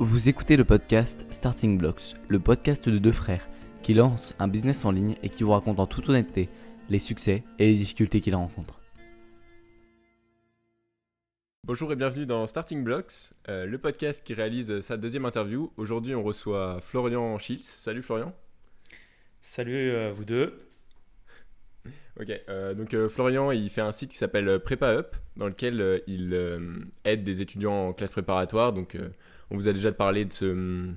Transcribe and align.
Vous 0.00 0.28
écoutez 0.28 0.56
le 0.56 0.64
podcast 0.64 1.26
Starting 1.32 1.76
Blocks, 1.76 2.14
le 2.28 2.38
podcast 2.38 2.88
de 2.88 2.98
deux 2.98 3.10
frères 3.10 3.48
qui 3.82 3.94
lancent 3.94 4.32
un 4.38 4.46
business 4.46 4.84
en 4.84 4.92
ligne 4.92 5.16
et 5.24 5.28
qui 5.28 5.42
vous 5.42 5.50
racontent 5.50 5.82
en 5.82 5.88
toute 5.88 6.08
honnêteté 6.08 6.48
les 6.88 7.00
succès 7.00 7.42
et 7.58 7.66
les 7.66 7.74
difficultés 7.74 8.20
qu'ils 8.20 8.36
rencontrent. 8.36 8.80
Bonjour 11.66 11.90
et 11.92 11.96
bienvenue 11.96 12.26
dans 12.26 12.46
Starting 12.46 12.84
Blocks, 12.84 13.32
euh, 13.48 13.66
le 13.66 13.76
podcast 13.78 14.24
qui 14.24 14.34
réalise 14.34 14.78
sa 14.78 14.96
deuxième 14.96 15.24
interview. 15.24 15.72
Aujourd'hui, 15.76 16.14
on 16.14 16.22
reçoit 16.22 16.80
Florian 16.80 17.36
Schiltz. 17.38 17.66
Salut 17.66 18.02
Florian. 18.02 18.32
Salut 19.42 19.90
euh, 19.90 20.12
vous 20.12 20.24
deux. 20.24 20.67
Ok, 22.20 22.32
euh, 22.48 22.74
donc 22.74 22.94
euh, 22.94 23.08
Florian, 23.08 23.52
il 23.52 23.70
fait 23.70 23.80
un 23.80 23.92
site 23.92 24.10
qui 24.10 24.16
s'appelle 24.16 24.48
euh, 24.48 24.58
Prépa 24.58 24.88
Up, 24.88 25.14
dans 25.36 25.46
lequel 25.46 26.02
il 26.08 26.34
aide 27.04 27.22
des 27.22 27.42
étudiants 27.42 27.88
en 27.88 27.92
classe 27.92 28.10
préparatoire. 28.10 28.72
Donc, 28.72 28.96
on 29.50 29.56
vous 29.56 29.68
a 29.68 29.72
déjà 29.72 29.92
parlé 29.92 30.24
de 30.24 30.32
ce, 30.32 30.90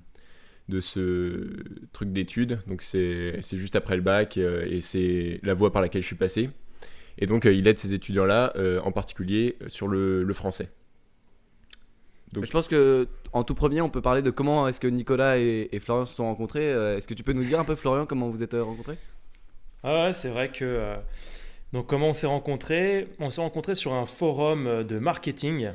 de 0.68 0.80
ce 0.80 1.48
truc 1.94 2.12
d'études. 2.12 2.60
Donc, 2.68 2.82
c'est 2.82 3.40
juste 3.54 3.76
après 3.76 3.96
le 3.96 4.02
bac 4.02 4.38
et 4.38 4.82
c'est 4.82 5.40
la 5.44 5.54
voie 5.54 5.72
par 5.72 5.84
laquelle 5.84 6.02
je 6.02 6.08
suis 6.08 6.16
passé. 6.16 6.50
Et 7.20 7.28
donc, 7.28 7.46
il 7.46 7.68
aide 7.68 7.78
ces 7.78 7.94
étudiants-là, 7.94 8.54
en 8.84 8.92
particulier 8.92 9.58
sur 9.68 9.88
le, 9.88 10.24
le 10.24 10.34
français. 10.34 10.72
Donc- 12.34 12.46
Je 12.46 12.52
pense 12.52 12.68
que 12.68 13.08
en 13.32 13.44
tout 13.44 13.54
premier, 13.54 13.82
on 13.82 13.92
peut 13.92 14.02
parler 14.02 14.24
de 14.24 14.32
comment 14.32 14.68
est-ce 14.68 14.80
que 14.80 14.88
Nicolas 14.88 15.38
et, 15.38 15.70
Florian 15.80 16.08
se 16.08 16.16
sont 16.16 16.26
rencontrés. 16.26 16.72
Est-ce 16.98 17.08
que 17.08 17.14
tu 17.14 17.24
peux 17.24 17.34
nous 17.34 17.44
dire 17.44 17.60
un 17.60 17.64
peu, 17.66 17.76
Florian, 17.76 18.08
comment 18.08 18.28
vous 18.28 18.42
êtes 18.42 18.54
rencontrés? 18.56 18.98
Ah 19.84 20.06
ouais, 20.06 20.14
c'est 20.14 20.30
vrai 20.30 20.50
que. 20.50 20.64
euh, 20.66 20.96
donc, 21.74 21.88
comment 21.88 22.10
on 22.10 22.14
s'est 22.14 22.28
rencontrés? 22.28 23.08
On 23.20 23.30
s'est 23.30 23.42
rencontrés 23.42 23.76
sur 23.76 23.94
un 23.94 24.06
forum 24.06 24.68
euh, 24.68 24.84
de 24.84 25.00
marketing, 25.00 25.70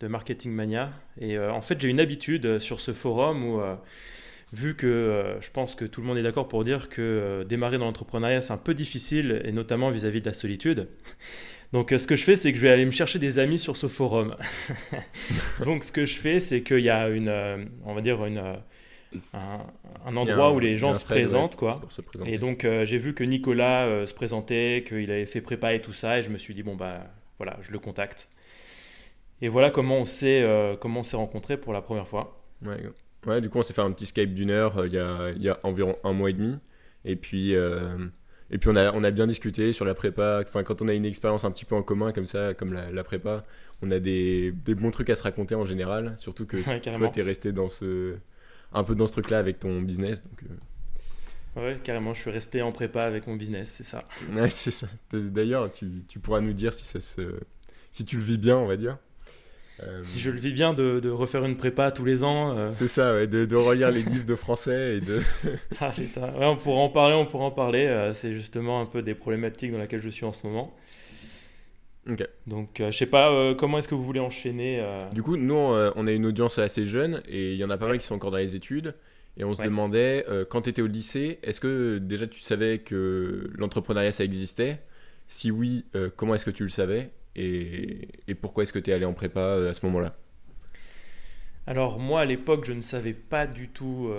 de 0.00 0.08
Marketing 0.08 0.52
Mania. 0.52 0.92
Et 1.20 1.36
euh, 1.36 1.52
en 1.52 1.62
fait, 1.62 1.80
j'ai 1.80 1.88
une 1.88 2.00
habitude 2.00 2.58
sur 2.58 2.80
ce 2.80 2.92
forum 2.92 3.44
où, 3.44 3.60
vu 4.52 4.76
que 4.76 5.36
je 5.40 5.50
pense 5.50 5.74
que 5.74 5.84
tout 5.84 6.00
le 6.02 6.06
monde 6.06 6.18
est 6.18 6.22
d'accord 6.22 6.48
pour 6.48 6.64
dire 6.64 6.88
que 6.88 7.44
démarrer 7.48 7.78
dans 7.78 7.86
l'entrepreneuriat, 7.86 8.42
c'est 8.42 8.52
un 8.52 8.58
peu 8.58 8.74
difficile, 8.74 9.40
et 9.44 9.52
notamment 9.52 9.90
vis-à-vis 9.90 10.20
de 10.20 10.26
la 10.26 10.34
solitude. 10.34 10.88
Donc, 11.72 11.94
ce 11.96 12.06
que 12.06 12.16
je 12.16 12.24
fais, 12.24 12.36
c'est 12.36 12.52
que 12.52 12.58
je 12.58 12.62
vais 12.62 12.70
aller 12.70 12.84
me 12.86 12.90
chercher 12.90 13.18
des 13.18 13.38
amis 13.38 13.58
sur 13.58 13.76
ce 13.78 13.88
forum. 13.88 14.36
Donc, 15.64 15.84
ce 15.84 15.92
que 15.92 16.04
je 16.04 16.16
fais, 16.18 16.38
c'est 16.40 16.62
qu'il 16.62 16.80
y 16.80 16.90
a 16.90 17.08
une, 17.08 17.30
on 17.84 17.94
va 17.94 18.00
dire, 18.02 18.24
une, 18.26 18.42
un, 19.34 20.16
endroit 20.16 20.48
un- 20.48 20.52
où 20.52 20.58
les 20.60 20.76
gens 20.76 20.92
se 20.92 21.04
thread, 21.04 21.16
ouais, 21.18 21.22
présentent, 21.22 21.56
quoi. 21.56 21.80
Se. 21.88 22.00
Et 22.26 22.38
donc 22.38 22.64
euh, 22.64 22.84
j'ai 22.84 22.98
vu 22.98 23.14
que 23.14 23.24
Nicolas 23.24 23.86
euh, 23.86 24.06
se 24.06 24.14
présentait, 24.14 24.84
qu'il 24.86 25.10
avait 25.10 25.26
fait 25.26 25.40
prépa 25.40 25.74
et 25.74 25.80
tout 25.80 25.92
ça, 25.92 26.18
et 26.18 26.22
je 26.22 26.30
me 26.30 26.38
suis 26.38 26.54
dit 26.54 26.62
bon 26.62 26.76
bah 26.76 27.06
voilà, 27.38 27.56
je 27.60 27.72
le 27.72 27.78
contacte. 27.78 28.28
Et 29.40 29.48
voilà 29.48 29.70
comment 29.70 29.98
on 29.98 30.04
s'est 30.04 30.42
euh, 30.42 30.74
rencontrés 31.12 31.56
pour 31.56 31.72
la 31.72 31.82
première 31.82 32.06
fois. 32.08 32.40
Ouais, 32.64 32.80
ouais, 33.26 33.40
du 33.40 33.48
coup, 33.48 33.58
on 33.58 33.62
s'est 33.62 33.74
fait 33.74 33.80
un 33.82 33.90
petit 33.90 34.06
Skype 34.06 34.34
d'une 34.34 34.50
heure 34.50 34.78
euh, 34.78 34.86
il 34.86 34.92
y, 34.94 34.98
a, 34.98 35.30
y 35.36 35.48
a 35.48 35.58
environ 35.64 35.96
un 36.04 36.12
mois 36.12 36.30
et 36.30 36.32
demi. 36.34 36.58
Et 37.04 37.16
puis, 37.16 37.52
et 37.54 38.58
puis 38.58 38.68
on, 38.70 38.76
a, 38.76 38.92
on 38.92 39.02
a 39.02 39.10
bien 39.10 39.26
discuté 39.26 39.72
sur 39.72 39.84
la 39.84 39.94
prépa. 39.94 40.42
Enfin, 40.46 40.62
quand 40.62 40.82
on 40.82 40.88
a 40.88 40.92
une 40.94 41.04
expérience 41.06 41.44
un 41.44 41.50
petit 41.50 41.64
peu 41.64 41.74
en 41.74 41.82
commun, 41.82 42.12
comme 42.12 42.26
ça, 42.26 42.54
comme 42.54 42.72
la, 42.72 42.92
la 42.92 43.02
prépa, 43.02 43.44
on 43.82 43.90
a 43.90 43.98
des, 43.98 44.52
des 44.52 44.74
bons 44.76 44.92
trucs 44.92 45.10
à 45.10 45.16
se 45.16 45.22
raconter 45.24 45.56
en 45.56 45.64
général. 45.64 46.14
Surtout 46.16 46.46
que 46.46 46.58
Ouais, 46.58 46.62
toi, 46.62 46.78
carrément. 46.80 47.10
t'es 47.10 47.22
resté 47.22 47.50
dans 47.50 47.68
ce, 47.68 48.14
un 48.74 48.84
peu 48.84 48.94
dans 48.94 49.06
ce 49.06 49.12
truc-là 49.12 49.38
avec 49.38 49.58
ton 49.58 49.80
business. 49.82 50.22
Donc, 50.22 50.42
euh, 50.44 50.54
Ouais, 51.54 51.76
carrément, 51.84 52.14
je 52.14 52.20
suis 52.22 52.30
resté 52.30 52.62
en 52.62 52.72
prépa 52.72 53.02
avec 53.02 53.26
mon 53.26 53.36
business, 53.36 53.68
c'est 53.70 53.84
ça. 53.84 54.04
ouais, 54.32 54.48
c'est 54.50 54.70
ça. 54.70 54.86
D'ailleurs, 55.12 55.70
tu, 55.70 56.02
tu 56.08 56.18
pourras 56.18 56.40
nous 56.40 56.54
dire 56.54 56.72
si, 56.72 56.84
ça 56.84 56.98
se, 57.00 57.22
si 57.90 58.04
tu 58.06 58.16
le 58.16 58.22
vis 58.22 58.38
bien, 58.38 58.56
on 58.56 58.66
va 58.66 58.76
dire. 58.78 58.96
Euh, 59.82 60.00
Si 60.04 60.18
je 60.18 60.30
le 60.30 60.38
vis 60.38 60.52
bien 60.52 60.72
de, 60.72 60.98
de 61.00 61.10
refaire 61.10 61.44
une 61.44 61.56
prépa 61.58 61.90
tous 61.90 62.04
les 62.06 62.24
ans. 62.24 62.56
euh, 62.56 62.66
C'est 62.68 62.88
ça, 62.88 63.12
ouais, 63.14 63.26
de, 63.26 63.44
de 63.44 63.56
relire 63.56 63.90
les 63.90 64.02
livres 64.02 64.24
de 64.26 64.34
français 64.36 64.96
et 64.96 65.00
de. 65.00 65.20
ah, 65.80 65.90
putain. 65.90 66.32
Ouais, 66.34 66.46
on 66.46 66.56
pourra 66.56 66.80
en 66.80 66.88
parler, 66.88 67.14
on 67.14 67.26
pourra 67.26 67.44
en 67.44 67.50
parler. 67.50 68.10
c'est 68.14 68.32
justement 68.32 68.80
un 68.80 68.86
peu 68.86 69.02
des 69.02 69.14
problématiques 69.14 69.72
dans 69.72 69.78
lesquelles 69.78 70.02
je 70.02 70.08
suis 70.08 70.24
en 70.24 70.32
ce 70.32 70.46
moment. 70.46 70.74
Ok. 72.08 72.26
Donc 72.46 72.80
euh, 72.80 72.90
je 72.90 72.98
sais 72.98 73.06
pas 73.06 73.30
euh, 73.32 73.54
comment 73.54 73.78
est-ce 73.78 73.88
que 73.88 73.94
vous 73.94 74.04
voulez 74.04 74.20
enchaîner. 74.20 74.80
euh, 74.80 74.98
Du 75.12 75.22
coup, 75.22 75.36
nous, 75.36 75.54
on, 75.54 75.74
euh, 75.74 75.90
on 75.96 76.06
a 76.06 76.12
une 76.12 76.26
audience 76.26 76.58
assez 76.58 76.86
jeune 76.86 77.22
et 77.28 77.52
il 77.52 77.58
y 77.58 77.64
en 77.64 77.70
a 77.70 77.78
pas 77.78 77.86
mal 77.86 77.98
qui 77.98 78.06
sont 78.06 78.14
encore 78.14 78.30
dans 78.30 78.38
les 78.38 78.56
études. 78.56 78.94
Et 79.38 79.44
on 79.44 79.54
se 79.54 79.60
Ouais. 79.60 79.66
demandait, 79.66 80.26
quand 80.50 80.60
tu 80.62 80.68
étais 80.68 80.82
au 80.82 80.86
lycée, 80.86 81.38
est-ce 81.42 81.58
que 81.58 81.96
déjà 81.96 82.26
tu 82.26 82.40
savais 82.40 82.80
que 82.80 83.50
l'entrepreneuriat 83.54 84.12
ça 84.12 84.24
existait? 84.24 84.82
Si 85.26 85.50
oui, 85.50 85.86
comment 86.16 86.34
est-ce 86.34 86.44
que 86.44 86.50
tu 86.50 86.64
le 86.64 86.68
savais? 86.68 87.12
Et, 87.34 88.08
et 88.28 88.34
pourquoi 88.34 88.64
est-ce 88.64 88.74
que 88.74 88.78
tu 88.78 88.90
es 88.90 88.92
allé 88.92 89.06
en 89.06 89.14
prépa 89.14 89.54
à 89.54 89.72
ce 89.72 89.86
moment-là? 89.86 90.14
Alors 91.66 91.98
moi 91.98 92.20
à 92.20 92.24
l'époque 92.24 92.64
je 92.64 92.72
ne 92.72 92.80
savais 92.80 93.12
pas 93.14 93.46
du 93.46 93.68
tout 93.68 94.10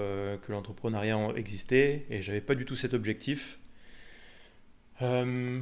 que 0.42 0.52
l'entrepreneuriat 0.52 1.18
en- 1.18 1.36
existait 1.36 2.06
et 2.10 2.22
j'avais 2.22 2.42
pas 2.42 2.56
du 2.56 2.66
tout 2.66 2.76
cet 2.76 2.94
objectif. 2.94 3.60
Euh, 5.02 5.60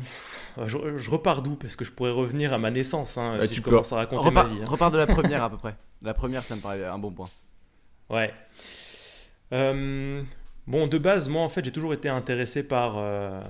je, 0.65 0.97
je 0.97 1.09
repars 1.09 1.41
d'où? 1.41 1.55
Parce 1.55 1.75
que 1.75 1.85
je 1.85 1.91
pourrais 1.91 2.11
revenir 2.11 2.53
à 2.53 2.57
ma 2.57 2.69
naissance 2.71 3.17
hein, 3.17 3.37
Ah, 3.39 3.43
si 3.47 3.49
tu 3.53 3.55
je 3.55 3.61
peux- 3.61 3.71
commence 3.71 3.91
à 3.93 3.95
raconter 3.97 4.25
repars, 4.27 4.47
ma 4.47 4.53
vie. 4.53 4.59
hein. 4.61 4.65
repars 4.67 4.91
de 4.91 4.97
la 4.97 5.07
première 5.15 5.43
à 5.43 5.49
peu 5.49 5.57
près. 5.57 5.75
La 6.01 6.13
première, 6.13 6.43
ça 6.43 6.55
me 6.55 6.61
paraît 6.61 6.83
un 6.85 6.97
bon 6.99 7.11
point. 7.11 7.27
Ouais. 8.09 8.33
Euh, 9.53 10.21
bon 10.67 10.87
de 10.87 10.97
base 10.97 11.27
moi 11.27 11.41
en 11.41 11.49
fait 11.49 11.65
j'ai 11.65 11.71
toujours 11.71 11.93
été 11.93 12.07
intéressé 12.07 12.63
par 12.63 12.97
euh, 12.97 13.41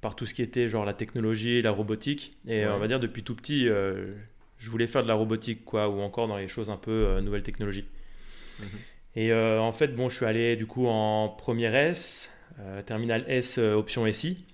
par 0.00 0.14
tout 0.14 0.24
ce 0.26 0.34
qui 0.34 0.42
était 0.42 0.68
genre 0.68 0.84
la 0.84 0.92
technologie, 0.92 1.62
la 1.62 1.72
robotique 1.72 2.36
et 2.46 2.64
Ouais. 2.64 2.72
on 2.72 2.78
va 2.78 2.86
dire 2.86 3.00
depuis 3.00 3.22
tout 3.24 3.34
petit 3.34 3.68
euh, 3.68 4.14
je 4.58 4.70
voulais 4.70 4.86
faire 4.86 5.02
de 5.02 5.08
la 5.08 5.14
robotique 5.14 5.64
quoi 5.64 5.88
ou 5.88 6.00
encore 6.00 6.28
dans 6.28 6.36
les 6.36 6.46
choses 6.48 6.70
un 6.70 6.76
peu 6.76 6.90
euh, 6.92 7.20
nouvelles 7.20 7.42
technologies. 7.42 7.86
Mhm. 8.60 8.66
Et 9.18 9.32
euh, 9.32 9.58
en 9.60 9.72
fait, 9.72 9.88
bon, 9.96 10.08
je 10.10 10.16
suis 10.16 10.26
allé 10.26 10.56
du 10.56 10.66
coup 10.66 10.86
en 10.88 11.30
première 11.30 11.74
S, 11.74 12.30
euh, 12.60 12.82
terminale 12.82 13.24
S, 13.28 13.56
euh, 13.58 13.72
option 13.74 14.06
SI. 14.12 14.44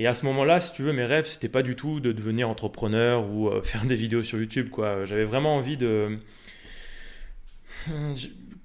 Et 0.00 0.06
à 0.06 0.14
ce 0.14 0.24
moment-là, 0.24 0.60
si 0.60 0.72
tu 0.72 0.82
veux, 0.82 0.94
mes 0.94 1.04
rêves, 1.04 1.26
c'était 1.26 1.50
pas 1.50 1.62
du 1.62 1.76
tout 1.76 2.00
de 2.00 2.10
devenir 2.12 2.48
entrepreneur 2.48 3.28
ou 3.30 3.48
euh, 3.48 3.60
faire 3.64 3.84
des 3.84 3.94
vidéos 3.96 4.22
sur 4.22 4.38
YouTube, 4.38 4.70
quoi. 4.70 5.04
J'avais 5.04 5.24
vraiment 5.24 5.54
envie 5.56 5.76
de. 5.76 6.18
Hmm, 7.86 8.14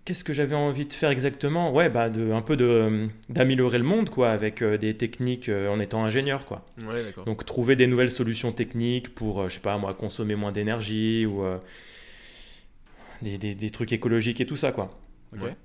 Qu'est-ce 0.05 0.23
que 0.23 0.33
j'avais 0.33 0.55
envie 0.55 0.85
de 0.85 0.93
faire 0.93 1.09
exactement? 1.09 1.73
Ouais, 1.73 1.89
bah, 1.89 2.09
de, 2.09 2.31
un 2.31 2.41
peu 2.43 2.55
de, 2.55 3.07
d'améliorer 3.27 3.79
le 3.79 3.83
monde, 3.83 4.09
quoi, 4.11 4.29
avec 4.29 4.61
euh, 4.61 4.77
des 4.77 4.93
techniques 4.95 5.49
euh, 5.49 5.67
en 5.67 5.79
étant 5.79 6.05
ingénieur, 6.05 6.45
quoi. 6.45 6.63
Ouais, 6.87 7.03
d'accord. 7.03 7.25
Donc 7.25 7.43
trouver 7.43 7.75
des 7.75 7.87
nouvelles 7.87 8.11
solutions 8.11 8.51
techniques 8.51 9.13
pour, 9.15 9.49
je 9.49 9.55
sais 9.55 9.59
pas 9.59 9.77
moi, 9.79 9.93
consommer 9.95 10.35
moins 10.35 10.51
d'énergie 10.51 11.25
ou 11.25 11.43
des, 13.21 13.37
des- 13.37 13.55
des 13.55 13.69
trucs 13.71 13.91
écologiques 13.93 14.41
et 14.41 14.45
tout 14.45 14.55
ça 14.57 14.71
quoi. 14.71 14.97
Ouais. 15.41 15.55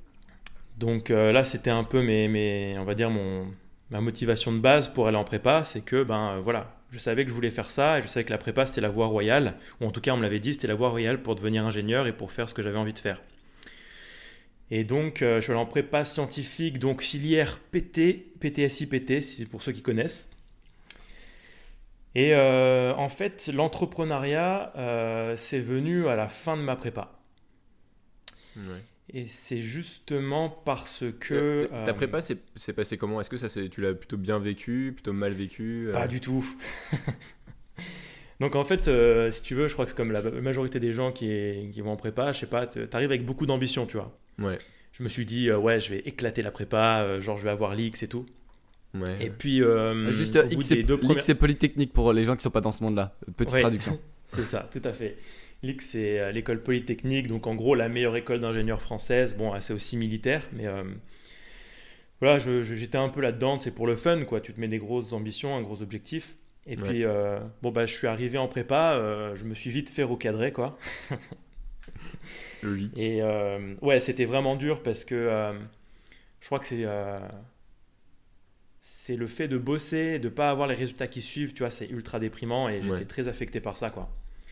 Donc 0.79 1.11
là 1.11 1.45
c'était 1.45 1.71
un 1.71 1.85
peu 1.85 2.01
mes, 2.03 2.29
mes- 2.29 2.77
on 2.79 2.85
va 2.85 2.95
dire 2.95 3.11
mon, 3.11 3.47
ma 3.91 4.01
motivation 4.01 4.53
de 4.53 4.59
base 4.59 4.89
pour 4.89 5.09
aller 5.09 5.17
en 5.17 5.25
prépa, 5.25 5.65
c'est 5.65 5.81
que 5.83 6.03
ben 6.05 6.37
euh, 6.37 6.41
voilà, 6.41 6.77
je 6.91 6.99
savais 6.99 7.25
que 7.25 7.31
je 7.31 7.35
voulais 7.35 7.51
faire 7.51 7.71
ça 7.71 7.99
et 7.99 8.03
je 8.03 8.09
savais 8.09 8.25
que 8.25 8.31
la 8.31 8.39
prépa 8.39 8.67
c'était 8.67 8.81
la 8.81 8.89
voie 8.91 9.07
royale, 9.07 9.57
ou 9.81 9.87
en 9.87 9.91
tout 9.91 10.01
cas 10.01 10.13
on 10.13 10.17
me 10.17 10.23
l'avait 10.23 10.41
dit 10.41 10.55
c'était 10.55 10.69
la 10.69 10.75
voie 10.75 10.91
royale 10.91 11.23
pour 11.23 11.35
devenir 11.35 11.65
ingénieur 11.67 12.07
et 12.07 12.13
pour 12.13 12.33
faire 12.33 12.49
ce 12.49 12.55
que 12.55 12.63
j'avais 12.63 12.79
envie 12.79 12.93
de 12.93 12.99
faire. 12.99 13.21
Et 14.71 14.85
donc 14.85 15.23
euh, 15.23 15.37
je 15.37 15.41
suis 15.45 15.53
allé 15.53 15.61
en 15.61 15.67
prépa 15.67 16.05
scientifique, 16.05 16.79
donc 16.79 17.03
filière 17.03 17.59
PT, 17.73 18.33
PTSI 18.41 18.87
PT, 18.87 19.21
si- 19.21 19.47
pour 19.47 19.63
ceux 19.63 19.73
qui 19.73 19.83
connaissent. 19.83 20.31
Et 22.15 22.35
euh, 22.35 22.93
en 22.97 23.09
fait, 23.09 23.49
l'entrepreneuriat, 23.55 24.73
c'est 25.37 25.61
venu 25.61 26.09
à 26.09 26.17
la 26.17 26.29
fin 26.29 26.57
de 26.57 26.63
ma 26.63 26.75
prépa. 26.77 27.13
Et 29.13 29.27
c'est 29.27 29.59
justement 29.59 30.49
parce 30.49 31.05
que... 31.19 31.35
Euh, 31.35 31.67
ta- 31.67 31.85
Ta 31.87 31.91
euh, 31.91 31.95
prépa, 31.95 32.21
c'est 32.21 32.39
c'est 32.55 32.73
passé 32.73 32.97
comment? 32.97 33.21
Est-ce 33.21 33.31
que 33.31 33.37
ça, 33.37 33.49
tu 33.69 33.81
l'as 33.81 33.93
plutôt 33.95 34.17
bien 34.17 34.39
vécu, 34.39 34.93
plutôt 34.95 35.13
mal 35.13 35.33
vécu 35.33 35.89
euh? 35.89 35.93
Pas 35.93 36.07
du 36.07 36.21
tout. 36.21 36.45
Donc 38.41 38.57
en 38.57 38.65
fait, 38.65 38.89
euh, 38.89 39.31
si 39.31 39.43
tu 39.43 39.55
veux, 39.55 39.69
je 39.69 39.75
crois 39.75 39.85
que 39.85 39.91
c'est 39.91 39.97
comme 39.97 40.13
la 40.13 40.23
majorité 40.31 40.81
des 40.81 40.93
gens 40.95 41.13
qui, 41.13 41.69
qui 41.73 41.81
vont 41.83 41.91
en 41.93 41.97
prépa, 41.97 42.33
je 42.33 42.41
sais 42.41 42.47
pas, 42.47 42.67
tu 42.67 42.79
arrives 42.93 43.11
avec 43.11 43.25
beaucoup 43.27 43.45
d'ambition, 43.47 43.85
tu 43.87 43.99
vois. 43.99 44.17
Ouais. 44.39 44.59
Je 44.93 45.03
me 45.03 45.09
suis 45.09 45.27
dit, 45.27 45.51
euh, 45.51 45.59
ouais, 45.59 45.79
je 45.79 45.91
vais 45.91 45.99
éclater 46.01 46.43
la 46.43 46.51
prépa, 46.51 47.01
euh, 47.03 47.21
genre 47.21 47.37
je 47.37 47.45
vais 47.45 47.51
avoir 47.51 47.75
l'X 47.75 48.03
et 48.03 48.09
tout. 48.09 48.25
Ouais. 48.95 49.03
Et 49.21 49.31
puis, 49.31 49.63
euh, 49.63 50.11
Juste 50.11 50.37
euh, 50.37 50.49
X, 50.51 50.67
c'est 50.67 50.83
premières- 50.85 51.39
Polytechnique 51.39 51.93
pour 51.93 52.13
les 52.13 52.25
gens 52.25 52.35
qui 52.35 52.43
sont 52.43 52.51
pas 52.51 52.61
dans 52.63 52.73
ce 52.73 52.83
monde-là. 52.83 53.15
Petite 53.37 53.55
Ouais. 53.55 53.61
traduction. 53.61 54.01
C'est 54.33 54.47
ça, 54.47 54.69
tout 54.73 54.81
à 54.85 54.93
fait. 54.93 55.17
L'IX, 55.63 55.85
c'est 55.85 56.19
euh, 56.19 56.33
l'école 56.33 56.63
polytechnique, 56.63 57.29
donc 57.29 57.47
en 57.47 57.55
gros 57.55 57.75
la 57.75 57.89
meilleure 57.89 58.17
école 58.17 58.41
d'ingénieurs 58.41 58.81
française. 58.83 59.35
Bon, 59.37 59.53
c'est 59.61 59.73
aussi 59.75 59.97
militaire, 59.97 60.49
mais 60.53 60.67
euh, 60.67 60.85
voilà, 62.21 62.39
j'étais 62.39 62.99
un 62.99 63.09
peu 63.09 63.21
là-dedans, 63.21 63.59
c'est 63.61 63.71
pour 63.71 63.87
le 63.87 63.97
fun, 63.97 64.25
quoi. 64.25 64.41
Tu 64.41 64.53
te 64.53 64.61
mets 64.61 64.69
des 64.69 64.79
grosses 64.79 65.13
ambitions, 65.13 65.57
un 65.57 65.63
gros 65.63 65.83
objectif. 65.83 66.37
Et 66.67 66.77
Ouais. 66.77 66.89
puis, 66.89 67.05
euh, 67.05 67.39
bon, 67.63 67.71
bah, 67.73 67.87
je 67.87 67.95
suis 67.95 68.07
arrivé 68.07 68.37
en 68.39 68.47
prépa, 68.49 68.93
euh, 68.95 69.35
je 69.35 69.45
me 69.47 69.55
suis 69.55 69.71
vite 69.71 69.89
fait 69.91 70.03
recadrer, 70.03 70.53
quoi. 70.53 70.79
Logique. 72.63 72.99
Et 72.99 73.23
ouais, 73.83 74.01
c'était 74.01 74.27
vraiment 74.27 74.57
dur 74.57 74.83
parce 74.83 75.05
que 75.05 75.53
je 76.41 76.47
crois 76.47 76.59
que 76.59 76.67
c'est 76.67 76.85
c'est 78.79 79.17
le 79.17 79.27
fait 79.27 79.49
de 79.49 79.59
bosser, 79.59 80.19
de 80.19 80.29
pas 80.29 80.51
avoir 80.51 80.67
les 80.69 80.75
résultats 80.75 81.07
qui 81.07 81.21
suivent, 81.23 81.53
tu 81.53 81.61
vois, 81.63 81.71
c'est 81.71 81.89
ultra 81.91 82.19
déprimant 82.19 82.69
et 82.69 82.81
j'étais 82.81 82.91
Ouais. 82.95 83.05
très 83.05 83.29
affecté 83.29 83.61
par 83.61 83.77
ça, 83.77 83.91
quoi. 83.91 84.11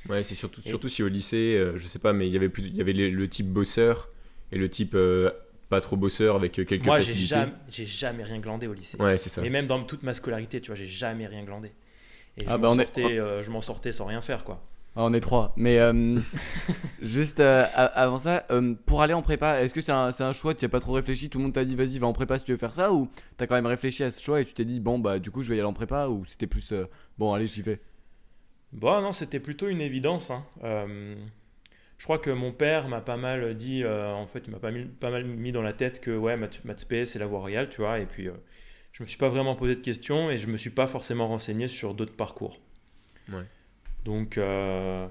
Ouais, 0.09 0.23
c'est 0.23 0.35
surtout, 0.35 0.63
Et- 0.65 0.69
surtout 0.71 0.89
si 0.89 1.03
au 1.03 1.09
lycée, 1.09 1.57
euh, 1.57 1.77
je 1.77 1.87
sais 1.87 1.99
pas, 1.99 2.13
mais 2.13 2.27
il 2.27 2.33
y 2.33 2.37
avait, 2.37 2.49
plus, 2.49 2.63
il 2.65 2.77
y 2.77 2.81
avait 2.81 2.93
le 2.95 3.29
type 3.29 3.49
bosseur 3.49 4.09
et 4.53 4.59
le 4.59 4.69
type 4.71 4.95
euh, 4.95 5.31
pas 5.69 5.81
trop 5.81 5.97
bosseur 5.97 6.35
avec 6.37 6.59
euh, 6.59 6.65
quelques 6.65 6.87
Moi, 6.87 6.99
j'ai 6.99 7.07
facilités. 7.07 7.35
jamais, 7.35 7.53
j'ai 7.69 7.87
jamais 7.87 8.23
rien 8.25 8.39
glandé 8.39 8.67
au 8.67 8.73
lycée. 8.73 8.97
Ouais, 8.99 9.19
c'est 9.19 9.29
ça. 9.29 9.45
Et 9.45 9.51
même 9.51 9.67
dans 9.67 9.83
toute 9.85 10.03
ma 10.03 10.15
scolarité, 10.15 10.61
tu 10.61 10.69
vois, 10.69 10.77
j'ai 10.77 10.87
jamais 10.87 11.27
rien 11.27 11.45
glandé. 11.45 11.73
Et 12.39 12.45
Ah 12.47 12.55
je 12.55 12.59
bah 12.59 12.69
m'en 12.69 12.75
on 12.75 12.79
est- 12.79 12.85
sortais, 12.85 13.19
euh, 13.19 13.43
je 13.43 13.51
m'en 13.51 13.61
sortais 13.63 13.93
sans 13.93 14.07
rien 14.07 14.21
faire, 14.21 14.45
quoi. 14.45 14.63
Ah, 14.97 15.05
on 15.05 15.13
est 15.13 15.21
trois. 15.21 15.53
Mais 15.57 15.79
euh, 15.79 16.19
juste 17.03 17.41
euh, 17.41 17.65
a- 17.75 17.85
avant 17.87 18.19
ça, 18.19 18.45
euh, 18.51 18.75
pour 18.87 19.03
aller 19.03 19.15
en 19.15 19.23
prépa, 19.23 19.61
est-ce 19.63 19.75
que 19.75 19.81
c'est 19.81 19.93
un, 19.93 20.13
c'est 20.13 20.25
un 20.25 20.33
choix 20.33 20.55
Tu 20.55 20.65
as 20.65 20.69
pas 20.69 20.81
trop 20.81 20.93
réfléchi 20.93 21.29
Tout 21.31 21.39
le 21.39 21.45
monde 21.45 21.53
t'a 21.53 21.65
dit 21.65 21.77
vas-y, 21.77 21.99
va 21.99 22.07
en 22.07 22.13
prépa 22.13 22.39
si 22.39 22.45
tu 22.45 22.53
veux 22.53 22.59
faire 22.59 22.75
ça 22.75 22.93
Ou 22.93 23.09
t'as 23.37 23.47
quand 23.47 23.55
même 23.55 23.67
réfléchi 23.67 24.03
à 24.05 24.11
ce 24.11 24.23
choix 24.23 24.41
et 24.41 24.45
tu 24.45 24.55
t'es 24.55 24.65
dit 24.65 24.81
bon, 24.81 24.99
bah 24.99 25.19
du 25.19 25.31
coup, 25.31 25.43
je 25.43 25.51
vais 25.51 25.57
y 25.57 25.61
aller 25.61 25.69
en 25.69 25.73
prépa 25.73 26.09
Ou 26.09 26.25
c'était 26.27 26.47
plus 26.47 26.73
euh, 26.73 26.87
bon, 27.19 27.33
allez, 27.33 27.47
j'y 27.47 27.63
vais? 27.63 27.81
Bon, 28.73 29.01
non, 29.01 29.13
c'était 29.13 29.41
plutôt 29.41 29.69
une 29.69 29.81
évidence. 29.81 30.31
hein. 30.31 30.45
Euh, 30.63 31.17
je 31.97 32.05
crois 32.05 32.19
que 32.19 32.31
mon 32.31 32.53
père 32.53 32.89
m'a 32.89 33.01
pas 33.01 33.17
mal 33.17 33.55
dit, 33.57 33.83
euh, 33.83 34.13
en 34.13 34.27
fait, 34.27 34.45
il 34.47 34.51
m'a 34.51 34.59
pas, 34.59 34.71
mis- 34.71 34.85
pas 34.85 35.11
mal 35.11 35.25
mis 35.25 35.53
dans 35.53 35.63
la 35.63 35.73
tête 35.73 36.01
que 36.01 36.17
ouais, 36.17 36.37
maths, 36.37 36.61
c'est 37.05 37.19
la 37.19 37.27
voie 37.27 37.41
royale, 37.41 37.69
tu 37.71 37.81
vois. 37.81 37.99
Et 37.99 38.07
puis, 38.07 38.29
euh, 38.29 38.33
je 38.93 39.03
me 39.03 39.09
suis 39.09 39.19
pas 39.19 39.29
vraiment 39.29 39.57
posé 39.57 39.75
de 39.75 39.81
questions 39.81 40.31
et 40.31 40.37
je 40.37 40.49
me 40.49 40.57
suis 40.57 40.71
pas 40.71 40.87
forcément 40.87 41.29
renseigné 41.29 41.67
sur 41.67 41.95
d'autres 41.95 42.15
parcours. 42.15 42.61
Ouais. 43.33 43.45
Donc, 44.05 44.39
euh, 44.39 45.09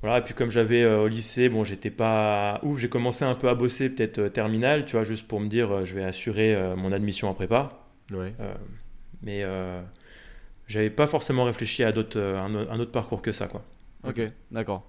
voilà. 0.00 0.18
Et 0.18 0.22
puis, 0.22 0.32
comme 0.34 0.50
j'avais 0.50 0.82
euh, 0.82 1.02
au 1.02 1.08
lycée, 1.08 1.48
bon, 1.48 1.62
j'étais 1.62 1.90
pas 1.90 2.60
ouf, 2.62 2.78
j'ai 2.78 2.88
commencé 2.88 3.24
un 3.24 3.34
peu 3.34 3.48
à 3.48 3.54
bosser, 3.54 3.90
peut-être 3.90 4.18
euh, 4.18 4.28
terminale, 4.30 4.86
tu 4.86 4.92
vois, 4.92 5.04
juste 5.04 5.28
pour 5.28 5.40
me 5.40 5.48
dire, 5.48 5.70
euh, 5.70 5.84
je 5.84 5.94
vais 5.94 6.04
assurer 6.04 6.54
euh, 6.54 6.74
mon 6.76 6.90
admission 6.92 7.28
en 7.28 7.34
prépa. 7.34 7.86
Ouais. 8.12 8.32
Euh, 8.40 8.54
mais 9.22 9.42
euh, 9.42 9.82
j'avais 10.66 10.90
pas 10.90 11.06
forcément 11.06 11.44
réfléchi 11.44 11.84
à 11.84 11.92
d'autres, 11.92 12.18
euh, 12.18 12.38
un, 12.40 12.78
autre 12.80 12.92
parcours 12.92 13.22
que 13.22 13.32
ça, 13.32 13.46
quoi. 13.48 13.62
Ok, 14.06 14.20
d'accord. 14.50 14.84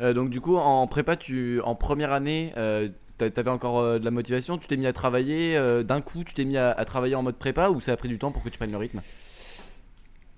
Euh, 0.00 0.12
donc 0.12 0.30
du 0.30 0.40
coup, 0.40 0.56
en 0.56 0.86
prépa, 0.86 1.16
tu, 1.16 1.60
en 1.62 1.74
première 1.74 2.12
année, 2.12 2.52
euh, 2.56 2.88
t'a- 3.18 3.30
t'avais 3.30 3.50
encore 3.50 3.78
euh, 3.80 3.98
de 3.98 4.04
la 4.04 4.10
motivation 4.10 4.58
Tu 4.58 4.66
t'es 4.68 4.76
mis 4.76 4.86
à 4.86 4.92
travailler 4.92 5.58
d'un 5.84 6.00
coup 6.00 6.24
Tu 6.24 6.34
t'es 6.34 6.44
mis 6.44 6.56
à, 6.56 6.70
à 6.72 6.84
travailler 6.84 7.14
en 7.14 7.22
mode 7.22 7.36
prépa 7.36 7.70
Ou 7.70 7.80
ça 7.80 7.92
a 7.92 7.96
pris 7.96 8.08
du 8.08 8.18
temps 8.18 8.32
pour 8.32 8.42
que 8.42 8.48
tu 8.48 8.58
prennes 8.58 8.72
le 8.72 8.78
rythme? 8.78 9.02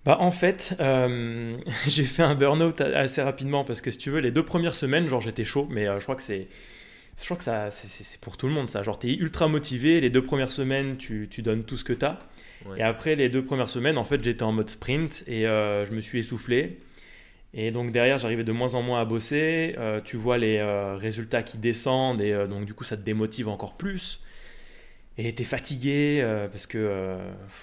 Bah 0.05 0.19
en 0.20 0.31
fait, 0.31 0.76
j'ai 1.87 2.05
fait 2.05 2.23
un 2.23 2.35
burn-out 2.35 2.81
assez 2.82 3.23
rapidement 3.23 3.64
parce 3.64 3.81
que 3.81 3.91
si 3.91 3.96
tu 3.99 4.11
veux, 4.11 4.20
les 4.20 4.31
deux 4.32 4.44
premières 4.44 4.75
semaines, 4.75 5.08
genre 5.08 5.20
j'étais 5.23 5.44
chaud, 5.44 5.67
mais 5.70 5.87
je 5.87 6.02
crois 6.02 6.14
que 6.14 6.23
c'est, 6.23 6.49
je 7.19 7.25
crois 7.25 7.37
que 7.38 7.44
ça, 7.44 7.70
c'est 7.70 8.20
pour 8.20 8.37
tout 8.37 8.46
le 8.49 8.52
monde 8.52 8.69
ça. 8.70 8.82
Genre 8.82 8.99
t'es 8.99 9.14
ultra 9.14 9.49
motivé, 9.49 10.00
les 10.02 10.11
deux 10.11 10.23
premières 10.25 10.52
semaines, 10.52 10.96
tu, 10.99 11.29
tu 11.31 11.43
donnes 11.43 11.64
tout 11.64 11.76
ce 11.79 11.85
que 11.85 11.94
t'as, 11.94 12.19
Ouais. 12.66 12.78
et 12.78 12.82
après 12.82 13.14
les 13.14 13.28
deux 13.28 13.44
premières 13.44 13.69
semaines, 13.69 13.99
en 13.99 14.05
fait, 14.05 14.22
j'étais 14.22 14.43
en 14.43 14.52
mode 14.52 14.70
sprint 14.70 15.25
et 15.26 15.46
euh, 15.46 15.84
je 15.87 15.93
me 15.93 16.00
suis 16.00 16.19
essoufflé. 16.19 16.78
Et 17.52 17.70
donc 17.70 17.93
derrière, 17.93 18.19
j'arrivais 18.19 18.44
de 18.44 18.52
moins 18.52 18.75
en 18.75 18.82
moins 18.82 19.00
à 19.00 19.05
bosser. 19.05 19.75
Euh, 19.78 20.00
tu 20.02 20.16
vois 20.16 20.38
les 20.38 20.58
euh, 20.58 20.96
résultats 20.96 21.43
qui 21.43 21.58
descendent 21.58 22.20
et 22.20 22.32
donc 22.49 22.64
du 22.64 22.75
coup, 22.75 22.84
ça 22.84 22.96
te 22.96 23.02
démotive 23.02 23.49
encore 23.49 23.76
plus. 23.76 24.20
Et 25.16 25.32
t'es 25.32 25.44
fatigué 25.44 26.26
parce 26.50 26.66
que 26.66 27.16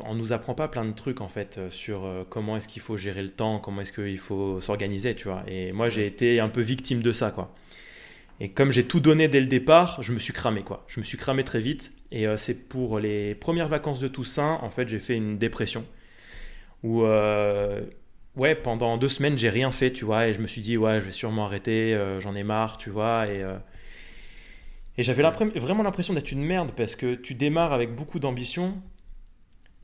on 0.06 0.15
nous 0.15 0.31
apprend 0.31 0.53
pas 0.53 0.69
plein 0.69 0.86
de 0.86 0.94
trucs 0.94 1.19
en 1.19 1.27
fait 1.27 1.59
sur 1.69 2.09
comment 2.30 2.56
est-ce 2.56 2.69
qu'il 2.69 2.81
faut 2.81 2.95
gérer 2.95 3.21
le 3.21 3.30
temps, 3.30 3.59
comment 3.59 3.81
est-ce 3.81 3.92
qu'il 3.92 4.19
faut 4.19 4.62
s'organiser, 4.62 5.15
tu 5.15 5.27
vois. 5.27 5.44
Et 5.47 5.74
moi, 5.74 5.89
j'ai 5.89 6.07
été 6.07 6.39
un 6.39 6.47
peu 6.47 6.62
victime 6.62 7.01
de 7.04 7.12
ça, 7.12 7.31
quoi. 7.31 7.54
Et 8.43 8.49
comme 8.49 8.71
j'ai 8.71 8.85
tout 8.85 8.99
donné 8.99 9.27
dès 9.27 9.39
le 9.39 9.45
départ, 9.45 10.01
je 10.01 10.13
me 10.13 10.17
suis 10.17 10.33
cramé, 10.33 10.63
quoi. 10.63 10.83
Je 10.88 10.99
me 10.99 11.05
suis 11.05 11.15
cramé 11.15 11.43
très 11.43 11.59
vite. 11.59 11.93
Et 12.11 12.25
euh, 12.25 12.38
c'est 12.38 12.55
pour 12.55 12.97
les 12.97 13.35
premières 13.35 13.67
vacances 13.67 13.99
de 13.99 14.07
Toussaint, 14.07 14.57
en 14.63 14.71
fait, 14.71 14.88
j'ai 14.88 14.97
fait 14.97 15.15
une 15.15 15.38
dépression 15.38 15.85
où 16.81 17.03
euh, 17.03 17.81
ouais, 18.35 18.55
pendant 18.55 18.97
deux 18.97 19.09
semaines, 19.09 19.38
j'ai 19.38 19.49
rien 19.49 19.69
fait, 19.69 19.91
tu 19.91 20.05
vois, 20.05 20.27
et 20.27 20.33
je 20.33 20.41
me 20.41 20.47
suis 20.47 20.61
dit, 20.61 20.75
ouais, 20.75 20.99
je 20.99 21.05
vais 21.05 21.11
sûrement 21.11 21.45
arrêter, 21.45 21.93
euh, 21.93 22.19
j'en 22.19 22.33
ai 22.33 22.41
marre, 22.41 22.79
tu 22.79 22.89
vois, 22.89 23.27
et, 23.27 23.45
et 24.97 25.03
j'avais 25.03 25.21
vraiment 25.21 25.83
l'impression 25.83 26.15
d'être 26.15 26.31
une 26.31 26.44
merde 26.44 26.71
parce 26.75 26.95
que 26.95 27.13
tu 27.13 27.35
démarres 27.35 27.73
avec 27.73 27.94
beaucoup 27.94 28.17
d'ambition 28.17 28.81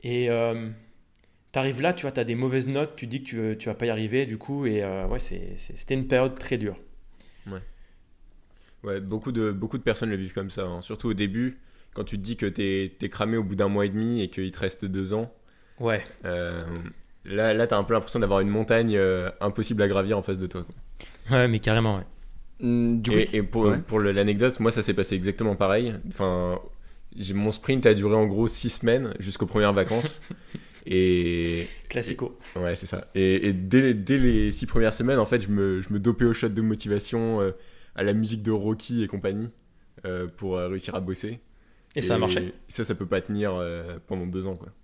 et 0.02 0.28
t'arrives 1.52 1.80
là, 1.80 1.92
tu 1.92 2.02
vois, 2.02 2.10
t'as 2.10 2.24
des 2.24 2.34
mauvaises 2.34 2.66
notes, 2.66 2.96
tu 2.96 3.06
dis 3.06 3.22
que 3.22 3.52
tu, 3.52 3.58
tu 3.58 3.68
vas 3.68 3.76
pas 3.76 3.86
y 3.86 3.90
arriver, 3.90 4.26
du 4.26 4.36
coup, 4.36 4.66
et 4.66 4.84
ouais, 4.84 5.20
c'était 5.20 5.94
une 5.94 6.08
période 6.08 6.36
très 6.36 6.58
dure. 6.58 6.76
Ouais, 7.46 7.60
beaucoup 9.02 9.32
de, 9.32 9.50
beaucoup 9.52 9.78
de 9.78 9.82
personnes 9.82 10.10
le 10.10 10.16
vivent 10.16 10.34
comme 10.34 10.50
ça. 10.50 10.64
hein. 10.64 10.80
Surtout 10.82 11.08
au 11.08 11.14
début, 11.14 11.58
quand 11.94 12.04
tu 12.04 12.16
te 12.16 12.22
dis 12.22 12.36
que 12.36 12.46
t'es 12.46 12.92
es 13.00 13.08
cramé 13.08 13.36
au 13.36 13.42
bout 13.44 13.54
d'un 13.56 13.68
mois 13.68 13.86
et 13.86 13.88
demi 13.88 14.22
et 14.22 14.28
qu'il 14.30 14.50
te 14.52 14.58
reste 14.60 14.84
deux 14.84 15.14
ans. 15.14 15.32
Ouais, 15.80 16.04
euh, 16.24 16.58
là, 17.24 17.54
là 17.54 17.66
t'as 17.68 17.78
un 17.78 17.84
peu 17.84 17.94
l'impression 17.94 18.18
d'avoir 18.20 18.40
une 18.40 18.48
montagne 18.48 18.96
euh, 18.96 19.30
impossible 19.40 19.82
à 19.82 19.88
gravir 19.88 20.18
en 20.18 20.22
face 20.22 20.38
de 20.38 20.46
toi. 20.46 20.64
quoi. 20.64 21.36
ouais, 21.38 21.48
mais 21.48 21.60
carrément, 21.60 21.98
ouais. 21.98 22.04
Du 22.60 23.10
coup, 23.10 23.16
Et, 23.16 23.36
et 23.36 23.42
pour, 23.44 23.64
ouais. 23.66 23.78
pour 23.78 24.00
l'anecdote, 24.00 24.58
moi 24.58 24.72
ça 24.72 24.82
s'est 24.82 24.94
passé 24.94 25.14
exactement 25.14 25.54
pareil. 25.54 25.94
Enfin, 26.08 26.58
mon 27.34 27.52
sprint 27.52 27.86
a 27.86 27.94
duré 27.94 28.14
en 28.16 28.26
gros 28.26 28.48
six 28.48 28.70
semaines 28.70 29.14
jusqu'aux 29.20 29.46
premières 29.46 29.72
vacances. 29.72 30.20
et 30.86 31.66
Classico. 31.88 32.36
ouais, 32.56 32.74
c'est 32.74 32.86
ça. 32.86 33.06
Et, 33.14 33.48
et 33.48 33.52
dès, 33.52 33.80
les- 33.80 33.94
dès 33.94 34.18
les 34.18 34.50
six 34.52 34.66
premières 34.66 34.94
semaines, 34.94 35.18
en 35.20 35.26
fait, 35.26 35.40
je 35.42 35.48
me, 35.50 35.80
je 35.80 35.92
me 35.92 35.98
dopais 36.00 36.24
au 36.24 36.34
shot 36.34 36.48
de 36.48 36.60
motivation, 36.62 37.40
euh, 37.40 37.52
à 37.98 38.02
la 38.04 38.12
musique 38.14 38.42
de 38.42 38.50
Rocky 38.52 39.02
et 39.02 39.06
compagnie, 39.08 39.50
euh, 40.06 40.26
pour 40.28 40.56
euh, 40.56 40.68
réussir 40.68 40.94
à 40.94 41.00
bosser. 41.00 41.40
Et, 41.96 42.02
ça 42.02 42.14
a 42.14 42.18
marché. 42.18 42.54
Ça, 42.68 42.84
ça 42.84 42.94
peut 42.94 43.06
pas 43.06 43.20
tenir 43.20 43.52
euh, 43.54 43.98
pendant 44.06 44.26
deux 44.26 44.46
ans, 44.46 44.56
quoi. 44.56 44.68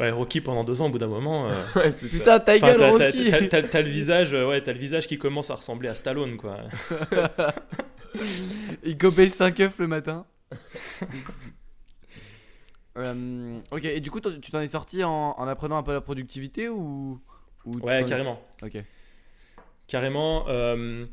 Ouais, 0.00 0.10
Rocky 0.10 0.40
pendant 0.40 0.64
deux 0.64 0.82
ans, 0.82 0.86
au 0.86 0.90
bout 0.90 0.98
d'un 0.98 1.06
moment. 1.08 1.48
euh, 1.48 1.52
Ouais, 1.76 1.92
putain, 1.92 2.40
ta 2.40 2.58
gueule, 2.58 2.82
Rocky 2.82 3.30
t'as- 3.48 3.82
le 3.82 3.88
visage, 3.88 4.32
ouais, 4.32 4.60
t'as 4.62 4.72
le 4.72 4.78
visage 4.78 5.06
qui 5.06 5.16
commence 5.18 5.50
à 5.50 5.54
ressembler 5.54 5.88
à 5.88 5.94
Stallone, 5.94 6.36
quoi. 6.36 6.58
Il 8.82 8.98
copait 8.98 9.28
5 9.28 9.60
œufs 9.60 9.78
le 9.78 9.86
matin. 9.86 10.26
Euh, 12.96 13.58
ok, 13.72 13.84
et 13.84 14.00
du 14.00 14.10
coup, 14.10 14.20
tu 14.20 14.50
t'en 14.52 14.60
es 14.60 14.68
sorti 14.68 15.02
en, 15.02 15.34
en 15.36 15.48
apprenant 15.48 15.76
un 15.76 15.82
peu 15.82 15.92
la 15.92 16.00
productivité 16.00 16.68
ou, 16.68 17.20
ou 17.64 17.78
Ouais, 17.80 18.02
es- 18.02 18.06
carrément. 18.06 18.40
Ok. 18.62 18.76
Carrément. 19.88 20.44
euh, 20.48 21.06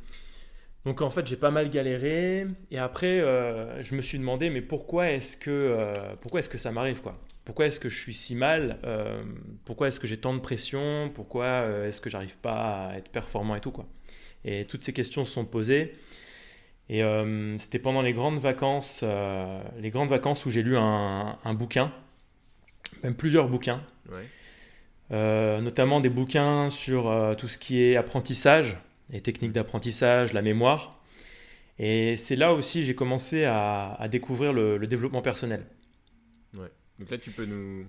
donc 0.85 1.01
en 1.01 1.09
fait, 1.09 1.27
j'ai 1.27 1.35
pas 1.35 1.51
mal 1.51 1.69
galéré. 1.69 2.47
Et 2.71 2.77
après, 2.79 3.19
euh, 3.19 3.81
je 3.81 3.95
me 3.95 4.01
suis 4.01 4.17
demandé, 4.17 4.49
mais 4.49 4.61
pourquoi 4.61 5.11
est-ce 5.11 5.37
que, 5.37 5.49
euh, 5.51 5.93
pourquoi 6.21 6.39
est-ce 6.39 6.49
que 6.49 6.57
ça 6.57 6.71
m'arrive, 6.71 7.01
quoi? 7.01 7.17
Pourquoi 7.45 7.65
est-ce 7.67 7.79
que 7.79 7.89
je 7.89 7.99
suis 7.99 8.13
si 8.13 8.35
mal? 8.35 8.77
Euh, 8.83 9.21
Pourquoi 9.65 9.87
est-ce 9.87 9.99
que 9.99 10.07
j'ai 10.07 10.17
tant 10.17 10.33
de 10.33 10.39
pression? 10.39 11.11
Pourquoi 11.13 11.65
est-ce 11.85 11.99
que 12.01 12.09
j'arrive 12.09 12.37
pas 12.37 12.87
à 12.87 12.97
être 12.97 13.09
performant 13.09 13.55
et 13.55 13.61
tout, 13.61 13.71
quoi? 13.71 13.85
Et 14.45 14.65
toutes 14.65 14.83
ces 14.83 14.93
questions 14.93 15.23
se 15.25 15.33
sont 15.33 15.45
posées. 15.45 15.93
Et 16.89 17.01
c'était 17.57 17.79
pendant 17.79 18.01
les 18.01 18.11
grandes 18.13 18.39
vacances, 18.39 19.03
les 19.79 19.89
grandes 19.91 20.09
vacances 20.09 20.45
où 20.45 20.49
j'ai 20.49 20.61
lu 20.61 20.75
un, 20.77 21.37
un 21.43 21.53
bouquin, 21.53 21.91
même 23.03 23.15
plusieurs 23.15 23.47
bouquins, 23.47 23.81
Ouais. 24.11 25.61
notamment 25.61 25.99
des 26.01 26.09
bouquins 26.09 26.69
sur 26.69 27.35
tout 27.37 27.47
ce 27.47 27.57
qui 27.57 27.81
est 27.81 27.95
apprentissage, 27.95 28.77
les 29.11 29.21
techniques 29.21 29.51
d'apprentissage, 29.51 30.33
la 30.33 30.41
mémoire. 30.41 30.99
Et 31.77 32.15
c'est 32.17 32.35
là 32.35 32.53
aussi 32.53 32.83
j'ai 32.83 32.95
commencé 32.95 33.45
à, 33.45 33.93
à 33.93 34.07
découvrir 34.07 34.51
le, 34.53 34.77
le 34.77 34.87
développement 34.87 35.21
personnel. 35.21 35.65
Donc 36.53 37.09
là, 37.09 37.17
tu 37.17 37.31
peux 37.31 37.45
nous. 37.45 37.87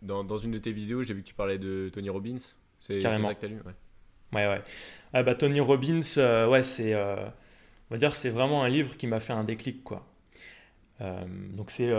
Dans, 0.00 0.22
dans 0.22 0.38
une 0.38 0.52
de 0.52 0.58
tes 0.58 0.70
vidéos, 0.70 1.02
j'ai 1.02 1.12
vu 1.12 1.22
que 1.22 1.26
tu 1.26 1.34
parlais 1.34 1.58
de 1.58 1.90
Tony 1.92 2.08
Robbins. 2.08 2.38
C'est 2.78 3.00
ça 3.00 3.18
que 3.18 3.40
t'as 3.40 3.48
lu 3.48 3.56
ouais. 3.66 3.72
Ouais, 4.32 4.46
ouais. 4.46 4.62
Ah 5.12 5.24
bah, 5.24 5.34
Tony 5.34 5.58
Robbins, 5.58 6.00
euh, 6.18 6.46
ouais, 6.46 6.62
c'est, 6.62 6.94
euh, 6.94 7.26
on 7.90 7.94
va 7.94 7.98
dire, 7.98 8.14
c'est 8.14 8.30
vraiment 8.30 8.62
un 8.62 8.68
livre 8.68 8.96
qui 8.96 9.08
m'a 9.08 9.18
fait 9.18 9.32
un 9.32 9.42
déclic, 9.42 9.82
quoi. 9.82 10.06
Euh, 11.00 11.24
donc 11.52 11.72
c'est, 11.72 11.90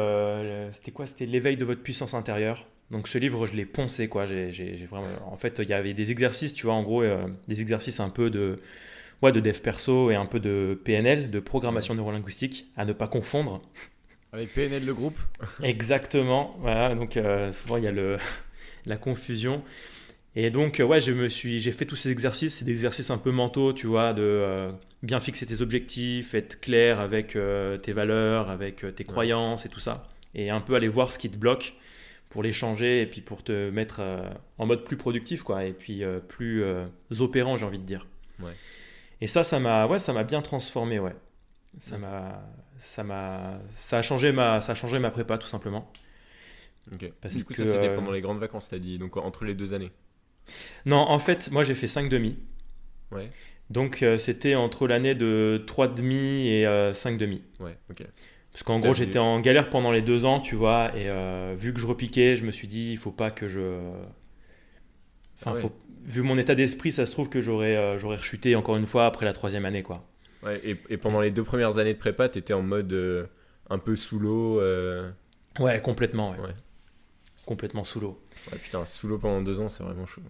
c'était 0.71 0.91
quoi? 0.91 1.07
C'était 1.07 1.25
l'éveil 1.25 1.57
de 1.57 1.65
votre 1.65 1.81
puissance 1.81 2.13
intérieure. 2.13 2.65
Donc 2.91 3.07
ce 3.07 3.17
livre, 3.17 3.45
je 3.45 3.53
l'ai 3.53 3.65
poncé, 3.65 4.07
quoi. 4.07 4.25
J'ai, 4.25 4.87
vraiment, 4.89 5.07
en 5.25 5.37
fait, 5.37 5.59
il 5.59 5.69
y 5.69 5.73
avait 5.73 5.93
des 5.93 6.11
exercices, 6.11 6.53
tu 6.53 6.65
vois, 6.65 6.75
en 6.75 6.83
gros, 6.83 7.03
euh, 7.03 7.27
des 7.47 7.61
exercices 7.61 7.99
un 7.99 8.09
peu 8.09 8.29
de, 8.29 8.59
ouais, 9.21 9.31
de 9.31 9.39
dev 9.39 9.59
perso 9.59 10.11
et 10.11 10.15
un 10.15 10.25
peu 10.25 10.39
de 10.39 10.79
PNL, 10.83 11.29
de 11.29 11.39
programmation 11.39 11.95
neurolinguistique, 11.95 12.67
à 12.77 12.85
ne 12.85 12.93
pas 12.93 13.07
confondre. 13.07 13.61
Avec 14.31 14.53
PNL 14.53 14.85
le 14.85 14.93
groupe. 14.93 15.19
Exactement. 15.63 16.55
Voilà, 16.59 16.93
donc 16.95 17.17
euh, 17.17 17.51
souvent 17.51 17.77
il 17.77 17.83
y 17.83 17.87
a 17.87 17.91
le, 17.91 18.17
la 18.85 18.97
confusion. 18.97 19.63
Et 20.35 20.51
donc, 20.51 20.79
euh, 20.79 20.83
ouais, 20.83 20.99
je 20.99 21.11
me 21.11 21.27
suis, 21.27 21.59
j'ai 21.59 21.71
fait 21.71 21.85
tous 21.85 21.95
ces 21.95 22.11
exercices, 22.11 22.57
c'est 22.57 22.65
des 22.65 22.71
exercices 22.71 23.09
un 23.09 23.17
peu 23.17 23.31
mentaux, 23.31 23.73
tu 23.73 23.87
vois, 23.87 24.13
de 24.13 24.21
euh, 24.21 24.71
bien 25.01 25.19
fixer 25.19 25.45
tes 25.45 25.61
objectifs, 25.61 26.35
être 26.35 26.61
clair 26.61 26.99
avec 26.99 27.37
tes 27.81 27.93
valeurs, 27.93 28.49
avec 28.49 28.85
tes 28.95 29.03
croyances 29.03 29.65
et 29.65 29.69
tout 29.69 29.79
ça. 29.79 30.07
Et 30.35 30.51
un 30.51 30.61
peu 30.61 30.75
aller 30.75 30.87
voir 30.87 31.11
ce 31.11 31.17
qui 31.17 31.29
te 31.29 31.37
bloque 31.37 31.73
pour 32.29 32.43
les 32.43 32.51
changer 32.53 33.01
et 33.01 33.07
puis 33.07 33.21
pour 33.21 33.43
te 33.43 33.69
mettre 33.71 33.99
euh, 34.01 34.29
en 34.57 34.65
mode 34.65 34.83
plus 34.83 34.97
productif, 34.97 35.43
quoi, 35.43 35.65
et 35.65 35.73
puis 35.73 36.03
euh, 36.03 36.19
plus 36.19 36.63
euh, 36.63 36.85
opérant, 37.19 37.57
j'ai 37.57 37.65
envie 37.65 37.79
de 37.79 37.83
dire. 37.83 38.07
Ouais. 38.41 38.53
Et 39.21 39.27
ça, 39.27 39.43
ça 39.43 39.59
m'a, 39.59 39.87
ouais, 39.87 39.99
ça 39.99 40.13
m'a 40.13 40.23
bien 40.23 40.41
transformé, 40.41 40.99
ouais. 40.99 41.15
Ça 41.77 41.95
Ouais. 41.95 42.01
m'a, 42.01 42.41
ça 42.77 43.03
m'a, 43.03 43.59
ça 43.73 43.97
a 43.99 44.01
changé 44.01 44.31
ma, 44.31 44.61
ça 44.61 44.71
a 44.71 44.75
changé 44.75 44.99
ma 44.99 45.11
prépa 45.11 45.37
tout 45.37 45.47
simplement. 45.47 45.91
Parce 47.21 47.35
du 47.35 47.45
coup, 47.45 47.53
que, 47.53 47.65
ça, 47.65 47.73
c'était 47.73 47.93
pendant 47.93 48.11
les 48.11 48.21
grandes 48.21 48.39
vacances, 48.39 48.69
t'as 48.69 48.79
dit. 48.79 48.97
Donc 48.97 49.17
entre 49.17 49.45
les 49.45 49.53
deux 49.53 49.73
années. 49.73 49.91
Non, 50.85 50.97
en 50.97 51.19
fait, 51.19 51.51
moi 51.51 51.63
j'ai 51.63 51.75
fait 51.75 51.87
5 51.87 52.09
demi. 52.09 52.37
Ouais. 53.11 53.29
Donc 53.69 54.01
euh, 54.01 54.17
c'était 54.17 54.55
entre 54.55 54.87
l'année 54.87 55.13
de 55.13 55.63
3,5 55.67 56.11
et 56.47 56.65
euh, 56.65 56.93
5,5. 56.93 57.41
Ouais, 57.59 57.77
ok. 57.91 58.03
Parce 58.59 58.65
qu'en 58.65 58.79
gros, 58.79 58.93
j'étais 58.93 59.19
en 59.19 59.39
galère 59.39 59.69
pendant 59.69 59.89
les 59.89 60.01
deux 60.01 60.25
ans, 60.25 60.41
tu 60.41 60.55
vois, 60.55 60.91
et 60.93 61.07
euh, 61.07 61.55
vu 61.57 61.73
que 61.73 61.79
je 61.79 61.87
repiquais, 61.87 62.35
je 62.35 62.43
me 62.43 62.51
suis 62.51 62.67
dit, 62.67 62.91
il 62.91 62.97
faut 62.97 63.09
pas 63.09 63.31
que 63.31 63.47
je. 63.47 63.61
Enfin, 65.37 65.51
Ah 65.51 65.53
ouais. 65.53 65.61
faut- 65.61 65.71
vu 66.03 66.23
mon 66.23 66.37
état 66.37 66.55
d'esprit, 66.55 66.91
ça 66.91 67.05
se 67.05 67.13
trouve 67.13 67.29
que 67.29 67.39
j'aurais 67.39 67.77
euh, 67.77 67.97
j'aurais 67.97 68.17
rechuté 68.17 68.57
encore 68.57 68.75
une 68.75 68.85
fois 68.85 69.05
après 69.05 69.25
la 69.25 69.31
troisième 69.31 69.63
année, 69.63 69.81
quoi. 69.81 70.05
Ouais, 70.43 70.59
et, 70.65 70.75
et 70.89 70.97
pendant 70.97 71.21
les 71.21 71.31
deux 71.31 71.45
premières 71.45 71.77
années 71.77 71.93
de 71.93 71.99
prépa, 71.99 72.27
t'étais 72.27 72.51
en 72.51 72.61
mode 72.61 72.91
euh, 72.91 73.27
un 73.69 73.77
peu 73.77 73.95
sous 73.95 74.19
l'eau. 74.19 74.59
Ouais, 75.59 75.81
complètement, 75.81 76.31
ouais. 76.31 76.39
Ouais. 76.39 76.55
Complètement 77.45 77.85
sous 77.85 78.01
l'eau. 78.01 78.21
Ouais, 78.51 78.57
putain, 78.57 78.85
sous 78.85 79.07
l'eau 79.07 79.19
pendant 79.19 79.41
deux 79.41 79.61
ans, 79.61 79.69
c'est 79.69 79.83
vraiment 79.83 80.05
chaud. 80.05 80.21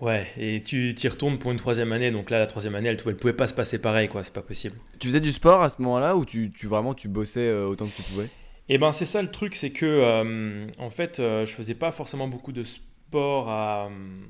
Ouais, 0.00 0.26
et 0.36 0.60
tu 0.60 0.94
t'y 0.94 1.08
retournes 1.08 1.38
pour 1.38 1.50
une 1.50 1.56
troisième 1.56 1.92
année, 1.92 2.10
donc 2.10 2.28
là, 2.30 2.38
la 2.38 2.46
troisième 2.46 2.74
année, 2.74 2.88
elle, 2.88 2.98
elle 3.06 3.16
pouvait 3.16 3.32
pas 3.32 3.48
se 3.48 3.54
passer 3.54 3.78
pareil, 3.78 4.08
quoi, 4.08 4.22
c'est 4.22 4.32
pas 4.32 4.42
possible. 4.42 4.76
Tu 4.98 5.08
faisais 5.08 5.20
du 5.20 5.32
sport 5.32 5.62
à 5.62 5.70
ce 5.70 5.80
moment-là 5.80 6.16
ou 6.16 6.24
tu, 6.24 6.52
tu 6.52 6.66
vraiment 6.66 6.92
tu 6.92 7.08
bossais 7.08 7.48
euh, 7.48 7.66
autant 7.66 7.86
que 7.86 7.96
tu 7.96 8.02
pouvais? 8.02 8.28
Et 8.68 8.78
ben 8.78 8.92
c'est 8.92 9.06
ça 9.06 9.22
le 9.22 9.28
truc, 9.28 9.54
c'est 9.54 9.70
que 9.70 9.86
euh, 9.86 10.66
en 10.78 10.90
fait 10.90 11.20
euh, 11.20 11.46
je 11.46 11.52
faisais 11.52 11.74
pas 11.74 11.92
forcément 11.92 12.26
beaucoup 12.26 12.52
de 12.52 12.64
sport 12.64 13.48
à, 13.48 13.88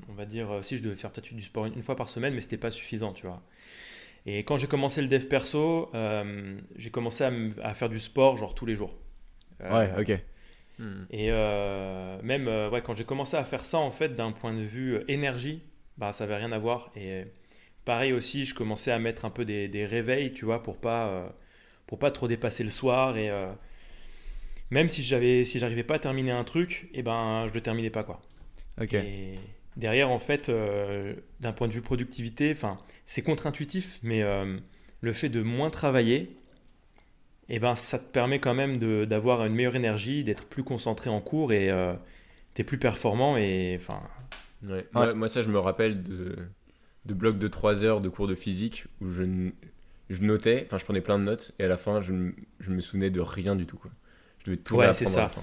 on 0.09 0.13
va 0.13 0.25
dire, 0.27 0.59
si 0.63 0.77
je 0.77 0.83
devais 0.83 0.95
faire 0.95 1.11
peut-être 1.11 1.35
du 1.35 1.43
sport 1.43 1.67
une 1.67 1.83
fois 1.83 1.97
par 1.97 2.11
semaine, 2.11 2.35
mais 2.35 2.43
c'était 2.43 2.59
pas 2.59 2.71
suffisant, 2.71 3.13
tu 3.13 3.27
vois. 3.27 3.43
Et 4.27 4.43
quand 4.43 4.57
j'ai 4.57 4.67
commencé 4.67 5.01
le 5.01 5.07
dev 5.07 5.25
perso, 5.27 5.89
euh, 5.95 6.59
j'ai 6.75 6.91
commencé 6.91 7.25
à, 7.63 7.75
faire 7.75 7.89
du 7.89 8.01
sport 8.01 8.37
genre 8.37 8.55
tous 8.55 8.67
les 8.67 8.75
jours. 8.75 8.95
Ouais, 9.61 9.91
ok. 9.99 10.21
Hmm. 10.79 11.05
Et 11.11 11.29
euh, 11.31 12.21
même 12.23 12.49
euh, 12.49 12.69
ouais, 12.71 12.83
quand 12.83 12.95
j'ai 12.95 13.05
commencé 13.05 13.37
à 13.37 13.45
faire 13.45 13.65
ça, 13.65 13.79
en 13.79 13.91
fait, 13.91 14.15
d'un 14.15 14.33
point 14.33 14.53
de 14.53 14.61
vue 14.61 14.97
euh, 14.97 15.05
énergie, 15.09 15.63
bah, 15.97 16.13
ça 16.13 16.25
avait 16.25 16.37
rien 16.37 16.53
à 16.53 16.59
voir. 16.59 16.91
Et 16.97 17.25
pareil 17.85 18.13
aussi, 18.13 18.45
je 18.45 18.55
commençais 18.55 18.93
à 18.93 18.99
mettre 18.99 19.25
un 19.25 19.31
peu 19.31 19.45
des, 19.45 19.69
des 19.69 19.87
réveils, 19.87 20.33
tu 20.33 20.45
vois, 20.45 20.63
pour 20.63 20.77
pas, 20.77 21.09
euh, 21.09 21.29
pour 21.87 21.99
pas 21.99 22.11
trop 22.11 22.29
dépasser 22.29 22.63
le 22.63 22.71
soir. 22.71 23.17
Et 23.17 23.31
même 24.71 24.89
si 24.89 25.03
j'avais, 25.03 25.45
si 25.45 25.59
j'arrivais 25.59 25.85
pas 25.85 25.95
à 25.95 25.99
terminer 25.99 26.33
un 26.33 26.45
truc, 26.45 26.91
et 26.93 27.03
ben, 27.03 27.47
je 27.49 27.55
le 27.55 27.61
terminais 27.61 27.91
pas, 27.91 28.05
quoi. 28.05 28.21
Ok. 28.81 28.95
Et 28.95 29.37
derrière, 29.77 30.11
en 30.11 30.19
fait, 30.19 30.51
d'un 31.41 31.53
point 31.53 31.69
de 31.69 31.73
vue 31.73 31.83
productivité, 31.83 32.51
enfin, 32.51 32.79
c'est 33.07 33.23
contre-intuitif, 33.23 34.01
mais 34.03 34.23
le 35.01 35.13
fait 35.13 35.29
de 35.29 35.41
moins 35.41 35.71
travailler, 35.71 36.37
eh 37.49 37.59
ben, 37.59 37.75
ça 37.75 37.99
te 37.99 38.05
permet 38.11 38.39
quand 38.41 38.55
même 38.55 38.79
de- 38.79 39.05
d'avoir 39.05 39.45
une 39.45 39.55
meilleure 39.55 39.77
énergie, 39.77 40.25
d'être 40.25 40.45
plus 40.47 40.65
concentré 40.65 41.11
en 41.11 41.21
cours 41.21 41.53
et 41.53 41.71
tu 42.55 42.61
es 42.63 42.65
plus 42.65 42.79
performant. 42.79 43.37
Et 43.37 43.77
enfin, 43.81 44.03
Ouais. 44.67 44.87
Moi, 44.93 45.15
moi, 45.15 45.29
ça, 45.29 45.43
je 45.43 45.49
me 45.49 45.59
rappelle 45.59 46.03
de, 46.03 46.37
de 47.05 47.15
blocs 47.15 47.39
de 47.39 47.47
3 47.49 47.85
heures 47.85 48.01
de 48.01 48.09
cours 48.09 48.27
de 48.27 48.35
physique 48.35 48.87
où 49.01 49.09
je, 49.09 49.23
je 50.11 50.23
notais, 50.23 50.65
enfin, 50.67 50.79
je 50.79 50.85
prenais 50.85 51.01
plein 51.03 51.19
de 51.19 51.25
notes 51.25 51.53
et 51.59 51.65
à 51.65 51.69
la 51.69 51.77
fin, 51.77 52.01
je, 52.01 52.13
je 52.61 52.71
me 52.71 52.81
souvenais 52.81 53.11
de 53.11 53.21
rien 53.21 53.55
du 53.55 53.67
tout. 53.67 53.77
Quoi. 53.77 53.91
Je 54.41 54.47
devais 54.51 54.57
tout 54.57 54.77
Ouais, 54.77 54.93
c'est 54.95 55.07
à 55.07 55.09
la 55.11 55.15
ça. 55.15 55.29
fin. 55.29 55.43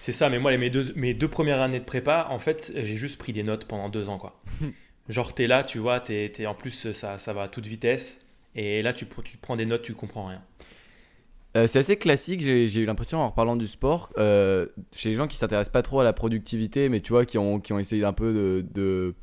c'est 0.00 0.12
ça. 0.12 0.30
Mais 0.30 0.38
moi, 0.38 0.50
les- 0.52 0.58
mes 0.58 0.70
deux, 0.70 0.92
mes 0.96 1.12
deux 1.14 1.28
premières 1.28 1.60
années 1.60 1.80
de 1.80 1.84
prépa, 1.84 2.28
en 2.30 2.38
fait, 2.38 2.72
j'ai 2.74 2.96
juste 2.96 3.18
pris 3.18 3.32
des 3.32 3.42
notes 3.42 3.66
pendant 3.66 3.88
deux 3.88 4.08
ans. 4.08 4.18
Quoi. 4.18 4.40
Genre, 5.08 5.34
tu 5.34 5.42
es 5.42 5.46
là, 5.46 5.64
tu 5.64 5.78
vois, 5.78 6.00
t'es, 6.00 6.30
t'es- 6.32 6.46
en 6.46 6.54
plus, 6.54 6.92
ça, 6.92 7.18
ça 7.18 7.32
va 7.32 7.42
à 7.42 7.48
toute 7.48 7.66
vitesse. 7.66 8.24
Et 8.54 8.82
là, 8.82 8.92
tu, 8.92 9.04
tu 9.24 9.36
prends 9.36 9.56
des 9.56 9.66
notes, 9.66 9.82
tu 9.82 9.94
comprends 9.94 10.26
rien. 10.28 10.42
Euh, 11.56 11.66
c'est 11.68 11.78
assez 11.78 11.96
classique, 11.96 12.40
j'ai 12.40 12.80
eu 12.80 12.84
l'impression 12.84 13.18
en 13.18 13.28
reparlant 13.28 13.54
du 13.54 13.68
sport, 13.68 14.10
euh, 14.18 14.66
chez 14.92 15.10
les 15.10 15.14
gens 15.14 15.28
qui 15.28 15.36
s'intéressent 15.36 15.72
pas 15.72 15.82
trop 15.82 16.00
à 16.00 16.04
la 16.04 16.12
productivité, 16.12 16.88
mais 16.88 17.00
tu 17.00 17.12
vois, 17.12 17.24
qui 17.24 17.38
ont, 17.38 17.60
qui 17.60 17.72
ont 17.72 17.78
essayé 17.78 18.04
un 18.04 18.12
peu 18.12 18.32
de, 18.32 18.66
de- 18.74 19.14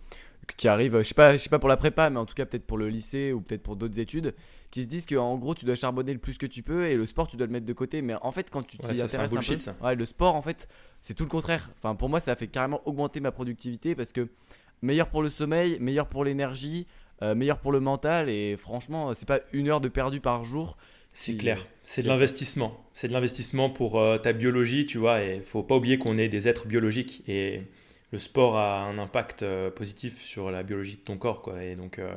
qui 0.55 0.69
arrivent, 0.69 0.97
je 0.99 1.03
sais 1.03 1.13
pas, 1.13 1.33
je 1.33 1.37
sais 1.37 1.49
pas 1.49 1.59
pour 1.59 1.67
la 1.69 1.75
prépa, 1.77 2.09
mais 2.09 2.17
en 2.19 2.25
tout 2.25 2.33
cas 2.33 2.45
peut-être 2.45 2.65
pour 2.65 2.77
le 2.77 2.87
lycée 2.87 3.33
ou 3.33 3.41
peut-être 3.41 3.63
pour 3.63 3.75
d'autres 3.75 3.99
études, 3.99 4.33
qui 4.69 4.83
se 4.83 4.87
disent 4.87 5.05
qu'en 5.07 5.37
gros 5.37 5.55
tu 5.55 5.65
dois 5.65 5.75
charbonner 5.75 6.13
le 6.13 6.19
plus 6.19 6.37
que 6.37 6.45
tu 6.45 6.63
peux 6.63 6.85
et 6.87 6.95
le 6.95 7.05
sport 7.05 7.27
tu 7.27 7.35
dois 7.35 7.47
le 7.47 7.51
mettre 7.51 7.65
de 7.65 7.73
côté, 7.73 8.01
mais 8.01 8.15
en 8.21 8.31
fait 8.31 8.49
quand 8.49 8.65
tu 8.65 8.77
t'y 8.77 9.01
intéresses 9.01 9.33
un, 9.33 9.35
bullshit, 9.35 9.57
peu, 9.57 9.63
ça. 9.63 9.75
ouais, 9.83 9.95
le 9.95 10.05
sport 10.05 10.35
en 10.35 10.41
fait 10.41 10.69
c'est 11.01 11.13
tout 11.13 11.23
le 11.23 11.29
contraire. 11.29 11.69
Enfin 11.77 11.95
pour 11.95 12.07
moi 12.07 12.21
ça 12.21 12.31
a 12.31 12.35
fait 12.37 12.47
carrément 12.47 12.81
augmenter 12.85 13.19
ma 13.19 13.31
productivité 13.33 13.93
parce 13.93 14.13
que 14.13 14.29
meilleur 14.81 15.09
pour 15.09 15.21
le 15.21 15.29
sommeil, 15.29 15.77
meilleur 15.81 16.07
pour 16.07 16.23
l'énergie, 16.23 16.87
euh, 17.21 17.35
meilleur 17.35 17.59
pour 17.59 17.73
le 17.73 17.81
mental 17.81 18.29
et 18.29 18.55
franchement 18.57 19.13
c'est 19.13 19.27
pas 19.27 19.39
une 19.51 19.67
heure 19.67 19.81
de 19.81 19.89
perdu 19.89 20.21
par 20.21 20.45
jour. 20.45 20.77
C'est 21.13 21.35
clair, 21.35 21.67
c'est 21.83 22.03
de 22.03 22.07
l'investissement. 22.07 22.85
C'est 22.93 23.07
de 23.09 23.13
l'investissement 23.13 23.69
pour 23.69 23.99
euh, 23.99 24.17
ta 24.17 24.31
biologie, 24.33 24.85
tu 24.85 24.97
vois, 24.97 25.21
et 25.21 25.41
faut 25.41 25.63
pas 25.63 25.75
oublier 25.75 25.97
qu'on 25.97 26.17
est 26.17 26.29
des 26.29 26.47
êtres 26.47 26.67
biologiques 26.67 27.23
et 27.27 27.63
le 28.11 28.19
sport 28.19 28.57
a 28.57 28.81
un 28.83 28.97
impact 28.97 29.43
euh, 29.43 29.69
positif 29.71 30.21
sur 30.21 30.51
la 30.51 30.63
biologie 30.63 30.95
de 30.95 31.01
ton 31.01 31.17
corps, 31.17 31.41
quoi. 31.41 31.63
Et 31.63 31.75
donc 31.75 31.99
euh, 31.99 32.13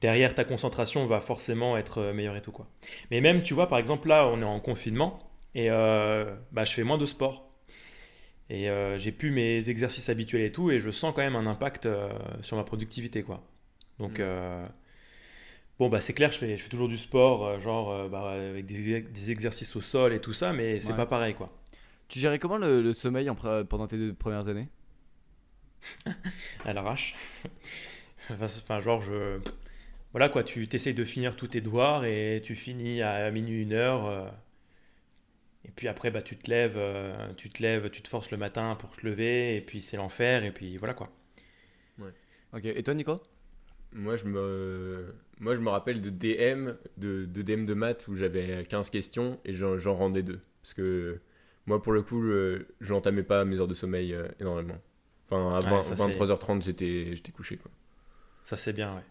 derrière 0.00 0.34
ta 0.34 0.44
concentration 0.44 1.04
va 1.06 1.20
forcément 1.20 1.76
être 1.76 2.12
meilleure 2.12 2.36
et 2.36 2.42
tout, 2.42 2.52
quoi. 2.52 2.68
Mais 3.10 3.20
même, 3.20 3.42
tu 3.42 3.52
vois, 3.54 3.68
par 3.68 3.78
exemple 3.78 4.08
là, 4.08 4.26
on 4.28 4.40
est 4.40 4.44
en 4.44 4.60
confinement 4.60 5.30
et 5.54 5.68
bah, 5.68 6.64
je 6.64 6.72
fais 6.72 6.84
moins 6.84 6.98
de 6.98 7.06
sport. 7.06 7.46
Et 8.50 8.68
j'ai 8.96 9.12
plus 9.12 9.30
mes 9.30 9.68
exercices 9.68 10.08
habituels 10.08 10.42
et 10.42 10.52
tout, 10.52 10.70
et 10.70 10.80
je 10.80 10.90
sens 10.90 11.12
quand 11.14 11.22
même 11.22 11.36
un 11.36 11.46
impact 11.46 11.88
sur 12.42 12.56
ma 12.56 12.64
productivité, 12.64 13.22
quoi. 13.22 13.42
Donc, 13.98 14.20
Mm. 14.20 14.68
Bon, 15.80 15.90
bah, 15.90 16.00
c'est 16.02 16.14
clair, 16.14 16.32
je 16.32 16.38
fais, 16.38 16.56
je 16.58 16.62
fais 16.64 16.70
toujours 16.70 16.88
du 16.88 16.98
sport, 16.98 17.46
euh, 17.46 17.60
genre 17.60 17.90
euh, 17.90 18.08
bah, 18.08 18.30
avec 18.32 18.66
des, 18.66 19.02
des 19.02 19.32
exercices 19.32 19.74
au 19.76 19.82
sol 19.82 20.12
et 20.14 20.20
tout 20.20 20.34
ça, 20.34 20.52
mais 20.52 20.80
c'est 20.80 20.92
Ouais. 20.92 20.94
pas 20.94 21.06
pareil, 21.06 21.34
quoi. 21.34 21.52
Tu 22.08 22.18
gérais 22.18 22.38
comment 22.38 22.58
le, 22.58 22.82
le 22.82 22.92
sommeil 22.94 23.30
en 23.30 23.34
pendant 23.34 23.86
tes 23.86 23.96
deux 23.96 24.14
premières 24.14 24.48
années? 24.48 24.68
À 26.64 26.72
l'arrache. 26.72 27.14
enfin, 28.30 28.80
genre, 28.80 29.00
je. 29.00 29.38
Voilà 30.12 30.28
quoi, 30.28 30.44
tu 30.44 30.68
t'essayes 30.68 30.94
de 30.94 31.04
finir 31.04 31.36
tous 31.36 31.48
tes 31.48 31.60
devoirs 31.62 32.04
et 32.04 32.42
tu 32.44 32.56
finis 32.56 33.02
à 33.02 33.30
minuit, 33.30 33.62
une 33.62 33.74
heure. 33.74 34.06
euh, 34.06 34.26
Et 35.64 35.70
puis 35.70 35.88
après, 35.88 36.10
bah, 36.10 36.20
tu 36.22 36.36
te 36.36 36.50
lèves, 36.50 36.74
euh, 36.76 37.32
tu 37.34 37.48
te 37.50 37.62
lèves, 37.62 37.88
tu 37.90 38.02
te 38.02 38.08
forces 38.08 38.30
le 38.30 38.36
matin 38.36 38.76
pour 38.78 38.94
te 38.96 39.06
lever, 39.06 39.56
et 39.56 39.60
puis 39.62 39.80
c'est 39.80 39.96
l'enfer, 39.96 40.44
et 40.44 40.52
puis 40.52 40.76
voilà 40.76 40.92
quoi. 40.94 41.10
Ok, 42.52 42.64
et 42.64 42.82
toi 42.82 42.94
Nico? 42.94 43.20
Moi, 43.92 44.16
je 44.16 44.24
me, 44.24 45.14
moi, 45.40 45.54
je 45.54 45.60
me 45.60 45.68
rappelle 45.70 46.00
de 46.02 46.10
DM, 46.10 46.70
de, 46.98 47.24
de 47.26 47.42
DM 47.42 47.64
de 47.64 47.74
maths 47.74 48.06
où 48.08 48.16
j'avais 48.16 48.64
15 48.68 48.90
questions 48.90 49.38
et 49.44 49.54
j'en 49.54 49.94
rendais 49.94 50.22
deux. 50.22 50.40
Parce 50.62 50.74
que 50.74 51.18
moi, 51.66 51.82
pour 51.82 51.92
le 51.92 52.02
coup, 52.02 52.20
le- 52.20 52.68
je 52.80 52.92
n'entamais 52.92 53.22
pas 53.22 53.44
mes 53.44 53.58
heures 53.60 53.68
de 53.68 53.74
sommeil 53.74 54.14
euh, 54.14 54.28
énormément. 54.40 54.76
Enfin, 55.26 55.54
à 55.56 55.60
Ouais, 55.60 55.70
20 55.70 55.82
ça, 55.82 55.96
c'est- 55.96 56.02
23h30, 56.18 56.62
j'étais 56.62 57.32
couché. 57.32 57.56
Quoi. 57.56 57.70
Ça 58.44 58.56
c'est 58.56 58.72
bien, 58.72 58.94
ouais. 58.96 59.02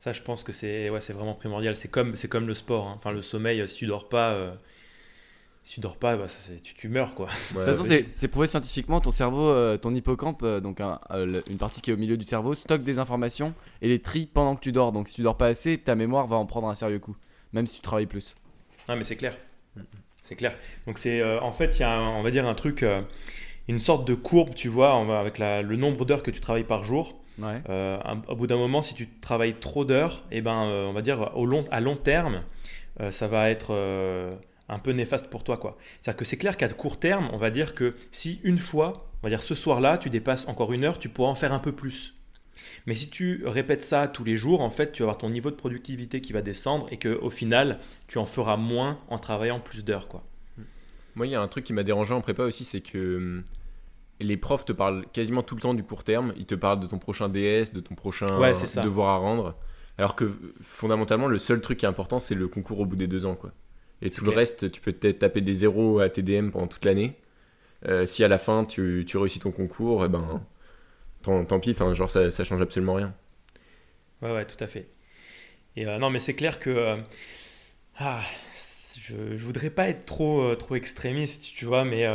Ça, 0.00 0.12
je 0.12 0.22
pense 0.22 0.42
que 0.44 0.52
c'est 0.52 0.90
ouais, 0.90 0.98
vraiment 1.10 1.34
primordial. 1.34 1.76
C'est 1.76 1.88
comme, 1.88 2.14
comme 2.28 2.46
le 2.48 2.54
sport. 2.54 2.88
hein. 2.88 2.94
Enfin, 2.96 3.12
le 3.12 3.22
sommeil, 3.22 3.60
euh, 3.60 3.66
si 3.68 3.76
tu 3.76 3.86
dors 3.86 4.08
pas, 4.08 4.32
euh, 4.34 4.54
si 5.64 5.74
tu 5.74 5.80
dors 5.80 5.96
pas, 5.96 6.16
bah, 6.16 6.28
ça, 6.28 6.38
c'est- 6.40 6.60
tu, 6.60 6.74
tu 6.74 6.88
meurs 6.88 7.14
quoi. 7.14 7.26
De 7.26 7.54
toute 7.56 7.64
façon, 7.64 7.82
c'est 7.84 8.06
c'est 8.12 8.28
prouvé 8.28 8.46
scientifiquement, 8.46 9.00
ton 9.00 9.10
cerveau, 9.10 9.48
euh, 9.48 9.76
ton 9.76 9.94
hippocampe, 9.94 10.42
euh, 10.42 10.60
donc 10.60 10.80
un- 10.80 10.98
euh, 11.12 11.24
le- 11.26 11.44
une 11.50 11.56
partie 11.58 11.80
qui 11.80 11.90
est 11.90 11.94
au 11.94 11.96
milieu 11.96 12.16
du 12.16 12.24
cerveau, 12.24 12.54
stocke 12.54 12.82
des 12.82 12.98
informations 12.98 13.54
et 13.80 13.88
les 13.88 14.00
trie 14.00 14.26
pendant 14.32 14.56
que 14.56 14.60
tu 14.60 14.72
dors. 14.72 14.92
Donc 14.92 15.08
si 15.08 15.14
tu 15.16 15.22
dors 15.22 15.36
pas 15.36 15.46
assez, 15.46 15.78
ta 15.78 15.94
mémoire 15.94 16.26
va 16.26 16.36
en 16.36 16.46
prendre 16.46 16.68
un 16.68 16.74
sérieux 16.74 16.98
coup, 16.98 17.16
même 17.52 17.66
si 17.66 17.76
tu 17.76 17.82
travailles 17.82 18.06
plus. 18.06 18.34
Ah, 18.88 18.96
mais 18.96 19.04
c'est 19.04 19.16
clair. 19.16 19.36
C'est 20.20 20.36
clair. 20.36 20.54
Donc, 20.86 20.98
c'est 20.98 21.20
euh, 21.20 21.40
en 21.40 21.50
fait, 21.52 21.78
il 21.78 21.80
y 21.80 21.84
a, 21.84 21.92
un- 21.92 22.16
on 22.16 22.22
va 22.22 22.30
dire, 22.30 22.46
un 22.46 22.54
truc, 22.54 22.82
euh, 22.84 23.00
une 23.66 23.80
sorte 23.80 24.06
de 24.06 24.14
courbe, 24.14 24.54
tu 24.54 24.68
vois, 24.68 24.94
on 24.96 25.04
va- 25.04 25.18
avec 25.18 25.36
la- 25.38 25.62
le 25.62 25.76
nombre 25.76 26.04
d'heures 26.04 26.22
que 26.22 26.30
tu 26.30 26.38
travailles 26.40 26.62
par 26.64 26.84
jour. 26.84 27.18
Ouais. 27.40 27.60
Euh, 27.68 27.98
un- 28.04 28.22
au 28.28 28.36
bout 28.36 28.46
d'un 28.46 28.56
moment, 28.56 28.82
si 28.82 28.94
tu 28.94 29.08
travailles 29.20 29.54
trop 29.58 29.84
d'heures, 29.84 30.22
et 30.30 30.40
ben, 30.40 30.64
euh, 30.66 30.86
on 30.86 30.92
va 30.92 31.02
dire, 31.02 31.32
au 31.36 31.44
long, 31.46 31.64
à 31.72 31.80
long 31.80 31.96
terme, 31.96 32.42
euh, 33.00 33.10
ça 33.10 33.26
va 33.26 33.50
être 33.50 33.68
euh, 33.70 34.32
un 34.68 34.78
peu 34.78 34.92
néfaste 34.92 35.28
pour 35.28 35.44
toi. 35.44 35.56
quoi. 35.56 35.76
C'est-à-dire 36.00 36.16
que 36.18 36.24
c'est 36.24 36.36
clair 36.36 36.56
qu'à 36.56 36.68
court 36.68 36.98
terme, 36.98 37.28
on 37.32 37.38
va 37.38 37.50
dire 37.50 37.74
que 37.74 37.94
si 38.10 38.40
une 38.44 38.58
fois, 38.58 39.10
on 39.22 39.26
va 39.26 39.30
dire 39.30 39.42
ce 39.42 39.54
soir-là, 39.54 39.98
tu 39.98 40.10
dépasses 40.10 40.48
encore 40.48 40.72
une 40.72 40.84
heure, 40.84 40.98
tu 40.98 41.08
pourras 41.08 41.30
en 41.30 41.34
faire 41.34 41.52
un 41.52 41.58
peu 41.58 41.72
plus. 41.72 42.14
Mais 42.86 42.94
si 42.94 43.10
tu 43.10 43.42
répètes 43.46 43.82
ça 43.82 44.08
tous 44.08 44.24
les 44.24 44.36
jours, 44.36 44.60
en 44.60 44.70
fait, 44.70 44.92
tu 44.92 45.02
vas 45.02 45.06
avoir 45.06 45.18
ton 45.18 45.30
niveau 45.30 45.50
de 45.50 45.56
productivité 45.56 46.20
qui 46.20 46.32
va 46.32 46.42
descendre 46.42 46.86
et 46.90 46.98
qu'au 46.98 47.30
final, 47.30 47.80
tu 48.08 48.18
en 48.18 48.26
feras 48.26 48.56
moins 48.56 48.98
en 49.08 49.18
travaillant 49.18 49.60
plus 49.60 49.84
d'heures. 49.84 50.08
quoi. 50.08 50.22
Moi, 51.14 51.26
il 51.26 51.30
y 51.30 51.34
a 51.34 51.40
un 51.40 51.48
truc 51.48 51.64
qui 51.64 51.72
m'a 51.72 51.82
dérangé 51.82 52.14
en 52.14 52.20
prépa 52.20 52.44
aussi, 52.44 52.64
c'est 52.64 52.80
que 52.80 53.16
hum, 53.16 53.44
les 54.20 54.36
profs 54.36 54.64
te 54.64 54.72
parlent 54.72 55.04
quasiment 55.12 55.42
tout 55.42 55.54
le 55.54 55.60
temps 55.60 55.74
du 55.74 55.82
court 55.82 56.04
terme. 56.04 56.32
Ils 56.36 56.46
te 56.46 56.54
parlent 56.54 56.80
de 56.80 56.86
ton 56.86 56.98
prochain 56.98 57.28
DS, 57.28 57.72
de 57.74 57.80
ton 57.80 57.94
prochain 57.94 58.38
Ouais, 58.38 58.52
devoir 58.82 59.14
à 59.14 59.16
rendre. 59.16 59.56
Alors 59.98 60.16
que 60.16 60.32
fondamentalement, 60.60 61.26
le 61.26 61.38
seul 61.38 61.60
truc 61.60 61.78
qui 61.78 61.84
est 61.84 61.88
important, 61.88 62.18
c'est 62.18 62.34
le 62.34 62.48
concours 62.48 62.80
au 62.80 62.86
bout 62.86 62.96
des 62.96 63.06
deux 63.06 63.26
ans. 63.26 63.34
Quoi. 63.34 63.52
Et 64.02 64.10
tout 64.10 64.24
le 64.24 64.30
reste, 64.32 64.70
tu 64.72 64.80
peux 64.80 64.92
peut-être 64.92 65.20
taper 65.20 65.40
des 65.40 65.54
zéros 65.54 66.00
à 66.00 66.08
TDM 66.10 66.50
pendant 66.50 66.66
toute 66.68 66.84
l'année. 66.84 67.16
Euh, 67.86 68.06
si 68.06 68.24
à 68.24 68.28
la 68.28 68.38
fin, 68.38 68.64
tu, 68.64 69.04
tu 69.06 69.18
réussis 69.18 69.40
ton 69.40 69.52
concours, 69.52 70.04
eh 70.04 70.08
ben, 70.08 70.42
tant, 71.22 71.44
tant 71.46 71.60
pis, 71.60 71.72
enfin, 71.72 71.92
genre, 71.94 72.10
ça, 72.10 72.30
ça 72.30 72.44
change 72.44 72.62
absolument 72.62 72.94
rien. 72.94 73.14
Ouais, 74.22 74.32
ouais, 74.32 74.46
tout 74.46 74.62
à 74.62 74.66
fait. 74.66 74.88
Et 75.76 75.86
euh, 75.86 75.98
non, 75.98 76.10
mais 76.10 76.20
c'est 76.20 76.34
clair 76.34 76.60
que 76.60 76.70
euh, 76.70 76.96
ah, 77.98 78.22
je, 79.00 79.36
je 79.36 79.44
voudrais 79.44 79.70
pas 79.70 79.88
être 79.88 80.04
trop, 80.06 80.54
trop 80.56 80.76
extrémiste, 80.76 81.44
tu 81.56 81.64
vois, 81.66 81.84
mais 81.84 82.06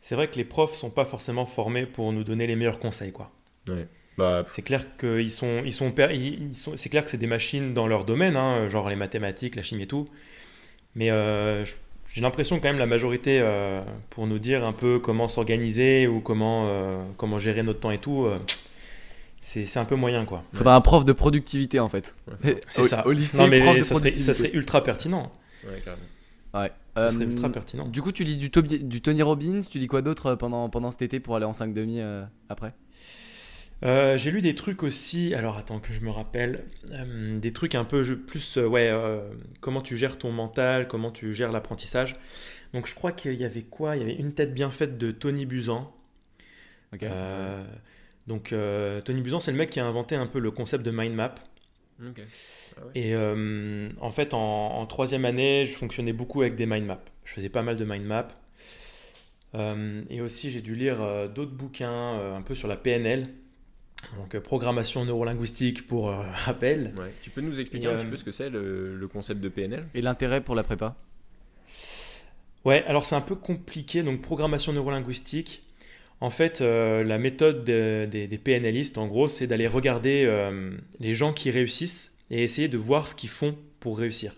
c'est 0.00 0.14
vrai 0.16 0.28
que 0.30 0.36
les 0.36 0.44
profs 0.44 0.74
sont 0.76 0.90
pas 0.90 1.04
forcément 1.04 1.46
formés 1.46 1.86
pour 1.86 2.12
nous 2.12 2.24
donner 2.24 2.46
les 2.46 2.56
meilleurs 2.56 2.80
conseils, 2.80 3.12
quoi. 3.12 3.32
Ouais. 3.68 3.88
Bah, 4.16 4.44
C'est 4.48 4.62
clair 4.62 4.96
sont, 5.30 5.62
ils 5.64 5.72
sont, 5.72 5.90
ils 6.12 6.34
ils 6.50 6.54
sont- 6.54 6.76
c'est 6.76 6.88
clair 6.90 7.04
que 7.04 7.10
c'est 7.10 7.18
des 7.18 7.26
machines 7.26 7.72
dans 7.74 7.86
leur 7.86 8.04
domaine, 8.04 8.36
hein, 8.36 8.68
genre 8.68 8.88
les 8.88 8.96
mathématiques, 8.96 9.56
la 9.56 9.62
chimie 9.62 9.84
et 9.84 9.86
tout. 9.86 10.08
Mais 10.94 11.10
euh, 11.10 11.64
j'ai 12.10 12.20
l'impression 12.20 12.56
que 12.58 12.62
quand 12.62 12.68
même 12.68 12.78
la 12.78 12.86
majorité, 12.86 13.40
euh, 13.40 13.82
pour 14.10 14.26
nous 14.26 14.38
dire 14.38 14.64
un 14.64 14.72
peu 14.72 14.98
comment 14.98 15.28
s'organiser 15.28 16.06
ou 16.06 16.20
comment, 16.20 16.66
euh, 16.66 17.02
comment 17.16 17.38
gérer 17.38 17.62
notre 17.62 17.80
temps 17.80 17.90
et 17.90 17.98
tout, 17.98 18.24
euh, 18.26 18.38
c'est 19.40 19.64
c'est 19.64 19.78
un 19.78 19.84
peu 19.84 19.96
moyen 19.96 20.24
quoi. 20.24 20.44
Faudra 20.52 20.74
un 20.76 20.80
prof 20.80 21.04
de 21.04 21.12
productivité 21.12 21.80
en 21.80 21.88
fait. 21.88 22.14
C'est 22.68 22.82
ça. 22.84 23.06
Au 23.06 23.12
lycée, 23.12 23.38
non 23.38 23.48
mais 23.48 23.60
prof 23.60 23.76
de 23.76 23.82
ça 23.82 23.88
serait, 23.88 24.00
productivité. 24.00 24.34
ça 24.34 24.38
serait 24.38 24.52
ultra 24.56 24.82
pertinent. 24.82 25.30
ouais, 25.64 25.80
carrément. 25.84 26.02
Ouais. 26.54 26.70
Ça 26.94 27.08
serait 27.08 27.24
ultra 27.24 27.48
pertinent. 27.48 27.88
Du 27.88 28.02
coup, 28.02 28.12
tu 28.12 28.22
lis 28.24 28.36
du, 28.36 28.50
Toby- 28.50 28.84
du 28.84 29.00
Tony 29.00 29.22
Robbins, 29.22 29.60
tu 29.70 29.78
lis 29.78 29.86
quoi 29.86 30.02
d'autre 30.02 30.34
pendant, 30.34 30.68
pendant 30.68 30.90
cet 30.90 31.00
été 31.00 31.18
pour 31.20 31.34
aller 31.34 31.46
en 31.46 31.54
5 31.54 31.72
demi 31.72 32.00
euh, 32.00 32.22
après? 32.50 32.74
Euh, 33.84 34.16
j'ai 34.16 34.30
lu 34.30 34.42
des 34.42 34.54
trucs 34.54 34.82
aussi, 34.84 35.34
alors 35.34 35.56
attends 35.58 35.80
que 35.80 35.92
je 35.92 36.00
me 36.02 36.10
rappelle, 36.10 36.64
euh, 36.92 37.38
des 37.40 37.52
trucs 37.52 37.74
un 37.74 37.84
peu 37.84 38.02
je- 38.04 38.14
plus, 38.14 38.56
euh, 38.56 38.66
ouais, 38.66 38.92
comment 39.60 39.80
tu 39.82 39.96
gères 39.96 40.18
ton 40.18 40.30
mental, 40.30 40.86
comment 40.86 41.10
tu 41.10 41.32
gères 41.34 41.50
l'apprentissage. 41.50 42.16
Donc 42.74 42.86
je 42.86 42.94
crois 42.94 43.12
qu'il 43.12 43.34
y 43.34 43.44
avait 43.44 43.62
quoi? 43.62 43.96
Il 43.96 44.00
y 44.00 44.02
avait 44.02 44.14
une 44.14 44.34
tête 44.34 44.54
bien 44.54 44.70
faite 44.70 44.98
de 44.98 45.10
Tony 45.10 45.46
Buzan. 45.46 45.92
Donc 48.26 48.54
Tony 49.04 49.20
Buzan, 49.20 49.40
c'est 49.40 49.50
le 49.52 49.56
mec 49.58 49.70
qui 49.70 49.80
a 49.80 49.86
inventé 49.86 50.14
un 50.16 50.26
peu 50.26 50.38
le 50.38 50.50
concept 50.50 50.84
de 50.84 50.90
mind 50.90 51.14
map. 51.14 51.34
Ah 52.76 52.86
ouais. 52.86 52.92
Et 52.94 53.14
en 54.00 54.10
fait, 54.10 54.34
en, 54.34 54.38
en 54.78 54.86
troisième 54.86 55.24
année, 55.24 55.64
je 55.64 55.74
fonctionnais 55.76 56.12
beaucoup 56.12 56.42
avec 56.42 56.54
des 56.54 56.66
mind 56.66 56.86
maps. 56.86 57.04
Je 57.24 57.32
faisais 57.32 57.48
pas 57.48 57.62
mal 57.62 57.76
de 57.76 57.84
mind 57.84 58.04
maps. 58.04 58.28
Et 60.10 60.20
aussi, 60.20 60.50
j'ai 60.50 60.62
dû 60.62 60.74
lire 60.74 61.28
d'autres 61.28 61.52
bouquins 61.52 62.34
un 62.36 62.42
peu 62.42 62.54
sur 62.54 62.68
la 62.68 62.76
PNL. 62.76 63.26
Donc, 64.18 64.34
euh, 64.34 64.40
programmation 64.40 65.04
neurolinguistique 65.04 65.86
pour 65.86 66.10
euh, 66.10 66.22
rappel. 66.32 66.92
Ouais. 66.98 67.12
Tu 67.22 67.30
peux 67.30 67.40
nous 67.40 67.60
expliquer 67.60 67.86
Et, 67.86 67.90
un 67.90 67.96
petit 67.96 68.06
euh, 68.06 68.10
peu 68.10 68.16
ce 68.16 68.24
que 68.24 68.30
c'est 68.30 68.50
le, 68.50 68.96
le 68.96 69.08
concept 69.08 69.40
de 69.40 69.48
PNL 69.48 69.80
Et 69.94 70.02
l'intérêt 70.02 70.40
pour 70.42 70.54
la 70.54 70.62
prépa? 70.62 70.96
Ouais, 72.64 72.84
alors 72.86 73.06
c'est 73.06 73.14
un 73.16 73.20
peu 73.20 73.34
compliqué. 73.34 74.02
Donc, 74.02 74.20
programmation 74.20 74.72
neurolinguistique. 74.72 75.62
En 76.20 76.30
fait, 76.30 76.60
euh, 76.60 77.02
la 77.02 77.18
méthode 77.18 77.64
de- 77.64 78.06
des, 78.08 78.28
des 78.28 78.38
PNListes, 78.38 78.96
en 78.98 79.08
gros, 79.08 79.26
c'est 79.28 79.46
d'aller 79.48 79.66
regarder 79.66 80.24
euh, 80.26 80.70
les 81.00 81.14
gens 81.14 81.32
qui 81.32 81.50
réussissent 81.50 82.16
et 82.30 82.44
essayer 82.44 82.68
de 82.68 82.78
voir 82.78 83.08
ce 83.08 83.14
qu'ils 83.16 83.30
font 83.30 83.56
pour 83.80 83.98
réussir. 83.98 84.36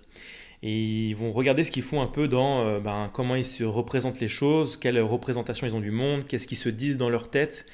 Et 0.63 1.09
ils 1.09 1.15
vont 1.15 1.31
regarder 1.31 1.63
ce 1.63 1.71
qu'ils 1.71 1.83
font 1.83 2.01
un 2.01 2.07
peu 2.07 2.27
dans 2.27 2.65
euh, 2.65 2.81
ben, 2.81 3.11
comment 3.13 3.35
ils 3.35 3.45
se 3.45 3.65
représentent 3.65 4.21
les 4.21 4.29
choses, 4.29 4.79
quelle 4.79 4.99
représentation 4.99 5.67
ils 5.67 5.75
ont 5.75 5.81
du 5.81 5.91
monde, 5.91 6.27
qu'est-ce 6.27 6.47
qu'ils 6.49 6.57
se 6.57 6.71
disent 6.71 6.97
dans 6.97 7.11
leur 7.11 7.31
tête. 7.31 7.67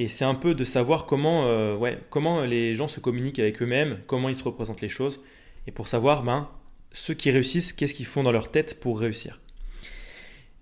Et 0.00 0.06
c'est 0.06 0.24
un 0.24 0.36
peu 0.36 0.54
de 0.54 0.62
savoir 0.62 1.06
comment, 1.06 1.48
euh, 1.48 1.74
ouais, 1.74 1.98
comment 2.08 2.42
les 2.42 2.72
gens 2.72 2.86
se 2.86 3.00
communiquent 3.00 3.40
avec 3.40 3.60
eux-mêmes, 3.60 3.98
comment 4.06 4.28
ils 4.28 4.36
se 4.36 4.44
représentent 4.44 4.80
les 4.80 4.88
choses. 4.88 5.20
Et 5.66 5.72
pour 5.72 5.88
savoir, 5.88 6.22
ben, 6.22 6.48
ceux 6.92 7.14
qui 7.14 7.32
réussissent, 7.32 7.72
qu'est-ce 7.72 7.94
qu'ils 7.94 8.06
font 8.06 8.22
dans 8.22 8.30
leur 8.30 8.52
tête 8.52 8.78
pour 8.78 9.00
réussir. 9.00 9.40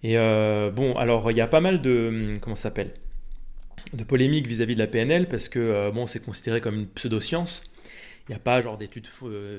Et 0.02 0.16
euh, 0.16 0.70
bon, 0.70 0.96
alors 0.96 1.30
il 1.30 1.36
y 1.36 1.42
a 1.42 1.46
pas 1.46 1.60
mal 1.60 1.82
de 1.82 2.08
hum, 2.08 2.38
comment 2.38 2.56
s'appelle 2.56 2.94
de 3.92 4.04
polémiques 4.04 4.46
vis-à-vis 4.46 4.74
de 4.74 4.80
la 4.80 4.86
PNL 4.86 5.28
parce 5.28 5.50
que 5.50 5.58
euh, 5.58 5.90
bon, 5.90 6.06
c'est 6.06 6.24
considéré 6.24 6.62
comme 6.62 6.76
une 6.76 6.88
pseudo-science. 6.88 7.62
Il 8.28 8.32
n'y 8.32 8.36
a 8.36 8.40
pas 8.40 8.62
genre 8.62 8.78
d'études 8.78 9.06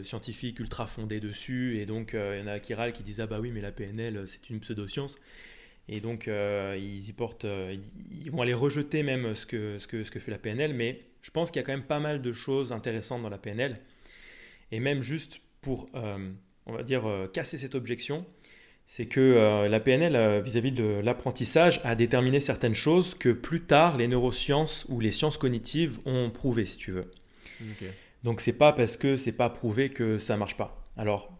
scientifiques 0.03 0.59
ultra 0.59 0.87
fondées 0.87 1.19
dessus 1.19 1.77
et 1.79 1.85
donc 1.85 2.13
il 2.13 2.39
y 2.39 2.41
en 2.41 2.47
a 2.47 2.59
qui 2.59 2.73
râlent 2.73 2.93
qui 2.93 3.03
disent 3.03 3.21
ah 3.21 3.27
bah 3.27 3.37
oui 3.39 3.51
mais 3.53 3.61
la 3.61 3.71
PNL 3.71 4.23
c'est 4.25 4.49
une 4.49 4.59
pseudo-science 4.59 5.17
et 5.89 5.99
donc 5.99 6.27
euh, 6.27 6.77
ils 6.79 7.07
y 7.09 7.13
portent 7.13 7.45
euh, 7.45 7.75
ils- 8.11 8.31
vont 8.31 8.41
aller 8.41 8.53
rejeter 8.53 9.03
même 9.03 9.35
ce 9.35 9.45
que, 9.45 9.77
ce 9.77 9.87
que 9.87 10.03
ce 10.03 10.11
que 10.11 10.19
fait 10.19 10.31
la 10.31 10.37
PNL 10.37 10.73
mais 10.73 11.01
je 11.21 11.31
pense 11.31 11.51
qu'il 11.51 11.59
y 11.61 11.63
a 11.63 11.65
quand 11.65 11.73
même 11.73 11.85
pas 11.87 11.99
mal 11.99 12.21
de 12.21 12.31
choses 12.31 12.71
intéressantes 12.71 13.21
dans 13.21 13.29
la 13.29 13.37
PNL 13.37 13.79
et 14.71 14.79
même 14.79 15.01
juste 15.01 15.39
pour 15.61 15.89
euh, 15.95 16.29
on 16.65 16.73
va 16.73 16.83
dire 16.83 17.03
casser 17.33 17.57
cette 17.57 17.75
objection 17.75 18.25
c'est 18.89 19.05
que 19.05 19.67
la 19.69 19.79
PNL, 19.81 20.41
vis-à-vis 20.41 20.71
de 20.71 21.01
l'apprentissage, 21.03 21.81
a 21.83 21.93
déterminé 21.93 22.39
certaines 22.39 22.73
choses 22.73 23.15
que 23.15 23.33
plus 23.33 23.63
tard 23.63 23.97
les 23.97 24.07
neurosciences 24.07 24.85
ou 24.87 25.01
les 25.01 25.11
sciences 25.11 25.37
cognitives 25.37 25.99
ont 26.05 26.29
prouvées, 26.29 26.65
si 26.65 26.77
tu 26.77 26.93
veux. 26.93 27.11
Ok. 27.59 27.83
Donc 28.23 28.39
c'est 28.39 28.53
pas 28.53 28.71
parce 28.71 28.95
que 28.95 29.17
c'est 29.17 29.33
pas 29.33 29.49
prouvé 29.49 29.89
que 29.89 30.19
ça 30.19 30.37
marche 30.37 30.55
pas. 30.55 30.89
Alors, 30.95 31.37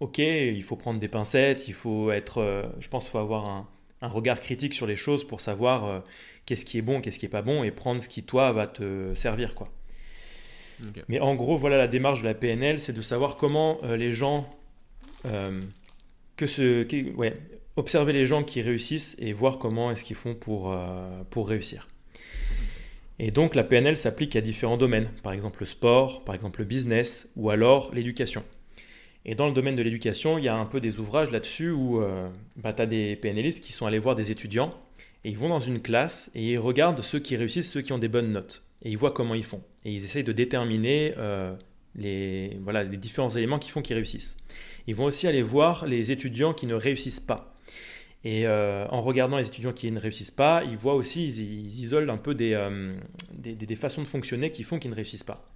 ok, 0.00 0.18
il 0.18 0.62
faut 0.64 0.74
prendre 0.74 0.98
des 0.98 1.06
pincettes, 1.06 1.68
il 1.68 1.74
faut 1.74 2.10
être, 2.10 2.72
je 2.80 2.88
pense, 2.88 3.04
qu'il 3.04 3.12
faut 3.12 3.18
avoir 3.18 3.46
un, 3.48 3.68
un 4.00 4.08
regard 4.08 4.40
critique 4.40 4.74
sur 4.74 4.86
les 4.86 4.96
choses 4.96 5.26
pour 5.26 5.40
savoir 5.40 5.84
euh, 5.84 6.00
qu'est-ce 6.46 6.64
qui 6.64 6.78
est 6.78 6.82
bon, 6.82 7.00
qu'est-ce 7.00 7.18
qui 7.18 7.26
est 7.26 7.30
pas 7.30 7.42
bon, 7.42 7.64
et 7.64 7.70
prendre 7.70 8.00
ce 8.02 8.08
qui 8.08 8.22
toi 8.22 8.52
va 8.52 8.66
te 8.66 9.14
servir, 9.14 9.54
quoi. 9.54 9.68
Mais 11.08 11.18
en 11.18 11.34
gros, 11.34 11.58
voilà 11.58 11.76
la 11.76 11.88
démarche 11.88 12.20
de 12.20 12.26
la 12.26 12.34
PNL, 12.34 12.78
c'est 12.78 12.92
de 12.92 13.02
savoir 13.02 13.36
comment 13.36 13.78
euh, 13.82 13.96
les 13.96 14.12
gens, 14.12 14.48
euh, 15.26 15.60
que 16.36 16.46
ce, 16.46 16.84
que- 16.84 17.12
ouais, 17.16 17.34
observer 17.74 18.12
les 18.12 18.26
gens 18.26 18.44
qui 18.44 18.62
réussissent 18.62 19.16
et 19.18 19.32
voir 19.32 19.58
comment 19.58 19.90
est-ce 19.90 20.04
qu'ils 20.04 20.16
font 20.16 20.34
pour, 20.34 20.76
pour 21.30 21.48
réussir. 21.48 21.88
Et 23.20 23.30
donc 23.32 23.54
la 23.56 23.64
PNL 23.64 23.96
s'applique 23.96 24.36
à 24.36 24.40
différents 24.40 24.76
domaines, 24.76 25.10
par 25.24 25.32
exemple 25.32 25.60
le 25.60 25.66
sport, 25.66 26.24
par 26.24 26.34
exemple 26.36 26.60
le 26.60 26.66
business 26.66 27.30
ou 27.36 27.50
alors 27.50 27.92
l'éducation. 27.92 28.44
Et 29.24 29.34
dans 29.34 29.46
le 29.46 29.52
domaine 29.52 29.76
de 29.76 29.82
l'éducation, 29.82 30.38
il 30.38 30.44
y 30.44 30.48
a 30.48 30.56
un 30.56 30.64
peu 30.64 30.80
des 30.80 30.98
ouvrages 31.00 31.30
là-dessus 31.30 31.70
où 31.70 32.00
tu 32.62 32.66
as 32.82 32.86
des 32.86 33.16
PNListes 33.16 33.62
qui 33.62 33.72
sont 33.72 33.86
allés 33.86 33.98
voir 33.98 34.14
des 34.14 34.30
étudiants 34.30 34.72
et 35.24 35.30
ils 35.30 35.36
vont 35.38 35.48
dans 35.48 35.60
une 35.60 35.80
classe 35.80 36.30
et 36.34 36.52
ils 36.52 36.58
regardent 36.58 37.00
ceux 37.02 37.18
qui 37.18 37.36
réussissent, 37.36 37.70
ceux 37.70 37.82
qui 37.82 37.92
ont 37.92 37.98
des 37.98 38.08
bonnes 38.08 38.32
notes. 38.32 38.62
Et 38.84 38.90
ils 38.90 38.96
voient 38.96 39.10
comment 39.10 39.34
ils 39.34 39.44
font. 39.44 39.60
Et 39.84 39.92
ils 39.92 40.04
essayent 40.04 40.24
de 40.24 40.32
déterminer 40.32 41.12
euh, 41.18 41.52
les, 41.96 42.56
voilà, 42.62 42.84
les 42.84 42.96
différents 42.96 43.28
éléments 43.30 43.58
qui 43.58 43.70
font 43.70 43.82
qu'ils 43.82 43.96
réussissent. 43.96 44.36
Ils 44.86 44.94
vont 44.94 45.04
aussi 45.04 45.26
aller 45.26 45.42
voir 45.42 45.86
les 45.86 46.12
étudiants 46.12 46.54
qui 46.54 46.66
ne 46.66 46.74
réussissent 46.74 47.20
pas. 47.20 47.56
Et 48.24 48.46
euh, 48.46 48.86
en 48.88 49.02
regardant 49.02 49.36
les 49.36 49.46
étudiants 49.48 49.72
qui 49.72 49.90
ne 49.90 49.98
réussissent 49.98 50.30
pas, 50.30 50.62
ils 50.64 50.76
voient 50.76 50.94
aussi, 50.94 51.26
ils, 51.26 51.80
isolent 51.80 52.10
un 52.10 52.16
peu 52.16 52.36
euh, 52.40 52.96
des, 53.32 53.54
des- 53.54 53.66
des 53.66 53.76
façons 53.76 54.02
de 54.02 54.06
fonctionner 54.08 54.50
qui 54.50 54.62
font 54.62 54.78
qu'ils 54.78 54.90
ne 54.90 54.96
réussissent 54.96 55.24
pas. 55.24 55.48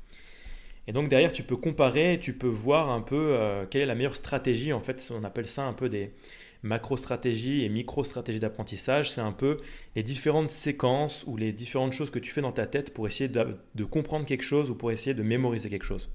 Et 0.88 0.92
donc 0.92 1.08
derrière, 1.08 1.32
tu 1.32 1.42
peux 1.42 1.56
comparer, 1.56 2.18
tu 2.20 2.32
peux 2.32 2.48
voir 2.48 2.90
un 2.90 3.00
peu 3.00 3.36
euh, 3.36 3.66
quelle 3.70 3.82
est 3.82 3.86
la 3.86 3.94
meilleure 3.94 4.16
stratégie. 4.16 4.72
En 4.72 4.80
fait, 4.80 5.12
on 5.14 5.22
appelle 5.24 5.46
ça 5.46 5.64
un 5.64 5.72
peu 5.72 5.88
des 5.88 6.12
macro-stratégies 6.62 7.64
et 7.64 7.68
micro-stratégies 7.68 8.40
d'apprentissage. 8.40 9.10
C'est 9.10 9.20
un 9.20 9.32
peu 9.32 9.58
les 9.94 10.02
différentes 10.02 10.50
séquences 10.50 11.24
ou 11.26 11.36
les 11.36 11.52
différentes 11.52 11.92
choses 11.92 12.10
que 12.10 12.18
tu 12.18 12.30
fais 12.30 12.40
dans 12.40 12.52
ta 12.52 12.66
tête 12.66 12.94
pour 12.94 13.06
essayer 13.06 13.28
de, 13.28 13.84
comprendre 13.84 14.26
quelque 14.26 14.44
chose 14.44 14.70
ou 14.70 14.74
pour 14.74 14.90
essayer 14.90 15.14
de 15.14 15.22
mémoriser 15.22 15.70
quelque 15.70 15.84
chose. 15.84 16.12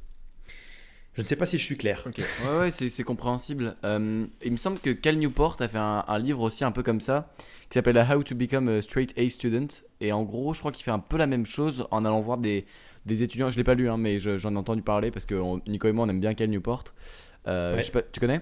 Je 1.13 1.23
ne 1.23 1.27
sais 1.27 1.35
pas 1.35 1.47
si 1.47 1.57
je 1.57 1.63
suis 1.63 1.77
clair. 1.77 2.03
Ok. 2.05 2.21
Ouais, 2.59 2.69
c'est 2.71 3.03
compréhensible. 3.03 3.75
Euh, 3.83 4.27
il 4.43 4.51
me 4.51 4.57
semble 4.57 4.77
que 4.77 4.91
Cal 4.91 5.17
Newport 5.17 5.57
a 5.59 5.67
fait 5.67 5.79
un, 5.79 6.05
un 6.07 6.19
livre 6.19 6.41
aussi 6.41 6.63
un 6.63 6.71
peu 6.71 6.83
comme 6.83 6.99
ça, 6.99 7.33
qui 7.69 7.73
s'appelle 7.73 7.97
How 7.97 8.21
to 8.21 8.35
Become 8.35 8.69
a 8.69 8.81
Straight 8.83 9.17
A 9.17 9.27
Student. 9.27 9.67
Et 9.99 10.11
en 10.11 10.21
gros, 10.21 10.53
je 10.53 10.59
crois 10.59 10.71
qu'il 10.71 10.83
fait 10.83 10.91
un 10.91 10.99
peu 10.99 11.17
la 11.17 11.25
même 11.25 11.47
chose 11.47 11.87
en 11.89 12.05
allant 12.05 12.21
voir 12.21 12.37
des, 12.37 12.67
des 13.07 13.23
étudiants. 13.23 13.49
Je 13.49 13.57
l'ai 13.57 13.63
pas 13.63 13.73
lu, 13.73 13.89
hein, 13.89 13.97
mais 13.97 14.19
je- 14.19 14.37
j'en 14.37 14.53
ai 14.53 14.57
entendu 14.57 14.83
parler 14.83 15.09
parce 15.09 15.25
que 15.25 15.33
on- 15.35 15.61
Nico 15.67 15.87
et 15.87 15.91
moi, 15.91 16.05
on 16.05 16.09
aime 16.09 16.19
bien 16.19 16.33
Cal 16.35 16.49
Newport. 16.49 16.83
Euh, 17.47 17.75
Ouais. 17.75 17.81
je 17.81 17.87
sais 17.87 17.91
pas, 17.91 18.01
tu 18.03 18.19
connais? 18.19 18.41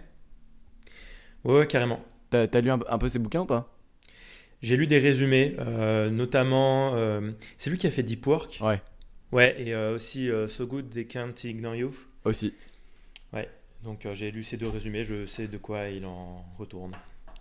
Ouais, 1.43 1.59
ouais, 1.59 1.67
carrément. 1.67 2.03
T'as 2.29 2.47
as 2.51 2.61
lu 2.61 2.71
un, 2.71 2.79
un 2.89 2.97
peu 2.97 3.07
ses 3.07 3.19
bouquins 3.19 3.41
ou 3.41 3.45
pas? 3.45 3.71
J'ai 4.61 4.77
lu 4.77 4.87
des 4.87 4.97
résumés, 4.99 5.55
euh, 5.59 6.09
notamment. 6.09 6.95
euh, 6.95 7.21
c'est 7.57 7.69
lui 7.69 7.77
qui 7.77 7.87
a 7.87 7.91
fait 7.91 8.03
Deep 8.03 8.25
Work? 8.25 8.59
Ouais, 8.61 8.81
Ouais, 9.31 9.55
et 9.61 9.73
euh, 9.73 9.95
aussi 9.95 10.29
So 10.47 10.65
Good 10.65 10.89
They 10.89 11.05
Can't 11.07 11.33
Ignore 11.43 11.75
You. 11.75 11.91
aussi. 12.23 12.53
Donc 13.83 14.07
euh, 14.07 14.15
j'ai 14.15 14.31
lu 14.31 14.43
ces 14.43 14.57
deux 14.57 14.67
résumés, 14.69 15.03
je 15.03 15.27
sais 15.27 15.47
de 15.47 15.59
quoi 15.59 15.89
il 15.89 16.05
en 16.07 16.43
retourne. 16.57 16.93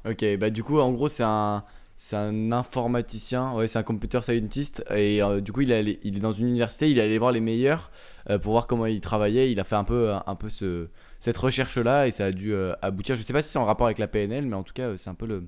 Ok, 0.04 0.22
bah 0.36 0.50
du 0.50 0.62
coup, 0.62 0.78
en 0.78 0.92
gros, 0.92 1.08
c'est 1.08 1.22
un, 1.22 1.64
c'est 1.96 2.16
un 2.16 2.52
informaticien, 2.52 3.52
ouais, 3.54 3.68
c'est 3.68 3.78
un 3.78 3.82
computer 3.84 4.20
scientist, 4.22 4.84
et 4.90 5.22
euh, 5.22 5.40
du 5.40 5.52
coup, 5.52 5.60
il 5.62 5.70
est, 5.70 5.76
allé- 5.76 6.00
il 6.02 6.16
est 6.16 6.20
dans 6.20 6.32
une 6.32 6.48
université, 6.48 6.90
il 6.90 6.98
est 6.98 7.02
allé 7.02 7.18
voir 7.18 7.32
les 7.32 7.40
meilleurs 7.40 7.90
euh, 8.30 8.38
pour 8.38 8.52
voir 8.52 8.66
comment 8.66 8.86
ils 8.86 9.00
travaillaient. 9.00 9.50
Il 9.52 9.60
a 9.60 9.64
fait 9.64 9.76
un 9.76 9.84
peu, 9.84 10.12
un 10.26 10.34
peu 10.34 10.48
ce, 10.48 10.88
cette 11.20 11.36
recherche-là, 11.38 12.06
et 12.08 12.10
ça 12.10 12.26
a 12.26 12.32
dû 12.32 12.52
euh, 12.52 12.74
aboutir. 12.82 13.14
Je 13.16 13.22
sais 13.22 13.32
pas 13.32 13.42
si 13.42 13.50
c'est 13.50 13.58
en 13.58 13.64
rapport 13.64 13.86
avec 13.86 13.98
la 13.98 14.08
PNL, 14.08 14.46
mais 14.46 14.56
en 14.56 14.62
tout 14.64 14.72
cas, 14.74 14.88
euh, 14.88 14.96
c'est 14.96 15.10
un 15.10 15.14
peu 15.14 15.26
le, 15.26 15.44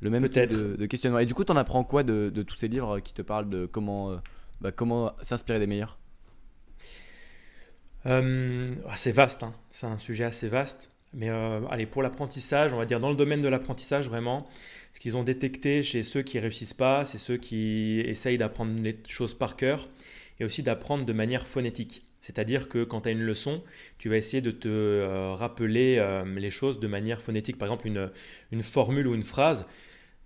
le 0.00 0.10
même 0.10 0.26
type 0.28 0.46
de, 0.48 0.76
de 0.76 0.86
questionnement. 0.86 1.18
Et 1.18 1.26
du 1.26 1.34
coup, 1.34 1.44
t'en 1.44 1.56
apprends 1.56 1.84
quoi 1.84 2.02
de, 2.02 2.30
de 2.34 2.42
tous 2.42 2.56
ces 2.56 2.68
livres 2.68 3.00
qui 3.00 3.12
te 3.14 3.22
parlent 3.22 3.50
de 3.50 3.66
comment, 3.66 4.10
euh, 4.10 4.16
bah, 4.60 4.72
comment 4.72 5.12
s'inspirer 5.22 5.58
des 5.58 5.66
meilleurs? 5.66 5.98
Euh, 8.06 8.74
ah, 8.88 8.96
c'est 8.96 9.12
vaste, 9.12 9.42
hein. 9.42 9.52
c'est 9.72 9.86
un 9.86 9.98
sujet 9.98 10.24
assez 10.24 10.48
vaste. 10.48 10.90
Mais 11.12 11.28
euh, 11.28 11.60
allez, 11.70 11.86
pour 11.86 12.02
l'apprentissage, 12.02 12.72
on 12.72 12.76
va 12.76 12.86
dire 12.86 13.00
dans 13.00 13.10
le 13.10 13.16
domaine 13.16 13.42
de 13.42 13.48
l'apprentissage, 13.48 14.08
vraiment, 14.08 14.48
ce 14.92 15.00
qu'ils 15.00 15.16
ont 15.16 15.24
détecté 15.24 15.82
chez 15.82 16.02
ceux 16.02 16.22
qui 16.22 16.38
réussissent 16.38 16.74
pas, 16.74 17.04
c'est 17.04 17.18
ceux 17.18 17.36
qui 17.36 18.00
essayent 18.00 18.38
d'apprendre 18.38 18.80
les 18.80 18.96
choses 19.08 19.34
par 19.34 19.56
cœur 19.56 19.88
et 20.38 20.44
aussi 20.44 20.62
d'apprendre 20.62 21.04
de 21.04 21.12
manière 21.12 21.46
phonétique. 21.46 22.04
C'est-à-dire 22.20 22.68
que 22.68 22.84
quand 22.84 23.02
tu 23.02 23.08
as 23.08 23.12
une 23.12 23.22
leçon, 23.22 23.62
tu 23.98 24.08
vas 24.08 24.16
essayer 24.16 24.40
de 24.40 24.50
te 24.50 24.68
euh, 24.68 25.34
rappeler 25.34 25.96
euh, 25.98 26.24
les 26.38 26.50
choses 26.50 26.78
de 26.78 26.86
manière 26.86 27.22
phonétique. 27.22 27.58
Par 27.58 27.66
exemple, 27.66 27.86
une, 27.88 28.10
une 28.52 28.62
formule 28.62 29.06
ou 29.08 29.14
une 29.14 29.24
phrase, 29.24 29.66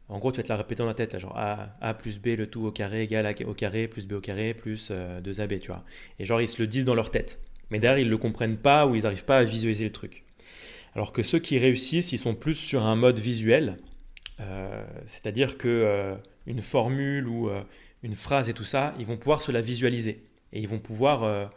En 0.09 0.19
gros, 0.19 0.33
tu 0.33 0.39
vas 0.39 0.43
te 0.43 0.49
la 0.51 0.57
répéter 0.59 0.83
dans 0.83 0.89
la 0.89 0.95
tête, 0.95 1.19
genre 1.19 1.37
A, 1.39 1.77
A 1.81 1.95
plus 1.95 2.19
B, 2.21 2.37
le 2.37 2.47
tout 2.47 2.67
au 2.67 2.73
carré 2.73 3.03
égale 3.05 3.27
A 3.27 3.33
au 3.49 3.55
carré, 3.55 3.89
plus 3.89 4.07
B 4.07 4.13
au 4.15 4.21
carré, 4.21 4.53
plus 4.53 4.91
2AB, 4.91 5.61
tu 5.61 5.69
vois. 5.69 5.85
Et 6.19 6.27
genre, 6.27 6.43
ils 6.43 6.49
se 6.49 6.61
le 6.61 6.67
disent 6.67 6.85
dans 6.85 6.95
leur 6.95 7.11
tête. 7.11 7.41
Mais 7.71 7.79
derrière, 7.79 7.99
ils 8.01 8.07
ne 8.07 8.11
le 8.11 8.19
comprennent 8.19 8.59
pas 8.59 8.87
ou 8.87 8.97
ils 8.97 9.05
n'arrivent 9.05 9.25
pas 9.25 9.39
à 9.39 9.45
visualiser 9.45 9.85
le 9.85 9.93
truc. 9.93 10.25
Alors 10.95 11.13
que 11.13 11.23
ceux 11.23 11.39
qui 11.39 11.59
réussissent, 11.59 12.13
ils 12.13 12.19
sont 12.19 12.35
plus 12.35 12.55
sur 12.55 12.85
un 12.85 12.97
mode 12.97 13.19
visuel. 13.19 13.79
C'est-à-dire 15.07 15.57
que 15.57 16.17
une 16.47 16.61
formule 16.61 17.27
ou 17.29 17.51
une 18.03 18.15
phrase 18.15 18.49
et 18.49 18.53
tout 18.53 18.65
ça, 18.65 18.95
ils 18.99 19.07
vont 19.07 19.17
pouvoir 19.17 19.43
se 19.43 19.51
la 19.51 19.61
visualiser. 19.61 20.23
Et 20.53 20.61
ils 20.61 20.69
vont 20.69 20.79
pouvoir 20.79 21.51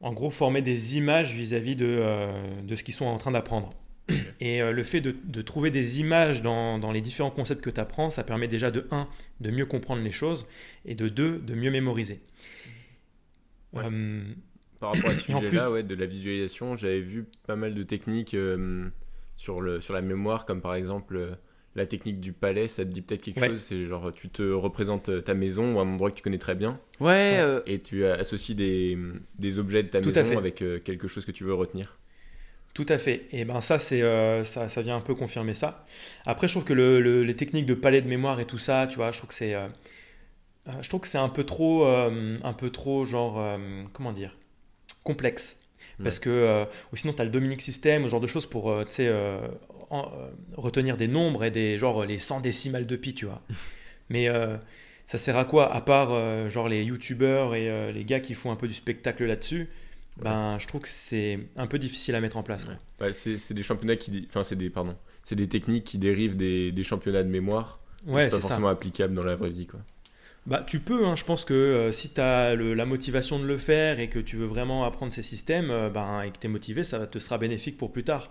en 0.00 0.12
gros, 0.12 0.30
former 0.30 0.62
des 0.62 0.96
images 0.96 1.34
vis-à-vis 1.34 1.76
de, 1.76 1.86
euh, 1.86 2.62
de, 2.62 2.74
ce 2.76 2.82
qu'ils 2.82 2.94
sont 2.94 3.06
en 3.06 3.18
train 3.18 3.32
d'apprendre. 3.32 3.70
Et 4.40 4.62
euh, 4.62 4.72
le 4.72 4.82
fait 4.84 5.00
de, 5.00 5.42
trouver 5.42 5.70
des 5.70 6.00
images 6.00 6.42
dans, 6.42 6.78
dans 6.78 6.92
les 6.92 7.00
différents 7.00 7.30
concepts 7.30 7.62
que 7.62 7.70
tu 7.70 7.80
apprends, 7.80 8.10
ça 8.10 8.24
permet 8.24 8.48
déjà 8.48 8.70
de 8.70 8.86
1, 8.90 9.08
de 9.40 9.50
mieux 9.50 9.66
comprendre 9.66 10.02
les 10.02 10.10
choses, 10.10 10.46
et 10.84 10.94
de 10.94 11.08
2, 11.08 11.38
de 11.38 11.54
mieux 11.54 11.70
mémoriser. 11.70 12.20
Euh, 13.74 14.22
Par 14.80 14.94
rapport 14.94 15.10
à 15.10 15.14
ce 15.14 15.32
sujet-là, 15.32 15.70
ouais, 15.70 15.82
de 15.82 15.94
la 15.94 16.06
visualisation, 16.06 16.76
j'avais 16.76 17.00
vu 17.00 17.26
pas 17.46 17.56
mal 17.56 17.74
de 17.74 17.82
techniques 17.82 18.36
sur, 19.36 19.60
le, 19.60 19.80
sur 19.80 19.94
la 19.94 20.02
mémoire, 20.02 20.44
comme 20.44 20.60
par 20.60 20.74
exemple 20.74 21.38
la 21.78 21.86
technique 21.86 22.20
du 22.20 22.32
palais, 22.32 22.68
ça 22.68 22.84
te 22.84 22.90
dit 22.90 23.00
peut-être 23.00 23.22
quelque 23.22 23.46
chose. 23.46 23.62
C'est 23.62 23.86
genre, 23.86 24.12
tu 24.12 24.28
te 24.28 24.42
représentes 24.42 25.24
ta 25.24 25.32
maison 25.32 25.76
ou 25.76 25.80
un 25.80 25.88
endroit 25.88 26.10
que 26.10 26.16
tu 26.16 26.22
connais 26.22 26.38
très 26.38 26.54
bien. 26.54 26.78
Ouais. 27.00 27.38
Euh, 27.38 27.60
et 27.66 27.80
tu 27.80 28.04
associes 28.04 28.54
des, 28.54 28.98
des 29.38 29.58
objets 29.58 29.82
de 29.82 29.88
ta 29.88 30.00
maison 30.00 30.36
avec 30.36 30.60
euh, 30.60 30.78
quelque 30.80 31.08
chose 31.08 31.24
que 31.24 31.30
tu 31.30 31.44
veux 31.44 31.54
retenir. 31.54 31.96
Tout 32.74 32.86
à 32.88 32.98
fait. 32.98 33.26
Et 33.32 33.44
ben 33.44 33.60
ça, 33.60 33.78
c'est 33.78 34.02
euh, 34.02 34.44
ça, 34.44 34.68
ça, 34.68 34.82
vient 34.82 34.96
un 34.96 35.00
peu 35.00 35.14
confirmer 35.14 35.54
ça. 35.54 35.86
Après, 36.26 36.48
je 36.48 36.52
trouve 36.52 36.64
que 36.64 36.74
le, 36.74 37.22
les 37.22 37.36
techniques 37.36 37.66
de 37.66 37.74
palais 37.74 38.02
de 38.02 38.08
mémoire 38.08 38.38
et 38.40 38.44
tout 38.44 38.58
ça, 38.58 38.86
tu 38.86 38.96
vois, 38.96 39.10
je 39.10 39.18
trouve 39.18 39.28
que 39.28 39.34
c'est, 39.34 39.56
je 40.80 40.88
trouve 40.88 41.00
que 41.00 41.08
c'est 41.08 41.18
un 41.18 41.30
peu 41.30 41.44
trop, 41.44 41.86
un 41.86 42.52
peu 42.52 42.70
trop 42.70 43.04
genre, 43.04 43.58
comment 43.92 44.12
dire, 44.12 44.36
complexe. 45.08 45.60
Parce 46.02 46.20
que, 46.20 46.64
ou 46.92 46.96
sinon, 46.96 47.12
tu 47.12 47.20
as 47.20 47.24
le 47.24 47.30
Dominic 47.30 47.60
System, 47.60 48.04
ce 48.04 48.08
genre 48.08 48.20
de 48.20 48.28
choses 48.28 48.46
pour, 48.46 48.72
sais, 48.88 49.08
euh, 49.90 50.28
retenir 50.56 50.98
des 50.98 51.08
nombres 51.08 51.44
et 51.44 51.50
des 51.50 51.78
genre 51.78 52.04
les 52.04 52.18
100 52.18 52.40
décimales 52.40 52.86
de 52.86 52.96
pi, 52.96 53.14
tu 53.14 53.24
vois. 53.24 53.40
Mais 54.10 54.28
euh, 54.28 54.56
ça 55.06 55.16
sert 55.16 55.36
à 55.38 55.46
quoi? 55.46 55.72
À 55.72 55.80
part 55.80 56.10
euh, 56.12 56.50
genre 56.50 56.68
les 56.68 56.82
youtubeurs 56.84 57.54
et 57.54 57.92
les 57.92 58.04
gars 58.04 58.20
qui 58.20 58.34
font 58.34 58.50
un 58.50 58.56
peu 58.56 58.68
du 58.68 58.74
spectacle 58.74 59.24
là-dessus, 59.24 59.68
ben 60.20 60.58
je 60.58 60.66
trouve 60.66 60.82
que 60.82 60.88
c'est 60.88 61.38
un 61.56 61.66
peu 61.66 61.78
difficile 61.78 62.14
à 62.16 62.20
mettre 62.20 62.36
en 62.36 62.42
place. 62.42 62.66
Ouais. 63.00 63.12
c'est 63.12 63.54
des 63.54 63.62
championnats 63.62 63.96
qui, 63.96 64.26
enfin 64.28 64.44
c'est 64.44 64.56
des 64.56 64.68
pardon, 64.68 64.96
c'est 65.24 65.36
des 65.36 65.48
techniques 65.48 65.84
qui 65.84 65.96
dérivent 65.96 66.36
des, 66.36 66.72
des 66.72 66.82
championnats 66.82 67.22
de 67.22 67.30
mémoire. 67.30 67.80
Ouais, 68.06 68.24
c'est 68.24 68.36
pas 68.36 68.40
forcément 68.40 68.68
applicable 68.68 69.14
dans 69.14 69.24
la 69.24 69.36
vraie 69.36 69.50
vie 69.50 69.66
quoi. 69.66 69.80
Bah, 70.48 70.64
tu 70.66 70.80
peux, 70.80 71.06
hein, 71.06 71.14
je 71.14 71.24
pense 71.24 71.44
que 71.44 71.90
si 71.92 72.10
tu 72.10 72.20
as 72.20 72.56
la 72.56 72.86
motivation 72.86 73.38
de 73.38 73.44
le 73.44 73.58
faire 73.58 74.00
et 74.00 74.08
que 74.08 74.18
tu 74.18 74.36
veux 74.36 74.46
vraiment 74.46 74.84
apprendre 74.84 75.12
ces 75.12 75.22
systèmes 75.22 75.68
ben, 75.92 76.22
et 76.22 76.30
que 76.30 76.38
tu 76.38 76.46
es 76.46 76.50
motivé, 76.50 76.82
ça 76.84 77.06
te 77.06 77.18
sera 77.18 77.38
bénéfique 77.38 77.76
pour 77.76 77.92
plus 77.92 78.02
tard. 78.02 78.30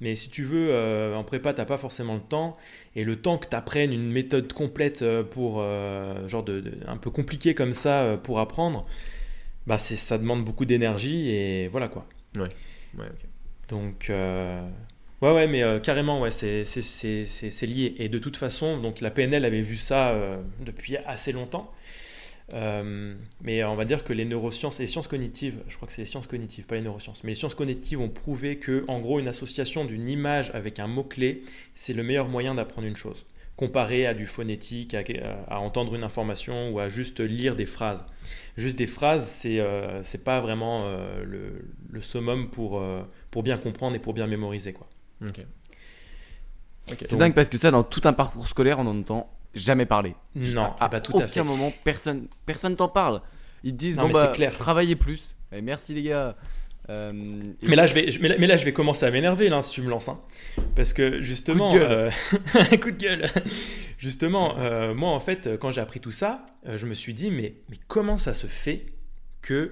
Mais 0.00 0.14
si 0.14 0.30
tu 0.30 0.44
veux, 0.44 0.68
euh, 0.70 1.14
en 1.16 1.24
prépa, 1.24 1.52
tu 1.52 1.60
n'as 1.60 1.66
pas 1.66 1.76
forcément 1.76 2.14
le 2.14 2.20
temps. 2.20 2.56
Et 2.94 3.04
le 3.04 3.16
temps 3.16 3.38
que 3.38 3.48
tu 3.48 3.56
apprennes 3.56 3.92
une 3.92 4.10
méthode 4.10 4.52
complète 4.52 5.02
euh, 5.02 5.24
pour, 5.24 5.56
euh, 5.58 6.28
genre 6.28 6.44
de, 6.44 6.62
un 6.86 6.96
peu 6.96 7.10
compliqué 7.10 7.54
comme 7.54 7.74
ça 7.74 8.18
pour 8.22 8.38
apprendre, 8.38 8.86
bah 9.66 9.78
ça 9.78 10.18
demande 10.18 10.44
beaucoup 10.44 10.64
d'énergie 10.64 11.30
et 11.30 11.68
voilà 11.68 11.88
quoi. 11.88 12.06
Ouais, 12.36 12.48
ouais, 12.98 13.06
ok. 13.06 13.28
Donc, 13.68 14.10
ouais, 15.22 15.32
ouais, 15.32 15.46
mais 15.46 15.62
carrément, 15.82 16.20
ouais, 16.20 16.30
c'est 16.30 17.66
lié. 17.66 17.94
Et 17.98 18.08
de 18.08 18.18
toute 18.18 18.36
façon, 18.36 18.78
donc 18.78 19.00
la 19.00 19.10
PNL 19.10 19.44
avait 19.44 19.60
vu 19.60 19.76
ça 19.76 20.14
depuis 20.60 20.96
assez 20.96 21.32
longtemps. 21.32 21.72
Euh, 22.54 23.14
mais 23.42 23.62
on 23.64 23.74
va 23.74 23.84
dire 23.84 24.04
que 24.04 24.14
les 24.14 24.24
neurosciences 24.24 24.78
les 24.78 24.86
sciences 24.86 25.08
cognitives, 25.08 25.62
je 25.68 25.76
crois 25.76 25.86
que 25.86 25.92
c'est 25.92 26.02
les 26.02 26.06
sciences 26.06 26.26
cognitives, 26.26 26.64
pas 26.64 26.76
les 26.76 26.80
neurosciences, 26.80 27.22
mais 27.22 27.30
les 27.30 27.34
sciences 27.34 27.54
cognitives 27.54 28.00
ont 28.00 28.08
prouvé 28.08 28.56
que, 28.56 28.84
en 28.88 29.00
gros, 29.00 29.18
une 29.18 29.28
association 29.28 29.84
d'une 29.84 30.08
image 30.08 30.50
avec 30.54 30.78
un 30.78 30.86
mot-clé, 30.86 31.42
c'est 31.74 31.92
le 31.92 32.02
meilleur 32.02 32.28
moyen 32.28 32.54
d'apprendre 32.54 32.86
une 32.86 32.96
chose, 32.96 33.26
comparé 33.56 34.06
à 34.06 34.14
du 34.14 34.26
phonétique, 34.26 34.94
à, 34.94 35.60
entendre 35.60 35.94
une 35.94 36.04
information 36.04 36.70
ou 36.70 36.78
à 36.78 36.88
juste 36.88 37.20
lire 37.20 37.54
des 37.54 37.66
phrases. 37.66 38.04
Juste 38.56 38.76
des 38.76 38.86
phrases, 38.86 39.28
c'est 39.28 39.60
euh, 39.60 40.02
c'est 40.02 40.24
pas 40.24 40.40
vraiment 40.40 40.78
euh, 40.82 41.22
le, 41.24 41.70
le, 41.90 42.00
summum 42.00 42.48
pour, 42.50 42.82
pour 43.30 43.42
bien 43.42 43.58
comprendre 43.58 43.94
et 43.94 43.98
pour 43.98 44.14
bien 44.14 44.26
mémoriser. 44.26 44.72
Quoi. 44.72 44.87
C'est 47.04 47.16
dingue 47.16 47.34
parce 47.34 47.48
que 47.48 47.58
ça, 47.58 47.70
dans 47.70 47.82
tout 47.82 48.00
un 48.04 48.12
parcours 48.12 48.48
scolaire, 48.48 48.78
on 48.78 48.86
en 48.86 48.98
entend 48.98 49.30
jamais 49.54 49.86
parlé. 49.86 50.14
Non, 50.34 50.72
à, 50.78 50.88
pas 50.88 51.00
tout 51.00 51.16
à 51.18 51.26
fait. 51.26 51.40
aucun 51.40 51.48
moment, 51.48 51.72
personne 51.84 52.28
personne 52.46 52.76
t'en 52.76 52.88
parle. 52.88 53.22
Ils 53.64 53.72
te 53.72 53.76
disent, 53.76 53.96
bon, 53.96 54.10
bah, 54.10 54.32
travaillez 54.58 54.96
plus. 54.96 55.34
Et 55.52 55.60
merci 55.60 55.94
les 55.94 56.02
gars. 56.02 56.36
Euh, 56.90 57.12
mais, 57.62 57.76
là, 57.76 57.86
je 57.86 57.92
vais, 57.92 58.08
mais, 58.20 58.46
là, 58.46 58.56
je 58.56 58.64
vais 58.64 58.72
commencer 58.72 59.04
à 59.04 59.10
m'énerver 59.10 59.50
là, 59.50 59.60
si 59.60 59.72
tu 59.72 59.82
me 59.82 59.90
lances. 59.90 60.08
Hein. 60.08 60.20
Parce 60.74 60.92
que 60.92 61.20
justement. 61.20 61.68
Coup 61.68 61.74
de 61.74 61.80
gueule. 61.80 61.92
Euh, 61.92 62.76
coup 62.82 62.90
de 62.90 62.96
gueule. 62.96 63.30
justement, 63.98 64.56
euh, 64.58 64.94
moi, 64.94 65.10
en 65.10 65.20
fait, 65.20 65.58
quand 65.58 65.70
j'ai 65.70 65.80
appris 65.80 66.00
tout 66.00 66.12
ça, 66.12 66.46
je 66.66 66.86
me 66.86 66.94
suis 66.94 67.12
dit, 67.12 67.30
mais, 67.30 67.56
mais 67.68 67.76
comment 67.88 68.16
ça 68.16 68.32
se 68.32 68.46
fait 68.46 68.86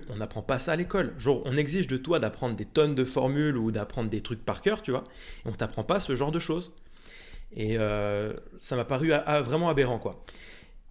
on 0.08 0.16
n'apprend 0.16 0.42
pas 0.42 0.58
ça 0.58 0.72
à 0.72 0.76
l'école 0.76 1.14
Genre, 1.18 1.42
on 1.44 1.56
exige 1.56 1.86
de 1.86 1.96
toi 1.96 2.18
d'apprendre 2.18 2.56
des 2.56 2.64
tonnes 2.64 2.94
de 2.94 3.04
formules 3.04 3.56
ou 3.56 3.70
d'apprendre 3.70 4.10
des 4.10 4.20
trucs 4.20 4.44
par 4.44 4.60
cœur, 4.60 4.82
tu 4.82 4.90
vois, 4.90 5.04
et 5.44 5.48
on 5.48 5.52
t'apprend 5.52 5.84
pas 5.84 6.00
ce 6.00 6.14
genre 6.14 6.32
de 6.32 6.38
choses. 6.38 6.72
Et 7.54 7.78
euh, 7.78 8.32
ça 8.58 8.76
m'a 8.76 8.84
paru 8.84 9.12
vraiment 9.44 9.68
aberrant, 9.68 9.98
quoi. 9.98 10.24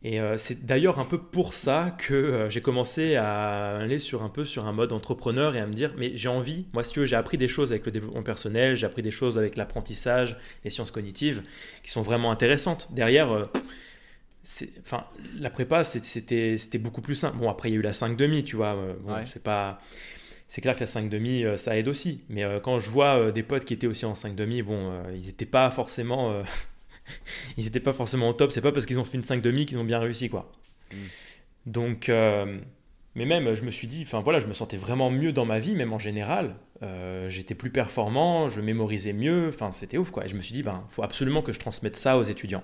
Et 0.04 0.20
euh, 0.20 0.38
c'est 0.38 0.64
d'ailleurs 0.66 1.00
un 1.00 1.04
peu 1.04 1.18
pour 1.18 1.54
ça 1.54 1.96
que 1.98 2.14
euh, 2.14 2.50
j'ai 2.50 2.62
commencé 2.62 3.16
à 3.16 3.78
aller 3.78 3.98
sur 3.98 4.22
un 4.22 4.30
peu 4.30 4.44
sur 4.44 4.68
un 4.68 4.72
mode 4.72 4.92
entrepreneur 4.92 5.56
et 5.56 5.60
à 5.60 5.66
me 5.66 5.74
dire 5.74 5.96
mais 5.98 6.16
j'ai 6.16 6.30
envie, 6.30 6.68
moi 6.74 6.84
si 6.84 6.92
tu 6.94 7.00
veux, 7.00 7.08
j'ai 7.08 7.16
appris 7.16 7.40
des 7.40 7.48
choses 7.48 7.72
avec 7.72 7.88
le 7.88 7.92
développement 7.92 8.22
personnel, 8.22 8.76
j'ai 8.76 8.86
appris 8.86 9.02
des 9.02 9.10
choses 9.10 9.40
avec 9.40 9.56
l'apprentissage, 9.56 10.38
les 10.64 10.70
sciences 10.70 10.92
cognitives 10.92 11.42
qui 11.82 11.90
sont 11.90 12.04
vraiment 12.04 12.30
intéressantes. 12.30 12.88
Derrière, 12.92 13.48
enfin 14.82 15.06
la 15.40 15.50
prépa 15.50 15.84
c'était 15.84 16.58
c'était 16.58 16.78
beaucoup 16.78 17.02
plus 17.02 17.16
simple. 17.16 17.38
Bon 17.38 17.50
après 17.50 17.70
il 17.70 17.74
y 17.74 17.76
a 17.76 17.80
eu 17.80 17.84
la 17.84 17.94
5 17.94 18.16
demi, 18.16 18.44
tu 18.44 18.56
vois, 18.56 18.78
c'est 19.26 19.44
pas 19.44 19.80
c'est 20.48 20.62
clair 20.62 20.76
que 20.76 20.82
la 20.82 20.88
5 20.88 21.10
demi, 21.10 21.44
euh, 21.44 21.58
ça 21.58 21.78
aide 21.78 21.88
aussi. 21.88 22.24
Mais 22.30 22.44
euh, 22.44 22.60
quand 22.60 22.80
je 22.80 22.90
vois 22.90 23.20
euh, 23.20 23.32
des 23.32 23.44
potes 23.44 23.66
qui 23.66 23.74
étaient 23.74 23.88
aussi 23.88 24.06
en 24.06 24.16
5 24.16 24.36
demi, 24.36 24.62
bon, 24.62 24.92
ils 25.14 25.26
n'étaient 25.26 25.46
pas 25.46 25.70
forcément, 25.72 26.44
ils 27.58 27.68
étaient 27.68 27.80
pas 27.80 27.94
forcément 27.94 28.30
au 28.30 28.34
top. 28.34 28.52
C'est 28.52 28.62
pas 28.62 28.72
parce 28.72 28.86
qu'ils 28.86 29.00
ont 29.00 29.04
fait 29.04 29.18
une 29.18 29.24
5 29.24 29.42
demi 29.42 29.66
qu'ils 29.66 29.78
ont 29.78 29.84
bien 29.84 30.00
réussi, 30.00 30.30
quoi. 30.30 30.52
Mm. 30.92 30.98
Donc, 31.66 32.12
mais 33.16 33.26
même, 33.26 33.54
je 33.54 33.64
me 33.64 33.72
suis 33.72 33.88
dit, 33.88 34.04
enfin 34.04 34.22
voilà, 34.22 34.40
je 34.40 34.48
me 34.48 34.54
sentais 34.54 34.78
vraiment 34.78 35.10
mieux 35.10 35.34
dans 35.34 35.46
ma 35.46 35.60
vie, 35.60 35.76
même 35.76 35.94
en 35.94 36.00
général. 36.00 36.56
J'étais 37.28 37.56
plus 37.56 37.72
performant, 37.72 38.48
je 38.48 38.62
mémorisais 38.62 39.14
mieux. 39.14 39.50
Enfin, 39.50 39.72
c'était 39.72 39.98
ouf, 39.98 40.12
quoi. 40.12 40.26
Et 40.26 40.30
je 40.30 40.36
me 40.36 40.42
suis 40.42 40.54
dit, 40.54 40.64
ben, 40.64 40.86
faut 40.90 41.04
absolument 41.04 41.42
que 41.42 41.52
je 41.52 41.60
transmette 41.60 41.96
ça 41.96 42.18
aux 42.18 42.24
étudiants. 42.24 42.64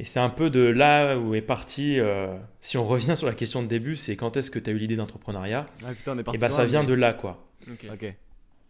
Et 0.00 0.04
c'est 0.04 0.20
un 0.20 0.30
peu 0.30 0.48
de 0.48 0.60
là 0.60 1.18
où 1.18 1.34
est 1.34 1.42
parti, 1.42 1.98
euh, 1.98 2.36
si 2.60 2.78
on 2.78 2.86
revient 2.86 3.16
sur 3.16 3.26
la 3.26 3.34
question 3.34 3.62
de 3.62 3.66
début, 3.66 3.96
c'est 3.96 4.16
quand 4.16 4.36
est-ce 4.36 4.50
que 4.50 4.60
tu 4.60 4.70
as 4.70 4.72
eu 4.72 4.78
l'idée 4.78 4.96
d'entrepreneuriat 4.96 5.66
ah, 5.84 5.92
putain, 5.92 6.14
on 6.14 6.18
est 6.18 6.22
parti 6.22 6.36
Et 6.36 6.40
bah 6.40 6.50
ça 6.50 6.64
vient 6.64 6.84
de 6.84 6.94
là, 6.94 7.12
quoi. 7.12 7.48
Ok. 7.68 8.14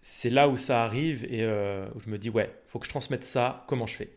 C'est 0.00 0.30
là 0.30 0.48
où 0.48 0.56
ça 0.56 0.84
arrive 0.84 1.24
et 1.24 1.42
euh, 1.42 1.86
où 1.94 2.00
je 2.00 2.08
me 2.08 2.16
dis, 2.16 2.30
ouais, 2.30 2.50
faut 2.66 2.78
que 2.78 2.86
je 2.86 2.90
transmette 2.90 3.24
ça, 3.24 3.64
comment 3.68 3.86
je 3.86 3.96
fais? 3.96 4.10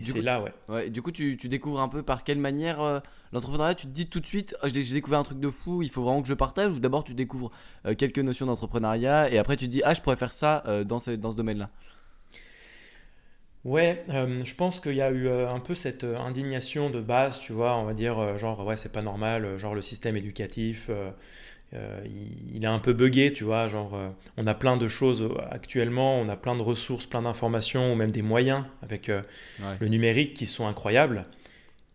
C'est 0.00 0.22
là, 0.22 0.40
ouais. 0.40 0.52
ouais 0.70 0.88
du 0.88 1.02
coup, 1.02 1.12
tu, 1.12 1.36
tu, 1.36 1.50
découvres 1.50 1.80
un 1.80 1.90
peu 1.90 2.02
par 2.02 2.24
quelle 2.24 2.38
manière 2.38 2.80
euh, 2.80 3.00
l'entrepreneuriat, 3.32 3.74
tu 3.74 3.86
te 3.86 3.92
dis 3.92 4.06
tout 4.06 4.20
de 4.20 4.26
suite, 4.26 4.56
oh, 4.62 4.66
j'ai 4.72 4.94
découvert 4.94 5.18
un 5.18 5.24
truc 5.24 5.40
de 5.40 5.50
fou, 5.50 5.82
il 5.82 5.90
faut 5.90 6.02
vraiment 6.02 6.22
que 6.22 6.28
je 6.28 6.32
partage, 6.32 6.72
ou 6.72 6.78
d'abord 6.78 7.04
tu 7.04 7.12
découvres 7.12 7.50
quelques 7.98 8.18
notions 8.20 8.46
d'entrepreneuriat 8.46 9.30
et 9.30 9.36
après 9.36 9.58
tu 9.58 9.66
te 9.66 9.70
dis, 9.72 9.82
ah, 9.84 9.92
je 9.92 10.00
pourrais 10.00 10.16
faire 10.16 10.32
ça 10.32 10.64
dans 10.86 10.98
ce, 10.98 11.10
dans 11.10 11.32
ce 11.32 11.36
domaine-là? 11.36 11.68
Ouais, 13.64 14.04
euh, 14.10 14.44
je 14.44 14.54
pense 14.54 14.80
qu'il 14.80 14.94
y 14.94 15.02
a 15.02 15.10
eu 15.10 15.26
euh, 15.26 15.48
un 15.50 15.58
peu 15.58 15.74
cette 15.74 16.04
euh, 16.04 16.16
indignation 16.16 16.90
de 16.90 17.00
base, 17.00 17.40
tu 17.40 17.52
vois, 17.52 17.76
on 17.76 17.84
va 17.84 17.92
dire, 17.92 18.38
genre, 18.38 18.64
ouais, 18.64 18.76
c'est 18.76 18.92
pas 18.92 19.02
normal, 19.02 19.56
genre, 19.56 19.74
le 19.74 19.82
système 19.82 20.16
éducatif, 20.16 20.90
il, 21.72 22.64
est 22.64 22.66
un 22.66 22.78
peu 22.78 22.92
buggé, 22.92 23.32
tu 23.32 23.44
vois, 23.44 23.68
genre, 23.68 23.98
on 24.36 24.46
a 24.46 24.54
plein 24.54 24.76
de 24.76 24.88
choses 24.88 25.28
actuellement, 25.50 26.18
on 26.20 26.28
a 26.28 26.36
plein 26.36 26.56
de 26.56 26.62
ressources, 26.62 27.06
plein 27.06 27.22
d'informations, 27.22 27.92
ou 27.92 27.96
même 27.96 28.10
des 28.10 28.22
moyens 28.22 28.64
avec 28.82 29.08
le 29.08 29.88
numérique 29.88 30.34
qui 30.34 30.46
sont 30.46 30.66
incroyables, 30.66 31.26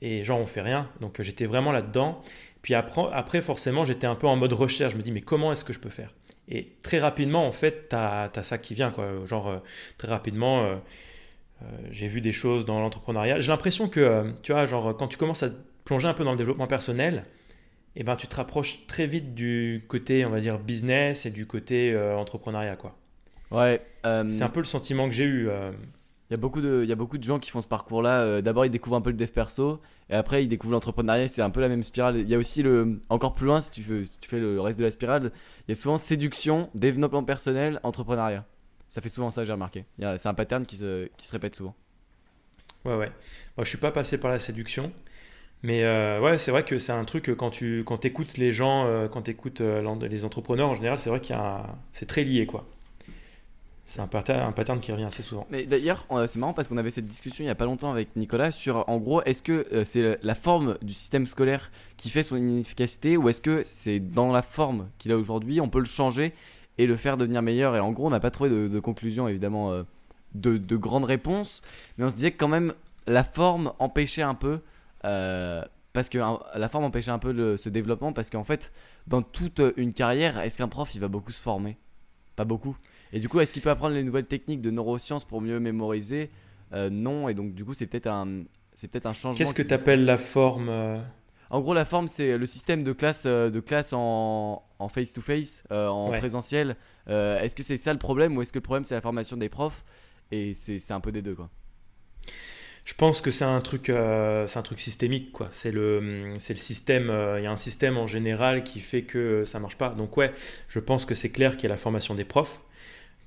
et 0.02 0.24
genre, 0.24 0.40
on 0.40 0.46
fait 0.46 0.62
rien. 0.62 0.90
Donc, 1.00 1.22
j'étais 1.22 1.46
vraiment 1.46 1.72
là-dedans. 1.72 2.22
Puis 2.62 2.76
après, 2.76 3.04
après 3.14 3.42
forcément, 3.42 3.86
j'étais 3.86 4.08
un 4.08 4.16
peu 4.16 4.28
en 4.28 4.36
mode 4.36 4.54
recherche, 4.54 4.94
je 4.94 4.98
me 4.98 5.02
dis, 5.04 5.12
mais 5.12 5.22
comment 5.22 5.52
est-ce 5.52 5.64
que 5.64 5.74
je 5.74 5.80
peux 5.80 5.90
faire? 5.90 6.14
Et 6.50 6.74
très 6.84 7.00
rapidement, 7.00 7.48
en 7.48 7.52
fait, 7.54 7.88
tu 7.90 7.96
as, 7.96 8.30
ça 8.44 8.58
qui 8.58 8.76
vient, 8.76 8.92
quoi, 8.92 9.26
genre, 9.26 9.64
très 9.98 10.10
rapidement 10.10 10.82
j'ai 11.92 12.08
vu 12.08 12.22
des 12.22 12.32
choses 12.32 12.66
dans 12.66 12.80
l'entrepreneuriat. 12.80 13.40
J'ai 13.40 13.52
l'impression 13.52 13.88
que, 13.88 14.00
euh, 14.00 14.32
tu 14.42 14.52
vois, 14.52 14.66
genre, 14.66 14.96
quand 14.96 15.08
tu 15.08 15.18
commences 15.18 15.44
à 15.44 15.50
plonger 15.86 16.08
un 16.08 16.14
peu 16.14 16.24
dans 16.24 16.32
le 16.32 16.38
développement 16.38 16.68
personnel, 16.68 17.24
eh 17.96 18.04
ben, 18.04 18.16
tu 18.16 18.28
te 18.28 18.36
rapproches 18.36 18.88
très 18.88 19.06
vite 19.06 19.34
du 19.36 19.86
côté, 19.88 20.26
on 20.26 20.30
va 20.30 20.40
dire, 20.40 20.60
business 20.60 21.26
et 21.26 21.32
du 21.32 21.46
côté 21.46 21.94
euh, 21.94 22.18
entrepreneuriat, 22.18 22.76
quoi. 22.76 22.98
Ouais. 23.52 23.82
C'est 24.04 24.42
un 24.42 24.50
peu 24.50 24.60
le 24.60 24.66
sentiment 24.66 25.08
que 25.08 25.14
j'ai 25.14 25.26
eu. 25.26 25.48
Il 25.48 26.32
Il 26.32 26.32
y, 26.32 26.34
a 26.34 26.38
beaucoup 26.38 26.60
de, 26.60 26.82
il 26.84 26.90
y 26.90 26.92
a 26.92 26.96
beaucoup 26.96 27.20
de 27.20 27.24
gens 27.24 27.38
qui 27.38 27.52
font 27.52 27.62
ce 27.62 27.68
parcours-là. 27.68 28.22
Euh, 28.22 28.42
D'abord, 28.42 28.66
ils 28.66 28.72
découvrent 28.72 28.96
un 28.96 29.02
peu 29.02 29.12
le 29.12 29.16
dev 29.16 29.28
perso, 29.28 29.80
et 30.10 30.16
après, 30.16 30.44
ils 30.44 30.48
découvrent 30.48 30.74
l'entrepreneuriat. 30.74 31.28
C'est 31.28 31.44
un 31.44 31.52
peu 31.52 31.62
la 31.62 31.70
même 31.70 31.84
spirale. 31.84 32.18
Il 32.18 32.28
y 32.28 32.34
a 32.34 32.38
aussi 32.40 32.64
le, 32.64 33.02
encore 33.10 33.36
plus 33.36 33.46
loin, 33.46 33.62
si 33.62 33.70
tu, 33.70 33.84
veux, 33.84 34.06
si 34.06 34.20
tu 34.20 34.28
fais 34.28 34.40
le 34.40 34.60
reste 34.60 34.80
de 34.80 34.84
la 34.86 34.92
spirale, 34.92 35.32
il 35.68 35.72
y 35.72 35.74
a 35.74 35.76
souvent 35.76 35.98
séduction, 35.98 36.70
développement 36.74 37.24
personnel, 37.24 37.80
entrepreneuriat. 37.84 38.44
Ça 38.94 39.02
fait 39.02 39.10
souvent 39.10 39.32
ça, 39.32 39.44
j'ai 39.44 39.52
remarqué. 39.52 39.86
C'est 40.18 40.28
un 40.28 40.36
pattern 40.36 40.68
qui 40.68 40.76
se, 40.76 41.08
qui 41.18 41.26
se 41.26 41.32
répète 41.32 41.56
souvent. 41.56 41.74
Ouais, 42.86 42.96
ouais. 42.96 43.12
Moi, 43.58 43.64
je 43.64 43.70
suis 43.70 43.80
pas 43.80 43.90
passé 43.90 44.20
par 44.20 44.30
la 44.30 44.38
séduction. 44.38 44.92
Mais 45.64 45.84
euh, 45.84 46.22
ouais, 46.22 46.38
c'est 46.38 46.52
vrai 46.52 46.64
que 46.64 46.78
c'est 46.78 46.92
un 46.92 47.04
truc 47.04 47.24
que 47.24 47.32
quand 47.32 47.50
tu 47.50 47.84
quand 47.88 48.06
écoutes 48.06 48.38
les 48.38 48.52
gens, 48.52 48.86
euh, 48.86 49.08
quand 49.08 49.24
tu 49.24 49.32
écoutes 49.32 49.62
les 49.62 50.26
entrepreneurs 50.26 50.70
en 50.70 50.76
général, 50.76 51.00
c'est 51.00 51.10
vrai 51.10 51.22
qu'il 51.22 51.36
y 51.36 51.40
a 51.40 51.62
un- 51.62 51.76
c'est 51.92 52.06
très 52.06 52.24
lié 52.24 52.46
quoi. 52.46 52.68
C'est 53.88 54.00
un 54.00 54.06
pattern, 54.08 54.42
un 54.42 54.52
pattern 54.52 54.80
qui 54.80 54.92
revient 54.92 55.06
assez 55.06 55.24
souvent. 55.24 55.48
Mais 55.50 55.64
d'ailleurs, 55.66 56.06
euh, 56.12 56.28
c'est 56.28 56.38
marrant 56.38 56.54
parce 56.54 56.68
qu'on 56.68 56.78
avait 56.78 56.92
cette 56.92 57.08
discussion 57.08 57.44
il 57.44 57.48
y 57.48 57.50
a 57.50 57.56
pas 57.56 57.66
longtemps 57.66 57.90
avec 57.90 58.16
Nicolas 58.16 58.52
sur, 58.52 58.88
en 58.88 58.98
gros, 58.98 59.24
est-ce 59.24 59.42
que 59.42 59.66
euh, 59.74 59.86
c'est 59.86 60.20
la 60.22 60.36
forme 60.36 60.78
du 60.84 60.94
système 60.94 61.26
scolaire 61.26 61.72
qui 61.98 62.12
fait 62.12 62.22
son 62.22 62.38
inefficacité 62.38 63.18
ou 63.18 63.28
est-ce 63.28 63.42
que 63.42 63.64
c'est 63.66 64.00
dans 64.00 64.32
la 64.32 64.44
forme 64.44 64.90
qu'il 65.00 65.12
a 65.12 65.18
aujourd'hui, 65.18 65.62
on 65.62 65.70
peut 65.70 65.80
le 65.80 65.86
changer 65.86 66.34
et 66.78 66.86
le 66.88 66.96
faire 66.96 67.18
devenir 67.18 67.42
meilleur. 67.42 67.76
Et 67.76 67.80
en 67.80 67.92
gros, 67.92 68.08
on 68.08 68.10
n'a 68.12 68.20
pas 68.20 68.32
trouvé 68.32 68.50
de, 68.50 68.68
de 68.68 68.80
conclusion, 68.80 69.28
évidemment, 69.28 69.72
euh, 69.72 69.84
de, 70.36 70.58
de 70.58 70.76
grandes 70.76 71.06
réponses, 71.06 71.62
mais 71.98 72.06
on 72.06 72.10
se 72.10 72.16
disait 72.16 72.32
que 72.32 72.38
quand 72.38 72.48
même 72.48 72.74
la 73.08 73.24
forme 73.24 73.74
empêchait 73.80 74.22
un 74.24 74.34
peu, 74.36 74.60
euh, 75.06 75.62
parce 75.92 76.10
que 76.10 76.18
la 76.18 76.70
forme 76.70 76.86
empêchait 76.86 77.12
un 77.12 77.20
peu 77.20 77.32
le- 77.32 77.58
ce 77.58 77.70
développement, 77.70 78.14
parce 78.14 78.30
qu'en 78.30 78.44
fait, 78.44 78.72
dans 79.08 79.22
toute 79.22 79.62
une 79.78 79.94
carrière, 79.94 80.40
est-ce 80.40 80.58
qu'un 80.58 80.68
prof 80.68 80.96
il 80.96 81.02
va 81.02 81.08
beaucoup 81.08 81.32
se 81.32 81.40
former? 81.42 81.78
Pas 82.36 82.46
beaucoup. 82.46 82.76
Et 83.12 83.20
du 83.20 83.30
coup, 83.30 83.40
est-ce 83.42 83.54
qu'il 83.54 83.62
peut 83.62 83.70
apprendre 83.70 83.94
les 83.94 84.04
nouvelles 84.04 84.26
techniques 84.26 84.62
de 84.62 84.72
neurosciences 84.72 85.26
pour 85.26 85.40
mieux 85.42 85.60
mémoriser? 85.60 86.32
Euh, 86.74 86.90
Non, 86.90 87.30
et 87.30 87.36
donc 87.36 87.54
du 87.54 87.64
coup, 87.64 87.76
c'est 87.76 87.86
peut-être 87.86 88.08
un, 88.08 88.44
c'est 88.74 88.88
peut-être 88.90 89.06
un 89.06 89.14
changement. 89.14 89.38
Qu'est-ce 89.38 89.54
que 89.54 89.62
tu 89.62 89.74
appelles 89.74 90.06
la 90.06 90.18
forme 90.18 90.70
euh, 90.70 90.98
En 91.54 91.62
gros, 91.62 91.76
la 91.76 91.86
forme, 91.86 92.08
c'est 92.08 92.36
le 92.38 92.46
système 92.48 92.82
de 92.84 92.94
classe, 92.94 93.26
euh, 93.28 93.52
de 93.52 93.60
classe 93.60 93.94
en, 93.94 94.64
en 94.80 94.90
face-to-face, 94.90 95.64
euh, 95.72 95.88
en 95.88 96.10
Ouais. 96.10 96.18
présentiel. 96.18 96.76
Euh, 97.10 97.40
est-ce 97.40 97.56
que 97.56 97.62
c'est 97.62 97.78
ça 97.78 97.94
le 97.94 98.00
problème 98.00 98.36
ou 98.36 98.42
est-ce 98.42 98.52
que 98.52 98.58
le 98.58 98.64
problème 98.64 98.86
c'est 98.86 98.96
la 98.96 99.02
formation 99.02 99.38
des 99.38 99.50
profs? 99.50 99.86
Et 100.32 100.56
c'est 100.56 100.92
un 100.92 101.00
peu 101.00 101.12
des 101.12 101.22
deux, 101.22 101.36
quoi. 101.36 101.50
Je 102.86 102.96
pense 102.96 103.22
que 103.22 103.30
c'est 103.30 103.46
un 103.46 103.62
truc, 103.62 103.90
euh, 103.90 104.48
c'est 104.48 104.58
un 104.58 104.64
truc 104.64 104.80
systémique 104.80 105.32
quoi. 105.32 105.48
C'est 105.52 105.72
le, 105.72 106.34
c'est 106.40 106.54
le 106.54 106.60
système. 106.60 107.10
euh, 107.12 107.40
Il 107.40 107.44
y 107.44 107.48
a 107.48 107.52
un 107.52 107.56
système 107.56 107.98
en 107.98 108.08
général 108.08 108.64
qui 108.64 108.80
fait 108.80 109.04
que 109.04 109.46
ça 109.46 109.60
marche 109.60 109.78
pas. 109.78 109.90
Donc 109.90 110.18
ouais, 110.18 110.34
je 110.68 110.80
pense 110.80 111.06
que 111.06 111.14
c'est 111.14 111.30
clair 111.30 111.56
qu'il 111.56 111.64
y 111.64 111.72
a 111.72 111.76
la 111.76 111.78
formation 111.78 112.16
des 112.16 112.26
profs 112.26 112.62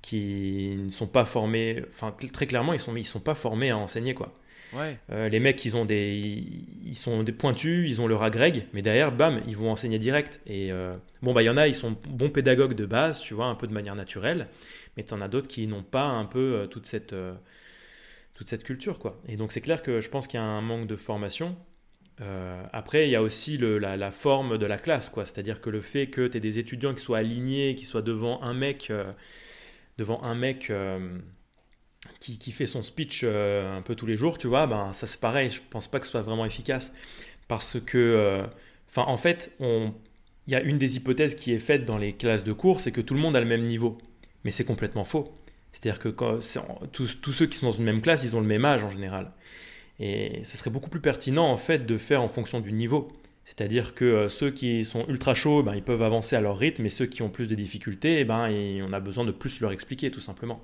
qui 0.02 0.74
ne 0.78 0.90
sont 0.90 1.06
pas 1.06 1.24
formés. 1.24 1.84
Enfin 1.88 2.12
très 2.32 2.46
clairement, 2.48 2.72
ils 2.72 2.80
sont, 2.80 2.96
ils 2.96 3.04
sont 3.04 3.20
pas 3.20 3.34
formés 3.34 3.70
à 3.70 3.78
enseigner 3.78 4.14
quoi. 4.14 4.34
Euh, 5.10 5.28
les 5.28 5.40
mecs, 5.40 5.64
ils 5.64 5.76
ont 5.76 5.84
des, 5.84 6.16
ils, 6.84 6.94
sont 6.94 7.22
des 7.22 7.32
pointus, 7.32 7.88
ils 7.90 8.00
ont 8.00 8.06
leur 8.06 8.22
agrègue, 8.22 8.66
mais 8.72 8.82
derrière, 8.82 9.12
bam, 9.12 9.40
ils 9.46 9.56
vont 9.56 9.70
enseigner 9.70 9.98
direct. 9.98 10.40
Et 10.46 10.72
euh, 10.72 10.96
bon, 11.22 11.32
bah, 11.32 11.42
il 11.42 11.46
y 11.46 11.50
en 11.50 11.56
a, 11.56 11.66
ils 11.68 11.74
sont 11.74 11.96
bons 12.08 12.30
pédagogues 12.30 12.74
de 12.74 12.86
base, 12.86 13.20
tu 13.20 13.34
vois, 13.34 13.46
un 13.46 13.54
peu 13.54 13.66
de 13.66 13.72
manière 13.72 13.94
naturelle, 13.94 14.48
mais 14.96 15.04
t'en 15.04 15.20
as 15.20 15.28
d'autres 15.28 15.48
qui 15.48 15.66
n'ont 15.66 15.82
pas 15.82 16.04
un 16.04 16.24
peu 16.24 16.54
euh, 16.54 16.66
toute 16.66 16.86
cette, 16.86 17.14
toute 18.34 18.48
cette 18.48 18.64
culture, 18.64 18.98
quoi. 18.98 19.20
Et 19.28 19.36
donc, 19.36 19.52
c'est 19.52 19.60
clair 19.60 19.82
que 19.82 20.00
je 20.00 20.08
pense 20.08 20.26
qu'il 20.26 20.38
y 20.38 20.42
a 20.42 20.46
un 20.46 20.62
manque 20.62 20.86
de 20.86 20.96
formation. 20.96 21.56
Après, 22.72 23.06
il 23.06 23.10
y 23.10 23.14
a 23.16 23.20
aussi 23.20 23.58
le- 23.58 23.76
la, 23.76 24.10
forme 24.10 24.56
de 24.56 24.64
la 24.64 24.78
classe, 24.78 25.10
quoi. 25.10 25.26
C'est-à-dire 25.26 25.60
que 25.60 25.68
le 25.68 25.82
fait 25.82 26.06
que 26.06 26.26
tu 26.26 26.38
aies 26.38 26.40
des 26.40 26.58
étudiants 26.58 26.94
qui 26.94 27.02
soient 27.02 27.18
alignés, 27.18 27.74
qui 27.74 27.84
soient 27.84 28.00
devant 28.00 28.42
un 28.42 28.54
mec, 28.54 28.90
devant 29.98 30.22
un 30.24 30.34
mec 30.34 30.72
qui, 32.20 32.52
fait 32.52 32.66
son 32.66 32.82
speech 32.82 33.22
euh, 33.24 33.76
un 33.76 33.82
peu 33.82 33.94
tous 33.94 34.06
les 34.06 34.16
jours, 34.16 34.38
tu 34.38 34.46
vois, 34.46 34.66
ben 34.66 34.92
ça 34.92 35.06
c'est 35.06 35.20
pareil. 35.20 35.50
Je 35.50 35.60
pense 35.70 35.88
pas 35.88 36.00
que 36.00 36.06
ce 36.06 36.12
soit 36.12 36.22
vraiment 36.22 36.44
efficace 36.44 36.92
parce 37.48 37.78
que, 37.80 37.98
euh, 37.98 38.46
en 38.96 39.16
fait, 39.16 39.52
il 39.60 40.52
y 40.52 40.54
a 40.54 40.60
une 40.60 40.78
des 40.78 40.96
hypothèses 40.96 41.34
qui 41.34 41.52
est 41.52 41.58
faite 41.58 41.84
dans 41.84 41.98
les 41.98 42.12
classes 42.12 42.44
de 42.44 42.52
cours, 42.52 42.80
c'est 42.80 42.92
que 42.92 43.00
tout 43.00 43.14
le 43.14 43.20
monde 43.20 43.36
a 43.36 43.40
le 43.40 43.46
même 43.46 43.62
niveau, 43.62 43.98
mais 44.44 44.50
c'est 44.50 44.64
complètement 44.64 45.04
faux. 45.04 45.32
C'est-à-dire 45.72 45.98
que 46.00 46.08
tous, 46.92 47.32
ceux 47.32 47.46
qui 47.46 47.58
sont 47.58 47.66
dans 47.66 47.72
une 47.72 47.84
même 47.84 48.00
classe, 48.00 48.24
ils 48.24 48.34
ont 48.34 48.40
le 48.40 48.46
même 48.46 48.64
âge 48.64 48.82
en 48.82 48.88
général. 48.88 49.32
Et 50.00 50.40
ce 50.44 50.56
serait 50.56 50.70
beaucoup 50.70 50.90
plus 50.90 51.00
pertinent 51.00 51.46
en 51.46 51.56
fait 51.56 51.86
de 51.86 51.98
faire 51.98 52.22
en 52.22 52.28
fonction 52.28 52.60
du 52.60 52.72
niveau. 52.72 53.08
C'est-à-dire 53.44 53.94
que 53.94 54.04
euh, 54.04 54.28
ceux 54.28 54.50
qui 54.50 54.84
sont 54.84 55.06
ultra 55.08 55.34
chauds, 55.34 55.62
ben, 55.62 55.74
ils 55.74 55.82
peuvent 55.82 56.02
avancer 56.02 56.34
à 56.34 56.40
leur 56.40 56.58
rythme, 56.58 56.84
et 56.84 56.88
ceux 56.88 57.06
qui 57.06 57.22
ont 57.22 57.30
plus 57.30 57.46
de 57.46 57.54
difficultés, 57.54 58.20
eh 58.20 58.24
ben, 58.24 58.50
on 58.82 58.92
a 58.92 58.98
besoin 59.00 59.24
de 59.24 59.30
plus 59.30 59.60
leur 59.60 59.70
expliquer 59.70 60.10
tout 60.10 60.20
simplement. 60.20 60.60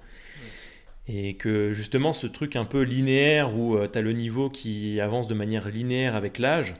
Et 1.09 1.35
que 1.37 1.73
justement 1.73 2.13
ce 2.13 2.27
truc 2.29 2.55
un 2.57 2.65
peu 2.65 2.83
linéaire 2.83 3.57
où 3.57 3.77
tu 3.89 3.99
as 3.99 4.03
le 4.03 4.13
niveau 4.13 4.49
qui 4.49 5.01
avance 5.01 5.27
de 5.27 5.35
manière 5.35 5.69
linéaire 5.69 6.15
avec 6.15 6.39
l'âge, 6.39 6.77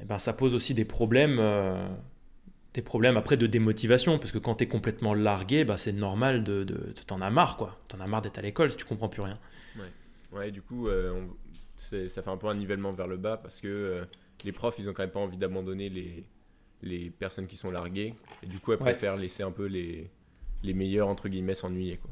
eh 0.00 0.04
ben, 0.04 0.18
ça 0.18 0.32
pose 0.34 0.54
aussi 0.54 0.74
des 0.74 0.84
problèmes, 0.84 1.38
euh, 1.40 1.88
des 2.74 2.82
problèmes 2.82 3.16
après 3.16 3.36
de 3.38 3.46
démotivation, 3.46 4.18
parce 4.18 4.32
que 4.32 4.38
quand 4.38 4.56
tu 4.56 4.64
es 4.64 4.66
complètement 4.68 5.14
largué, 5.14 5.64
bah, 5.64 5.78
c'est 5.78 5.92
normal 5.92 6.44
de, 6.44 6.64
de, 6.64 6.74
de- 6.74 6.92
t'en 7.06 7.20
as 7.22 7.30
marre 7.30 7.56
quoi. 7.56 7.80
T'en 7.88 8.00
as 8.00 8.06
marre 8.06 8.20
d'être 8.22 8.38
à 8.38 8.42
l'école 8.42 8.70
si 8.70 8.76
tu 8.76 8.84
comprends 8.84 9.08
plus 9.08 9.22
rien. 9.22 9.38
Ouais, 10.32 10.50
du 10.50 10.60
coup, 10.62 10.88
euh, 10.88 11.12
on- 11.12 11.36
ça 11.76 12.22
fait 12.22 12.28
un 12.30 12.36
peu 12.36 12.48
un 12.48 12.54
nivellement 12.54 12.92
vers 12.92 13.06
le 13.06 13.16
bas 13.16 13.36
parce 13.36 13.60
que 13.60 13.68
euh, 13.68 14.04
les 14.44 14.52
profs, 14.52 14.78
ils 14.78 14.90
ont 14.90 14.92
quand 14.92 15.02
même 15.04 15.10
pas 15.12 15.20
envie 15.20 15.36
d'abandonner 15.36 15.88
les, 15.88 16.24
les 16.82 17.10
personnes 17.10 17.46
qui 17.46 17.56
sont 17.56 17.70
larguées. 17.70 18.14
Et 18.42 18.46
du 18.46 18.58
coup, 18.58 18.72
elles 18.72 18.78
Ouais. 18.78 18.90
préfèrent 18.92 19.16
laisser 19.16 19.42
un 19.42 19.52
peu 19.52 19.66
les, 19.66 20.10
les 20.64 20.74
meilleurs, 20.74 21.08
entre 21.08 21.28
guillemets, 21.28 21.54
s'ennuyer. 21.54 21.96
Quoi. 21.98 22.10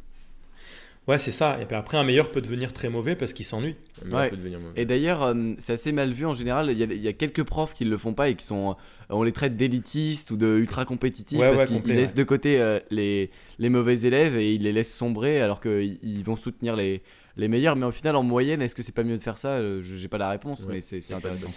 Ouais, 1.08 1.18
c'est 1.18 1.32
ça. 1.32 1.58
Et 1.60 1.64
puis 1.66 1.74
après, 1.74 1.98
un 1.98 2.04
meilleur 2.04 2.30
peut 2.30 2.40
devenir 2.40 2.72
très 2.72 2.88
mauvais 2.88 3.16
parce 3.16 3.32
qu'il 3.32 3.44
s'ennuie. 3.44 3.74
Un 4.02 4.04
meilleur 4.06 4.20
Ouais. 4.20 4.30
peut 4.30 4.36
devenir 4.36 4.60
mauvais. 4.60 4.80
Et 4.80 4.84
d'ailleurs, 4.84 5.22
euh, 5.24 5.34
c'est 5.58 5.72
assez 5.72 5.90
mal 5.90 6.12
vu 6.12 6.26
en 6.26 6.34
général. 6.34 6.70
Il 6.70 6.78
y, 6.78 6.82
a, 6.84 6.86
il 6.86 7.02
y 7.02 7.08
a 7.08 7.12
quelques 7.12 7.42
profs 7.42 7.74
qui 7.74 7.84
le 7.84 7.98
font 7.98 8.14
pas 8.14 8.28
et 8.28 8.36
qui 8.36 8.46
sont, 8.46 8.70
euh, 8.70 8.74
on 9.10 9.24
les 9.24 9.32
traite 9.32 9.56
d'élitistes 9.56 10.30
ou 10.30 10.36
de 10.36 10.58
ultra 10.58 10.84
compétitifs 10.84 11.40
Ouais, 11.40 11.50
parce 11.50 11.68
ouais, 11.70 11.80
qu'ils 11.80 11.94
laissent 11.94 12.12
ouais. 12.12 12.18
de 12.18 12.22
côté 12.24 12.60
euh, 12.60 12.78
les, 12.90 13.30
les 13.58 13.68
mauvais 13.68 13.98
élèves 14.02 14.36
et 14.36 14.54
ils 14.54 14.62
les 14.62 14.70
laissent 14.72 14.94
sombrer 14.94 15.40
alors 15.40 15.60
qu'ils 15.60 15.98
ils 16.04 16.22
vont 16.22 16.36
soutenir 16.36 16.76
les, 16.76 17.02
les 17.37 17.49
meilleurs. 17.49 17.77
Mais 17.77 17.87
au 17.87 17.90
final, 17.92 18.16
en 18.16 18.23
moyenne, 18.23 18.62
est-ce 18.62 18.75
que 18.75 18.83
c'est 18.83 18.95
pas 18.95 19.05
mieux 19.05 19.16
de 19.16 19.23
faire 19.23 19.38
ça 19.38 19.55
Euh, 19.59 19.81
Je 19.83 19.97
J'ai 19.97 20.09
pas 20.09 20.18
la 20.18 20.29
réponse, 20.31 20.64
Ouais, 20.66 20.75
mais 20.75 20.81
c'est 20.81 21.14
intéressant. 21.14 21.51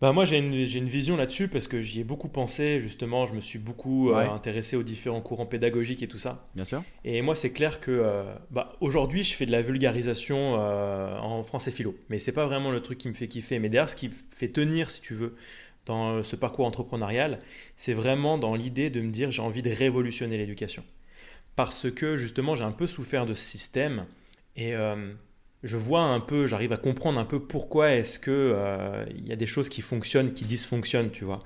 Bah 0.00 0.12
moi 0.12 0.24
j'ai 0.24 0.38
une, 0.38 0.64
j'ai 0.64 0.78
une 0.78 0.88
vision 0.88 1.16
là-dessus 1.16 1.48
parce 1.48 1.68
que 1.68 1.80
j'y 1.80 2.00
ai 2.00 2.04
beaucoup 2.04 2.28
pensé 2.28 2.80
justement, 2.80 3.26
je 3.26 3.34
me 3.34 3.40
suis 3.40 3.58
beaucoup 3.58 4.10
euh, 4.10 4.28
intéressé 4.30 4.76
aux 4.76 4.82
différents 4.82 5.20
courants 5.20 5.46
pédagogiques 5.46 6.02
et 6.02 6.08
tout 6.08 6.18
ça. 6.18 6.46
Bien 6.54 6.64
sûr. 6.64 6.82
Et 7.04 7.20
moi, 7.22 7.34
c'est 7.34 7.50
clair 7.52 7.80
que 7.80 7.90
euh, 7.90 8.22
bah, 8.50 8.72
aujourd'hui, 8.80 9.22
je 9.22 9.34
fais 9.34 9.46
de 9.46 9.52
la 9.52 9.62
vulgarisation 9.62 10.56
euh, 10.58 11.16
en 11.18 11.42
français 11.44 11.70
philo. 11.70 11.96
Mais 12.08 12.18
c'est 12.18 12.32
pas 12.32 12.46
vraiment 12.46 12.70
le 12.70 12.80
truc 12.80 12.98
qui 12.98 13.08
me 13.08 13.14
fait 13.14 13.26
kiffer. 13.26 13.58
Mais 13.58 13.68
derrière, 13.68 13.88
ce 13.90 13.96
qui 13.96 14.08
me 14.08 14.14
fait 14.36 14.48
tenir, 14.48 14.90
si 14.90 15.00
tu 15.00 15.14
veux, 15.14 15.34
dans 15.86 16.22
ce 16.22 16.36
parcours 16.36 16.66
entrepreneurial, 16.66 17.38
c'est 17.76 17.94
vraiment 17.94 18.36
dans 18.38 18.54
l'idée 18.54 18.90
de 18.90 19.00
me 19.00 19.10
dire 19.10 19.30
j'ai 19.30 19.42
envie 19.42 19.62
de 19.62 19.70
révolutionner 19.70 20.36
l'éducation. 20.36 20.84
Parce 21.56 21.90
que 21.90 22.16
justement, 22.16 22.54
j'ai 22.54 22.64
un 22.64 22.72
peu 22.72 22.86
souffert 22.86 23.26
de 23.26 23.34
ce 23.34 23.42
système 23.42 24.06
et 24.58 24.74
euh, 24.74 24.96
je 25.62 25.76
vois 25.76 26.02
un 26.02 26.18
peu, 26.18 26.48
j'arrive 26.48 26.72
à 26.72 26.76
comprendre 26.76 27.20
un 27.20 27.24
peu 27.24 27.38
pourquoi 27.38 27.92
est-ce 27.92 28.18
que 28.18 28.30
euh, 28.32 29.06
il 29.16 29.26
y 29.26 29.32
a 29.32 29.36
des 29.36 29.46
choses 29.46 29.68
qui 29.68 29.82
fonctionnent, 29.82 30.32
qui 30.32 30.44
dysfonctionnent, 30.44 31.10
tu 31.10 31.24
vois. 31.24 31.38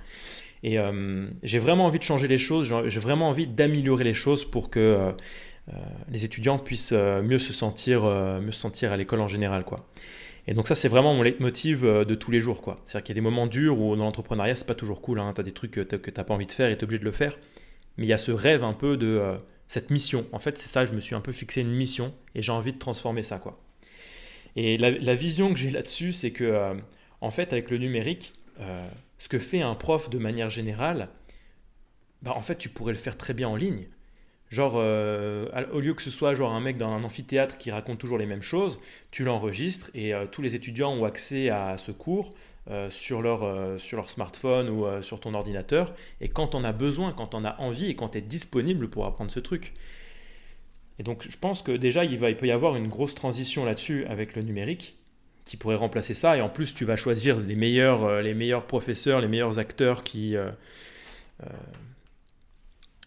Et 0.62 0.78
euh, 0.78 1.26
j'ai 1.42 1.58
vraiment 1.58 1.84
envie 1.86 1.98
de 1.98 2.04
changer 2.04 2.26
les 2.26 2.38
choses, 2.38 2.72
j'ai 2.86 3.00
vraiment 3.00 3.28
envie 3.28 3.46
d'améliorer 3.46 4.04
les 4.04 4.14
choses 4.14 4.44
pour 4.50 4.70
que 4.70 5.12
les 6.10 6.24
étudiants 6.24 6.58
puissent 6.58 6.92
mieux 6.92 7.38
se 7.38 7.52
sentir, 7.52 8.04
mieux 8.04 8.52
se 8.52 8.60
sentir 8.60 8.92
à 8.92 8.96
l'école 8.96 9.20
en 9.20 9.28
général, 9.28 9.64
quoi. 9.64 9.88
Et 10.48 10.54
donc 10.54 10.66
ça, 10.68 10.74
c'est 10.74 10.88
vraiment 10.88 11.14
mon 11.14 11.22
leitmotiv 11.22 11.82
de 11.82 12.14
tous 12.14 12.30
les 12.30 12.40
jours, 12.40 12.62
quoi. 12.62 12.80
C'est-à-dire 12.84 13.04
qu'il 13.04 13.16
y 13.16 13.18
a 13.18 13.20
des 13.20 13.28
moments 13.28 13.46
durs 13.46 13.80
où 13.80 13.94
dans 13.96 14.04
l'entrepreneuriat, 14.04 14.54
c'est 14.54 14.66
pas 14.66 14.74
toujours 14.74 15.00
cool, 15.00 15.20
hein. 15.20 15.32
T'as 15.34 15.42
des 15.42 15.52
trucs 15.52 15.72
que 15.72 15.80
t'as- 15.80 16.24
pas 16.24 16.34
envie 16.34 16.46
de 16.46 16.52
faire 16.52 16.70
et 16.70 16.76
t'es 16.76 16.84
obligé 16.84 17.00
de 17.00 17.04
le 17.04 17.12
faire. 17.12 17.38
Mais 17.96 18.06
il 18.06 18.08
y 18.08 18.12
a 18.12 18.18
ce 18.18 18.32
rêve 18.32 18.64
un 18.64 18.72
peu 18.72 18.96
de 18.96 19.36
cette 19.72 19.88
mission. 19.88 20.26
En 20.32 20.38
fait, 20.38 20.58
c'est 20.58 20.68
ça, 20.68 20.84
je 20.84 20.92
me 20.92 21.00
suis 21.00 21.14
un 21.14 21.22
peu 21.22 21.32
fixé 21.32 21.62
une 21.62 21.72
mission 21.72 22.12
et 22.34 22.42
j'ai 22.42 22.52
envie 22.52 22.74
de 22.74 22.78
transformer 22.78 23.22
ça, 23.22 23.38
quoi. 23.38 23.58
Et 24.54 24.76
la, 24.76 25.14
vision 25.14 25.50
que 25.54 25.58
j'ai 25.58 25.70
là-dessus, 25.70 26.12
c'est 26.12 26.30
que, 26.30 26.44
euh, 26.44 26.74
en 27.22 27.30
fait, 27.30 27.54
avec 27.54 27.70
le 27.70 27.78
numérique, 27.78 28.34
euh, 28.60 28.86
ce 29.16 29.30
que 29.30 29.38
fait 29.38 29.62
un 29.62 29.74
prof 29.74 30.10
de 30.10 30.18
manière 30.18 30.50
générale, 30.50 31.08
bah, 32.20 32.34
en 32.36 32.42
fait, 32.42 32.56
tu 32.56 32.68
pourrais 32.68 32.92
le 32.92 32.98
faire 32.98 33.16
très 33.16 33.32
bien 33.32 33.48
en 33.48 33.56
ligne. 33.56 33.86
Genre, 34.50 34.74
euh, 34.76 35.48
au 35.72 35.80
lieu 35.80 35.94
que 35.94 36.02
ce 36.02 36.10
soit 36.10 36.34
genre 36.34 36.52
un 36.52 36.60
mec 36.60 36.76
dans 36.76 36.90
un 36.90 37.02
amphithéâtre 37.02 37.56
qui 37.56 37.70
raconte 37.70 37.98
toujours 37.98 38.18
les 38.18 38.26
mêmes 38.26 38.42
choses, 38.42 38.78
tu 39.10 39.24
l'enregistres 39.24 39.90
et 39.94 40.12
tous 40.32 40.42
les 40.42 40.54
étudiants 40.54 40.92
ont 40.92 41.06
accès 41.06 41.48
à 41.48 41.78
ce 41.78 41.92
cours 41.92 42.34
euh, 42.70 42.90
sur, 42.90 43.22
leur, 43.22 43.42
euh, 43.42 43.76
sur 43.78 43.96
leur 43.96 44.08
smartphone 44.08 44.68
ou 44.68 44.86
euh, 44.86 45.02
sur 45.02 45.20
ton 45.20 45.34
ordinateur. 45.34 45.94
Et 46.20 46.28
quand 46.28 46.54
on 46.54 46.62
a 46.64 46.72
besoin, 46.72 47.12
quand 47.12 47.34
on 47.34 47.44
a 47.44 47.58
envie 47.60 47.86
et 47.86 47.96
quand 47.96 48.10
tu 48.10 48.18
es 48.18 48.20
disponible 48.20 48.88
pour 48.88 49.04
apprendre 49.06 49.30
ce 49.30 49.40
truc. 49.40 49.72
Et 50.98 51.02
donc, 51.02 51.26
je 51.28 51.36
pense 51.38 51.62
que 51.62 51.72
déjà, 51.72 52.04
il, 52.04 52.18
va, 52.18 52.30
il 52.30 52.36
peut 52.36 52.46
y 52.46 52.52
avoir 52.52 52.76
une 52.76 52.88
grosse 52.88 53.14
transition 53.14 53.64
là-dessus 53.64 54.04
avec 54.06 54.36
le 54.36 54.42
numérique 54.42 54.96
qui 55.44 55.56
pourrait 55.56 55.76
remplacer 55.76 56.14
ça. 56.14 56.36
Et 56.36 56.40
en 56.40 56.48
plus, 56.48 56.74
tu 56.74 56.84
vas 56.84 56.96
choisir 56.96 57.40
les 57.40 57.56
meilleurs, 57.56 58.22
les 58.22 58.34
meilleurs 58.34 58.66
professeurs, 58.66 59.20
les 59.20 59.28
meilleurs 59.28 59.58
acteurs 59.58 60.04
qui, 60.04 60.36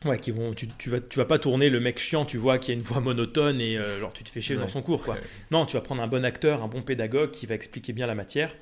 Ouais, 0.06 0.20
qui 0.20 0.30
vont, 0.30 0.54
tu, 0.54 0.68
tu, 0.68 0.90
vas, 0.90 1.00
tu 1.00 1.18
vas 1.18 1.26
pas 1.26 1.40
tourner 1.40 1.70
le 1.70 1.80
mec 1.80 1.98
chiant, 1.98 2.26
tu 2.26 2.38
vois, 2.38 2.60
qui 2.60 2.70
a 2.70 2.74
une 2.76 2.82
voix 2.82 3.00
monotone 3.00 3.60
et 3.60 3.76
euh, 3.78 4.00
genre 4.00 4.14
tu 4.14 4.24
te 4.24 4.30
fais 4.30 4.40
chier 4.40 4.56
dans 4.56 4.68
son 4.68 4.84
cours, 4.84 5.04
quoi. 5.04 5.16
Ouais. 5.16 5.22
Non, 5.50 5.66
tu 5.66 5.76
vas 5.76 5.82
prendre 5.82 6.04
un 6.04 6.08
bon 6.08 6.24
acteur, 6.24 6.62
un 6.62 6.68
bon 6.68 6.84
pédagogue 6.84 7.32
qui 7.32 7.48
va 7.48 7.56
expliquer 7.56 7.92
bien 7.92 8.06
la 8.06 8.14
matière 8.14 8.56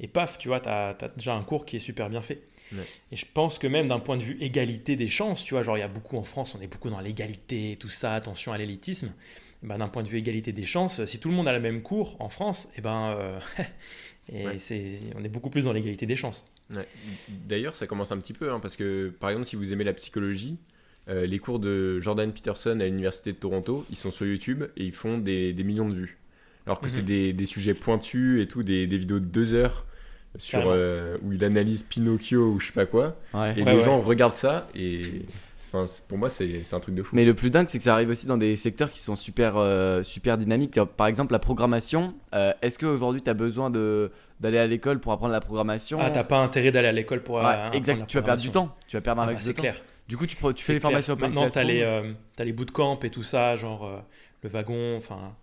et 0.00 0.08
paf, 0.08 0.38
tu 0.38 0.48
vois, 0.48 0.60
tu 0.60 0.68
as, 0.68 0.96
déjà 1.16 1.34
un 1.34 1.42
cours 1.42 1.64
qui 1.64 1.76
est 1.76 1.80
super 1.80 2.08
bien 2.10 2.22
fait. 2.22 2.42
Ouais. 2.72 2.84
Et 3.12 3.16
je 3.16 3.26
pense 3.32 3.58
que 3.58 3.66
même 3.66 3.88
d'un 3.88 4.00
point 4.00 4.16
de 4.16 4.22
vue 4.22 4.36
égalité 4.40 4.96
des 4.96 5.08
chances, 5.08 5.44
tu 5.44 5.54
vois, 5.54 5.62
genre 5.62 5.76
il 5.76 5.80
y 5.80 5.84
a 5.84 5.88
beaucoup 5.88 6.16
en 6.16 6.22
France, 6.24 6.54
on 6.54 6.60
est 6.60 6.66
beaucoup 6.66 6.90
dans 6.90 7.00
l'égalité, 7.00 7.76
tout 7.78 7.88
ça, 7.90 8.14
attention 8.14 8.52
à 8.52 8.58
l'élitisme. 8.58 9.12
Eh 9.62 9.66
Ben, 9.66 9.78
d'un 9.78 9.88
point 9.88 10.02
de 10.02 10.08
vue 10.08 10.18
égalité 10.18 10.52
des 10.52 10.64
chances, 10.64 11.04
si 11.04 11.18
tout 11.20 11.28
le 11.28 11.34
monde 11.34 11.46
a 11.46 11.52
le 11.52 11.60
même 11.60 11.82
cours 11.82 12.16
en 12.20 12.28
France, 12.28 12.68
et 12.76 12.80
ben, 12.80 13.14
euh, 13.16 13.38
et 14.32 14.46
Ouais. 14.46 14.58
c'est, 14.58 14.98
on 15.16 15.22
est 15.24 15.28
beaucoup 15.28 15.50
plus 15.50 15.64
dans 15.64 15.72
l'égalité 15.72 16.06
des 16.06 16.16
chances. 16.16 16.44
Ouais. 16.70 16.86
D'ailleurs, 17.28 17.76
ça 17.76 17.86
commence 17.86 18.10
un 18.12 18.18
petit 18.18 18.32
peu, 18.32 18.50
hein, 18.50 18.60
parce 18.60 18.76
que 18.76 19.12
par 19.20 19.30
exemple, 19.30 19.46
si 19.46 19.56
vous 19.56 19.72
aimez 19.72 19.84
la 19.84 19.92
psychologie, 19.92 20.58
euh, 21.08 21.26
les 21.26 21.38
cours 21.38 21.58
de 21.58 22.00
Jordan 22.00 22.32
Peterson 22.32 22.78
à 22.80 22.84
l'université 22.84 23.32
de 23.32 23.36
Toronto, 23.38 23.84
ils 23.90 23.96
sont 23.96 24.10
sur 24.10 24.24
YouTube 24.26 24.64
et 24.76 24.84
ils 24.84 24.92
font 24.92 25.18
des, 25.18 25.52
des 25.52 25.64
millions 25.64 25.88
de 25.88 25.94
vues. 25.94 26.18
Alors 26.66 26.80
que 26.80 26.86
Mhm. 26.86 26.90
c'est 26.90 27.02
des, 27.02 27.32
des 27.32 27.46
sujets 27.46 27.74
pointus 27.74 28.42
et 28.42 28.46
tout, 28.46 28.62
des, 28.62 28.86
des 28.86 28.98
vidéos 28.98 29.18
de 29.20 29.24
deux 29.24 29.54
heures 29.54 29.84
sur, 30.36 30.62
euh, 30.66 31.18
où 31.22 31.32
il 31.32 31.44
analyse 31.44 31.82
Pinocchio 31.82 32.52
ou 32.52 32.60
je 32.60 32.66
sais 32.68 32.72
pas 32.72 32.86
quoi. 32.86 33.16
Ouais. 33.34 33.52
Et 33.56 33.62
Ouais, 33.64 33.72
les 33.72 33.78
ouais. 33.78 33.84
gens 33.84 34.00
regardent 34.00 34.34
ça 34.36 34.66
et 34.74 35.22
enfin, 35.72 35.84
pour 36.08 36.16
moi, 36.18 36.28
c'est 36.30 36.62
c'est 36.64 36.74
un 36.76 36.80
truc 36.80 36.94
de 36.94 37.02
fou. 37.02 37.14
Mais 37.16 37.24
le 37.24 37.34
plus 37.34 37.50
dingue, 37.50 37.66
c'est 37.68 37.78
que 37.78 37.84
ça 37.84 37.92
arrive 37.94 38.08
aussi 38.08 38.26
dans 38.26 38.38
des 38.38 38.56
secteurs 38.56 38.90
qui 38.90 39.00
sont 39.00 39.14
super, 39.16 39.56
euh, 39.56 40.02
super 40.02 40.38
dynamiques. 40.38 40.80
Par 40.96 41.06
exemple, 41.06 41.32
la 41.32 41.38
programmation. 41.38 42.14
Euh, 42.34 42.52
Est-ce 42.62 42.78
qu'aujourd'hui, 42.78 43.22
tu 43.22 43.28
as 43.30 43.34
besoin 43.34 43.68
de- 43.70 44.10
d'aller 44.40 44.58
à 44.58 44.66
l'école 44.66 45.00
pour 45.00 45.12
apprendre 45.12 45.32
la 45.32 45.40
programmation 45.40 45.98
Ah, 46.00 46.10
t'as 46.10 46.24
pas 46.24 46.38
intérêt 46.38 46.70
d'aller 46.70 46.88
à 46.88 46.92
l'école 46.92 47.22
pour 47.22 47.36
Ouais, 47.36 47.44
apprendre 47.44 47.76
exact. 47.76 47.98
la 48.00 48.06
Tu 48.06 48.16
vas 48.16 48.22
perdre 48.22 48.42
du 48.42 48.50
temps. 48.50 48.74
Tu 48.88 48.96
vas 48.96 49.00
perdre 49.02 49.20
un 49.22 49.28
Ah 49.28 49.32
bah, 49.32 49.38
c'est 49.38 49.54
clair. 49.54 49.76
Du 50.08 50.16
coup, 50.16 50.26
tu, 50.26 50.34
fais 50.36 50.48
les 50.48 50.78
clair. 50.78 50.80
formations 50.80 51.16
Maintenant, 51.16 51.48
t'as 51.48 51.62
les, 51.62 51.82
euh, 51.82 52.10
t'as 52.36 52.44
les 52.44 52.52
bootcamps 52.52 52.98
et 53.04 53.10
tout 53.10 53.22
ça, 53.22 53.54
genre 53.56 53.84
euh, 53.86 53.98
le 54.42 54.48
wagon, 54.48 54.96
enfin 54.96 55.34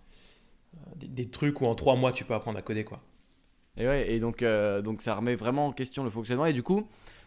des, 0.96 1.08
des 1.08 1.28
trucs 1.28 1.60
où 1.60 1.66
en 1.66 1.74
trois 1.74 1.96
mois 1.96 2.12
tu 2.12 2.24
peux 2.24 2.34
apprendre 2.34 2.58
à 2.58 2.62
coder 2.62 2.84
quoi. 2.84 3.00
Et 3.76 3.86
ouais, 3.86 4.10
et 4.12 4.20
donc, 4.20 4.42
euh, 4.42 4.82
donc 4.82 5.00
ça 5.00 5.14
remet 5.14 5.36
vraiment 5.36 5.66
en 5.68 5.72
question 5.72 6.04
le 6.04 6.10
fonctionnement. 6.10 6.44
Et 6.46 6.52
du 6.52 6.62
coup, 6.62 6.86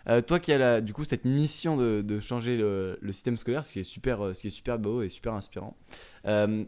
euh, 0.10 0.22
toi 0.22 0.40
qui 0.40 0.52
as 0.52 0.58
la, 0.58 0.82
du 0.82 0.94
coup 0.94 1.06
cette 1.06 1.26
mission 1.26 1.78
de, 1.78 2.02
de 2.02 2.20
changer 2.20 2.58
le, 2.58 2.98
le 3.02 3.12
système 3.14 3.38
scolaire, 3.38 3.64
ce 3.66 3.72
qui 3.72 3.80
est 3.80 3.84
super, 3.84 4.22
euh, 4.26 4.34
ce 4.34 4.42
qui 4.42 4.48
est 4.48 4.52
super 4.52 4.78
beau 4.78 5.02
et 5.02 5.10
super 5.10 5.34
inspirant. 5.34 5.76
euh, 6.26 6.64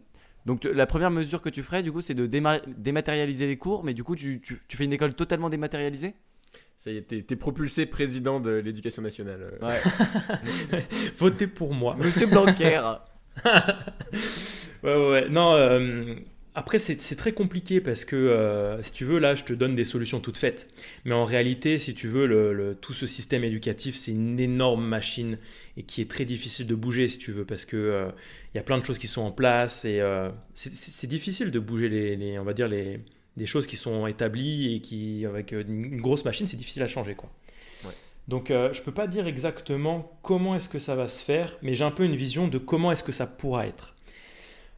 donc 0.45 0.59
tu- 0.61 0.73
la 0.73 0.85
première 0.85 1.09
mesure 1.11 1.41
que 1.41 1.49
tu 1.49 1.63
ferais, 1.63 1.81
du 1.81 1.91
coup, 1.91 2.01
c'est 2.01 2.13
de 2.13 2.27
déma- 2.27 2.61
dématérialiser 2.77 3.47
les 3.47 3.57
cours. 3.57 3.83
Mais 3.83 3.95
du 3.95 4.03
coup, 4.03 4.15
tu, 4.15 4.39
tu- 4.41 4.61
tu 4.67 4.77
fais 4.77 4.85
une 4.85 4.93
école 4.93 5.13
totalement 5.15 5.49
dématérialisée? 5.49 6.13
Ça 6.77 6.91
y 6.91 6.97
est, 6.97 7.01
t'es 7.25 7.35
propulsé 7.35 7.85
président 7.87 8.39
de 8.39 8.51
l'éducation 8.51 9.01
nationale. 9.01 9.57
Ouais. 9.61 10.81
Votez 11.17 11.47
pour 11.47 11.73
moi. 11.73 11.95
Monsieur 11.97 12.27
Blanquer. 12.27 12.79
Ouais, 14.83 14.93
ouais, 14.95 15.09
ouais. 15.09 15.29
Non, 15.29 15.53
euh, 15.55 16.13
après, 16.55 16.79
c'est 16.79 17.15
très 17.17 17.33
compliqué 17.33 17.81
parce 17.81 18.05
que, 18.05 18.15
euh, 18.15 18.81
si 18.81 18.91
tu 18.93 19.05
veux, 19.05 19.19
là, 19.19 19.35
je 19.35 19.43
te 19.43 19.53
donne 19.53 19.75
des 19.75 19.83
solutions 19.83 20.19
toutes 20.21 20.37
faites. 20.37 20.67
Mais 21.03 21.13
en 21.13 21.25
réalité, 21.25 21.77
si 21.77 21.93
tu 21.93 22.07
veux, 22.07 22.25
le, 22.27 22.53
le- 22.53 22.75
tout 22.75 22.93
ce 22.93 23.05
système 23.07 23.43
éducatif, 23.43 23.95
c'est 23.95 24.11
une 24.11 24.39
énorme 24.39 24.85
machine 24.85 25.37
et 25.77 25.83
qui 25.83 26.01
est 26.01 26.09
très 26.09 26.25
difficile 26.25 26.65
de 26.67 26.75
bouger, 26.75 27.07
si 27.07 27.17
tu 27.17 27.31
veux, 27.31 27.45
parce 27.45 27.65
que 27.65 27.75
euh, 27.77 28.09
y 28.55 28.57
a 28.57 28.63
plein 28.63 28.77
de 28.77 28.85
choses 28.85 28.99
qui 28.99 29.07
sont 29.07 29.21
en 29.21 29.31
place 29.31 29.85
et 29.85 29.99
euh, 30.01 30.29
c'est- 30.53 31.07
difficile 31.07 31.51
de 31.51 31.59
bouger 31.59 31.89
les, 31.89 32.15
les- 32.15 32.39
on 32.39 32.43
va 32.43 32.53
dire, 32.53 32.67
les, 32.67 32.99
des 33.37 33.45
choses 33.45 33.67
qui 33.67 33.75
sont 33.77 34.07
établies 34.07 34.75
et 34.75 34.81
qui, 34.81 35.25
avec 35.25 35.51
une 35.51 35.99
grosse 36.01 36.25
machine, 36.25 36.47
c'est 36.47 36.57
difficile 36.57 36.83
à 36.83 36.87
changer, 36.87 37.15
quoi. 37.15 37.29
Ouais. 37.83 37.91
Donc, 38.27 38.49
euh, 38.51 38.71
je 38.73 38.81
peux 38.81 38.93
pas 38.93 39.07
dire 39.07 39.27
exactement 39.27 40.17
comment 40.23 40.55
est-ce 40.55 40.69
que 40.69 40.79
ça 40.79 40.95
va 40.95 41.07
se 41.07 41.23
faire, 41.23 41.57
mais 41.61 41.73
j'ai 41.73 41.83
un 41.83 41.91
peu 41.91 42.03
une 42.05 42.15
vision 42.15 42.47
de 42.47 42.57
comment 42.57 42.91
est-ce 42.91 43.03
que 43.03 43.11
ça 43.11 43.27
pourra 43.27 43.67
être. 43.67 43.94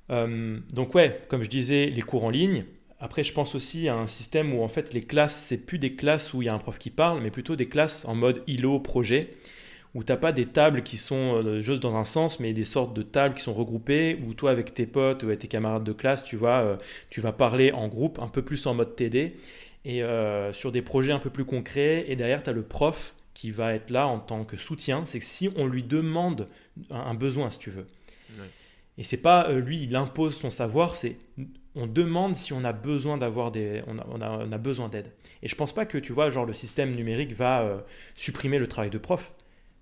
Euh, 0.09 0.59
donc 0.73 0.95
ouais, 0.95 1.21
comme 1.27 1.43
je 1.43 1.49
disais, 1.49 1.87
les 1.87 2.01
cours 2.01 2.25
en 2.25 2.29
ligne. 2.29 2.65
Après, 2.99 3.23
je 3.23 3.33
pense 3.33 3.53
aussi 3.53 3.89
à 3.89 3.95
un 3.95 4.07
système 4.07 4.53
où 4.53 4.63
en 4.63 4.67
fait 4.67 4.93
les 4.93 5.01
classes, 5.01 5.35
c'est 5.35 5.57
plus 5.57 5.77
des 5.77 5.93
classes 5.93 6.33
où 6.33 6.41
il 6.41 6.45
y 6.45 6.49
a 6.49 6.53
un 6.53 6.59
prof 6.59 6.79
qui 6.79 6.89
parle, 6.89 7.21
mais 7.21 7.29
plutôt 7.29 7.55
des 7.55 7.67
classes 7.67 8.05
en 8.05 8.15
mode 8.15 8.41
îlot 8.47 8.79
projet, 8.79 9.33
où 9.93 10.03
t'as 10.03 10.17
pas 10.17 10.31
des 10.31 10.47
tables 10.47 10.81
qui 10.81 10.97
sont 10.97 11.35
euh, 11.35 11.61
juste 11.61 11.81
dans 11.81 11.95
un 11.95 12.03
sens, 12.03 12.39
mais 12.39 12.53
des 12.53 12.63
sortes 12.63 12.95
de 12.95 13.03
tables 13.03 13.35
qui 13.35 13.43
sont 13.43 13.53
regroupées, 13.53 14.19
où 14.25 14.33
toi 14.33 14.49
avec 14.49 14.73
tes 14.73 14.87
potes 14.87 15.23
ou 15.23 15.35
tes 15.35 15.47
camarades 15.47 15.83
de 15.83 15.93
classe, 15.93 16.23
tu 16.23 16.37
vas, 16.37 16.63
euh, 16.63 16.77
tu 17.09 17.21
vas 17.21 17.31
parler 17.31 17.71
en 17.71 17.87
groupe, 17.87 18.19
un 18.19 18.27
peu 18.27 18.41
plus 18.41 18.65
en 18.65 18.73
mode 18.73 18.95
TD, 18.95 19.35
et 19.85 20.01
sur 20.51 20.73
des 20.73 20.81
projets 20.81 21.13
un 21.13 21.19
peu 21.19 21.29
plus 21.29 21.45
concrets. 21.45 22.03
Et 22.09 22.17
derrière, 22.17 22.43
tu 22.43 22.49
as 22.49 22.53
le 22.53 22.63
prof 22.63 23.15
qui 23.37 23.51
va 23.51 23.73
être 23.73 23.91
là 23.91 24.07
en 24.07 24.17
tant 24.19 24.43
que 24.43 24.57
soutien. 24.57 25.05
C'est 25.05 25.19
que 25.19 25.25
si 25.25 25.49
on 25.55 25.67
lui 25.67 25.83
demande 25.83 26.47
un, 26.89 27.13
besoin, 27.13 27.51
si 27.51 27.59
tu 27.59 27.69
veux. 27.69 27.85
Et 28.97 29.03
c'est 29.03 29.17
pas 29.17 29.47
euh, 29.49 29.59
lui, 29.59 29.83
il 29.83 29.95
impose 29.95 30.37
son 30.37 30.49
savoir, 30.49 30.95
c'est 30.95 31.17
on 31.75 31.85
demande 31.85 32.35
si 32.35 32.53
on 32.53 32.63
a 32.63 32.73
besoin 32.73 33.17
d'avoir 33.17 33.51
des, 33.51 33.83
on 33.87 33.99
a, 33.99 34.05
on 34.09 34.21
a, 34.21 34.29
on 34.45 34.51
a 34.51 34.57
besoin 34.57 34.89
d'aide. 34.89 35.11
Et 35.43 35.47
je 35.47 35.55
pense 35.55 35.73
pas 35.73 35.85
que 35.85 35.97
tu 35.99 36.11
vois, 36.13 36.29
genre 36.29 36.45
le 36.45 36.53
système 36.53 36.91
numérique 36.95 37.33
va 37.33 37.61
euh, 37.61 37.77
supprimer 38.15 38.57
le 38.59 38.67
travail 38.67 38.89
de 38.89 38.97
prof, 38.97 39.31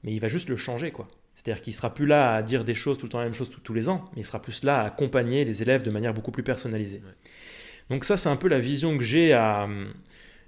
mais 0.04 0.12
il 0.14 0.20
va 0.20 0.28
juste 0.28 0.50
le 0.50 0.58
changer 0.58 0.92
quoi. 0.92 1.08
C'est-à-dire 1.36 1.62
qu'il 1.62 1.74
sera 1.74 1.94
plus 1.94 2.06
là 2.06 2.36
à 2.36 2.42
dire 2.44 2.64
des 2.64 2.74
choses 2.74 2.98
tout 2.98 3.06
le 3.06 3.10
temps 3.12 3.20
la 3.20 3.26
même 3.26 3.34
chose 3.34 3.50
tout- 3.50 3.60
tous 3.62 3.74
les 3.74 3.88
ans, 3.90 4.06
mais 4.16 4.22
il 4.22 4.26
sera 4.26 4.42
plus 4.42 4.64
là 4.64 4.82
à 4.82 4.86
accompagner 4.86 5.46
les 5.46 5.62
élèves 5.62 5.84
de 5.84 5.92
manière 5.92 6.14
beaucoup 6.14 6.32
plus 6.32 6.44
personnalisée. 6.44 7.02
Ouais. 7.06 7.14
Donc 7.90 8.06
ça, 8.06 8.18
c'est 8.18 8.30
un 8.30 8.36
peu 8.38 8.48
la 8.50 8.60
vision 8.60 8.98
que 8.98 9.04
j'ai 9.04 9.34
à 9.34 9.68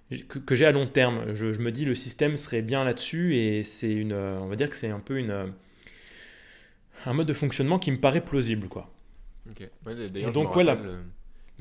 que, 0.09 0.39
que 0.39 0.55
j'ai 0.55 0.65
à 0.65 0.71
long 0.71 0.87
terme. 0.87 1.33
Je, 1.33 1.51
je 1.51 1.59
me 1.59 1.71
dis 1.71 1.85
le 1.85 1.95
système 1.95 2.37
serait 2.37 2.61
bien 2.61 2.83
là-dessus 2.83 3.35
et 3.35 3.63
c'est 3.63 3.91
une, 3.93 4.13
euh, 4.13 4.39
on 4.41 4.47
va 4.47 4.55
dire 4.55 4.69
que 4.69 4.75
c'est 4.75 4.89
un 4.89 4.99
peu 4.99 5.17
une 5.17 5.53
un 7.09 7.13
mode 7.13 7.27
de 7.27 7.33
fonctionnement 7.33 7.79
qui 7.79 7.91
me 7.91 7.97
paraît 7.97 8.23
plausible 8.23 8.67
quoi. 8.67 8.91
Ouais, 9.85 9.95
d'ailleurs, 10.09 10.31
donc, 10.31 10.55
ouais, 10.55 10.63
la- 10.63 10.75
euh, 10.75 11.01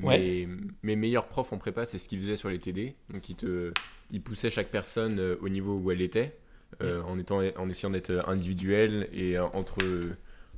Ouais. 0.03 0.47
Mes, 0.83 0.95
meilleurs 0.95 1.27
profs 1.27 1.51
en 1.53 1.57
prépa, 1.57 1.85
c'est 1.85 1.97
ce 1.97 2.07
qu'ils 2.07 2.19
faisaient 2.21 2.35
sur 2.35 2.49
les 2.49 2.59
TD. 2.59 2.93
Donc, 3.11 3.29
ils, 3.29 3.35
te, 3.35 3.71
ils 4.11 4.21
poussaient 4.21 4.51
chaque 4.51 4.69
personne 4.69 5.19
euh, 5.19 5.35
au 5.41 5.49
niveau 5.49 5.75
où 5.75 5.89
elle 5.91 6.01
était, 6.01 6.37
euh, 6.83 7.01
en, 7.03 7.17
étant, 7.17 7.41
en 7.57 7.69
essayant 7.69 7.89
d'être 7.89 8.23
individuel. 8.27 9.09
Et 9.11 9.39
entre, 9.39 9.79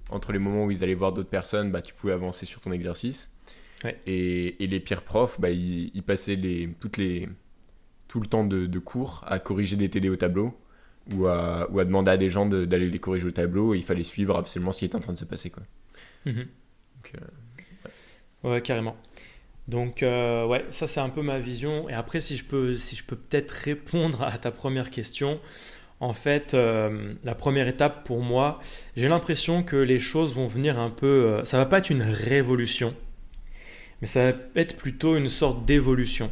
entre 0.09 0.33
les 0.33 0.39
moments 0.39 0.65
où 0.65 0.71
ils 0.71 0.83
allaient 0.83 0.93
voir 0.93 1.13
d'autres 1.13 1.29
personnes, 1.29 1.71
bah, 1.71 1.81
tu 1.81 1.93
pouvais 1.93 2.11
avancer 2.11 2.45
sur 2.45 2.59
ton 2.59 2.71
exercice. 2.73 3.31
Et, 4.05 4.61
et 4.61 4.67
les 4.67 4.81
pires 4.81 5.03
profs, 5.03 5.39
bah, 5.39 5.51
ils, 5.51 5.89
ils 5.93 6.03
passaient 6.03 6.35
les, 6.35 6.69
toutes 6.81 6.97
les, 6.97 7.29
tout 8.09 8.19
le 8.19 8.27
temps 8.27 8.43
de, 8.43 8.65
de 8.65 8.79
cours 8.79 9.23
à 9.25 9.39
corriger 9.39 9.77
des 9.77 9.89
TD 9.89 10.09
au 10.09 10.17
tableau. 10.17 10.53
Ou 11.15 11.27
à, 11.27 11.67
ou 11.71 11.79
à 11.79 11.85
demander 11.85 12.11
à 12.11 12.17
des 12.17 12.29
gens 12.29 12.45
de- 12.45 12.65
d'aller 12.65 12.89
les 12.89 12.99
corriger 12.99 13.27
au 13.27 13.31
tableau. 13.31 13.73
Et 13.73 13.77
il 13.77 13.83
fallait 13.83 14.03
suivre 14.03 14.37
absolument 14.37 14.71
ce 14.71 14.79
qui 14.79 14.85
était 14.85 14.95
en 14.95 14.99
train 14.99 15.13
de 15.13 15.17
se 15.17 15.25
passer. 15.25 15.49
Quoi. 15.49 15.63
Mhm. 16.25 16.35
Donc, 16.95 17.13
euh, 17.15 17.19
Ouais, 18.43 18.61
carrément. 18.61 18.95
Donc, 19.67 20.03
euh, 20.03 20.45
ouais, 20.47 20.65
ça 20.71 20.87
c'est 20.87 20.99
un 21.01 21.09
peu 21.09 21.21
ma 21.21 21.39
vision. 21.39 21.89
Et 21.89 21.93
après, 21.93 22.21
si 22.21 22.37
je 22.37 22.45
peux, 22.45 22.77
si 22.77 22.95
je 22.95 23.03
peux 23.05 23.15
peut-être 23.15 23.51
répondre 23.51 24.23
à 24.23 24.37
ta 24.37 24.51
première 24.51 24.89
question, 24.91 25.39
en 26.01 26.13
fait, 26.13 26.53
euh, 26.55 27.13
la 27.23 27.35
première 27.35 27.67
étape 27.67 28.05
pour 28.05 28.21
moi, 28.21 28.59
j'ai 28.97 29.09
l'impression 29.09 29.63
que 29.63 29.77
les 29.77 29.99
choses 29.99 30.35
vont 30.35 30.47
venir 30.47 30.79
un 30.79 30.89
peu. 30.91 31.07
euh, 31.07 31.45
ça 31.45 31.57
va 31.59 31.65
pas 31.67 31.79
être 31.79 31.89
une 31.91 32.03
révolution, 32.03 32.95
mais 34.01 34.07
ça 34.07 34.31
va 34.31 34.37
être 34.55 34.77
plutôt 34.77 35.15
une 35.17 35.29
sorte 35.29 35.65
d'évolution. 35.65 36.31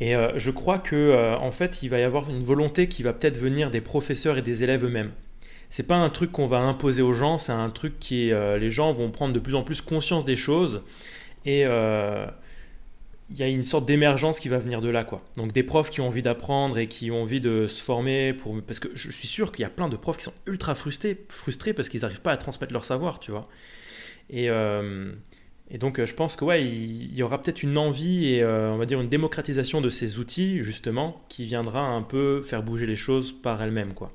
Et 0.00 0.16
euh, 0.16 0.38
je 0.38 0.50
crois 0.50 0.78
que, 0.78 0.96
euh, 0.96 1.36
en 1.36 1.52
fait, 1.52 1.82
il 1.82 1.88
va 1.88 1.98
y 1.98 2.02
avoir 2.02 2.28
une 2.30 2.42
volonté 2.42 2.88
qui 2.88 3.02
va 3.02 3.12
peut-être 3.12 3.38
venir 3.38 3.70
des 3.70 3.80
professeurs 3.80 4.38
et 4.38 4.42
des 4.42 4.64
élèves 4.64 4.84
eux-mêmes. 4.84 5.12
C'est 5.72 5.84
pas 5.84 5.96
un 5.96 6.10
truc 6.10 6.32
qu'on 6.32 6.46
va 6.46 6.58
imposer 6.58 7.00
aux 7.00 7.14
gens, 7.14 7.38
c'est 7.38 7.52
un 7.52 7.70
truc 7.70 7.98
qui 7.98 8.30
euh, 8.30 8.58
les 8.58 8.70
gens 8.70 8.92
vont 8.92 9.10
prendre 9.10 9.32
de 9.32 9.38
plus 9.38 9.54
en 9.54 9.62
plus 9.62 9.80
conscience 9.80 10.22
des 10.22 10.36
choses 10.36 10.82
et 11.46 11.62
euh, 11.64 12.26
il 13.30 13.38
y 13.38 13.42
a 13.42 13.48
une 13.48 13.64
sorte 13.64 13.86
d'émergence 13.86 14.38
qui 14.38 14.50
va 14.50 14.58
venir 14.58 14.82
de 14.82 14.90
là 14.90 15.02
quoi. 15.02 15.22
Donc 15.38 15.52
des 15.52 15.62
profs 15.62 15.88
qui 15.88 16.02
ont 16.02 16.08
envie 16.08 16.20
d'apprendre 16.20 16.76
et 16.76 16.88
qui 16.88 17.10
ont 17.10 17.22
envie 17.22 17.40
de 17.40 17.66
se 17.68 17.82
former 17.82 18.34
pour 18.34 18.60
parce 18.60 18.80
que 18.80 18.88
je 18.92 19.10
suis 19.10 19.26
sûr 19.26 19.50
qu'il 19.50 19.62
y 19.62 19.64
a 19.64 19.70
plein 19.70 19.88
de 19.88 19.96
profs 19.96 20.18
qui 20.18 20.24
sont 20.24 20.34
ultra 20.46 20.74
frustrés 20.74 21.24
frustrés 21.30 21.72
parce 21.72 21.88
qu'ils 21.88 22.02
n'arrivent 22.02 22.20
pas 22.20 22.32
à 22.32 22.36
transmettre 22.36 22.74
leur 22.74 22.84
savoir, 22.84 23.18
tu 23.18 23.30
vois. 23.30 23.48
Et 24.28 24.50
et 25.72 25.78
donc 25.78 25.98
euh, 25.98 26.06
je 26.06 26.14
pense 26.14 26.36
que 26.36 26.44
ouais, 26.44 26.64
il, 26.64 27.14
y 27.14 27.22
aura 27.22 27.42
peut-être 27.42 27.62
une 27.62 27.78
envie 27.78 28.28
et 28.28 28.42
euh, 28.42 28.70
on 28.70 28.76
va 28.76 28.84
dire 28.84 29.00
une 29.00 29.08
démocratisation 29.08 29.80
de 29.80 29.88
ces 29.88 30.18
outils 30.18 30.62
justement 30.62 31.24
qui 31.30 31.46
viendra 31.46 31.80
un 31.80 32.02
peu 32.02 32.42
faire 32.42 32.62
bouger 32.62 32.86
les 32.86 32.94
choses 32.94 33.32
par 33.32 33.60
elles-mêmes 33.62 33.94
quoi. 33.94 34.12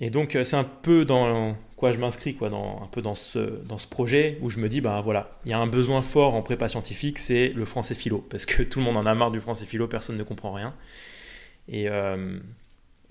Et 0.00 0.10
donc 0.10 0.34
euh, 0.34 0.42
c'est 0.42 0.56
un 0.56 0.64
peu 0.64 1.04
dans 1.04 1.56
quoi 1.76 1.92
je 1.92 2.00
m'inscris 2.00 2.34
quoi, 2.34 2.48
un 2.48 2.88
peu 2.88 3.02
dans 3.02 3.14
ce, 3.14 3.38
dans 3.38 3.78
ce 3.78 3.86
projet 3.86 4.36
où 4.42 4.50
je 4.50 4.58
me 4.58 4.68
dis 4.68 4.80
bah 4.80 5.00
voilà, 5.00 5.38
il 5.44 5.52
y 5.52 5.54
a 5.54 5.60
un 5.60 5.68
besoin 5.68 6.02
fort 6.02 6.34
en 6.34 6.42
prépa 6.42 6.68
scientifique, 6.68 7.20
c'est 7.20 7.50
le 7.50 7.64
français 7.64 7.94
philo 7.94 8.18
parce 8.30 8.46
que 8.46 8.64
tout 8.64 8.80
le 8.80 8.84
monde 8.86 8.96
en 8.96 9.06
a 9.06 9.14
marre 9.14 9.30
du 9.30 9.40
français 9.40 9.64
philo, 9.64 9.86
personne 9.86 10.16
ne 10.16 10.24
comprend 10.24 10.50
rien. 10.50 10.74
Et 11.68 11.86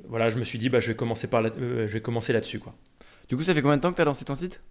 voilà, 0.08 0.30
je 0.30 0.38
me 0.38 0.44
suis 0.44 0.60
dit 0.60 0.68
bah 0.68 0.82
je 0.82 0.88
vais 0.88 0.96
commencer 0.96 1.28
par 1.28 1.44
je 1.44 1.86
vais 1.86 2.02
commencer 2.02 2.34
là-dessus 2.34 2.60
quoi. 2.60 2.76
Du 3.30 3.38
coup, 3.38 3.44
ça 3.44 3.54
fait 3.54 3.62
combien 3.62 3.78
de 3.78 3.82
temps 3.82 3.92
que 3.92 3.96
tu 3.96 4.02
as 4.02 4.06
lancé 4.06 4.26
ton 4.26 4.36
site? 4.36 4.62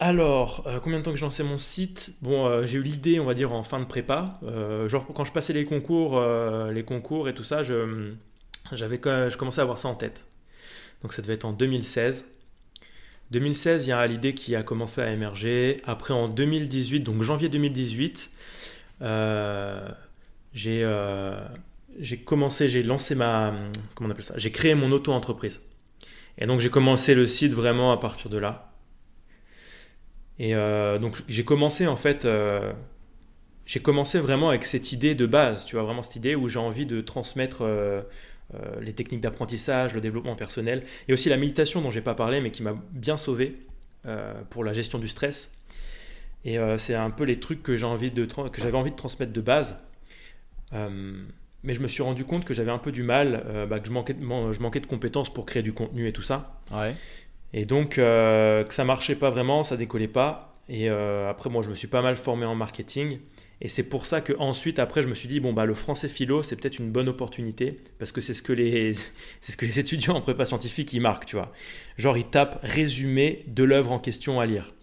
Alors, 0.00 0.64
euh, 0.66 0.80
combien 0.80 0.98
de 0.98 1.04
temps 1.04 1.12
que 1.12 1.18
j'ai 1.18 1.24
lancé 1.26 1.42
mon 1.42 1.58
site? 1.58 2.14
Bon, 2.22 2.46
euh, 2.46 2.64
j'ai 2.64 2.78
eu 2.78 2.82
l'idée, 2.82 3.20
on 3.20 3.26
va 3.26 3.34
dire, 3.34 3.52
en 3.52 3.62
fin 3.62 3.78
de 3.78 3.84
prépa. 3.84 4.40
Euh, 4.42 4.88
genre, 4.88 5.06
quand 5.14 5.24
je 5.24 5.32
passais 5.32 5.52
les 5.52 5.64
concours, 5.64 6.20
les 6.72 6.84
concours 6.84 7.28
et 7.28 7.34
tout 7.34 7.44
ça, 7.44 7.62
je, 7.62 8.12
j'avais, 8.72 8.96
je 8.96 9.36
commençais 9.36 9.60
à 9.60 9.62
avoir 9.62 9.78
ça 9.78 9.88
en 9.88 9.94
tête. 9.94 10.26
Donc 11.02 11.12
ça 11.12 11.22
devait 11.22 11.34
être 11.34 11.44
en 11.44 11.52
2016. 11.52 12.26
2016, 13.30 13.86
il 13.86 13.90
y 13.90 13.92
a 13.92 14.06
l'idée 14.06 14.34
qui 14.34 14.56
a 14.56 14.62
commencé 14.62 15.00
à 15.00 15.12
émerger. 15.12 15.76
Après, 15.86 16.14
en 16.14 16.28
2018, 16.28 17.00
donc 17.00 17.22
janvier 17.22 17.48
2018, 17.48 18.30
euh, 19.02 19.88
j'ai 20.52 20.82
euh, 20.84 21.38
j'ai 21.98 22.18
commencé, 22.18 22.68
j'ai 22.68 22.82
lancé 22.82 23.14
ma. 23.14 23.54
Comment 23.94 24.08
on 24.08 24.12
appelle 24.12 24.24
ça? 24.24 24.34
J'ai 24.36 24.50
créé 24.50 24.74
mon 24.74 24.90
auto-entreprise. 24.92 25.60
Et 26.38 26.46
donc, 26.46 26.60
j'ai 26.60 26.70
commencé 26.70 27.14
le 27.14 27.26
site 27.26 27.52
vraiment 27.52 27.92
à 27.92 27.98
partir 27.98 28.30
de 28.30 28.38
là. 28.38 28.69
Et 30.40 30.56
euh, 30.56 30.98
donc, 30.98 31.22
j'ai 31.28 31.44
commencé 31.44 31.86
en 31.86 31.96
fait. 31.96 32.26
j'ai 33.66 33.80
commencé 33.80 34.18
vraiment 34.18 34.48
avec 34.48 34.64
cette 34.64 34.90
idée 34.90 35.14
de 35.14 35.26
base, 35.26 35.64
tu 35.64 35.76
vois, 35.76 35.84
vraiment 35.84 36.02
cette 36.02 36.16
idée 36.16 36.34
où 36.34 36.48
j'ai 36.48 36.58
envie 36.58 36.86
de 36.86 37.00
transmettre 37.00 37.62
euh, 38.54 38.80
les 38.80 38.92
techniques 38.92 39.20
d'apprentissage, 39.20 39.94
le 39.94 40.00
développement 40.00 40.34
personnel, 40.34 40.82
et 41.06 41.12
aussi 41.12 41.28
la 41.28 41.36
méditation 41.36 41.80
dont 41.82 41.90
j'ai 41.90 42.00
pas 42.00 42.14
parlé, 42.14 42.40
mais 42.40 42.50
qui 42.50 42.64
m'a 42.64 42.74
bien 42.90 43.16
sauvé 43.16 43.54
euh, 44.06 44.42
pour 44.50 44.64
la 44.64 44.72
gestion 44.72 44.98
du 44.98 45.06
stress. 45.06 45.56
Et 46.44 46.58
euh, 46.58 46.76
c'est 46.76 46.96
un 46.96 47.10
peu 47.10 47.22
les 47.22 47.38
trucs 47.38 47.62
que 47.62 47.76
j'ai 47.76 47.86
envie 47.86 48.12
j'avais 48.56 48.76
envie 48.76 48.90
de 48.90 48.96
transmettre 48.96 49.32
de 49.32 49.40
base. 49.40 49.78
mais 50.72 51.74
je 51.74 51.80
me 51.80 51.86
suis 51.86 52.02
rendu 52.02 52.24
compte 52.24 52.44
que 52.44 52.54
j'avais 52.54 52.72
un 52.72 52.78
peu 52.78 52.90
du 52.90 53.04
mal, 53.04 53.44
bah, 53.68 53.78
que 53.78 53.86
je 53.86 53.92
manquais, 53.92 54.14
de, 54.14 54.52
je 54.52 54.60
manquais 54.60 54.80
de 54.80 54.86
compétences 54.86 55.32
pour 55.32 55.46
créer 55.46 55.62
du 55.62 55.72
contenu 55.72 56.08
et 56.08 56.12
tout 56.12 56.22
ça. 56.22 56.60
Et 57.52 57.64
donc 57.64 57.96
que 57.96 58.66
ça 58.68 58.84
marchait 58.84 59.16
pas 59.16 59.30
vraiment, 59.30 59.62
ça 59.62 59.76
décollait 59.76 60.08
pas. 60.08 60.54
Et 60.68 60.88
après, 60.88 61.50
moi, 61.50 61.62
je 61.62 61.70
me 61.70 61.74
suis 61.74 61.88
pas 61.88 62.00
mal 62.00 62.16
formé 62.16 62.46
en 62.46 62.54
marketing. 62.54 63.18
Et 63.62 63.68
c'est 63.68 63.88
pour 63.88 64.06
ça 64.06 64.20
que 64.22 64.32
ensuite, 64.38 64.78
après, 64.78 65.02
je 65.02 65.08
me 65.08 65.14
suis 65.14 65.28
dit, 65.28 65.38
bon, 65.38 65.52
bah, 65.52 65.66
le 65.66 65.74
français 65.74 66.08
philo, 66.08 66.42
c'est 66.42 66.56
peut-être 66.56 66.78
une 66.78 66.90
bonne 66.90 67.08
opportunité, 67.08 67.78
parce 67.98 68.10
que 68.10 68.22
c'est 68.22 68.32
ce, 68.32 68.42
que 68.42 68.54
les, 68.54 68.92
c'est 69.40 69.52
ce 69.52 69.56
que 69.56 69.66
les 69.66 69.78
étudiants 69.78 70.14
en 70.14 70.20
prépa 70.22 70.44
scientifique, 70.46 70.92
ils 70.92 71.00
marquent, 71.00 71.26
tu 71.26 71.36
vois. 71.36 71.52
Genre, 71.98 72.16
ils 72.16 72.24
tapent 72.24 72.58
résumé 72.62 73.44
de 73.48 73.64
l'œuvre 73.64 73.92
en 73.92 73.98
question 73.98 74.40
à 74.40 74.46
lire. 74.46 74.74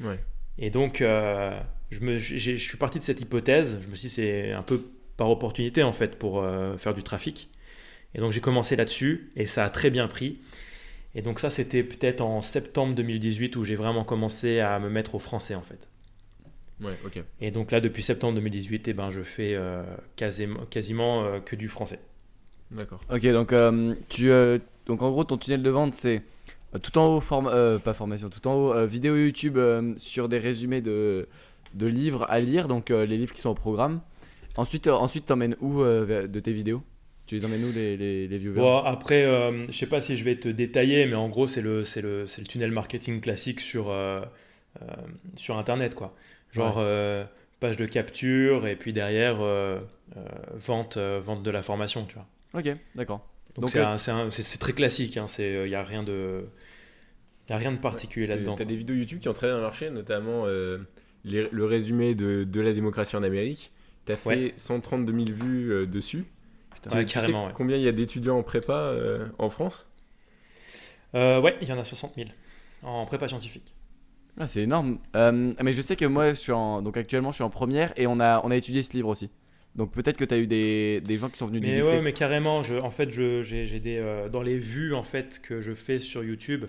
Ouais. 0.00 0.20
Et 0.58 0.68
donc, 0.68 1.00
euh, 1.00 1.58
je, 1.90 2.00
me, 2.00 2.18
je 2.18 2.56
suis 2.56 2.76
parti 2.76 2.98
de 2.98 3.04
cette 3.04 3.20
hypothèse, 3.22 3.78
je 3.80 3.88
me 3.88 3.94
suis 3.94 4.08
dit, 4.08 4.14
c'est 4.14 4.52
un 4.52 4.62
peu 4.62 4.82
par 5.16 5.30
opportunité, 5.30 5.82
en 5.82 5.94
fait, 5.94 6.18
pour 6.18 6.42
euh, 6.42 6.76
faire 6.76 6.92
du 6.92 7.02
trafic. 7.02 7.48
Et 8.14 8.18
donc, 8.18 8.32
j'ai 8.32 8.42
commencé 8.42 8.76
là-dessus, 8.76 9.30
et 9.34 9.46
ça 9.46 9.64
a 9.64 9.70
très 9.70 9.88
bien 9.88 10.08
pris. 10.08 10.40
Et 11.16 11.22
donc, 11.22 11.40
ça, 11.40 11.50
c'était 11.50 11.82
peut-être 11.82 12.20
en 12.20 12.42
septembre 12.42 12.94
2018 12.94 13.56
où 13.56 13.64
j'ai 13.64 13.74
vraiment 13.74 14.04
commencé 14.04 14.60
à 14.60 14.78
me 14.78 14.88
mettre 14.88 15.16
au 15.16 15.18
français, 15.18 15.56
en 15.56 15.62
fait. 15.62 15.88
Et 17.40 17.50
donc 17.50 17.70
là, 17.72 17.80
depuis 17.80 18.02
septembre 18.02 18.34
2018, 18.34 18.88
eh 18.88 18.92
ben, 18.92 19.10
je 19.10 19.22
fais 19.22 19.54
euh, 19.54 19.82
quasiment, 20.14 20.60
quasiment 20.68 21.24
euh, 21.24 21.40
que 21.40 21.56
du 21.56 21.68
français. 21.68 22.00
D'accord. 22.70 23.00
Ok, 23.10 23.26
donc, 23.28 23.52
euh, 23.52 23.94
tu, 24.08 24.30
donc 24.86 25.02
en 25.02 25.10
gros, 25.10 25.24
ton 25.24 25.38
tunnel 25.38 25.62
de 25.62 25.70
vente, 25.70 25.94
c'est 25.94 26.22
tout 26.82 26.98
en 26.98 27.16
haut, 27.16 27.20
form 27.20 27.50
pas 27.78 27.94
formation, 27.94 28.28
tout 28.28 28.46
en 28.46 28.54
haut, 28.54 28.86
vidéo 28.86 29.16
YouTube 29.16 29.58
sur 29.96 30.28
des 30.28 30.38
résumés 30.38 30.82
de, 30.82 31.28
de 31.72 31.86
livres 31.86 32.26
à 32.28 32.40
lire, 32.40 32.68
donc 32.68 32.90
les 32.90 33.06
livres 33.06 33.32
qui 33.32 33.40
sont 33.40 33.50
au 33.50 33.54
programme. 33.54 34.00
Ensuite, 34.56 34.88
ensuite 34.88 35.30
emmènes 35.30 35.56
où 35.60 35.82
de 35.82 36.40
tes 36.40 36.52
vidéos? 36.52 36.82
Tu 37.26 37.34
les 37.34 37.44
emmènes 37.44 37.64
où 37.64 37.72
les, 37.72 37.96
les, 37.96 38.28
les 38.28 38.38
viewers 38.38 38.60
bon, 38.60 38.78
Après, 38.78 39.24
je 39.68 39.72
sais 39.76 39.86
pas 39.86 40.00
si 40.00 40.16
je 40.16 40.24
vais 40.24 40.36
te 40.36 40.48
détailler, 40.48 41.06
mais 41.06 41.16
en 41.16 41.28
gros, 41.28 41.46
c'est 41.46 41.60
le, 41.60 41.82
le, 41.96 42.24
le 42.24 42.44
tunnel 42.46 42.70
marketing 42.70 43.20
classique 43.20 43.60
sur, 43.60 43.94
sur 45.36 45.58
Internet. 45.58 45.94
quoi. 45.94 46.14
Genre 46.56 46.76
euh, 46.78 47.24
page 47.60 47.76
de 47.76 47.86
capture 47.86 48.66
et 48.66 48.76
puis 48.76 48.92
derrière 48.92 49.40
euh, 49.40 49.78
euh, 50.16 50.22
vente, 50.54 50.96
vente 50.96 51.42
de 51.42 51.50
la 51.50 51.62
formation, 51.62 52.06
tu 52.06 52.14
vois. 52.14 52.26
Ok, 52.54 52.76
d'accord. 52.94 53.26
Donc 53.56 53.70
c'est 53.70 54.58
très 54.58 54.72
classique, 54.72 55.16
il 55.16 55.18
hein, 55.18 55.26
n'y 55.66 55.74
a 55.74 55.82
rien 55.82 56.02
de... 56.02 56.44
Il 57.48 57.52
a 57.52 57.58
rien 57.58 57.70
de 57.70 57.78
particulier 57.78 58.26
là-dedans. 58.26 58.56
Tu 58.56 58.62
as 58.62 58.64
des 58.64 58.74
vidéos 58.74 58.96
YouTube 58.96 59.20
qui 59.20 59.28
ont 59.28 59.32
très 59.32 59.46
bien 59.46 59.60
marché, 59.60 59.90
notamment 59.90 60.46
le 60.46 61.64
résumé 61.64 62.14
de, 62.14 62.42
de, 62.44 62.60
la 62.60 62.72
démocratie 62.72 63.16
en 63.16 63.22
Amérique. 63.22 63.70
Tu 64.04 64.12
as 64.12 64.16
fait 64.16 64.54
132 64.56 65.12
000 65.12 65.24
vues 65.26 65.86
dessus. 65.86 66.24
Putain, 66.82 67.04
carrément, 67.04 67.50
combien 67.52 67.76
il 67.76 67.82
y 67.82 67.88
a 67.88 67.92
d'étudiants 67.92 68.38
en 68.38 68.42
prépa 68.42 68.94
en 69.38 69.50
France? 69.50 69.88
Ouais, 71.14 71.56
il 71.60 71.68
y 71.68 71.72
en 71.72 71.78
a 71.78 71.84
60 71.84 72.14
000 72.16 72.28
en 72.82 73.06
prépa 73.06 73.28
scientifique. 73.28 73.74
Ah, 74.38 74.46
c'est 74.46 74.62
énorme. 74.62 74.98
Euh, 75.14 75.54
mais 75.62 75.72
je 75.72 75.82
sais 75.82 75.96
que 75.96 76.04
moi, 76.04 76.30
je 76.30 76.34
suis 76.34 76.52
en, 76.52 76.82
donc 76.82 76.96
actuellement, 76.96 77.30
je 77.30 77.36
suis 77.36 77.44
en 77.44 77.50
première 77.50 77.92
et 77.96 78.06
on 78.06 78.20
a, 78.20 78.42
on 78.44 78.50
a 78.50 78.56
étudié 78.56 78.82
ce 78.82 78.92
livre 78.92 79.08
aussi. 79.08 79.30
Donc 79.74 79.92
peut-être 79.92 80.16
que 80.16 80.24
tu 80.24 80.34
as 80.34 80.38
eu 80.38 80.46
des, 80.46 81.00
des, 81.02 81.18
gens 81.18 81.28
qui 81.28 81.36
sont 81.36 81.46
venus 81.46 81.60
mais 81.62 81.68
du 81.68 81.74
lycée. 81.76 81.92
Ouais, 81.92 82.02
mais 82.02 82.12
carrément, 82.12 82.62
je, 82.62 82.76
en 82.76 82.90
fait, 82.90 83.10
j'ai 83.10 83.80
des 83.80 83.98
euh, 83.98 84.28
dans 84.28 84.42
les 84.42 84.58
vues 84.58 84.94
en 84.94 85.02
fait 85.02 85.40
que 85.42 85.60
je 85.60 85.72
fais 85.72 85.98
sur 85.98 86.24
YouTube. 86.24 86.66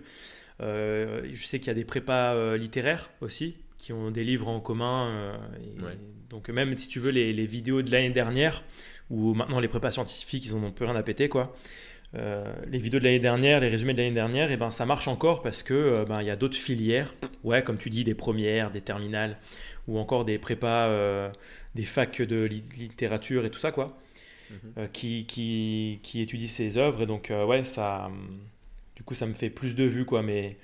Euh, 0.59 1.27
je 1.31 1.45
sais 1.45 1.59
qu'il 1.59 1.67
y 1.67 1.71
a 1.71 1.75
des 1.75 1.85
prépas 1.85 2.55
littéraires 2.57 3.11
aussi 3.21 3.55
qui 3.77 3.93
ont 3.93 4.11
des 4.11 4.23
livres 4.23 4.47
en 4.47 4.59
commun. 4.59 5.33
Donc 6.29 6.49
même 6.49 6.77
si 6.77 6.87
tu 6.87 6.99
veux 6.99 7.11
les, 7.11 7.33
les 7.33 7.45
vidéos 7.45 7.81
de 7.81 7.91
l'année 7.91 8.09
dernière 8.09 8.63
ou 9.09 9.33
maintenant 9.33 9.59
les 9.59 9.67
prépas 9.67 9.91
scientifiques, 9.91 10.45
ils 10.45 10.53
en 10.53 10.63
ont 10.63 10.71
plus 10.71 10.85
rien 10.85 10.95
à 10.95 11.03
péter 11.03 11.29
quoi. 11.29 11.55
Euh, 12.15 12.53
les 12.67 12.79
vidéos 12.79 12.99
de 12.99 13.03
l'année 13.03 13.19
dernière, 13.19 13.59
les 13.59 13.67
résumés 13.67 13.93
de 13.93 14.01
l'année 14.01 14.13
dernière, 14.13 14.49
et 14.49 14.53
eh 14.53 14.57
ben, 14.57 14.69
ça 14.69 14.85
marche 14.85 15.07
encore 15.07 15.41
parce 15.41 15.61
que 15.61 15.73
euh, 15.73 16.05
ben, 16.05 16.21
y 16.21 16.29
a 16.29 16.37
d'autres 16.37 16.57
filières, 16.57 17.13
ouais, 17.43 17.63
comme 17.63 17.77
tu 17.77 17.89
dis, 17.89 18.03
des 18.03 18.15
premières, 18.15 18.71
des 18.71 18.81
terminales, 18.81 19.37
ou 19.87 19.99
encore 19.99 20.23
des 20.23 20.37
prépas, 20.37 20.87
euh, 20.87 21.29
des 21.75 21.83
facs 21.83 22.21
de 22.21 22.43
littérature 22.43 23.45
et 23.45 23.49
tout 23.51 23.59
ça, 23.59 23.71
quoi, 23.71 23.97
mhm. 24.49 24.89
qui, 24.93 25.25
qui, 25.25 25.99
qui, 26.01 26.21
étudient 26.21 26.47
ces 26.47 26.77
œuvres. 26.77 27.03
Et 27.03 27.05
donc, 27.05 27.31
ouais, 27.31 27.63
ça, 27.65 28.09
du 28.95 29.03
coup, 29.03 29.13
ça 29.13 29.25
me 29.25 29.33
fait 29.33 29.49
plus 29.49 29.75
de 29.75 29.83
vues, 29.83 30.05
quoi, 30.05 30.23
mais 30.23 30.55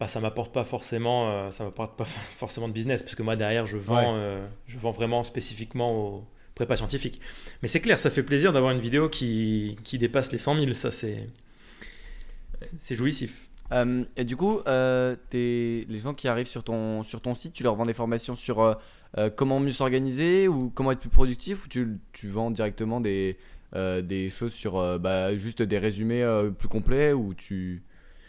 bah, 0.00 0.08
ça 0.08 0.18
m'apporte 0.18 0.52
pas 0.52 0.64
forcément, 0.64 1.50
ça 1.52 1.62
m'apporte 1.62 1.96
pas 1.96 2.04
forcément 2.36 2.66
de 2.66 2.72
business, 2.72 3.02
parce 3.02 3.14
que 3.14 3.22
moi, 3.22 3.36
derrière, 3.36 3.66
je 3.66 3.76
vends, 3.76 4.18
je 4.66 4.78
vends 4.78 4.90
vraiment 4.90 5.22
spécifiquement 5.22 5.92
aux 5.94 6.24
pas 6.66 6.76
scientifique. 6.76 7.20
Mais 7.62 7.68
c'est 7.68 7.80
clair, 7.80 7.98
ça 7.98 8.10
fait 8.10 8.22
plaisir 8.22 8.52
d'avoir 8.52 8.72
une 8.72 8.80
vidéo 8.80 9.08
qui, 9.08 9.76
qui, 9.84 9.98
dépasse 9.98 10.32
les 10.32 10.38
100 10.38 10.60
000, 10.60 10.72
ça 10.72 10.90
c'est 10.90 11.28
c'est 12.76 12.94
jouissif. 12.94 13.48
Euh, 13.72 14.04
et 14.16 14.24
du 14.24 14.36
coup, 14.36 14.60
euh, 14.66 15.16
les 15.32 15.86
gens 15.90 16.14
qui 16.14 16.28
arrivent 16.28 16.48
sur 16.48 16.64
ton, 16.64 17.02
sur 17.02 17.20
ton 17.20 17.34
site, 17.34 17.54
tu 17.54 17.62
leur 17.62 17.76
vends 17.76 17.86
des 17.86 17.94
formations 17.94 18.34
sur 18.34 18.60
euh, 18.60 19.30
comment 19.34 19.60
mieux 19.60 19.72
s'organiser 19.72 20.48
ou 20.48 20.70
comment 20.70 20.92
être 20.92 21.00
plus 21.00 21.08
productif 21.08 21.64
ou 21.64 21.68
tu, 21.68 21.98
tu 22.12 22.28
vends 22.28 22.50
directement 22.50 23.00
des, 23.00 23.38
des 23.74 24.28
choses 24.30 24.52
sur 24.52 24.98
bah, 24.98 25.36
juste 25.36 25.62
des 25.62 25.78
résumés 25.78 26.26
plus 26.58 26.68
complets 26.68 27.12
ou 27.12 27.32
tu 27.34 27.82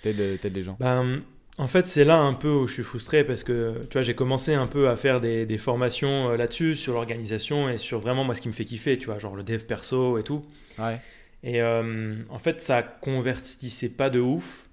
t'aides 0.03 0.53
les 0.53 0.63
gens? 0.63 0.77
Ben, 0.79 1.21
en 1.61 1.67
fait, 1.67 1.87
c'est 1.87 2.05
là 2.05 2.17
un 2.17 2.33
peu 2.33 2.49
où 2.49 2.65
je 2.65 2.73
suis 2.73 2.83
frustré 2.83 3.23
parce 3.23 3.43
que 3.43 3.83
tu 3.83 3.93
vois, 3.93 4.01
j'ai 4.01 4.15
commencé 4.15 4.55
un 4.55 4.65
peu 4.65 4.89
à 4.89 4.95
faire 4.95 5.21
des, 5.21 5.57
formations 5.59 6.31
euh, 6.31 6.35
là-dessus, 6.35 6.73
sur 6.73 6.95
l'organisation 6.95 7.69
et 7.69 7.77
sur 7.77 7.99
vraiment 7.99 8.23
moi 8.23 8.33
ce 8.33 8.41
qui 8.41 8.47
me 8.47 8.53
fait 8.53 8.65
kiffer, 8.65 8.97
tu 8.97 9.05
vois, 9.05 9.19
genre 9.19 9.35
le 9.35 9.43
dev 9.43 9.59
perso 9.59 10.17
et 10.17 10.23
tout. 10.23 10.43
Ouais. 10.79 10.99
Et 11.43 11.61
euh, 11.61 12.15
en 12.29 12.39
fait, 12.39 12.61
ça 12.61 12.81
convertissait 12.81 13.89
pas 13.89 14.09
de 14.09 14.19
ouf. 14.19 14.65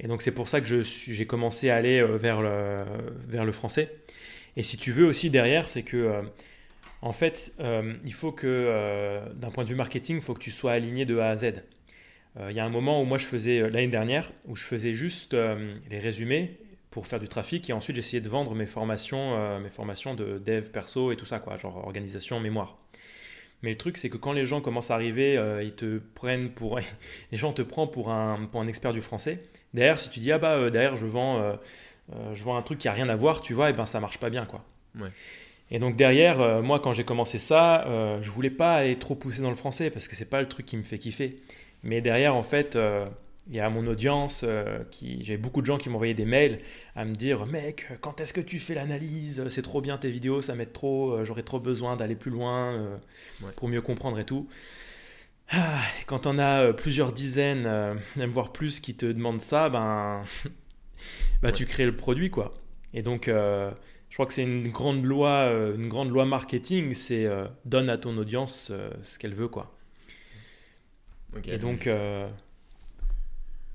Et 0.00 0.06
donc, 0.06 0.22
c'est 0.22 0.30
pour 0.32 0.48
ça 0.48 0.62
que 0.62 0.82
j'ai 0.82 1.26
commencé 1.26 1.68
à 1.68 1.76
aller 1.76 2.00
euh, 2.00 2.16
vers 2.16 2.40
le, 2.40 2.84
vers 3.28 3.44
le 3.44 3.52
français. 3.52 3.94
Et 4.56 4.62
si 4.62 4.78
tu 4.78 4.90
veux 4.90 5.04
aussi 5.04 5.28
derrière, 5.28 5.68
c'est 5.68 5.82
que, 5.82 6.22
en 7.02 7.12
fait, 7.12 7.52
il 8.04 8.12
faut 8.14 8.32
que, 8.32 9.20
d'un 9.34 9.50
point 9.50 9.64
de 9.64 9.68
vue 9.68 9.74
marketing, 9.74 10.16
il 10.16 10.22
faut 10.22 10.34
que 10.34 10.42
tu 10.42 10.50
sois 10.50 10.72
aligné 10.72 11.04
de 11.04 11.18
A 11.18 11.28
à 11.28 11.36
Z. 11.36 11.52
Euh, 12.38 12.50
il 12.50 12.56
y 12.56 12.60
a 12.60 12.64
un 12.64 12.70
moment 12.70 13.00
où 13.02 13.04
moi 13.04 13.18
je 13.18 13.26
faisais 13.26 13.60
euh, 13.60 13.68
l'année 13.68 13.88
dernière 13.88 14.32
où 14.48 14.56
je 14.56 14.64
faisais 14.64 14.92
juste 14.92 15.34
euh, 15.34 15.74
les 15.90 15.98
résumés 15.98 16.58
pour 16.90 17.06
faire 17.06 17.20
du 17.20 17.28
trafic 17.28 17.68
et 17.68 17.72
ensuite 17.72 17.96
j'essayais 17.96 18.20
de 18.20 18.28
vendre 18.28 18.54
mes 18.54 18.66
formations, 18.66 19.58
mes 19.60 19.70
formations 19.70 20.14
de 20.14 20.36
dev 20.36 20.68
perso 20.68 21.10
et 21.10 21.16
tout 21.16 21.24
ça 21.24 21.38
quoi, 21.38 21.56
genre 21.56 21.78
organisation, 21.78 22.38
mémoire. 22.38 22.76
Mais 23.62 23.70
le 23.70 23.78
truc 23.78 23.96
c'est 23.96 24.10
que 24.10 24.18
quand 24.18 24.32
les 24.32 24.44
gens 24.44 24.60
commencent 24.60 24.90
à 24.90 24.94
arriver, 24.94 25.42
ils 25.62 25.72
te 25.72 25.96
prennent 26.14 26.50
pour 26.50 26.78
les 27.32 27.38
gens 27.38 27.54
te 27.54 27.62
prennent 27.62 27.90
pour 27.90 28.10
un 28.10 28.44
pour 28.44 28.60
un 28.60 28.66
expert 28.66 28.92
du 28.92 29.00
français. 29.00 29.42
Derrière 29.72 30.00
si 30.00 30.10
tu 30.10 30.20
dis 30.20 30.30
ah 30.32 30.38
bah 30.38 30.68
derrière 30.68 30.98
je 30.98 31.06
vends 31.06 31.56
je 32.10 32.42
vends 32.42 32.58
un 32.58 32.62
truc 32.62 32.78
qui 32.78 32.88
a 32.88 32.92
rien 32.92 33.08
à 33.08 33.16
voir, 33.16 33.40
tu 33.40 33.54
vois, 33.54 33.70
et 33.70 33.72
ben 33.72 33.86
ça 33.86 33.98
marche 33.98 34.18
pas 34.18 34.28
bien 34.28 34.44
quoi. 34.44 34.62
Et 35.70 35.78
donc 35.78 35.96
derrière, 35.96 36.62
moi 36.62 36.78
quand 36.78 36.92
j'ai 36.92 37.04
commencé 37.04 37.38
ça, 37.38 37.86
je 38.20 38.30
voulais 38.30 38.50
pas 38.50 38.74
aller 38.74 38.98
trop 38.98 39.14
pousser 39.14 39.40
dans 39.40 39.48
le 39.48 39.56
français 39.56 39.88
parce 39.88 40.08
que 40.08 40.14
c'est 40.14 40.28
pas 40.28 40.40
le 40.40 40.46
truc 40.46 40.66
qui 40.66 40.76
me 40.76 40.82
fait 40.82 40.98
kiffer. 40.98 41.40
Mais 41.82 42.00
derrière, 42.00 42.34
en 42.34 42.42
fait, 42.42 42.76
euh, 42.76 43.06
il 43.48 43.56
y 43.56 43.60
a 43.60 43.68
mon 43.68 43.86
audience, 43.86 44.42
euh, 44.44 44.84
qui 44.90 45.24
j'ai 45.24 45.36
beaucoup 45.36 45.60
de 45.60 45.66
gens 45.66 45.78
qui 45.78 45.88
m'envoyaient 45.88 46.14
des 46.14 46.24
mails 46.24 46.60
à 46.94 47.04
me 47.04 47.14
dire 47.14 47.46
Mec, 47.46 47.88
quand 48.00 48.20
est-ce 48.20 48.32
que 48.32 48.40
tu 48.40 48.58
fais 48.58 48.74
l'analyse? 48.74 49.44
C'est 49.48 49.62
trop 49.62 49.80
bien 49.80 49.98
tes 49.98 50.10
vidéos, 50.10 50.42
ça 50.42 50.54
m'aide 50.54 50.72
trop, 50.72 51.12
euh, 51.12 51.24
j'aurais 51.24 51.42
trop 51.42 51.60
besoin 51.60 51.96
d'aller 51.96 52.14
plus 52.14 52.30
loin 52.30 53.00
pour 53.56 53.68
mieux 53.68 53.82
comprendre 53.82 54.18
et 54.18 54.24
tout. 54.24 54.48
Ah, 55.50 55.82
quand 56.06 56.26
on 56.26 56.38
a 56.38 56.72
plusieurs 56.72 57.12
dizaines, 57.12 57.68
même 58.16 58.30
voire 58.30 58.52
plus, 58.52 58.80
qui 58.80 58.94
te 58.94 59.06
demandent 59.06 59.40
ça, 59.40 59.68
ben, 59.68 60.24
bah, 61.42 61.52
tu 61.52 61.66
crées 61.66 61.84
le 61.84 61.96
produit, 61.96 62.30
quoi. 62.30 62.54
Et 62.94 63.02
donc, 63.02 63.26
je 63.26 64.14
crois 64.14 64.26
que 64.26 64.32
c'est 64.32 64.44
une 64.44 64.68
grande 64.68 65.04
loi, 65.04 65.50
une 65.76 65.88
grande 65.88 66.10
loi 66.10 66.24
marketing, 66.24 66.94
c'est 66.94 67.28
donne 67.66 67.90
à 67.90 67.98
ton 67.98 68.16
audience 68.16 68.72
ce 69.02 69.18
qu'elle 69.18 69.34
veut, 69.34 69.48
quoi 69.48 69.74
et 71.46 71.58
donc, 71.58 71.86
euh, 71.86 72.28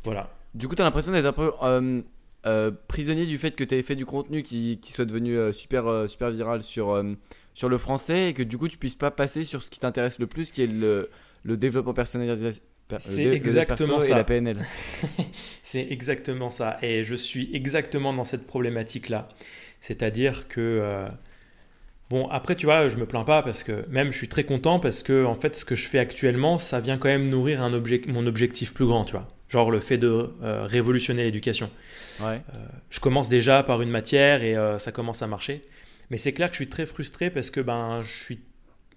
voilà. 0.03 0.30
Du 0.53 0.68
coup, 0.68 0.76
t'as 0.76 0.84
l'impression 0.84 1.12
d'être 1.12 1.26
un 1.26 1.34
peu 1.34 1.51
euh, 1.64 2.01
euh, 2.45 2.72
prisonnier 2.88 3.26
du 3.26 3.38
fait 3.38 3.51
que 3.51 3.64
t'aies 3.64 3.82
fait 3.82 3.95
du 3.95 4.05
contenu 4.05 4.43
qui, 4.43 4.80
qui 4.82 4.91
soit 4.91 5.05
devenu 5.05 5.53
super, 5.53 6.10
super 6.10 6.30
viral 6.32 6.64
sur, 6.64 7.03
sur 7.53 7.70
le 7.70 7.78
français 7.78 8.30
et 8.30 8.34
que 8.34 8.43
du 8.43 8.58
coup, 8.58 8.68
tu 8.68 8.78
puisses 8.78 8.95
pas 8.95 9.12
passer 9.12 9.43
sur 9.43 9.64
ce 9.64 9.70
qui 9.72 9.80
t'intéresse 9.80 10.20
le 10.20 10.28
plus, 10.28 10.51
qui 10.51 10.64
est 10.64 10.68
le, 10.68 11.10
le 11.43 11.58
développement 11.58 11.93
personnalisé. 11.93 12.62
per- 12.88 12.97
C'est 12.99 13.26
exactement 13.26 14.01
ça. 14.01 14.14
Et 14.14 14.16
la 14.16 14.24
PNL. 14.24 14.60
C'est 15.64 15.88
exactement 15.91 16.49
ça. 16.49 16.78
Et 16.82 17.03
je 17.03 17.16
suis 17.16 17.49
exactement 17.53 18.14
dans 18.14 18.24
cette 18.24 18.47
problématique-là. 18.47 19.28
C'est-à-dire 19.82 20.47
que. 20.47 21.08
Euh, 22.14 22.16
bon, 22.16 22.28
après, 22.30 22.55
tu 22.55 22.66
vois, 22.66 22.86
je 22.86 22.97
me 22.97 23.05
plains 23.05 23.24
pas 23.24 23.41
parce 23.41 23.64
que 23.64 23.86
même 23.89 24.12
je 24.12 24.18
suis 24.18 24.28
très 24.28 24.43
content 24.43 24.80
parce 24.80 25.03
que, 25.03 25.26
en 25.26 25.36
fait, 25.36 25.55
ce 25.55 25.66
que 25.66 25.76
je 25.76 25.88
fais 25.88 25.99
actuellement, 25.99 26.58
ça 26.58 26.80
vient 26.80 26.97
quand 26.97 27.10
même 27.10 27.30
nourrir 27.30 27.62
un 27.62 27.70
mon 28.08 28.28
objectif 28.28 28.74
plus 28.74 28.86
grand, 28.86 29.05
tu 29.05 29.14
vois. 29.14 29.28
Genre 29.49 29.72
le 29.72 29.80
fait 29.80 29.97
de 29.97 30.30
euh, 30.43 30.66
révolutionner 30.66 31.24
l'éducation. 31.24 31.70
Ouais. 32.22 32.41
Je 32.89 32.99
commence 32.99 33.30
déjà 33.30 33.64
par 33.64 33.82
une 33.82 33.89
matière 33.89 34.43
et 34.43 34.58
euh, 34.58 34.78
ça 34.78 34.91
commence 34.91 35.22
à 35.22 35.28
marcher. 35.28 35.64
Mais 36.10 36.18
c'est 36.18 36.34
clair 36.34 36.49
que 36.49 36.53
je 36.55 36.60
suis 36.60 36.70
très 36.70 36.86
frustré 36.86 37.30
parce 37.30 37.49
que 37.49 37.62
ben, 37.62 38.01
je 38.01 38.12
suis. 38.12 38.39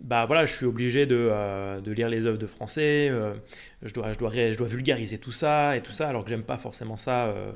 Bah 0.00 0.24
voilà, 0.24 0.46
je 0.46 0.54
suis 0.54 0.64
obligé 0.64 1.04
de, 1.04 1.24
euh, 1.26 1.80
de 1.82 1.92
lire 1.92 2.08
les 2.08 2.24
œuvres 2.24 2.38
de 2.38 2.46
français, 2.46 3.08
euh, 3.10 3.34
je, 3.82 3.92
dois, 3.92 4.12
je, 4.14 4.18
dois, 4.18 4.30
je 4.34 4.56
dois 4.56 4.66
vulgariser 4.66 5.18
tout 5.18 5.30
ça 5.32 5.76
et 5.76 5.82
tout 5.82 5.92
ça, 5.92 6.08
alors 6.08 6.24
que 6.24 6.30
j'aime 6.30 6.42
pas 6.42 6.56
forcément 6.56 6.96
ça. 6.96 7.26
euh, 7.26 7.52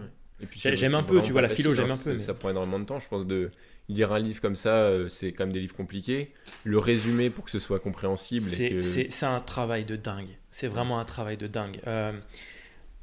j'aime 0.55 0.95
un 0.95 1.03
peu, 1.03 1.23
tu 1.23 1.33
vois, 1.33 1.41
la 1.41 1.49
philo, 1.49 1.73
j'aime 1.73 1.91
un 1.91 1.97
peu, 1.97 2.13
mais- 2.13 2.19
Ça 2.19 2.35
prend 2.35 2.51
énormément 2.51 2.79
de 2.79 2.85
temps, 2.85 2.99
je 2.99 3.09
pense, 3.09 3.27
de 3.27 3.51
lire 3.89 4.13
un 4.13 4.19
livre 4.19 4.41
comme 4.41 4.57
ça, 4.57 4.75
euh, 4.75 5.09
c'est 5.09 5.33
quand 5.33 5.45
même 5.45 5.53
des 5.53 5.61
livres 5.61 5.77
compliqués. 5.77 6.33
Le 6.65 6.79
résumer 6.79 7.31
pour 7.31 7.45
que 7.45 7.51
ce 7.51 7.59
soit 7.59 7.81
compréhensible 7.81 8.43
C'est 8.45 8.71
que... 8.71 9.25
un 9.27 9.41
travail 9.41 9.85
de 9.85 9.97
dingue. 9.97 10.29
C'est 10.51 10.69
vraiment 10.69 10.99
un 10.99 11.05
travail 11.05 11.37
de 11.37 11.47
dingue. 11.47 11.81
Euh, 11.87 12.13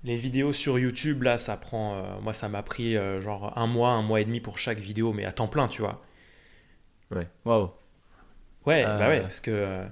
les 0.04 0.16
vidéos 0.16 0.54
sur 0.54 0.80
YouTube, 0.80 1.24
là, 1.24 1.38
ça 1.38 1.58
prend. 1.58 1.96
euh, 1.96 2.20
moi, 2.22 2.34
ça 2.34 2.50
m'a 2.50 2.64
pris 2.64 2.98
euh, 2.98 3.22
genre 3.22 3.58
un 3.58 3.68
mois, 3.68 3.92
un 3.92 4.02
mois 4.02 4.22
et 4.22 4.26
demi 4.26 4.40
pour 4.40 4.58
chaque 4.58 4.80
vidéo, 4.80 5.14
mais 5.14 5.26
à 5.26 5.32
temps 5.32 5.48
plein, 5.48 5.68
tu 5.68 5.82
vois. 5.82 6.02
Waouh. 7.46 7.72
Ouais, 8.66 8.84
Euh. 8.86 8.98
bah 8.98 9.08
ouais, 9.10 9.22
parce 9.22 9.42
que 9.42 9.86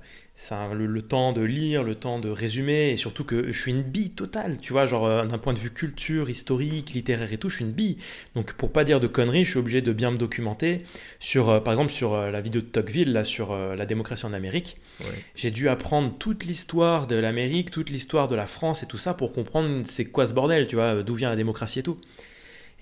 le, 0.74 0.86
le 0.86 1.02
temps 1.02 1.34
de 1.34 1.42
lire, 1.42 1.84
le 1.84 1.96
temps 1.96 2.20
de 2.20 2.30
résumer, 2.30 2.92
et 2.92 2.96
surtout 2.96 3.24
que 3.24 3.52
je 3.52 3.60
suis 3.60 3.72
une 3.72 3.84
bille 3.84 4.12
totale, 4.12 4.58
tu 4.62 4.74
vois, 4.74 4.86
genre 4.86 5.06
euh, 5.06 5.26
d'un 5.26 5.38
point 5.38 5.54
de 5.54 5.60
vue 5.60 5.72
culture, 5.72 6.30
historique, 6.30 6.92
littéraire 6.92 7.32
et 7.34 7.38
tout, 7.38 7.50
je 7.50 7.58
suis 7.58 7.66
une 7.66 7.72
bille. 7.72 7.98
Donc 8.36 8.54
pour 8.54 8.72
pas 8.72 8.84
dire 8.84 9.00
de 9.00 9.08
conneries, 9.08 9.44
je 9.44 9.52
suis 9.52 9.60
obligé 9.60 9.82
de 9.82 9.92
bien 9.92 10.12
me 10.12 10.18
documenter 10.18 10.84
sur, 11.20 11.50
euh, 11.50 11.60
par 11.60 11.74
exemple, 11.74 11.92
sur 11.92 12.14
euh, 12.14 12.32
la 12.32 12.42
vidéo 12.42 12.62
de 12.62 12.68
Tocqueville, 12.68 13.12
là, 13.12 13.24
sur 13.24 13.56
la 13.56 13.86
démocratie 13.86 14.26
en 14.26 14.34
Amérique. 14.34 14.78
Ouais. 15.02 15.08
J'ai 15.36 15.52
dû 15.52 15.70
apprendre 15.70 16.18
toute 16.18 16.46
l'histoire 16.46 17.08
de 17.08 17.16
l'Amérique, 17.16 17.72
toute 17.72 17.90
l'histoire 17.90 18.28
de 18.28 18.36
la 18.36 18.48
France 18.48 18.84
et 18.84 18.86
tout 18.86 18.98
ça 18.98 19.14
pour 19.14 19.34
comprendre 19.34 19.82
c'est 19.86 20.06
quoi 20.06 20.26
ce 20.26 20.34
bordel, 20.34 20.68
tu 20.68 20.76
vois, 20.76 21.04
d'où 21.04 21.16
vient 21.16 21.30
la 21.30 21.36
démocratie 21.36 21.80
et 21.80 21.84
tout. 21.84 22.00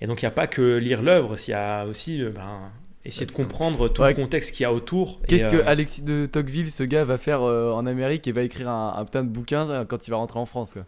Et 0.00 0.06
donc 0.06 0.22
il 0.22 0.24
n'y 0.24 0.28
a 0.28 0.32
pas 0.32 0.46
que 0.46 0.76
lire 0.76 1.02
l'œuvre, 1.02 1.36
il 1.46 1.50
y 1.50 1.54
a 1.54 1.86
aussi 1.86 2.22
ben, 2.22 2.70
essayer 3.04 3.26
de 3.26 3.32
comprendre 3.32 3.88
tout 3.88 4.02
Ouais. 4.02 4.10
le 4.10 4.14
contexte 4.16 4.54
qu'il 4.54 4.64
y 4.64 4.66
a 4.66 4.72
autour. 4.72 5.20
Qu'est-ce 5.26 5.46
que 5.46 5.56
euh, 5.56 5.66
Alexis 5.66 6.02
de 6.02 6.26
Tocqueville, 6.26 6.70
ce 6.70 6.82
gars, 6.82 7.04
va 7.04 7.16
faire 7.18 7.42
euh, 7.42 7.72
en 7.72 7.86
Amérique 7.86 8.26
et 8.26 8.32
va 8.32 8.42
écrire 8.42 8.68
un, 8.68 8.94
un 8.96 9.04
putain 9.04 9.24
de 9.24 9.28
bouquin 9.30 9.68
euh, 9.70 9.84
quand 9.84 10.06
il 10.06 10.10
va 10.10 10.16
rentrer 10.18 10.38
en 10.38 10.46
France 10.46 10.72
quoi? 10.72 10.84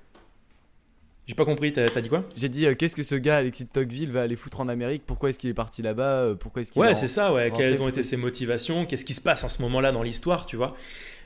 J'ai 1.26 1.34
pas 1.36 1.44
compris, 1.44 1.72
t'as 1.72 1.86
t'as 1.88 2.00
dit 2.00 2.08
quoi? 2.08 2.24
J'ai 2.36 2.48
dit, 2.48 2.66
euh, 2.66 2.74
qu'est-ce 2.74 2.96
que 2.96 3.04
ce 3.04 3.14
gars, 3.14 3.36
Alexis 3.36 3.64
de 3.64 3.68
Tocqueville, 3.68 4.10
va 4.10 4.22
aller 4.22 4.34
foutre 4.34 4.60
en 4.60 4.68
Amérique? 4.68 5.02
Pourquoi 5.06 5.30
est-ce 5.30 5.38
qu'il 5.38 5.48
est 5.48 5.54
parti 5.54 5.80
là-bas? 5.80 6.34
Pourquoi 6.40 6.62
est-ce 6.62 6.72
qu'il 6.72 6.82
Ouais, 6.82 6.90
est 6.90 6.94
c'est 6.94 7.06
ça, 7.08 7.32
ouais. 7.32 7.52
Quelles 7.56 7.80
ont 7.82 7.88
été 7.88 8.02
ses 8.02 8.16
motivations? 8.16 8.84
Qu'est-ce 8.84 9.04
qui 9.04 9.14
se 9.14 9.20
passe 9.20 9.44
en 9.44 9.48
ce 9.48 9.62
moment-là 9.62 9.92
dans 9.92 10.02
l'histoire, 10.02 10.44
tu 10.46 10.56
vois? 10.56 10.74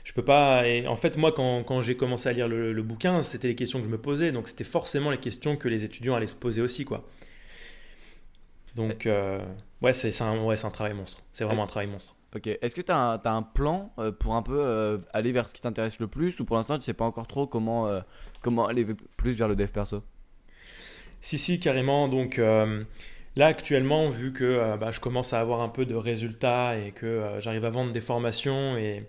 Je 0.03 0.13
peux 0.13 0.21
pas. 0.23 0.67
Et 0.67 0.85
en 0.85 0.95
fait, 0.95 1.17
moi, 1.17 1.31
quand, 1.31 1.63
quand 1.63 1.81
j'ai 1.81 1.95
commencé 1.97 2.29
à 2.29 2.33
lire 2.33 2.47
le, 2.47 2.71
le 2.71 2.83
bouquin, 2.83 3.23
c'était 3.23 3.47
les 3.47 3.55
questions 3.55 3.79
que 3.79 3.85
je 3.85 3.89
me 3.89 3.97
posais. 3.97 4.31
Donc, 4.31 4.47
c'était 4.47 4.63
forcément 4.63 5.09
les 5.09 5.17
questions 5.17 5.55
que 5.57 5.67
les 5.67 5.83
étudiants 5.83 6.13
allaient 6.13 6.27
se 6.27 6.35
poser 6.35 6.61
aussi, 6.61 6.85
quoi. 6.85 7.03
Donc, 8.75 9.05
euh, 9.05 9.39
ouais, 9.81 9.93
c'est 9.93 10.21
un, 10.21 10.43
ouais, 10.43 10.63
un 10.65 10.69
travail 10.69 10.93
monstre. 10.93 11.23
C'est 11.31 11.43
vraiment 11.43 11.63
un 11.63 11.67
travail 11.67 11.87
monstre. 11.87 12.15
Ok. 12.35 12.47
Est-ce 12.47 12.75
que 12.75 12.81
tu 12.81 12.91
as, 12.91 13.21
un 13.23 13.41
plan 13.41 13.93
euh, 13.97 14.11
pour 14.11 14.35
un 14.35 14.41
peu 14.41 14.59
euh, 14.59 14.97
aller 15.13 15.31
vers 15.31 15.47
ce 15.47 15.55
qui 15.55 15.61
t'intéresse 15.61 15.99
le 15.99 16.07
plus 16.07 16.37
ou 16.41 16.45
pour 16.45 16.57
l'instant 16.57 16.77
tu 16.77 16.83
sais 16.83 16.93
pas 16.93 17.05
encore 17.05 17.27
trop 17.27 17.47
comment, 17.47 17.87
euh, 17.87 18.01
comment 18.41 18.67
aller 18.67 18.85
plus 19.15 19.37
vers 19.37 19.47
le 19.47 19.55
dev 19.55 19.69
perso? 19.69 20.03
Si, 21.21 21.37
si, 21.37 21.59
carrément. 21.59 22.09
Donc 22.09 22.37
euh, 22.37 22.83
là, 23.37 23.47
actuellement, 23.47 24.09
vu 24.09 24.33
que 24.33 24.43
euh, 24.43 24.77
bah, 24.77 24.91
je 24.91 24.99
commence 24.99 25.31
à 25.31 25.39
avoir 25.39 25.61
un 25.61 25.69
peu 25.69 25.85
de 25.85 25.95
résultats 25.95 26.77
et 26.77 26.91
que 26.91 27.05
euh, 27.05 27.39
j'arrive 27.39 27.63
à 27.63 27.69
vendre 27.69 27.93
des 27.93 28.01
formations 28.01 28.77
et 28.77 29.07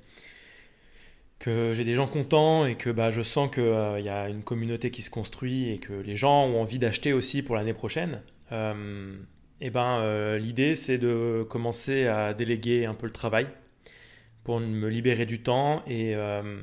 que 1.40 1.72
j'ai 1.74 1.84
des 1.84 1.94
gens 1.94 2.06
contents 2.06 2.64
et 2.64 2.76
que 2.76 2.90
bah, 2.90 3.10
je 3.10 3.22
sens 3.22 3.50
qu'il 3.50 3.64
y 3.64 4.08
a 4.08 4.28
une 4.28 4.42
communauté 4.42 4.90
qui 4.90 5.02
se 5.02 5.10
construit 5.10 5.70
et 5.70 5.78
que 5.78 5.92
les 5.92 6.16
gens 6.16 6.46
ont 6.46 6.60
envie 6.62 6.78
d'acheter 6.78 7.12
aussi 7.12 7.42
pour 7.42 7.56
l'année 7.56 7.74
prochaine, 7.74 8.22
et 9.61 9.70
ben, 9.70 10.00
euh, 10.00 10.38
l'idée, 10.38 10.74
c'est 10.74 10.98
de 10.98 11.46
commencer 11.48 12.07
à 12.07 12.34
déléguer 12.34 12.86
un 12.86 12.94
peu 12.94 13.07
le 13.07 13.12
travail 13.12 13.48
pour 14.44 14.61
me 14.61 14.88
libérer 14.88 15.26
du 15.26 15.40
temps 15.42 15.84
et... 15.86 16.14
euh, 16.16 16.61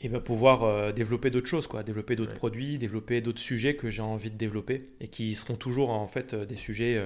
et 0.00 0.08
bah, 0.08 0.20
pouvoir 0.20 0.64
euh, 0.64 0.92
développer 0.92 1.30
d'autres 1.30 1.46
choses, 1.46 1.66
quoi, 1.66 1.82
développer 1.82 2.16
d'autres 2.16 2.32
Ouais. 2.32 2.36
produits, 2.36 2.78
développer 2.78 3.20
d'autres 3.22 3.40
sujets 3.40 3.76
que 3.76 3.90
j'ai 3.90 4.02
envie 4.02 4.30
de 4.30 4.36
développer 4.36 4.90
et 5.00 5.08
qui 5.08 5.34
seront 5.34 5.56
toujours 5.56 5.90
en 5.90 6.06
fait 6.06 6.34
des 6.34 6.56
sujets 6.56 7.00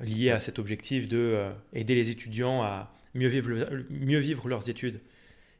liés 0.00 0.30
à 0.30 0.40
cet 0.40 0.58
objectif 0.58 1.08
de 1.08 1.48
aider 1.72 1.94
les 1.94 2.10
étudiants 2.10 2.62
à 2.62 2.92
mieux 3.14 3.28
vivre, 3.28 3.50
le- 3.50 3.86
mieux 3.90 4.18
vivre 4.18 4.48
leurs 4.48 4.68
études 4.68 5.00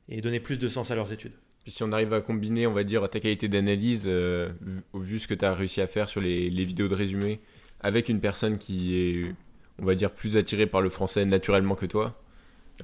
et 0.08 0.20
donner 0.20 0.40
plus 0.40 0.58
de 0.58 0.68
sens 0.68 0.90
à 0.90 0.94
leurs 0.96 1.12
études. 1.12 1.32
Puis 1.62 1.72
si 1.72 1.82
on 1.82 1.90
arrive 1.92 2.12
à 2.12 2.20
combiner, 2.20 2.66
on 2.66 2.72
va 2.72 2.84
dire, 2.84 3.08
ta 3.10 3.18
qualité 3.18 3.48
d'analyse, 3.48 4.06
vu, 4.08 4.52
vu 4.94 5.18
ce 5.18 5.26
que 5.26 5.34
tu 5.34 5.44
as 5.44 5.54
réussi 5.54 5.80
à 5.80 5.86
faire 5.86 6.08
sur 6.08 6.20
les, 6.20 6.48
les 6.48 6.64
vidéos 6.64 6.86
de 6.88 6.94
résumé, 6.94 7.40
avec 7.80 8.08
une 8.08 8.20
personne 8.20 8.58
qui 8.58 8.96
est, 8.98 9.34
on 9.80 9.84
va 9.86 9.94
dire, 9.94 10.10
plus 10.12 10.36
attirée 10.36 10.66
par 10.66 10.80
le 10.80 10.90
français 10.90 11.24
naturellement 11.24 11.74
que 11.74 11.86
toi, 11.86 12.14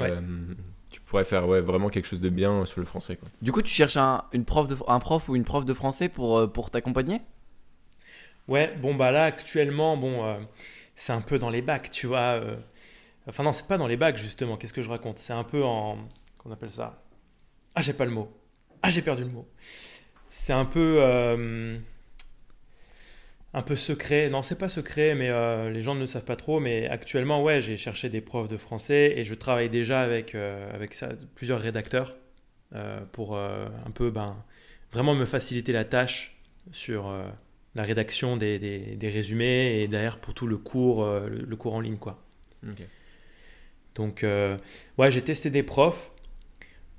Ouais. 0.00 0.10
euh, 0.10 0.20
tu 0.90 1.00
pourrais 1.02 1.24
faire 1.24 1.46
ouais, 1.48 1.60
vraiment 1.60 1.88
quelque 1.90 2.06
chose 2.06 2.20
de 2.20 2.30
bien 2.30 2.64
sur 2.66 2.80
le 2.80 2.86
français. 2.86 3.16
Quoi. 3.16 3.28
Du 3.42 3.52
coup, 3.52 3.62
tu 3.62 3.72
cherches 3.72 3.96
un, 3.96 4.24
une 4.32 4.44
prof 4.44 4.68
de, 4.68 4.76
un 4.88 4.98
prof 5.00 5.28
ou 5.28 5.36
une 5.36 5.44
prof 5.44 5.64
de 5.64 5.74
français 5.74 6.08
pour, 6.08 6.38
euh, 6.38 6.46
pour 6.46 6.70
t'accompagner? 6.70 7.20
Ouais, 8.48 8.74
bon 8.80 8.94
bah 8.94 9.12
là 9.12 9.24
actuellement, 9.24 9.96
bon, 9.96 10.24
euh, 10.24 10.36
c'est 10.96 11.12
un 11.12 11.20
peu 11.20 11.38
dans 11.38 11.50
les 11.50 11.62
bacs, 11.62 11.90
tu 11.90 12.06
vois. 12.06 12.40
euh. 12.42 12.56
Enfin 13.28 13.44
non, 13.44 13.52
c'est 13.52 13.66
pas 13.68 13.78
dans 13.78 13.86
les 13.86 13.96
bacs 13.96 14.18
justement. 14.18 14.56
Qu'est-ce 14.56 14.72
que 14.72 14.82
je 14.82 14.90
raconte? 14.90 15.18
C'est 15.18 15.32
un 15.32 15.44
peu 15.44 15.64
en, 15.64 15.98
qu'on 16.38 16.52
appelle 16.52 16.70
ça? 16.72 17.02
Ah, 17.74 17.82
j'ai 17.82 17.92
pas 17.94 18.04
le 18.06 18.10
mot. 18.12 18.30
Ah, 18.82 18.90
j'ai 18.90 19.02
perdu 19.02 19.24
le 19.24 19.30
mot. 19.30 19.46
C'est 20.28 20.52
un 20.54 20.64
peu, 20.66 20.96
euh, 21.00 21.78
un 23.54 23.62
peu 23.62 23.76
secret. 23.76 24.28
Non, 24.30 24.42
c'est 24.42 24.58
pas 24.58 24.68
secret, 24.68 25.14
mais 25.14 25.28
euh, 25.30 25.70
les 25.70 25.82
gens 25.82 25.94
ne 25.94 26.00
le 26.00 26.06
savent 26.06 26.24
pas 26.24 26.36
trop. 26.36 26.60
Mais 26.60 26.88
actuellement, 26.88 27.42
ouais, 27.42 27.60
j'ai 27.60 27.76
cherché 27.76 28.08
des 28.08 28.20
profs 28.20 28.48
de 28.48 28.56
français 28.56 29.14
et 29.16 29.24
je 29.24 29.34
travaille 29.34 29.68
déjà 29.70 30.00
avec 30.02 30.34
euh, 30.34 30.72
avec 30.74 30.94
ça, 30.94 31.10
plusieurs 31.34 31.60
rédacteurs 31.60 32.16
euh, 32.74 33.00
pour 33.12 33.36
un 33.38 33.90
peu, 33.94 34.10
ben, 34.10 34.36
vraiment 34.92 35.14
me 35.14 35.24
faciliter 35.26 35.72
la 35.72 35.84
tâche 35.84 36.38
sur 36.70 37.12
la 37.74 37.82
rédaction 37.82 38.36
des, 38.36 38.58
des- 38.58 38.96
des 38.96 39.08
résumés 39.08 39.82
et 39.82 39.88
derrière 39.88 40.18
pour 40.18 40.34
tout 40.34 40.46
le 40.46 40.56
cours, 40.58 41.04
le, 41.04 41.44
le 41.46 41.56
cours 41.56 41.74
en 41.74 41.80
ligne, 41.80 41.96
quoi. 41.98 42.22
Donc, 43.94 44.24
euh, 44.24 44.56
ouais, 44.98 45.10
j'ai 45.10 45.22
testé 45.22 45.50
des 45.50 45.62
profs. 45.62 46.12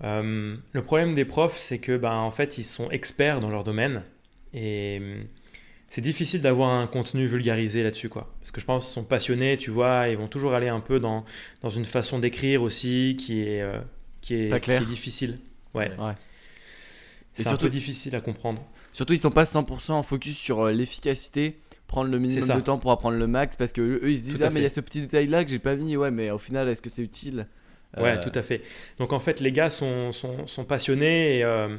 Le 0.02 0.82
problème 0.82 1.14
des 1.14 1.26
profs, 1.26 1.58
c'est 1.58 1.80
que, 1.80 1.98
ben, 1.98 2.14
en 2.14 2.32
fait, 2.32 2.58
ils 2.58 2.64
sont 2.64 2.90
experts 2.92 3.40
dans 3.40 3.50
leur 3.50 3.64
domaine 3.64 4.04
et 4.54 5.02
c'est 5.94 6.02
difficile 6.02 6.42
d'avoir 6.42 6.72
un 6.72 6.88
contenu 6.88 7.28
vulgarisé 7.28 7.84
là-dessus, 7.84 8.10
quoi. 8.10 8.34
Parce 8.40 8.50
que 8.50 8.60
je 8.60 8.66
pense 8.66 8.84
qu'ils 8.86 8.94
sont 8.96 9.04
passionnés, 9.04 9.58
tu 9.58 9.70
vois, 9.70 10.08
ils 10.10 10.18
vont 10.18 10.28
toujours 10.28 10.56
aller 10.56 10.68
un 10.68 10.80
peu 10.80 11.00
dans, 11.00 11.24
dans 11.62 11.70
une 11.70 11.86
façon 11.86 12.18
d'écrire 12.18 12.64
aussi 12.64 13.16
qui 13.20 13.44
est, 13.44 13.62
euh, 13.62 13.78
qui 14.20 14.34
est, 14.34 14.50
Pas 14.50 14.60
qui 14.60 14.66
clair. 14.66 14.82
est 14.82 14.86
difficile. 14.88 15.38
Ouais. 15.76 15.92
Ouais. 16.00 16.14
C'est 17.36 17.44
surtout- 17.44 17.66
peu 17.66 17.70
difficile 17.70 18.16
à 18.16 18.22
comprendre. 18.22 18.66
Surtout, 18.92 19.14
ils 19.14 19.20
sont 19.20 19.30
pas 19.30 19.44
100% 19.46 20.02
focus 20.02 20.36
sur 20.36 20.62
euh, 20.62 20.72
l'efficacité, 20.72 21.60
prendre 21.86 22.10
le 22.10 22.18
minimum 22.18 22.56
de 22.58 22.62
temps 22.62 22.80
pour 22.80 22.90
apprendre 22.92 23.18
le 23.20 23.28
max 23.28 23.56
parce 23.56 23.72
que 23.72 23.82
eux, 23.82 24.10
ils 24.10 24.18
se 24.18 24.26
disent 24.26 24.42
ah 24.42 24.50
mais 24.50 24.62
il 24.62 24.64
y 24.64 24.66
a 24.66 24.72
ce 24.72 24.80
petit 24.82 25.02
détail 25.02 25.28
là 25.28 25.44
que 25.44 25.52
j'ai 25.52 25.60
pas 25.60 25.76
mis 25.76 25.96
ouais 25.96 26.10
mais 26.10 26.32
au 26.32 26.40
final 26.40 26.68
est-ce 26.70 26.82
que 26.82 26.90
c'est 26.90 27.04
utile? 27.04 27.46
Ouais, 27.98 28.18
Euh, 28.18 28.22
tout 28.24 28.32
à 28.34 28.42
fait. 28.42 28.64
Donc 28.98 29.14
en 29.14 29.20
fait, 29.20 29.42
les 29.42 29.52
gars 29.52 29.70
sont, 29.70 30.12
sont, 30.12 30.48
sont 30.48 30.66
passionnés 30.66 31.38
et, 31.38 31.44
euh, 31.44 31.78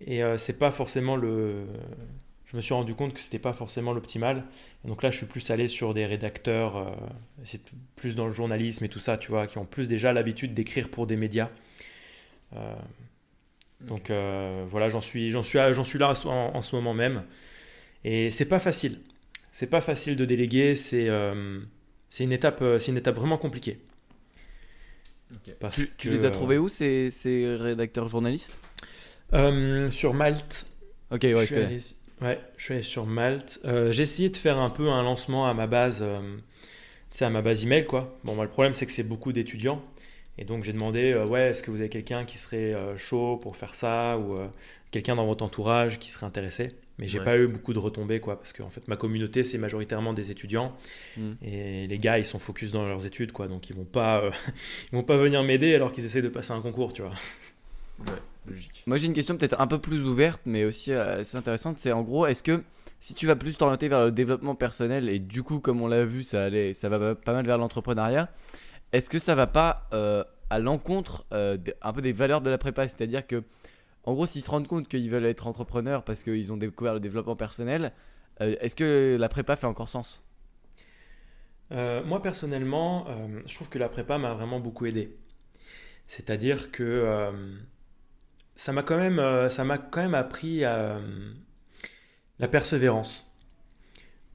et 0.00 0.22
euh, 0.24 0.38
c'est 0.38 0.54
pas 0.58 0.70
forcément 0.70 1.16
le. 1.16 1.66
Je 2.46 2.56
me 2.56 2.60
suis 2.60 2.74
rendu 2.74 2.94
compte 2.94 3.12
que 3.12 3.20
c'était 3.20 3.38
pas 3.40 3.52
forcément 3.52 3.92
l'optimal. 3.92 4.44
Donc 4.84 5.02
là, 5.02 5.10
je 5.10 5.16
suis 5.16 5.26
plus 5.26 5.50
allé 5.50 5.68
sur 5.68 5.94
des 5.94 6.06
rédacteurs, 6.06 6.76
euh, 6.76 6.90
c'est 7.44 7.60
plus 7.96 8.14
dans 8.14 8.26
le 8.26 8.32
journalisme 8.32 8.84
et 8.84 8.88
tout 8.88 9.00
ça, 9.00 9.18
tu 9.18 9.30
vois, 9.30 9.46
qui 9.48 9.58
ont 9.58 9.66
plus 9.66 9.88
déjà 9.88 10.12
l'habitude 10.12 10.54
d'écrire 10.54 10.88
pour 10.88 11.06
des 11.08 11.16
médias. 11.16 11.50
Euh, 12.54 12.74
donc 13.80 14.10
euh, 14.10 14.64
voilà, 14.66 14.88
j'en 14.88 15.00
suis, 15.00 15.30
j'en 15.30 15.42
suis, 15.42 15.58
j'en 15.72 15.84
suis 15.84 15.98
là 15.98 16.12
en, 16.24 16.30
en 16.54 16.62
ce 16.62 16.74
moment 16.76 16.94
même. 16.94 17.24
Et 18.04 18.30
c'est 18.30 18.46
pas 18.46 18.60
facile. 18.60 19.00
C'est 19.52 19.66
pas 19.68 19.80
facile 19.80 20.16
de 20.16 20.24
déléguer. 20.24 20.74
C'est 20.76 21.08
euh, 21.08 21.60
c'est 22.08 22.24
une 22.24 22.32
étape, 22.32 22.62
c'est 22.78 22.92
une 22.92 22.98
étape 22.98 23.16
vraiment 23.16 23.38
compliquée. 23.38 23.80
Parce 25.58 25.76
tu, 25.76 25.94
tu 25.96 26.08
que, 26.08 26.12
les 26.12 26.24
as 26.24 26.30
trouvés 26.30 26.58
où 26.58 26.68
ces, 26.68 27.10
ces 27.10 27.56
rédacteurs 27.56 28.08
journalistes? 28.08 28.56
Euh, 29.34 29.88
Sur 29.90 30.14
Malte. 30.14 30.66
ok 31.10 31.22
ouais 31.22 31.34
je 31.34 31.44
je 31.44 31.46
suis 31.46 31.54
connais. 31.54 31.66
allé, 31.66 31.80
Ouais, 32.22 32.40
je 32.56 32.64
suis 32.64 32.74
allé 32.74 32.82
sur 32.82 33.06
Malte. 33.06 33.60
Euh, 33.64 33.92
j'ai 33.92 34.04
essayé 34.04 34.30
de 34.30 34.36
faire 34.36 34.58
un 34.58 34.70
peu 34.70 34.88
un 34.88 35.02
lancement 35.02 35.46
à 35.46 35.54
ma 35.54 35.66
base, 35.66 36.00
euh, 36.02 36.20
à 37.20 37.30
ma 37.30 37.42
base 37.42 37.64
email, 37.64 37.84
quoi. 37.84 38.18
Bon, 38.24 38.34
moi, 38.34 38.44
le 38.44 38.50
problème, 38.50 38.74
c'est 38.74 38.86
que 38.86 38.92
c'est 38.92 39.02
beaucoup 39.02 39.32
d'étudiants. 39.32 39.82
Et 40.38 40.44
donc, 40.44 40.64
j'ai 40.64 40.72
demandé, 40.72 41.12
euh, 41.12 41.26
ouais, 41.26 41.50
est-ce 41.50 41.62
que 41.62 41.70
vous 41.70 41.80
avez 41.80 41.88
quelqu'un 41.88 42.24
qui 42.24 42.38
serait 42.38 42.74
euh, 42.74 42.96
chaud 42.96 43.36
pour 43.36 43.56
faire 43.56 43.74
ça 43.74 44.18
ou 44.18 44.34
quelqu'un 44.90 45.16
dans 45.16 45.26
votre 45.26 45.44
entourage 45.44 45.98
qui 45.98 46.10
serait 46.10 46.26
intéressé? 46.26 46.72
Mais 46.98 47.06
j'ai 47.06 47.18
Ouais. 47.18 47.24
pas 47.26 47.36
eu 47.36 47.46
beaucoup 47.46 47.74
de 47.74 47.78
retombées, 47.78 48.20
quoi, 48.20 48.38
parce 48.38 48.54
que 48.54 48.62
en 48.62 48.70
fait, 48.70 48.88
ma 48.88 48.96
communauté, 48.96 49.42
c'est 49.44 49.58
majoritairement 49.58 50.14
des 50.14 50.30
étudiants. 50.30 50.74
Mm. 51.18 51.32
Et 51.42 51.86
les 51.86 51.98
gars, 51.98 52.18
ils 52.18 52.24
sont 52.24 52.38
focus 52.38 52.70
dans 52.70 52.86
leurs 52.86 53.04
études, 53.04 53.32
quoi. 53.32 53.48
Donc, 53.48 53.68
ils 53.68 53.76
vont 53.76 53.84
pas, 53.84 54.30
ils 54.92 54.96
vont 54.96 55.02
pas 55.02 55.18
venir 55.18 55.42
m'aider 55.42 55.74
alors 55.74 55.92
qu'ils 55.92 56.06
essaient 56.06 56.22
de 56.22 56.30
passer 56.30 56.52
un 56.52 56.62
concours, 56.62 56.94
tu 56.94 57.02
vois. 57.02 57.12
Ouais, 58.00 58.22
logique. 58.46 58.82
Moi 58.86 58.96
j'ai 58.96 59.06
une 59.06 59.14
question 59.14 59.36
peut-être 59.36 59.60
un 59.60 59.66
peu 59.66 59.78
plus 59.78 60.02
ouverte 60.04 60.42
mais 60.44 60.64
aussi 60.64 60.92
euh, 60.92 61.20
assez 61.20 61.36
intéressante. 61.36 61.78
C'est 61.78 61.92
en 61.92 62.02
gros, 62.02 62.26
est-ce 62.26 62.42
que 62.42 62.62
si 63.00 63.14
tu 63.14 63.26
vas 63.26 63.36
plus 63.36 63.56
t'orienter 63.56 63.88
vers 63.88 64.04
le 64.04 64.12
développement 64.12 64.54
personnel 64.54 65.08
et 65.08 65.18
du 65.18 65.42
coup 65.42 65.60
comme 65.60 65.82
on 65.82 65.86
l'a 65.86 66.04
vu 66.04 66.22
ça, 66.22 66.44
allait, 66.44 66.72
ça 66.74 66.88
va 66.88 67.14
pas 67.14 67.32
mal 67.32 67.46
vers 67.46 67.58
l'entrepreneuriat, 67.58 68.30
est-ce 68.92 69.10
que 69.10 69.18
ça 69.18 69.34
va 69.34 69.46
pas 69.46 69.88
euh, 69.92 70.24
à 70.50 70.58
l'encontre 70.58 71.26
euh, 71.32 71.56
un 71.82 71.92
peu 71.92 72.02
des 72.02 72.12
valeurs 72.12 72.40
de 72.40 72.50
la 72.50 72.58
prépa? 72.58 72.88
C'est-à-dire 72.88 73.26
que 73.26 73.42
en 74.04 74.14
gros 74.14 74.26
s'ils 74.26 74.42
se 74.42 74.50
rendent 74.50 74.68
compte 74.68 74.88
qu'ils 74.88 75.10
veulent 75.10 75.26
être 75.26 75.46
entrepreneurs 75.46 76.04
parce 76.04 76.22
qu'ils 76.22 76.52
ont 76.52 76.56
découvert 76.56 76.94
le 76.94 77.00
développement 77.00 77.36
personnel, 77.36 77.92
euh, 78.40 78.54
est-ce 78.60 78.76
que 78.76 79.16
la 79.18 79.28
prépa 79.28 79.56
fait 79.56 79.66
encore 79.66 79.88
sens? 79.88 80.22
Euh, 81.72 82.04
moi 82.04 82.22
personnellement, 82.22 83.06
euh, 83.08 83.40
je 83.46 83.54
trouve 83.54 83.68
que 83.68 83.78
la 83.78 83.88
prépa 83.88 84.18
m'a 84.18 84.34
vraiment 84.34 84.60
beaucoup 84.60 84.86
aidé. 84.86 85.16
C'est-à-dire 86.06 86.70
que 86.70 86.84
euh, 86.84 87.32
ça 88.56 88.72
m'a 88.72 88.82
quand 88.82 88.96
même, 88.96 89.18
euh, 89.18 89.48
ça 89.48 89.64
m'a 89.64 89.78
quand 89.78 90.00
même 90.02 90.14
appris 90.14 90.64
euh, 90.64 90.98
la 92.38 92.48
persévérance. 92.48 93.30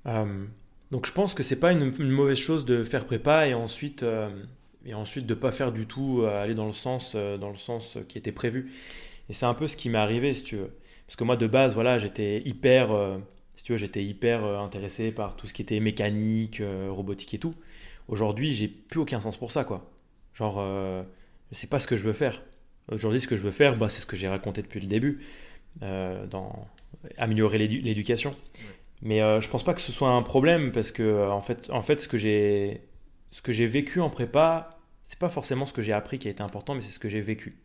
Euh, 0.06 0.46
donc 0.92 1.06
je 1.08 1.12
pense 1.12 1.34
que 1.34 1.44
c'est 1.44 1.60
pas 1.60 1.72
une, 1.72 1.92
mauvaise 2.00 2.38
chose 2.38 2.66
de 2.66 2.84
faire 2.84 3.06
prépa 3.06 3.48
et 3.48 3.54
ensuite 3.54 4.04
euh, 4.04 4.30
et 4.86 4.94
ensuite 4.94 5.26
de 5.26 5.34
pas 5.34 5.52
faire 5.52 5.72
du 5.72 5.86
tout 5.86 6.24
aller 6.26 6.56
dans 6.56 6.66
le 6.66 6.72
sens 6.72 7.16
dans 7.16 7.50
le 7.50 7.58
sens 7.58 7.98
qui 8.08 8.18
était 8.18 8.32
prévu. 8.32 8.72
Et 9.30 9.34
c'est 9.34 9.46
un 9.46 9.54
peu 9.54 9.68
ce 9.68 9.78
qui 9.78 9.90
m'est 9.90 9.98
arrivé 9.98 10.34
si 10.34 10.44
tu 10.44 10.56
veux. 10.58 10.72
Parce 11.06 11.16
que 11.16 11.24
moi 11.24 11.38
de 11.38 11.48
base 11.48 11.76
voilà 11.76 11.98
j'étais 12.00 12.42
hyper 12.46 12.90
tu 13.64 13.74
veux, 13.74 13.78
j'étais 13.78 14.04
hyper 14.04 14.44
intéressé 14.44 15.12
par 15.12 15.36
tout 15.36 15.46
ce 15.46 15.54
qui 15.54 15.62
était 15.62 15.80
mécanique, 15.80 16.64
robotique 16.90 17.36
et 17.36 17.38
tout. 17.38 17.54
Aujourd'hui, 18.08 18.56
j'ai 18.56 18.68
plus 18.68 19.00
aucun 19.00 19.22
sens 19.22 19.38
pour 19.38 19.52
ça, 19.52 19.64
quoi. 19.64 19.92
Genre, 20.34 20.60
je 21.52 21.56
sais 21.56 21.68
pas 21.68 21.80
ce 21.80 21.86
que 21.86 21.96
je 21.96 22.04
veux 22.04 22.14
faire. 22.14 22.42
Aujourd'hui, 22.92 23.22
ce 23.22 23.28
que 23.28 23.36
je 23.36 23.42
veux 23.42 23.52
faire, 23.52 23.78
bah, 23.78 23.90
c'est 23.90 24.02
ce 24.02 24.06
que 24.06 24.16
j'ai 24.18 24.28
raconté 24.28 24.62
depuis 24.62 24.80
le 24.82 24.88
début, 24.88 25.22
euh, 25.84 26.26
dans 26.28 26.68
améliorer 27.18 27.58
l'édu- 27.58 27.82
l'éducation. 27.82 28.32
Mais 29.02 29.22
euh, 29.22 29.42
je 29.42 29.50
pense 29.50 29.64
pas 29.64 29.74
que 29.74 29.82
ce 29.82 29.92
soit 29.92 30.10
un 30.10 30.22
problème 30.22 30.72
parce 30.72 30.92
que 30.92 31.02
euh, 31.04 31.32
en 31.32 31.42
fait, 31.42 31.70
en 31.72 31.82
fait, 31.82 32.00
ce 32.00 32.08
que 32.08 32.18
j'ai, 32.18 32.82
ce 33.32 33.42
que 33.42 33.52
j'ai 33.52 33.68
vécu 33.68 34.00
en 34.02 34.10
prépa, 34.10 34.78
c'est 35.04 35.18
pas 35.20 35.30
forcément 35.30 35.66
ce 35.66 35.74
que 35.74 35.82
j'ai 35.82 35.94
appris 35.94 36.20
qui 36.20 36.28
a 36.28 36.32
été 36.32 36.44
important, 36.44 36.76
mais 36.76 36.82
c'est 36.82 36.92
ce 36.92 37.00
que 37.00 37.10
j'ai 37.10 37.22
vécu. 37.22 37.56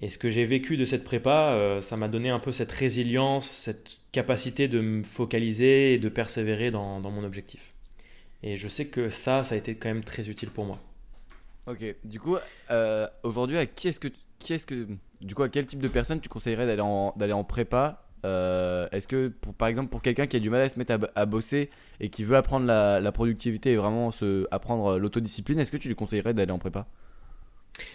Et 0.00 0.08
ce 0.10 0.18
que 0.18 0.30
j'ai 0.30 0.44
vécu 0.44 0.76
de 0.76 0.84
cette 0.84 1.02
prépa, 1.04 1.56
euh, 1.60 1.80
ça 1.80 1.96
m'a 1.96 2.08
donné 2.08 2.30
un 2.30 2.38
peu 2.38 2.52
cette 2.52 2.70
résilience, 2.70 3.50
cette 3.50 3.98
capacité 4.12 4.68
de 4.68 4.80
me 4.80 5.02
focaliser 5.02 5.94
et 5.94 5.98
de 5.98 6.08
persévérer 6.08 6.70
dans, 6.70 7.00
dans 7.00 7.10
mon 7.10 7.24
objectif. 7.24 7.74
Et 8.44 8.56
je 8.56 8.68
sais 8.68 8.86
que 8.86 9.08
ça, 9.08 9.42
ça 9.42 9.56
a 9.56 9.58
été 9.58 9.74
quand 9.74 9.88
même 9.88 10.04
très 10.04 10.30
utile 10.30 10.50
pour 10.50 10.64
moi. 10.66 10.80
Ok, 11.68 11.84
du 12.04 12.18
coup, 12.18 12.36
euh, 12.70 13.06
aujourd'hui, 13.22 13.58
à 13.58 13.66
qui 13.66 13.88
est-ce 13.88 14.00
que, 14.00 14.08
qui 14.38 14.54
est-ce 14.54 14.66
que, 14.66 14.86
du 15.20 15.34
coup, 15.34 15.46
quel 15.48 15.66
type 15.66 15.80
de 15.80 15.88
personne 15.88 16.20
tu 16.20 16.28
conseillerais 16.28 16.66
d'aller 16.66 16.80
en, 16.80 17.12
d'aller 17.16 17.34
en 17.34 17.44
prépa 17.44 18.04
Euh, 18.24 18.88
Est-ce 18.90 19.06
que, 19.06 19.28
par 19.58 19.68
exemple, 19.68 19.90
pour 19.90 20.00
quelqu'un 20.00 20.26
qui 20.26 20.36
a 20.36 20.40
du 20.40 20.48
mal 20.50 20.62
à 20.62 20.68
se 20.68 20.78
mettre 20.78 20.98
à, 21.14 21.26
bosser 21.26 21.70
et 22.00 22.08
qui 22.08 22.24
veut 22.24 22.36
apprendre 22.36 22.66
la, 22.66 23.12
productivité 23.12 23.72
et 23.72 23.76
vraiment 23.76 24.10
apprendre 24.50 24.98
l'autodiscipline, 24.98 25.58
est-ce 25.58 25.72
que 25.72 25.76
tu 25.76 25.88
lui 25.88 25.94
conseillerais 25.94 26.32
d'aller 26.34 26.52
en 26.52 26.58
prépa? 26.58 26.86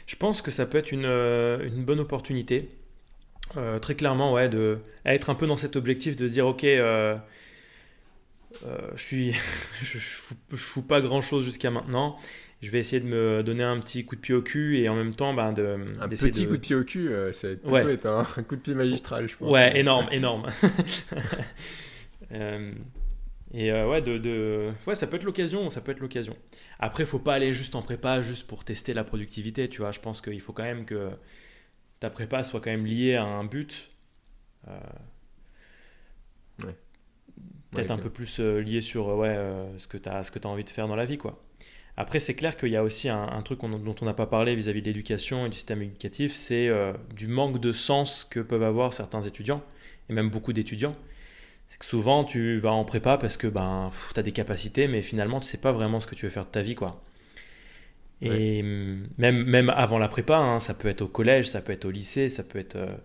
Je 0.05 0.15
pense 0.15 0.41
que 0.41 0.51
ça 0.51 0.65
peut 0.65 0.77
être 0.77 0.91
une, 0.91 1.05
euh, 1.05 1.69
bonne 1.77 1.99
opportunité. 1.99 2.69
Euh, 3.57 3.79
très 3.79 3.95
clairement, 3.95 4.33
ouais, 4.33 4.49
de 4.49 4.79
être 5.05 5.29
un 5.29 5.35
peu 5.35 5.47
dans 5.47 5.57
cet 5.57 5.75
objectif 5.75 6.15
de 6.15 6.27
dire, 6.27 6.47
ok, 6.47 6.63
euh, 6.63 7.15
euh, 8.65 8.77
je 8.95 9.03
suis, 9.03 9.31
je 9.81 9.97
fous 10.55 10.81
pas 10.81 11.01
grand 11.01 11.21
chose 11.21 11.43
jusqu'à 11.43 11.71
maintenant. 11.71 12.17
Je 12.63 12.71
vais 12.71 12.79
essayer 12.79 13.01
de 13.01 13.07
me 13.07 13.43
donner 13.43 13.63
un 13.63 13.79
petit 13.79 14.05
coup 14.05 14.15
de 14.15 14.21
pied 14.21 14.33
au 14.33 14.41
cul 14.41 14.79
et 14.79 14.89
en 14.89 14.95
même 14.95 15.13
temps, 15.13 15.33
ben, 15.33 15.51
de 15.53 15.77
Un 15.99 16.07
petit 16.07 16.31
de- 16.31 16.45
coup 16.47 16.53
de 16.53 16.61
pied 16.61 16.75
au 16.75 16.83
cul, 16.83 17.09
euh, 17.09 17.33
ça 17.33 17.49
va 17.49 17.55
plutôt 17.57 17.71
Ouais. 17.71 17.93
être 17.93 18.05
un, 18.05 18.19
un 18.37 18.43
coup 18.43 18.55
de 18.55 18.61
pied 18.61 18.73
magistral, 18.73 19.27
je 19.27 19.35
pense. 19.37 19.51
Ouais, 19.51 19.77
énorme, 19.79 20.07
énorme. 20.11 20.47
Euh, 22.31 22.73
et 23.53 23.71
euh, 23.71 23.87
ouais, 23.89 24.01
de, 24.01 24.17
de- 24.17 24.71
ouais, 24.87 24.95
ça 24.95 25.07
peut 25.07 25.17
être 25.17 25.23
l'occasion, 25.23 25.69
ça 25.69 25.81
peut 25.81 25.91
être 25.91 25.99
l'occasion. 25.99 26.35
Après, 26.79 27.05
faut 27.05 27.19
pas 27.19 27.35
aller 27.35 27.53
juste 27.53 27.75
en 27.75 27.81
prépa 27.83 28.21
juste 28.21 28.47
pour 28.47 28.63
tester 28.63 28.93
la 28.93 29.03
productivité, 29.03 29.69
tu 29.69 29.81
vois. 29.81 29.91
Je 29.91 29.99
pense 29.99 30.21
qu'il 30.21 30.41
faut 30.41 30.53
quand 30.53 30.63
même 30.63 30.85
que 30.85 31.11
ta 31.99 32.09
prépa 32.09 32.43
soit 32.43 32.61
quand 32.61 32.71
même 32.71 32.85
liée 32.85 33.15
à 33.15 33.25
un 33.25 33.43
but. 33.45 33.91
euh, 34.67 34.73
Ouais. 36.63 36.75
Peut-être 37.71 37.89
Ouais, 37.89 37.91
un 37.91 37.97
peu 37.97 38.09
plus 38.09 38.39
lié 38.39 38.81
sur 38.81 39.07
ouais, 39.17 39.35
ce 39.77 39.87
que 39.87 39.97
tu 39.97 40.09
as, 40.09 40.23
ce 40.23 40.31
que 40.31 40.39
as 40.39 40.47
envie 40.47 40.63
de 40.63 40.69
faire 40.69 40.87
dans 40.87 40.95
la 40.95 41.05
vie, 41.05 41.17
quoi. 41.17 41.43
Après, 41.95 42.19
c'est 42.19 42.33
clair 42.35 42.57
qu'il 42.57 42.69
y 42.69 42.75
a 42.75 42.83
aussi 42.83 43.09
un, 43.09 43.21
un 43.23 43.41
truc 43.43 43.59
dont 43.61 43.95
on 44.01 44.05
n'a 44.05 44.13
pas 44.13 44.25
parlé 44.25 44.55
vis-à-vis 44.55 44.81
de 44.81 44.87
l'éducation 44.87 45.45
et 45.45 45.49
du 45.49 45.55
système 45.55 45.81
éducatif, 45.81 46.33
c'est 46.33 46.67
euh, 46.67 46.93
du 47.15 47.27
manque 47.27 47.59
de 47.59 47.71
sens 47.71 48.25
que 48.29 48.39
peuvent 48.39 48.63
avoir 48.63 48.93
certains 48.93 49.21
étudiants, 49.21 49.63
et 50.09 50.13
même 50.13 50.29
beaucoup 50.29 50.53
d'étudiants. 50.53 50.95
C'est 51.69 51.79
que 51.79 51.85
souvent, 51.85 52.23
tu 52.25 52.59
vas 52.59 52.73
en 52.73 52.85
prépa 52.85 53.17
parce 53.17 53.37
que 53.37 53.47
ben, 53.47 53.91
tu 54.13 54.19
as 54.19 54.23
des 54.23 54.31
capacités, 54.33 54.87
mais 54.87 55.01
finalement, 55.03 55.39
tu 55.41 55.47
sais 55.47 55.57
pas 55.59 55.71
vraiment 55.73 55.99
ce 55.99 56.07
que 56.07 56.15
tu 56.15 56.25
veux 56.25 56.31
faire 56.31 56.45
de 56.45 56.51
ta 56.51 56.61
vie, 56.61 56.75
quoi. 56.75 57.03
Et 58.21 58.63
même, 59.17 59.43
même 59.43 59.69
avant 59.69 59.97
la 59.99 60.07
prépa, 60.07 60.37
hein, 60.37 60.59
ça 60.59 60.73
peut 60.73 60.87
être 60.87 61.01
au 61.01 61.07
collège, 61.07 61.47
ça 61.47 61.61
peut 61.61 61.73
être 61.73 61.85
au 61.85 61.91
lycée, 61.91 62.29
ça 62.29 62.43
peut 62.43 62.59
être... 62.59 62.77
euh, 62.77 62.95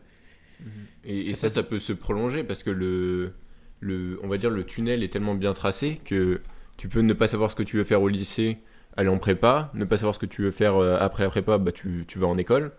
Et, 1.04 1.30
et 1.30 1.34
Ça 1.34 1.48
ça, 1.48 1.50
peut 1.50 1.50
ça 1.50 1.62
peut 1.62 1.78
se 1.78 1.92
prolonger 1.92 2.44
parce 2.44 2.62
que 2.62 2.70
le, 2.70 3.32
le, 3.80 4.18
on 4.22 4.28
va 4.28 4.38
dire 4.38 4.50
le 4.50 4.64
tunnel 4.64 5.02
est 5.02 5.12
tellement 5.12 5.34
bien 5.34 5.52
tracé 5.52 6.00
que 6.04 6.42
tu 6.76 6.88
peux 6.88 7.00
ne 7.00 7.12
pas 7.12 7.28
savoir 7.28 7.50
ce 7.50 7.56
que 7.56 7.62
tu 7.62 7.76
veux 7.76 7.84
faire 7.84 8.02
au 8.02 8.08
lycée, 8.08 8.58
aller 8.98 9.08
en 9.08 9.18
prépa, 9.18 9.70
ne 9.74 9.84
pas 9.84 9.96
savoir 9.96 10.14
ce 10.14 10.20
que 10.20 10.26
tu 10.26 10.42
veux 10.42 10.50
faire 10.50 10.76
euh, 10.76 10.98
après 11.00 11.22
la 11.24 11.30
prépa, 11.30 11.58
bah 11.58 11.72
tu, 11.72 12.04
tu 12.06 12.18
vas 12.18 12.26
en 12.26 12.36
école, 12.38 12.72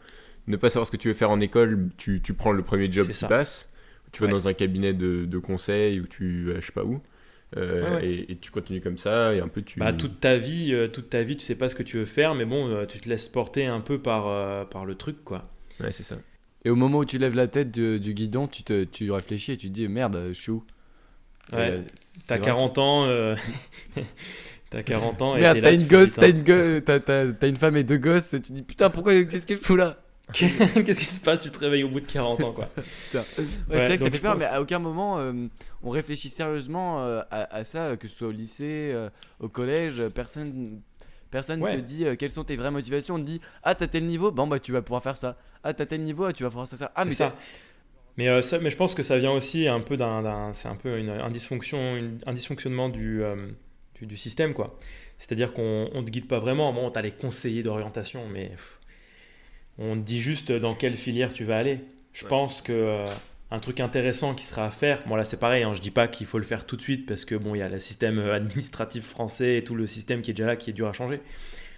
ne 0.48 0.58
pas 0.58 0.70
savoir 0.70 0.86
ce 0.88 0.92
que 0.92 0.98
tu 0.98 1.08
veux 1.08 1.14
faire 1.16 1.32
en 1.32 1.40
école, 1.40 1.90
tu, 1.98 2.22
tu 2.22 2.34
prends 2.34 2.52
le 2.52 2.64
premier 2.64 2.92
job 2.92 3.08
qui 3.08 3.14
ça. 3.14 3.28
passe, 3.28 3.72
tu 4.12 4.22
vas 4.22 4.28
Ouais. 4.28 4.32
dans 4.34 4.48
un 4.48 4.54
cabinet 4.54 4.94
de, 4.94 5.26
de 5.26 5.38
conseil 5.40 6.00
ou 6.00 6.08
tu 6.08 6.52
vas 6.52 6.60
je 6.60 6.66
sais 6.68 6.72
pas 6.74 6.84
où, 6.86 7.02
euh, 7.58 7.82
Ouais, 7.82 7.96
ouais. 7.96 8.08
Et, 8.08 8.32
et 8.34 8.38
tu 8.38 8.52
continues 8.52 8.82
comme 8.82 8.98
ça 8.98 9.34
et 9.34 9.40
un 9.40 9.48
peu 9.48 9.62
tu... 9.62 9.80
Bah, 9.80 9.94
toute 9.94 10.20
ta 10.20 10.38
vie, 10.38 10.74
euh, 10.74 10.88
toute 10.88 11.10
ta 11.10 11.24
vie, 11.24 11.36
tu 11.38 11.44
sais 11.44 11.56
pas 11.58 11.70
ce 11.70 11.76
que 11.76 11.84
tu 11.84 11.98
veux 11.98 12.06
faire, 12.06 12.36
mais 12.36 12.46
bon, 12.46 12.68
euh, 12.70 12.86
tu 12.86 13.00
te 13.00 13.10
laisses 13.10 13.28
porter 13.30 13.66
un 13.68 13.82
peu 13.82 14.00
par, 14.02 14.28
euh, 14.28 14.66
par 14.66 14.86
le 14.86 14.96
truc, 14.96 15.24
quoi. 15.24 15.50
Ouais, 15.80 15.92
c'est 15.92 16.04
ça. 16.04 16.18
Et 16.66 16.70
au 16.70 16.76
moment 16.76 17.00
où 17.00 17.06
tu 17.06 17.18
lèves 17.18 17.36
la 17.36 17.48
tête 17.48 17.72
du, 17.72 18.00
du 18.00 18.14
guidon, 18.14 18.48
tu, 18.48 18.64
te, 18.64 18.84
tu 18.84 19.10
réfléchis 19.12 19.54
et 19.54 19.58
tu 19.58 19.70
te 19.70 19.74
dis 19.74 19.88
merde, 19.88 20.22
je 20.30 20.34
suis 20.34 20.52
où? 20.52 20.64
Ouais. 21.54 21.58
Euh, 21.58 21.84
T'as 22.28 22.38
vrai. 22.38 22.46
40 22.46 22.78
ans, 22.78 23.06
euh, 23.06 23.36
t'as 24.70 24.84
40 24.84 25.22
ans 25.22 25.36
et 25.36 25.42
Merde, 25.42 25.60
t'as 25.62 25.74
une 25.74 25.88
gosse, 25.88 26.14
t'as 26.14 26.30
une, 26.30 26.44
go- 26.44 26.80
t'as- 26.82 27.48
une 27.48 27.56
femme 27.58 27.78
et 27.78 27.84
deux 27.84 27.98
gosses, 27.98 28.34
et 28.34 28.42
tu 28.42 28.50
te 28.50 28.54
dis 28.54 28.64
putain, 28.64 28.90
pourquoi, 28.90 29.24
qu'est-ce 29.24 29.46
que 29.48 29.56
je 29.56 29.60
fous 29.60 29.76
là? 29.76 29.98
Qu'est-ce 30.32 31.00
qui 31.00 31.06
se 31.06 31.20
passe? 31.22 31.42
Tu 31.42 31.50
te 31.50 31.58
réveilles 31.58 31.84
au 31.84 31.90
bout 31.90 32.02
de 32.02 32.06
40 32.08 32.44
ans, 32.44 32.52
quoi. 32.52 32.70
Ouais, 32.78 33.20
Ouais, 33.20 33.24
c'est 33.82 33.88
vrai 33.88 33.98
que 33.98 34.04
ça 34.04 34.12
fait 34.12 34.20
peur, 34.20 34.34
pense- 34.34 34.42
mais 34.44 34.48
à 34.48 34.62
aucun 34.62 34.78
moment 34.78 35.18
euh, 35.18 35.34
on 35.82 35.90
réfléchit 35.90 36.30
sérieusement 36.30 37.00
euh, 37.04 37.22
à, 37.32 37.56
à 37.56 37.64
ça, 37.64 37.98
que 37.98 38.08
ce 38.08 38.16
soit 38.16 38.28
au 38.28 38.32
lycée, 38.32 38.92
euh, 38.94 39.10
au 39.40 39.50
collège, 39.50 40.04
personne, 40.14 40.82
personne 41.32 41.64
Ouais. 41.64 41.78
te 41.78 41.82
dit 41.82 42.06
quelles 42.20 42.30
sont 42.30 42.44
tes 42.44 42.58
vraies 42.58 42.70
motivations. 42.70 43.16
On 43.16 43.20
te 43.20 43.24
dit 43.24 43.42
ah 43.64 43.74
t'as 43.74 43.88
tel 43.88 44.06
niveau, 44.06 44.32
bon 44.32 44.46
bah 44.46 44.60
tu 44.60 44.72
vas 44.72 44.84
pouvoir 44.84 45.02
faire 45.02 45.18
ça. 45.18 45.36
Ah 45.64 45.74
t'as 45.74 45.88
tel 45.88 46.04
niveau, 46.04 46.26
ah, 46.26 46.34
tu 46.34 46.44
vas 46.44 46.50
pouvoir 46.50 46.68
faire 46.70 46.78
ça. 46.78 46.92
Ah 46.96 47.06
mais 47.06 47.12
ça. 47.12 47.34
Mais, 48.18 48.28
euh, 48.28 48.44
ça. 48.44 48.60
mais 48.60 48.70
je 48.70 48.78
pense 48.78 48.94
que 48.94 49.02
ça 49.02 49.18
vient 49.18 49.32
aussi 49.32 49.68
un 49.68 49.80
peu 49.80 49.98
d'un. 49.98 50.22
d'un- 50.22 50.54
C'est 50.54 50.68
un 50.68 50.76
peu 50.76 50.96
une, 51.00 51.10
un, 51.10 51.32
dysfonction, 51.32 51.96
une- 51.96 52.20
un 52.28 52.34
dysfonctionnement 52.34 52.90
du, 52.90 53.24
euh, 53.24 53.36
du, 54.00 54.06
du 54.08 54.18
système, 54.18 54.54
quoi. 54.54 54.78
C'est-à-dire 55.18 55.54
qu'on 55.54 55.90
on 55.94 56.04
te 56.04 56.10
guide 56.12 56.28
pas 56.28 56.40
vraiment. 56.40 56.72
Bon, 56.74 56.90
t'as 56.92 57.02
les 57.02 57.12
conseillers 57.12 57.64
d'orientation, 57.64 58.28
mais 58.28 58.50
pff, 58.50 58.80
on 59.78 59.96
te 59.96 60.02
dit 60.02 60.20
juste 60.20 60.52
dans 60.52 60.76
quelle 60.76 60.96
filière 60.96 61.34
tu 61.34 61.44
vas 61.46 61.58
aller. 61.58 61.80
Je 62.14 62.26
Ouais. 62.26 62.30
pense 62.30 62.62
que. 62.62 62.72
euh, 62.74 63.08
un 63.52 63.58
truc 63.60 63.80
intéressant 63.80 64.36
qui 64.36 64.46
sera 64.46 64.66
à 64.68 64.70
faire, 64.70 65.02
bon 65.08 65.16
là 65.16 65.26
c'est 65.26 65.40
pareil, 65.40 65.64
hein, 65.64 65.74
je 65.74 65.82
dis 65.82 65.90
pas 65.90 66.08
qu'il 66.08 66.28
faut 66.28 66.38
le 66.38 66.44
faire 66.46 66.68
tout 66.68 66.78
de 66.78 66.84
suite 66.84 67.08
parce 67.08 67.26
que 67.26 67.34
bon 67.34 67.56
il 67.56 67.58
y 67.58 67.62
a 67.64 67.68
le 67.68 67.80
système 67.80 68.20
euh, 68.20 68.36
administratif 68.36 69.04
français 69.04 69.58
et 69.58 69.64
tout 69.64 69.74
le 69.74 69.88
système 69.88 70.22
qui 70.22 70.30
est 70.30 70.36
déjà 70.36 70.46
là 70.46 70.56
qui 70.56 70.70
est 70.70 70.74
dur 70.74 70.88
à 70.88 70.94
changer, 70.94 71.20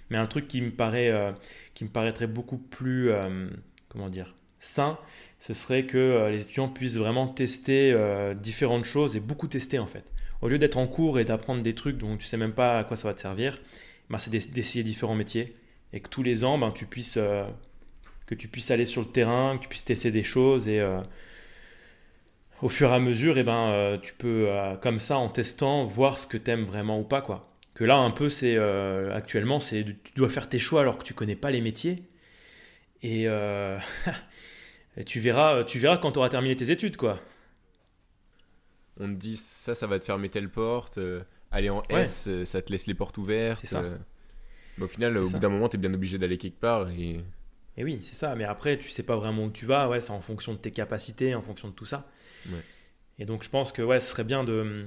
mais 0.10 0.18
un 0.18 0.28
truc 0.28 0.50
qui 0.50 0.62
me 0.62 0.72
paraît, 0.72 1.10
euh, 1.10 1.32
qui 1.74 1.86
me 1.86 1.90
paraîtrait 1.90 2.28
beaucoup 2.28 2.58
plus, 2.58 3.10
euh, 3.12 3.48
comment 3.90 4.10
dire, 4.10 4.36
sain, 4.60 4.98
ce 5.40 5.54
serait 5.54 5.86
que 5.86 6.30
les 6.30 6.42
étudiants 6.44 6.70
puissent 6.70 6.98
vraiment 6.98 7.28
tester 7.30 7.96
différentes 8.42 8.86
choses 8.86 9.16
et 9.16 9.22
beaucoup 9.22 9.48
tester 9.48 9.80
en 9.80 9.88
fait. 9.88 10.12
Au 10.42 10.50
lieu 10.50 10.58
d'être 10.58 10.78
en 10.78 10.88
cours 10.88 11.20
et 11.20 11.26
d'apprendre 11.26 11.62
des 11.62 11.76
trucs 11.76 11.98
dont 11.98 12.18
tu 12.18 12.26
sais 12.26 12.38
même 12.38 12.54
pas 12.54 12.80
à 12.80 12.84
quoi 12.84 12.98
ça 12.98 13.08
va 13.08 13.14
te 13.14 13.20
servir, 13.22 13.60
ben, 14.10 14.18
c'est 14.18 14.32
d'ess- 14.32 14.52
d'essayer 14.52 14.84
différents 14.84 15.16
métiers 15.16 15.54
et 15.94 16.00
que 16.00 16.10
tous 16.10 16.24
les 16.24 16.44
ans 16.44 16.58
ben, 16.58 16.72
tu 16.72 16.86
puisses 16.86 17.18
euh, 17.18 17.46
que 18.26 18.36
tu 18.36 18.48
puisses 18.48 18.72
aller 18.72 18.86
sur 18.86 19.02
le 19.02 19.08
terrain, 19.08 19.58
que 19.58 19.64
tu 19.64 19.70
puisses 19.70 19.86
tester 19.86 20.12
des 20.12 20.24
choses 20.24 20.68
et 20.68 20.80
euh, 20.80 21.02
au 22.62 22.70
fur 22.70 22.90
et 22.92 22.94
à 22.96 23.00
mesure, 23.00 23.36
ben, 23.44 23.70
euh, 23.70 23.98
tu 23.98 24.14
peux, 24.14 24.48
comme 24.82 25.00
ça, 25.00 25.18
en 25.18 25.30
testant, 25.30 25.84
voir 25.84 26.20
ce 26.20 26.28
que 26.28 26.38
tu 26.38 26.52
aimes 26.52 26.64
vraiment 26.64 27.00
ou 27.00 27.04
pas. 27.04 27.22
Quoi. 27.22 27.52
Que 27.74 27.84
là, 27.84 27.98
un 27.98 28.12
peu, 28.12 28.30
actuellement, 29.12 29.60
tu 29.60 29.96
dois 30.16 30.30
faire 30.30 30.48
tes 30.48 30.60
choix 30.60 30.82
alors 30.82 30.98
que 31.00 31.04
tu 31.04 31.14
connais 31.16 31.36
pas 31.36 31.50
les 31.50 31.62
métiers. 31.62 32.04
Et, 33.02 33.26
et 34.98 35.04
tu, 35.04 35.20
verras, 35.20 35.64
tu 35.64 35.80
verras 35.80 35.98
quand 35.98 36.12
tu 36.12 36.20
auras 36.20 36.30
terminé 36.30 36.56
tes 36.56 36.70
études. 36.70 36.98
quoi. 36.98 37.20
On 39.02 39.08
te 39.08 39.18
dit 39.20 39.36
ça, 39.36 39.74
ça 39.76 39.88
va 39.88 39.98
te 40.00 40.06
fermer 40.06 40.30
telle 40.30 40.50
porte. 40.50 40.98
euh, 41.00 41.22
aller 41.52 41.70
en 41.70 41.82
Ouais. 41.90 42.04
S, 42.04 42.26
euh, 42.28 42.46
ça 42.46 42.62
te 42.62 42.72
laisse 42.72 42.88
les 42.88 42.94
portes 42.94 43.18
ouvertes. 43.18 43.66
Ça. 43.66 43.82
euh. 43.82 43.98
Mais 44.78 44.86
au 44.86 44.88
final, 44.88 45.18
au 45.18 45.26
ça. 45.26 45.34
bout 45.34 45.40
d'un 45.40 45.50
moment, 45.50 45.68
tu 45.68 45.76
es 45.78 45.80
bien 45.80 45.94
obligé 45.94 46.18
d'aller 46.18 46.38
quelque 46.38 46.60
part. 46.60 46.90
Et... 46.92 47.20
Et 47.78 47.84
oui, 47.84 48.00
c'est 48.04 48.16
ça. 48.16 48.36
Mais 48.36 48.44
après, 48.46 48.78
tu 48.78 48.90
sais 48.90 49.04
pas 49.04 49.16
vraiment 49.16 49.46
où 49.46 49.52
tu 49.52 49.66
vas. 49.66 49.90
Ouais, 49.90 50.00
c'est 50.02 50.12
en 50.12 50.22
fonction 50.22 50.54
de 50.54 50.60
tes 50.60 50.72
capacités, 50.72 51.36
en 51.36 51.42
fonction 51.42 51.68
de 51.68 51.74
tout 51.74 51.86
ça. 51.86 52.08
Ouais. 52.48 52.62
Et 53.20 53.26
donc, 53.26 53.44
je 53.44 53.50
pense 53.50 53.72
que 53.72 53.82
ouais, 53.82 54.00
ce 54.00 54.10
serait 54.12 54.24
bien 54.24 54.44
de, 54.44 54.86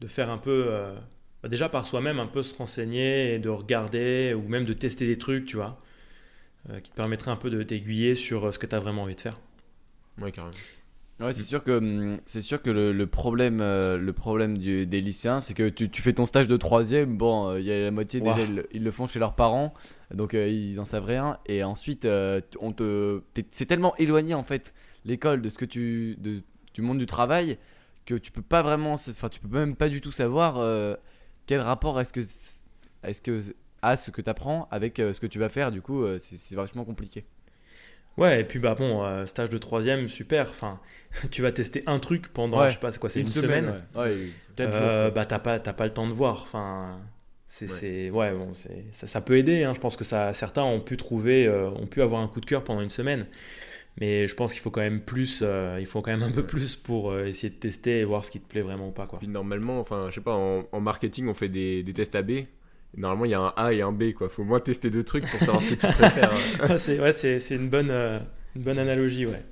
de 0.00 0.06
faire 0.06 0.30
un 0.30 0.38
peu, 0.38 0.66
euh, 0.68 0.94
bah, 1.42 1.48
déjà 1.48 1.68
par 1.68 1.84
soi-même, 1.86 2.18
un 2.20 2.26
peu 2.26 2.42
se 2.42 2.54
renseigner 2.54 3.34
et 3.34 3.38
de 3.38 3.48
regarder 3.48 4.34
ou 4.34 4.46
même 4.48 4.64
de 4.64 4.72
tester 4.72 5.06
des 5.06 5.16
trucs, 5.18 5.46
tu 5.46 5.56
vois, 5.56 5.78
qui 6.82 6.90
te 6.90 6.96
permettraient 6.96 7.30
un 7.30 7.36
peu 7.36 7.50
de 7.50 7.62
t'aiguiller 7.62 8.14
sur 8.14 8.52
ce 8.54 8.58
que 8.58 8.66
tu 8.66 8.74
as 8.74 8.80
vraiment 8.80 9.02
envie 9.02 9.16
de 9.16 9.20
faire. 9.20 9.38
Ouais, 10.18 10.32
carrément. 10.32 10.56
Ouais, 11.20 11.32
c'est 11.32 11.44
sûr 11.44 11.62
que 11.62 11.70
hum, 11.78 12.18
c'est 12.26 12.42
sûr 12.42 12.60
que 12.60 12.70
le, 12.70 12.92
le 12.92 13.06
problème 13.06 13.60
euh, 13.60 13.96
le 13.96 14.12
problème 14.12 14.58
du- 14.58 14.84
des 14.84 15.00
lycéens, 15.00 15.38
c'est 15.38 15.54
que 15.54 15.68
tu, 15.68 15.88
tu 15.88 16.02
fais 16.02 16.12
ton 16.12 16.26
stage 16.26 16.48
de 16.48 16.56
troisième, 16.56 17.16
bon, 17.16 17.48
euh, 17.50 17.60
il 17.60 17.66
y 17.66 17.72
a 17.72 17.80
la 17.82 17.90
moitié 17.92 18.20
Ouah. 18.20 18.34
déjà 18.34 18.66
ils, 18.72 18.82
le- 18.82 18.90
font 18.90 19.06
chez 19.06 19.20
leurs 19.20 19.36
parents, 19.36 19.72
donc 20.12 20.34
euh, 20.34 20.48
ils 20.48 20.80
en 20.80 20.84
savent 20.84 21.04
rien, 21.04 21.38
et 21.46 21.62
ensuite 21.62 22.04
euh, 22.04 22.40
on 22.60 22.72
te 22.72 23.22
c'est 23.52 23.66
tellement 23.66 23.94
éloigné 23.96 24.34
en 24.34 24.42
fait 24.42 24.74
l'école 25.04 25.40
de 25.40 25.50
ce 25.50 25.58
que 25.58 25.64
tu 25.64 26.16
de, 26.18 26.42
du 26.74 26.82
monde 26.82 26.98
du 26.98 27.06
travail 27.06 27.58
que 28.06 28.14
tu 28.16 28.32
peux 28.32 28.42
pas 28.42 28.62
vraiment, 28.62 28.94
enfin 28.94 29.28
tu 29.28 29.38
peux 29.38 29.46
même 29.56 29.76
pas 29.76 29.88
du 29.88 30.00
tout 30.00 30.12
savoir 30.12 30.58
euh, 30.58 30.96
quel 31.46 31.60
rapport 31.60 32.00
est-ce 32.00 32.12
que 32.12 32.20
est-ce 33.04 33.22
que 33.22 33.40
a 33.82 33.96
ce 33.96 34.10
que 34.10 34.20
tu 34.20 34.28
apprends 34.30 34.66
avec 34.72 34.98
euh, 34.98 35.14
ce 35.14 35.20
que 35.20 35.28
tu 35.28 35.38
vas 35.38 35.48
faire, 35.48 35.70
du 35.70 35.80
coup 35.80 36.02
euh, 36.02 36.18
c'est 36.18 36.56
vachement 36.56 36.84
compliqué. 36.84 37.24
Ouais, 38.16 38.40
et 38.40 38.44
puis 38.44 38.58
bah 38.60 38.74
bon, 38.76 39.02
euh, 39.04 39.26
stage 39.26 39.50
de 39.50 39.58
troisième, 39.58 40.08
super. 40.08 40.48
Enfin, 40.50 40.78
tu 41.30 41.42
vas 41.42 41.50
tester 41.52 41.82
un 41.86 41.98
truc 41.98 42.28
pendant, 42.28 42.60
Ouais. 42.60 42.68
je 42.68 42.74
sais 42.74 42.78
pas, 42.80 42.90
c'est 42.90 43.00
quoi, 43.00 43.10
c'est 43.10 43.20
une, 43.20 43.28
semaine. 43.28 43.82
ouais. 43.96 44.00
Ouais, 44.02 44.16
Euh, 44.60 45.10
bah 45.10 45.24
t'as 45.26 45.40
pas, 45.40 45.58
t'as 45.58 45.72
pas 45.72 45.84
le 45.84 45.92
temps 45.92 46.06
de 46.06 46.12
voir. 46.12 46.42
Enfin, 46.42 47.00
c'est, 47.48 47.64
Ouais. 47.66 47.70
c'est- 47.72 48.10
ouais, 48.10 48.32
bon, 48.32 48.54
c'est, 48.54 48.84
ça, 48.92 49.06
ça 49.08 49.20
peut 49.20 49.36
aider. 49.36 49.64
hein. 49.64 49.72
Je 49.74 49.80
pense 49.80 49.96
que 49.96 50.04
ça, 50.04 50.32
certains 50.32 50.62
ont 50.62 50.80
pu 50.80 50.96
trouver, 50.96 51.46
euh, 51.46 51.70
ont 51.70 51.86
pu 51.86 52.02
avoir 52.02 52.20
un 52.22 52.28
coup 52.28 52.40
de 52.40 52.46
cœur 52.46 52.62
pendant 52.62 52.80
une 52.82 52.90
semaine. 52.90 53.26
Mais 54.00 54.26
je 54.26 54.34
pense 54.34 54.52
qu'il 54.52 54.60
faut 54.62 54.70
quand 54.72 54.80
même 54.80 55.00
plus, 55.00 55.40
euh, 55.42 55.76
il 55.80 55.86
faut 55.86 56.02
quand 56.02 56.10
même 56.10 56.24
un 56.24 56.32
peu 56.32 56.44
plus 56.44 56.74
pour 56.76 57.16
essayer 57.18 57.50
de 57.50 57.54
tester 57.58 58.00
et 58.00 58.04
voir 58.04 58.24
ce 58.24 58.30
qui 58.32 58.40
te 58.40 58.48
plaît 58.48 58.60
vraiment 58.62 58.88
ou 58.88 58.90
pas 58.92 59.06
quoi. 59.06 59.20
Puis 59.20 59.28
normalement, 59.28 59.78
enfin, 59.78 60.06
je 60.10 60.16
sais 60.16 60.20
pas, 60.20 60.34
en, 60.34 60.64
en 60.72 60.80
marketing, 60.80 61.28
on 61.28 61.34
fait 61.34 61.48
des, 61.48 61.82
des 61.84 61.92
tests 61.92 62.14
AB. 62.16 62.30
Normalement, 62.96 63.24
il 63.24 63.30
y 63.32 63.34
a 63.34 63.40
un 63.40 63.52
A 63.56 63.72
et 63.72 63.82
un 63.82 63.92
B, 63.92 64.12
quoi. 64.12 64.28
Faut 64.28 64.42
au 64.42 64.44
moins 64.44 64.60
tester 64.60 64.90
deux 64.90 65.02
trucs 65.04 65.28
pour 65.28 65.40
savoir 65.40 65.60
ce 65.62 65.74
que 65.74 65.86
tu 65.86 65.92
préfères. 65.92 66.32
hein. 66.62 66.78
c'est, 66.78 67.00
ouais, 67.00 67.12
c'est, 67.12 67.38
une 67.50 67.68
bonne, 67.68 67.90
euh, 67.90 68.18
une 68.56 68.62
bonne 68.62 68.78
analogie, 68.78 69.26
ouais. 69.26 69.42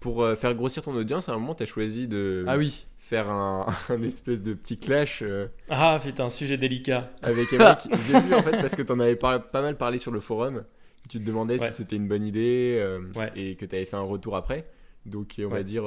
Pour 0.00 0.22
euh, 0.22 0.34
faire 0.34 0.54
grossir 0.54 0.82
ton 0.82 0.94
audience, 0.94 1.28
à 1.28 1.32
un 1.32 1.38
moment, 1.38 1.54
tu 1.54 1.62
as 1.62 1.66
choisi 1.66 2.06
de 2.08 2.44
Ah 2.48 2.56
oui. 2.56 2.86
faire 2.98 3.28
un, 3.30 3.66
un 3.88 4.02
espèce 4.02 4.42
de 4.42 4.54
petit 4.54 4.78
clash 4.78 5.20
euh, 5.22 5.46
Ah 5.68 5.98
putain, 6.02 6.30
sujet 6.30 6.56
délicat. 6.56 7.10
avec 7.22 7.52
Emmerich. 7.52 7.86
J'ai 8.06 8.20
vu 8.20 8.34
en 8.34 8.42
fait 8.42 8.52
parce 8.52 8.74
que 8.74 8.82
tu 8.82 8.92
en 8.92 9.00
avais 9.00 9.16
pas 9.16 9.42
mal 9.52 9.76
parlé 9.76 9.98
sur 9.98 10.10
le 10.10 10.20
forum. 10.20 10.64
Tu 11.08 11.18
te 11.18 11.24
demandais 11.26 11.58
Ouais. 11.60 11.68
si 11.68 11.74
c'était 11.74 11.96
une 11.96 12.08
bonne 12.08 12.24
idée 12.24 12.76
euh, 12.78 13.00
Ouais. 13.16 13.30
et 13.36 13.56
que 13.56 13.64
tu 13.66 13.74
avais 13.74 13.84
fait 13.84 13.96
un 13.96 14.00
retour 14.02 14.36
après. 14.36 14.66
Donc, 15.06 15.36
on 15.42 15.48
va 15.48 15.62
dire 15.62 15.84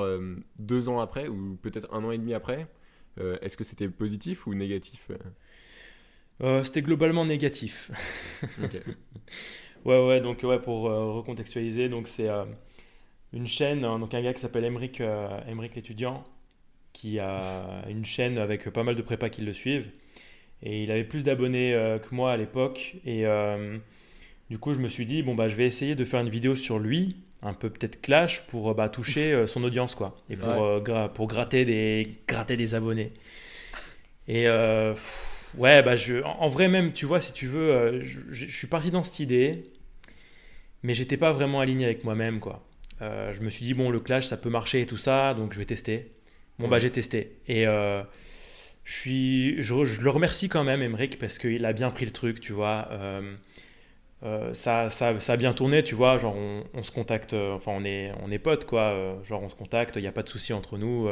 deux 0.59 0.89
ans 0.89 0.99
après 0.99 1.27
ou 1.27 1.55
peut-être 1.61 1.87
un 1.93 2.03
an 2.03 2.09
et 2.11 2.17
demi 2.17 2.33
après. 2.33 2.67
Est-ce 3.41 3.55
que 3.55 3.63
c'était 3.63 3.87
positif 3.87 4.47
ou 4.47 4.55
négatif 4.55 5.11
euh 6.43 6.63
c'était 6.63 6.81
globalement 6.81 7.25
négatif. 7.25 7.91
Ouais, 9.85 10.05
ouais, 10.05 10.21
donc 10.21 10.41
ouais, 10.43 10.59
pour 10.59 10.87
euh, 10.89 11.11
recontextualiser, 11.11 11.89
donc 11.89 12.07
c'est 12.07 12.29
euh, 12.29 12.45
une 13.33 13.47
chaîne, 13.47 13.81
donc 13.81 14.13
un 14.13 14.21
gars 14.21 14.33
qui 14.33 14.41
s'appelle 14.41 14.65
Emric, 14.65 15.01
l'étudiant, 15.75 16.23
qui 16.93 17.19
a 17.19 17.83
une 17.89 18.05
chaîne 18.05 18.37
avec 18.39 18.69
pas 18.71 18.83
mal 18.83 18.95
de 18.95 19.01
prépas 19.03 19.29
qui 19.29 19.41
le 19.41 19.53
suivent. 19.53 19.91
Et 20.63 20.83
il 20.83 20.91
avait 20.91 21.05
plus 21.05 21.23
d'abonnés 21.23 21.71
que 22.03 22.15
moi 22.15 22.33
à 22.33 22.37
l'époque. 22.37 22.95
Et 23.05 23.25
du 24.49 24.57
coup, 24.59 24.73
je 24.73 24.79
me 24.79 24.87
suis 24.87 25.05
dit, 25.05 25.23
bon, 25.23 25.35
bah, 25.35 25.49
je 25.49 25.55
vais 25.55 25.65
essayer 25.65 25.95
de 25.95 26.05
faire 26.05 26.21
une 26.21 26.29
vidéo 26.29 26.55
sur 26.55 26.79
lui, 26.79 27.17
un 27.41 27.53
peu 27.53 27.69
peut-être 27.69 28.01
clash, 28.01 28.41
pour 28.47 28.73
bah, 28.75 28.89
toucher 28.89 29.45
son 29.47 29.63
audience, 29.63 29.95
quoi. 29.95 30.17
Et 30.29 30.37
pour, 30.37 30.49
Ouais. 30.49 30.61
euh, 30.61 30.79
gra- 30.81 31.11
pour 31.11 31.27
gratter, 31.27 31.65
des, 31.65 32.17
gratter 32.27 32.57
des 32.57 32.75
abonnés. 32.75 33.13
Et 34.27 34.47
euh, 34.47 34.93
pff, 34.93 35.32
ouais, 35.57 35.81
bah, 35.83 35.95
je, 35.95 36.21
en, 36.23 36.49
vrai, 36.49 36.67
même, 36.67 36.93
tu 36.93 37.05
vois, 37.05 37.19
si 37.19 37.33
tu 37.33 37.47
veux, 37.47 37.71
euh, 37.71 38.01
je, 38.01 38.19
je- 38.31 38.47
je 38.47 38.57
suis 38.57 38.67
parti 38.67 38.91
dans 38.91 39.03
cette 39.03 39.19
idée, 39.19 39.63
mais 40.83 40.93
j'étais 40.93 41.17
pas 41.17 41.31
vraiment 41.31 41.59
aligné 41.59 41.85
avec 41.85 42.03
moi-même, 42.03 42.39
quoi. 42.39 42.65
Euh, 43.01 43.33
je 43.33 43.41
me 43.41 43.49
suis 43.49 43.65
dit, 43.65 43.73
bon, 43.73 43.89
le 43.89 43.99
clash, 43.99 44.25
ça 44.25 44.37
peut 44.37 44.49
marcher 44.49 44.81
et 44.81 44.85
tout 44.85 44.97
ça, 44.97 45.33
donc 45.33 45.53
je 45.53 45.59
vais 45.59 45.65
tester. 45.65 46.11
Bon, 46.59 46.67
bah, 46.67 46.79
j'ai 46.79 46.91
testé. 46.91 47.37
Et 47.47 47.67
euh, 47.67 48.03
je, 48.85 48.93
suis, 48.93 49.63
je, 49.63 49.85
je 49.85 50.01
le 50.01 50.09
remercie 50.09 50.49
quand 50.49 50.63
même, 50.63 50.81
Emmerich, 50.81 51.19
parce 51.19 51.39
qu'il 51.39 51.65
a 51.65 51.73
bien 51.73 51.91
pris 51.91 52.05
le 52.05 52.11
truc, 52.11 52.39
tu 52.41 52.53
vois. 52.53 52.87
Euh, 52.91 53.35
euh, 54.23 54.53
ça, 54.53 54.89
ça, 54.89 55.19
ça 55.19 55.33
a 55.33 55.37
bien 55.37 55.53
tourné, 55.53 55.83
tu 55.83 55.95
vois. 55.95 56.17
Genre, 56.17 56.35
on, 56.35 56.63
on 56.73 56.83
se 56.83 56.91
contacte, 56.91 57.33
euh, 57.33 57.53
enfin, 57.53 57.71
on 57.75 57.83
est, 57.83 58.11
on 58.23 58.31
est 58.31 58.39
potes, 58.39 58.65
quoi. 58.65 58.81
euh, 58.81 59.23
genre, 59.23 59.43
on 59.43 59.49
se 59.49 59.55
contacte, 59.55 59.95
il 59.97 60.01
n'y 60.01 60.07
a 60.07 60.11
pas 60.13 60.23
de 60.23 60.29
souci 60.29 60.53
entre 60.53 60.77
nous. 60.77 61.09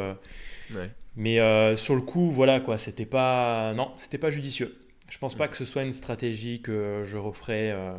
Ouais. 0.73 0.89
mais 1.15 1.75
sur 1.75 1.95
le 1.95 2.01
coup, 2.01 2.31
voilà, 2.31 2.59
quoi. 2.59 2.77
C'était 2.77 3.05
pas. 3.05 3.73
Non, 3.73 3.91
c'était 3.97 4.17
pas 4.17 4.29
judicieux. 4.29 4.77
Je 5.09 5.17
pense 5.17 5.35
pas 5.35 5.49
que 5.49 5.57
ce 5.57 5.65
soit 5.65 5.83
une 5.83 5.91
stratégie 5.93 6.61
que 6.61 7.01
je 7.03 7.17
referais. 7.17 7.71
euh, 7.71 7.93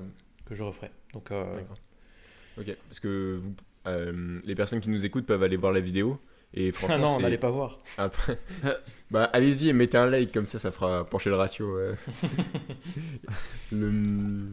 que 0.46 0.54
je 0.54 0.62
referais. 0.62 0.90
Donc. 1.12 1.30
Ok, 2.58 2.76
parce 2.88 3.00
que 3.00 3.40
vous, 3.42 3.54
les 4.44 4.54
personnes 4.54 4.80
qui 4.80 4.90
nous 4.90 5.04
écoutent 5.06 5.26
peuvent 5.26 5.42
aller 5.42 5.56
voir 5.56 5.72
la 5.72 5.80
vidéo. 5.80 6.18
Et 6.54 6.70
franchement, 6.72 6.96
ah 6.96 6.98
non, 6.98 7.20
n'allait 7.20 7.38
pas 7.38 7.50
voir. 7.50 7.78
Après, 7.96 8.38
bah 9.10 9.24
allez-y 9.32 9.68
et 9.68 9.72
mettez 9.72 9.96
un 9.96 10.06
like 10.06 10.32
comme 10.32 10.44
ça, 10.46 10.58
ça 10.58 10.70
fera 10.70 11.04
pencher 11.08 11.30
le 11.30 11.36
ratio. 11.36 11.76
ouais. 11.78 11.94
le... 13.72 14.48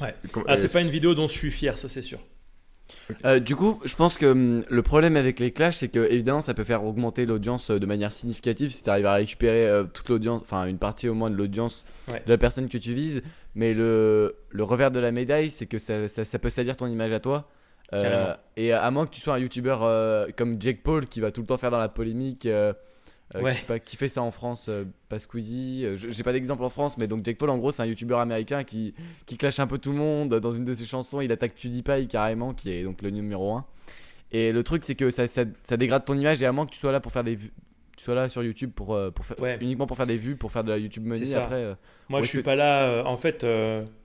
Ouais. 0.00 0.14
Ah, 0.46 0.56
c'est 0.56 0.72
pas 0.72 0.80
une 0.80 0.90
vidéo 0.90 1.14
dont 1.14 1.28
je 1.28 1.32
suis 1.32 1.50
fier, 1.50 1.78
ça 1.78 1.88
c'est 1.88 2.02
sûr. 2.02 2.20
Euh, 3.24 3.38
du 3.38 3.54
coup, 3.54 3.80
je 3.84 3.94
pense 3.96 4.16
que 4.16 4.26
hum, 4.26 4.64
le 4.68 4.82
problème 4.82 5.16
avec 5.16 5.40
les 5.40 5.50
clashs, 5.50 5.76
c'est 5.76 5.88
que 5.88 6.10
évidemment, 6.10 6.40
ça 6.40 6.54
peut 6.54 6.64
faire 6.64 6.84
augmenter 6.84 7.26
l'audience 7.26 7.70
euh, 7.70 7.78
de 7.78 7.84
manière 7.86 8.12
significative 8.12 8.70
si 8.70 8.82
tu 8.82 8.88
arrives 8.90 9.06
à 9.06 9.14
récupérer 9.14 9.66
euh, 9.68 9.84
toute 9.84 10.08
l'audience, 10.08 10.40
enfin 10.42 10.64
une 10.66 10.78
partie 10.78 11.08
au 11.08 11.14
moins 11.14 11.28
de 11.30 11.34
l'audience 11.36 11.84
Ouais. 12.10 12.22
de 12.24 12.30
la 12.30 12.38
personne 12.38 12.68
que 12.68 12.78
tu 12.78 12.94
vises. 12.94 13.22
Mais 13.54 13.74
le, 13.74 14.36
le 14.50 14.62
revers 14.62 14.90
de 14.90 14.98
la 15.00 15.10
médaille, 15.12 15.50
c'est 15.50 15.66
que 15.66 15.78
ça, 15.78 16.08
ça, 16.08 16.24
ça 16.24 16.38
peut 16.38 16.48
salir 16.50 16.76
ton 16.76 16.86
image 16.86 17.12
à 17.12 17.20
toi. 17.20 17.48
Et 18.56 18.72
à 18.72 18.90
moins 18.90 19.06
que 19.06 19.10
tu 19.14 19.20
sois 19.20 19.34
un 19.34 19.38
youtubeur 19.38 19.80
comme 20.36 20.60
Jake 20.60 20.82
Paul 20.82 21.06
qui 21.06 21.20
va 21.20 21.30
tout 21.32 21.40
le 21.40 21.46
temps 21.46 21.56
faire 21.56 21.70
dans 21.70 21.78
la 21.78 21.88
polémique, 21.88 22.46
euh, 23.34 23.42
Ouais. 23.42 23.50
qui, 23.52 23.56
fait 23.58 23.66
pas- 23.66 23.78
qui 23.78 23.96
fait 23.96 24.08
ça 24.08 24.22
en 24.22 24.30
France, 24.30 24.66
euh, 24.68 24.84
pas 25.08 25.18
Squeezie. 25.18 25.84
euh, 25.84 25.96
je- 25.96 26.08
J'ai 26.08 26.22
pas 26.22 26.32
d'exemple 26.32 26.62
en 26.64 26.70
France, 26.70 26.96
mais 26.98 27.06
donc 27.06 27.24
Jake 27.24 27.38
Paul 27.38 27.50
en 27.50 27.58
gros, 27.58 27.72
c'est 27.72 27.82
un 27.82 27.86
youtubeur 27.86 28.20
américain 28.20 28.64
qui, 28.64 28.94
qui 29.26 29.36
clash 29.36 29.58
un 29.60 29.66
peu 29.66 29.78
tout 29.78 29.92
le 29.92 29.98
monde. 29.98 30.34
Dans 30.40 30.52
une 30.52 30.64
de 30.64 30.74
ses 30.74 30.86
chansons, 30.86 31.20
il 31.20 31.30
attaque 31.32 31.54
PewDiePie 31.54 32.08
carrément, 32.08 32.54
qui 32.54 32.70
est 32.70 32.82
donc 32.84 33.02
le 33.02 33.10
numéro 33.10 33.52
1. 33.52 33.64
Et 34.32 34.52
le 34.52 34.62
truc, 34.62 34.84
c'est 34.84 34.94
que 34.94 35.10
ça, 35.10 35.26
ça, 35.28 35.44
ça 35.64 35.76
dégrade 35.76 36.04
ton 36.04 36.18
image, 36.18 36.42
et 36.42 36.46
à 36.46 36.52
moins 36.52 36.66
que 36.66 36.70
tu 36.72 36.78
sois 36.78 36.92
là 36.92 37.00
pour 37.00 37.12
faire 37.12 37.24
des 37.24 37.34
vues. 37.34 37.52
Tu 37.96 38.04
sois 38.04 38.14
là 38.14 38.28
sur 38.28 38.44
YouTube 38.44 38.70
pour, 38.76 38.94
euh, 38.94 39.10
pour 39.10 39.24
faire, 39.26 39.40
Ouais. 39.40 39.58
uniquement 39.60 39.86
pour 39.86 39.96
faire 39.96 40.06
des 40.06 40.16
vues, 40.18 40.36
pour 40.36 40.52
faire 40.52 40.62
de 40.62 40.70
la 40.70 40.78
YouTube 40.78 41.04
money. 41.04 41.34
Après, 41.34 41.56
euh, 41.56 41.74
Moi, 42.08 42.22
je 42.22 42.28
suis 42.28 42.42
pas 42.44 42.54
là. 42.54 42.84
euh, 42.84 43.02
en 43.04 43.16
fait, 43.16 43.44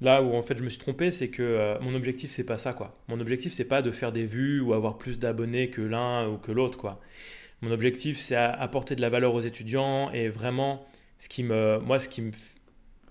là 0.02 0.24
où 0.24 0.34
en 0.34 0.42
fait 0.42 0.58
je 0.58 0.64
me 0.64 0.70
suis 0.70 0.80
trompé, 0.80 1.12
c'est 1.12 1.28
que 1.30 1.78
mon 1.82 1.94
objectif 1.94 2.32
c'est 2.32 2.44
pas 2.46 2.58
ça, 2.58 2.74
quoi. 2.74 2.98
Mon 3.08 3.20
objectif 3.20 3.54
c'est 3.54 3.66
pas 3.66 3.82
de 3.84 3.92
faire 3.92 4.12
des 4.12 4.26
vues 4.26 4.60
ou 4.62 4.74
avoir 4.74 4.98
plus 4.98 5.20
d'abonnés 5.20 5.70
que 5.70 5.82
l'un 5.82 6.28
ou 6.28 6.38
que 6.38 6.52
l'autre, 6.52 6.78
quoi. 6.80 7.00
Mon 7.62 7.72
objectif 7.72 8.18
c'est 8.18 8.36
apporter 8.36 8.96
de 8.96 9.02
la 9.02 9.10
valeur 9.10 9.34
aux 9.34 9.42
étudiants 9.42 10.12
et 10.12 10.30
vraiment, 10.30 10.86
ce 11.20 11.30
qui 11.30 11.44
me, 11.44 11.80
moi, 11.80 12.00
ce 12.00 12.08
qui 12.10 12.22
me, 12.22 12.32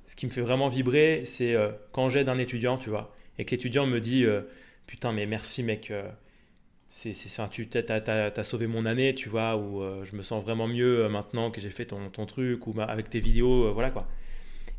ce 0.07 0.17
qui 0.17 0.27
me 0.27 0.31
fait 0.31 0.43
vraiment 0.43 0.69
vibrer, 0.69 1.23
c'est 1.25 1.55
euh, 1.55 1.71
quand 1.93 2.09
j'aide 2.09 2.29
un 2.29 2.39
étudiant, 2.39 2.77
tu 2.77 2.91
vois, 2.91 3.15
et 3.39 3.45
que 3.45 3.51
l'étudiant 3.53 3.87
me 3.87 4.01
dit, 4.01 4.25
euh, 4.25 4.43
putain, 4.87 5.13
mais 5.13 5.27
merci, 5.27 5.63
mec. 5.63 5.91
euh, 5.91 6.09
c'est, 6.89 7.15
c'est, 7.15 7.49
tu 7.51 7.67
t'as, 7.69 8.43
sauvé 8.45 8.67
mon 8.67 8.85
année, 8.87 9.15
tu 9.15 9.29
vois, 9.31 9.57
ou 9.57 9.83
euh, 9.83 10.05
je 10.05 10.15
me 10.17 10.23
sens 10.23 10.45
vraiment 10.45 10.69
mieux 10.69 11.09
maintenant 11.09 11.51
que 11.51 11.61
j'ai 11.61 11.71
fait 11.71 11.87
ton, 11.87 12.11
ton 12.11 12.27
truc, 12.27 12.67
ou 12.67 12.75
ma- 12.75 12.85
avec 12.85 13.09
tes 13.11 13.21
vidéos, 13.21 13.73
voilà 13.73 13.91
quoi. 13.91 14.07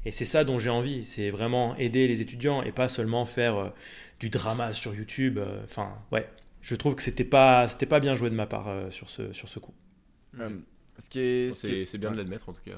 Et 0.06 0.12
c'est 0.12 0.26
ça 0.26 0.44
dont 0.44 0.60
j'ai 0.60 0.70
envie, 0.70 1.06
c'est 1.06 1.30
vraiment 1.32 1.76
aider 1.78 2.08
les 2.08 2.22
étudiants 2.22 2.62
et 2.64 2.72
pas 2.72 2.90
seulement 2.90 3.26
faire 3.26 3.74
du 4.20 4.30
drama 4.30 4.74
sur 4.74 4.94
YouTube. 4.96 5.40
Enfin, 5.66 5.94
ouais, 6.12 6.28
je 6.64 6.76
trouve 6.76 6.96
que 6.96 7.04
c'était 7.04 7.26
pas, 7.26 7.68
c'était 7.70 7.86
pas 7.88 8.02
bien 8.02 8.16
joué 8.16 8.32
de 8.32 8.36
ma 8.36 8.48
part 8.48 8.70
euh, 8.70 8.92
sur, 8.92 9.10
ce, 9.12 9.34
sur 9.34 9.50
ce 9.50 9.60
coup. 9.60 9.76
euh, 10.40 10.60
ce 10.98 11.10
qui 11.10 11.20
est. 11.20 11.54
ce 11.54 11.66
qui 11.68 11.74
est- 11.74 11.86
C'est 11.86 11.92
c'est 11.92 11.98
bien 12.00 12.12
de 12.12 12.18
l'admettre 12.18 12.50
en 12.50 12.54
tout 12.54 12.64
cas. 12.66 12.78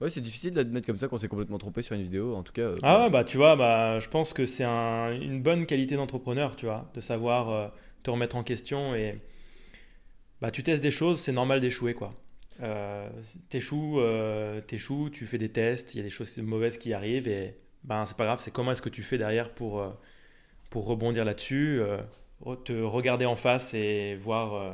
Ouais, 0.00 0.10
c'est 0.10 0.20
difficile 0.20 0.52
d'admettre 0.52 0.86
comme 0.86 0.98
ça 0.98 1.08
qu'on 1.08 1.18
s'est 1.18 1.28
complètement 1.28 1.58
trompé 1.58 1.82
sur 1.82 1.94
une 1.94 2.02
vidéo. 2.02 2.34
En 2.34 2.42
tout 2.42 2.52
cas, 2.52 2.62
euh, 2.62 2.76
Ah 2.82 3.04
ouais, 3.04 3.10
bah 3.10 3.24
tu 3.24 3.36
vois, 3.36 3.56
bah, 3.56 4.00
je 4.00 4.08
pense 4.08 4.32
que 4.32 4.44
c'est 4.46 4.64
un- 4.64 5.12
une 5.12 5.40
bonne 5.42 5.66
qualité 5.66 5.96
d'entrepreneur, 5.96 6.56
tu 6.56 6.66
vois, 6.66 6.90
de 6.94 7.00
savoir 7.00 7.50
euh, 7.50 7.68
te 8.02 8.10
remettre 8.10 8.36
en 8.36 8.42
question 8.44 8.94
et 8.94 9.20
bah, 10.40 10.50
tu 10.50 10.62
testes 10.62 10.82
des 10.82 10.90
choses, 10.90 11.20
c'est 11.20 11.32
normal 11.32 11.60
d'échouer, 11.60 11.94
quoi. 11.94 12.14
Euh, 12.60 13.08
t'échoues, 13.48 13.98
euh, 14.00 14.60
t'échoues, 14.60 15.10
tu 15.10 15.26
fais 15.26 15.38
des 15.38 15.50
tests, 15.50 15.94
il 15.94 15.98
y 15.98 16.00
a 16.00 16.04
des 16.04 16.10
choses 16.10 16.36
mauvaises 16.38 16.78
qui 16.78 16.92
arrivent 16.92 17.28
et 17.28 17.56
ben 17.82 18.06
c'est 18.06 18.16
pas 18.16 18.24
grave, 18.24 18.40
c'est 18.40 18.52
comment 18.52 18.72
est-ce 18.72 18.82
que 18.82 18.88
tu 18.88 19.02
fais 19.02 19.18
derrière 19.18 19.50
pour, 19.54 19.80
euh, 19.80 19.90
pour 20.70 20.86
rebondir 20.86 21.24
là-dessus, 21.24 21.78
euh, 21.80 21.98
te 22.64 22.72
regarder 22.82 23.26
en 23.26 23.36
face 23.36 23.74
et 23.74 24.14
voir 24.16 24.54
euh, 24.54 24.72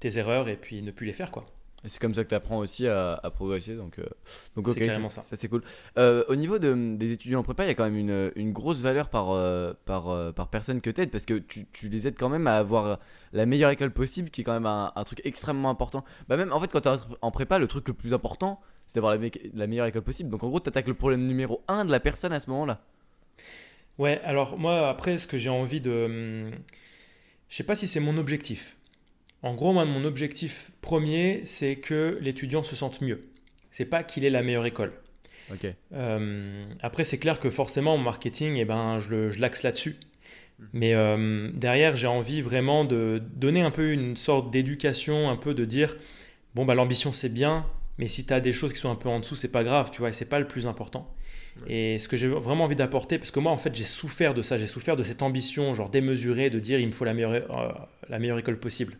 tes 0.00 0.18
erreurs 0.18 0.48
et 0.48 0.56
puis 0.56 0.82
ne 0.82 0.90
plus 0.90 1.06
les 1.06 1.12
faire 1.12 1.30
quoi. 1.30 1.44
Et 1.84 1.88
c'est 1.88 2.00
comme 2.00 2.14
ça 2.14 2.22
que 2.22 2.28
tu 2.28 2.34
apprends 2.36 2.58
aussi 2.58 2.86
à, 2.86 3.14
à 3.20 3.30
progresser. 3.32 3.74
Donc, 3.74 3.98
euh, 3.98 4.04
donc 4.54 4.68
C'est 4.68 4.80
carrément 4.80 5.08
ça. 5.08 5.20
c'est 5.22 5.48
cool. 5.48 5.62
Euh, 5.98 6.22
au 6.28 6.36
niveau 6.36 6.60
de, 6.60 6.94
des 6.96 7.10
étudiants 7.10 7.40
en 7.40 7.42
prépa, 7.42 7.64
il 7.64 7.66
y 7.66 7.70
a 7.70 7.74
quand 7.74 7.82
même 7.84 7.96
une, 7.96 8.30
une 8.36 8.52
grosse 8.52 8.80
valeur 8.80 9.08
par, 9.08 9.30
euh, 9.32 9.72
par, 9.84 10.32
par 10.32 10.46
personne 10.48 10.80
que 10.80 10.90
tu 10.90 11.00
aides 11.00 11.10
parce 11.10 11.26
que 11.26 11.34
tu, 11.34 11.66
tu 11.72 11.88
les 11.88 12.06
aides 12.06 12.14
quand 12.16 12.28
même 12.28 12.46
à 12.46 12.56
avoir 12.56 13.00
la 13.32 13.46
meilleure 13.46 13.70
école 13.70 13.90
possible, 13.90 14.30
qui 14.30 14.42
est 14.42 14.44
quand 14.44 14.52
même 14.52 14.66
un, 14.66 14.92
un 14.94 15.02
truc 15.04 15.22
extrêmement 15.24 15.70
important. 15.70 16.04
Bah 16.28 16.36
même 16.36 16.52
en 16.52 16.60
fait, 16.60 16.70
quand 16.70 16.82
tu 16.82 16.88
es 16.88 16.96
en 17.20 17.30
prépa, 17.32 17.58
le 17.58 17.66
truc 17.66 17.88
le 17.88 17.94
plus 17.94 18.14
important, 18.14 18.60
c'est 18.86 18.94
d'avoir 18.94 19.12
la, 19.14 19.18
me- 19.18 19.30
la 19.52 19.66
meilleure 19.66 19.86
école 19.86 20.02
possible. 20.02 20.30
Donc 20.30 20.44
en 20.44 20.48
gros, 20.50 20.60
tu 20.60 20.68
attaques 20.68 20.86
le 20.86 20.94
problème 20.94 21.26
numéro 21.26 21.62
1 21.66 21.84
de 21.86 21.90
la 21.90 21.98
personne 21.98 22.32
à 22.32 22.38
ce 22.38 22.48
moment-là. 22.50 22.80
Ouais, 23.98 24.20
alors 24.24 24.58
moi 24.58 24.88
après 24.88 25.18
ce 25.18 25.26
que 25.26 25.38
j'ai 25.38 25.50
envie 25.50 25.80
de... 25.80 26.50
Je 27.52 27.58
sais 27.58 27.64
pas 27.64 27.74
si 27.74 27.86
c'est 27.86 28.00
mon 28.00 28.16
objectif. 28.16 28.78
En 29.42 29.54
gros, 29.54 29.74
moi 29.74 29.84
mon 29.84 30.04
objectif 30.04 30.70
premier 30.80 31.42
c'est 31.44 31.76
que 31.76 32.18
l'étudiant 32.22 32.62
se 32.62 32.74
sente 32.74 33.02
mieux. 33.02 33.26
C'est 33.70 33.84
pas 33.84 34.02
qu'il 34.02 34.24
ait 34.24 34.30
la 34.30 34.42
meilleure 34.42 34.64
école. 34.64 34.94
Euh, 35.92 36.64
après, 36.80 37.04
c'est 37.04 37.18
clair 37.18 37.38
que 37.38 37.50
forcément, 37.50 37.98
mon 37.98 38.04
marketing, 38.04 38.56
eh 38.56 38.64
ben, 38.64 39.00
je, 39.00 39.38
l'axe 39.38 39.64
là-dessus. 39.64 39.96
Mais 40.72 40.94
euh, 40.94 41.50
derrière, 41.52 41.94
j'ai 41.94 42.06
envie 42.06 42.40
vraiment 42.40 42.86
de 42.86 43.22
donner 43.34 43.60
un 43.60 43.70
peu 43.70 43.92
une 43.92 44.16
sorte 44.16 44.50
d'éducation, 44.50 45.28
un 45.28 45.36
peu 45.36 45.52
de 45.52 45.66
dire, 45.66 45.98
bon, 46.54 46.64
bah, 46.64 46.74
l'ambition, 46.74 47.12
c'est 47.12 47.28
bien, 47.28 47.66
mais 47.98 48.08
si 48.08 48.24
tu 48.24 48.32
as 48.32 48.40
des 48.40 48.52
choses 48.52 48.72
qui 48.72 48.78
sont 48.78 48.90
un 48.90 48.96
peu 48.96 49.10
en 49.10 49.20
dessous, 49.20 49.36
c'est 49.36 49.52
pas 49.52 49.62
grave, 49.62 49.90
tu 49.90 49.98
vois, 49.98 50.08
et 50.08 50.12
c'est 50.12 50.24
pas 50.24 50.38
le 50.38 50.48
plus 50.48 50.66
important. 50.66 51.14
Et 51.66 51.98
ce 51.98 52.08
que 52.08 52.16
j'ai 52.16 52.28
vraiment 52.28 52.64
envie 52.64 52.76
d'apporter, 52.76 53.18
parce 53.18 53.30
que 53.30 53.40
moi, 53.40 53.52
en 53.52 53.56
fait, 53.56 53.74
j'ai 53.74 53.84
souffert 53.84 54.34
de 54.34 54.42
ça, 54.42 54.58
j'ai 54.58 54.66
souffert 54.66 54.96
de 54.96 55.02
cette 55.02 55.22
ambition, 55.22 55.74
genre 55.74 55.90
démesurée, 55.90 56.50
de 56.50 56.58
dire, 56.58 56.78
il 56.80 56.86
me 56.86 56.92
faut 56.92 57.04
la 57.04 57.14
meilleure, 57.14 57.32
euh, 57.32 57.72
la 58.08 58.18
meilleure 58.18 58.38
école 58.38 58.58
possible. 58.58 58.98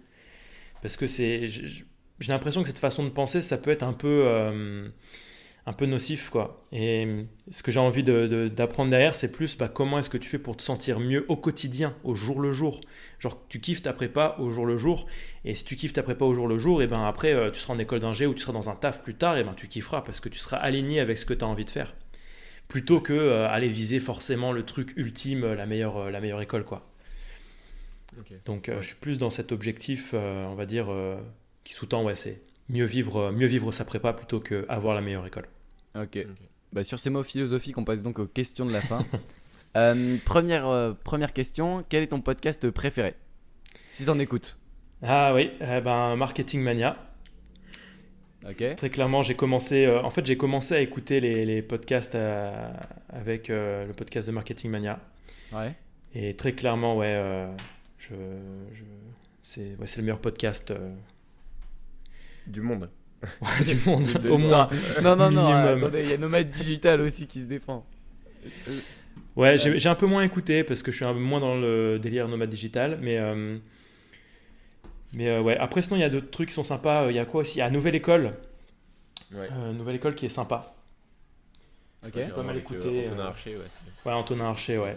Parce 0.82 0.96
que 0.96 1.06
c'est, 1.06 1.48
j'ai 1.48 1.84
l'impression 2.28 2.62
que 2.62 2.68
cette 2.68 2.78
façon 2.78 3.04
de 3.04 3.10
penser, 3.10 3.42
ça 3.42 3.58
peut 3.58 3.70
être 3.70 3.84
un 3.84 3.92
peu... 3.94 4.24
euh, 4.26 4.88
un 5.64 5.72
peu 5.72 5.86
nocif 5.86 6.30
quoi. 6.30 6.64
Et 6.72 7.26
ce 7.50 7.62
que 7.62 7.70
j'ai 7.70 7.78
envie 7.78 8.02
d'apprendre 8.02 8.90
derrière, 8.90 9.14
c'est 9.14 9.30
plus 9.30 9.56
bah, 9.56 9.68
comment 9.68 9.98
est-ce 9.98 10.10
que 10.10 10.18
tu 10.18 10.28
fais 10.28 10.38
pour 10.38 10.56
te 10.56 10.62
sentir 10.62 10.98
mieux 10.98 11.24
au 11.28 11.36
quotidien, 11.36 11.94
au 12.02 12.14
jour 12.14 12.40
le 12.40 12.50
jour? 12.52 12.80
Genre 13.20 13.40
tu 13.48 13.60
kiffes 13.60 13.82
ta 13.82 13.92
prépa 13.92 14.36
au 14.38 14.50
jour 14.50 14.66
le 14.66 14.76
jour, 14.76 15.06
et 15.44 15.54
si 15.54 15.64
tu 15.64 15.76
kiffes 15.76 15.92
ta 15.92 16.02
prépa 16.02 16.24
au 16.24 16.34
jour 16.34 16.48
le 16.48 16.58
jour, 16.58 16.82
et 16.82 16.88
ben 16.88 17.04
après 17.04 17.32
euh, 17.32 17.50
tu 17.50 17.60
seras 17.60 17.74
en 17.74 17.78
école 17.78 18.00
d'ingé 18.00 18.26
ou 18.26 18.34
tu 18.34 18.40
seras 18.40 18.52
dans 18.52 18.70
un 18.70 18.74
taf 18.74 19.02
plus 19.02 19.14
tard, 19.14 19.36
et 19.36 19.44
ben 19.44 19.54
tu 19.54 19.68
kifferas 19.68 20.02
parce 20.02 20.18
que 20.18 20.28
tu 20.28 20.38
seras 20.40 20.56
aligné 20.56 20.98
avec 20.98 21.16
ce 21.16 21.26
que 21.26 21.34
tu 21.34 21.44
as 21.44 21.48
envie 21.48 21.64
de 21.64 21.70
faire. 21.70 21.94
Plutôt 22.72 23.00
que 23.00 23.12
euh, 23.12 23.46
aller 23.50 23.68
viser 23.68 24.00
forcément 24.00 24.50
le 24.50 24.64
truc 24.64 24.94
ultime, 24.96 25.44
euh, 25.44 25.54
la 25.54 25.66
meilleure, 25.66 25.98
euh, 25.98 26.10
la 26.10 26.22
meilleure 26.22 26.40
école 26.40 26.64
quoi. 26.64 26.88
Ok. 28.18 28.32
Donc 28.46 28.70
euh, 28.70 28.80
je 28.80 28.86
suis 28.86 28.96
plus 28.96 29.18
dans 29.18 29.28
cet 29.28 29.52
objectif, 29.52 30.12
euh, 30.14 30.46
on 30.46 30.54
va 30.54 30.64
dire, 30.64 30.90
euh, 30.90 31.20
qui 31.64 31.74
sous-tend, 31.74 32.02
ouais, 32.02 32.14
c'est 32.14 32.40
mieux 32.70 32.86
vivre, 32.86 33.16
euh, 33.24 33.30
mieux 33.30 33.46
vivre 33.46 33.72
sa 33.72 33.84
prépa 33.84 34.14
plutôt 34.14 34.40
que 34.40 34.64
avoir 34.70 34.94
la 34.94 35.02
meilleure 35.02 35.26
école. 35.26 35.48
Ok. 35.94 36.16
Ok. 36.16 36.26
Bah, 36.72 36.82
sur 36.82 36.98
ces 36.98 37.10
mots 37.10 37.22
philosophiques, 37.22 37.76
on 37.76 37.84
passe 37.84 38.02
donc 38.02 38.18
aux 38.18 38.26
questions 38.26 38.64
de 38.64 38.72
la 38.72 38.80
fin. 38.80 39.04
Euh, 39.74 40.18
première, 40.26 40.68
euh, 40.68 40.92
première 40.92 41.32
question, 41.32 41.82
quel 41.88 42.02
est 42.02 42.08
ton 42.08 42.20
podcast 42.20 42.70
préféré? 42.70 43.14
Si 43.90 44.04
t'en 44.04 44.18
écoutes. 44.18 44.58
Ah 45.02 45.32
oui, 45.34 45.50
eh 45.62 45.80
ben, 45.80 46.14
Marketing 46.14 46.60
Mania. 46.60 46.94
Très 48.76 48.90
clairement, 48.90 49.22
j'ai 49.22 49.34
commencé, 49.34 49.84
euh, 49.86 50.02
en 50.02 50.10
fait, 50.10 50.26
j'ai 50.26 50.36
commencé 50.36 50.74
à 50.74 50.80
écouter 50.80 51.20
les, 51.20 51.44
les 51.46 51.62
podcasts 51.62 52.14
euh, 52.14 52.52
avec 53.08 53.50
euh, 53.50 53.86
le 53.86 53.92
podcast 53.92 54.26
de 54.26 54.32
Marketing 54.32 54.70
Mania. 54.70 54.98
Ouais. 55.52 55.74
Et 56.14 56.34
très 56.34 56.52
clairement, 56.52 56.96
ouais, 56.96 57.06
euh, 57.08 57.46
je, 57.98 58.14
je- 58.72 58.82
c'est 59.44 59.76
ouais, 59.78 59.86
le 59.96 60.02
meilleur 60.02 60.18
podcast 60.18 60.70
euh, 60.70 60.92
Du 62.46 62.60
monde. 62.62 62.90
du 63.64 63.76
monde, 63.86 64.04
De- 64.04 64.30
au 64.30 64.38
moins. 64.38 64.66
Non, 65.02 65.14
non, 65.14 65.30
non, 65.30 65.46
attendez, 65.52 66.02
il 66.02 66.10
y 66.10 66.12
a 66.14 66.18
Nomade 66.18 66.50
Digital 66.50 67.00
aussi 67.00 67.26
qui 67.28 67.40
se 67.40 67.46
défend. 67.46 67.86
Ouais, 69.36 69.56
j'ai 69.56 69.78
j'ai 69.78 69.88
un 69.88 69.94
peu 69.94 70.06
moins 70.06 70.22
écouté 70.24 70.64
parce 70.64 70.82
que 70.82 70.90
je 70.90 70.96
suis 70.96 71.04
un 71.04 71.12
peu 71.14 71.20
moins 71.20 71.40
dans 71.40 71.54
le 71.54 71.98
délire 71.98 72.28
nomade 72.28 72.50
digital, 72.50 72.98
mais 73.00 73.16
euh, 73.18 73.56
mais 75.12 75.28
euh, 75.28 75.40
ouais. 75.40 75.56
Après, 75.58 75.82
sinon, 75.82 75.96
il 75.96 76.00
y 76.00 76.04
a 76.04 76.08
d'autres 76.08 76.30
trucs 76.30 76.48
qui 76.48 76.54
sont 76.54 76.62
sympas. 76.62 77.10
Il 77.10 77.16
y 77.16 77.18
a 77.18 77.24
quoi 77.24 77.42
aussi? 77.42 77.56
Il 77.56 77.58
y 77.58 77.62
a 77.62 77.70
Nouvelle 77.70 77.94
École, 77.94 78.34
Ouais. 79.34 79.48
Euh, 79.50 79.72
Nouvelle 79.72 79.96
École 79.96 80.14
qui 80.14 80.26
est 80.26 80.30
sympa. 80.30 80.74
Ok. 82.06 82.16
Ouais, 82.16 82.24
j'ai 82.26 82.32
pas 82.32 82.42
mal 82.42 82.56
euh, 82.56 82.60
écouté, 82.60 83.06
Antonin 83.06 83.24
euh, 83.24 83.28
Archer, 83.28 83.56
ouais. 83.56 84.12
Antonin 84.12 84.44
Archer, 84.46 84.78
ouais. 84.78 84.96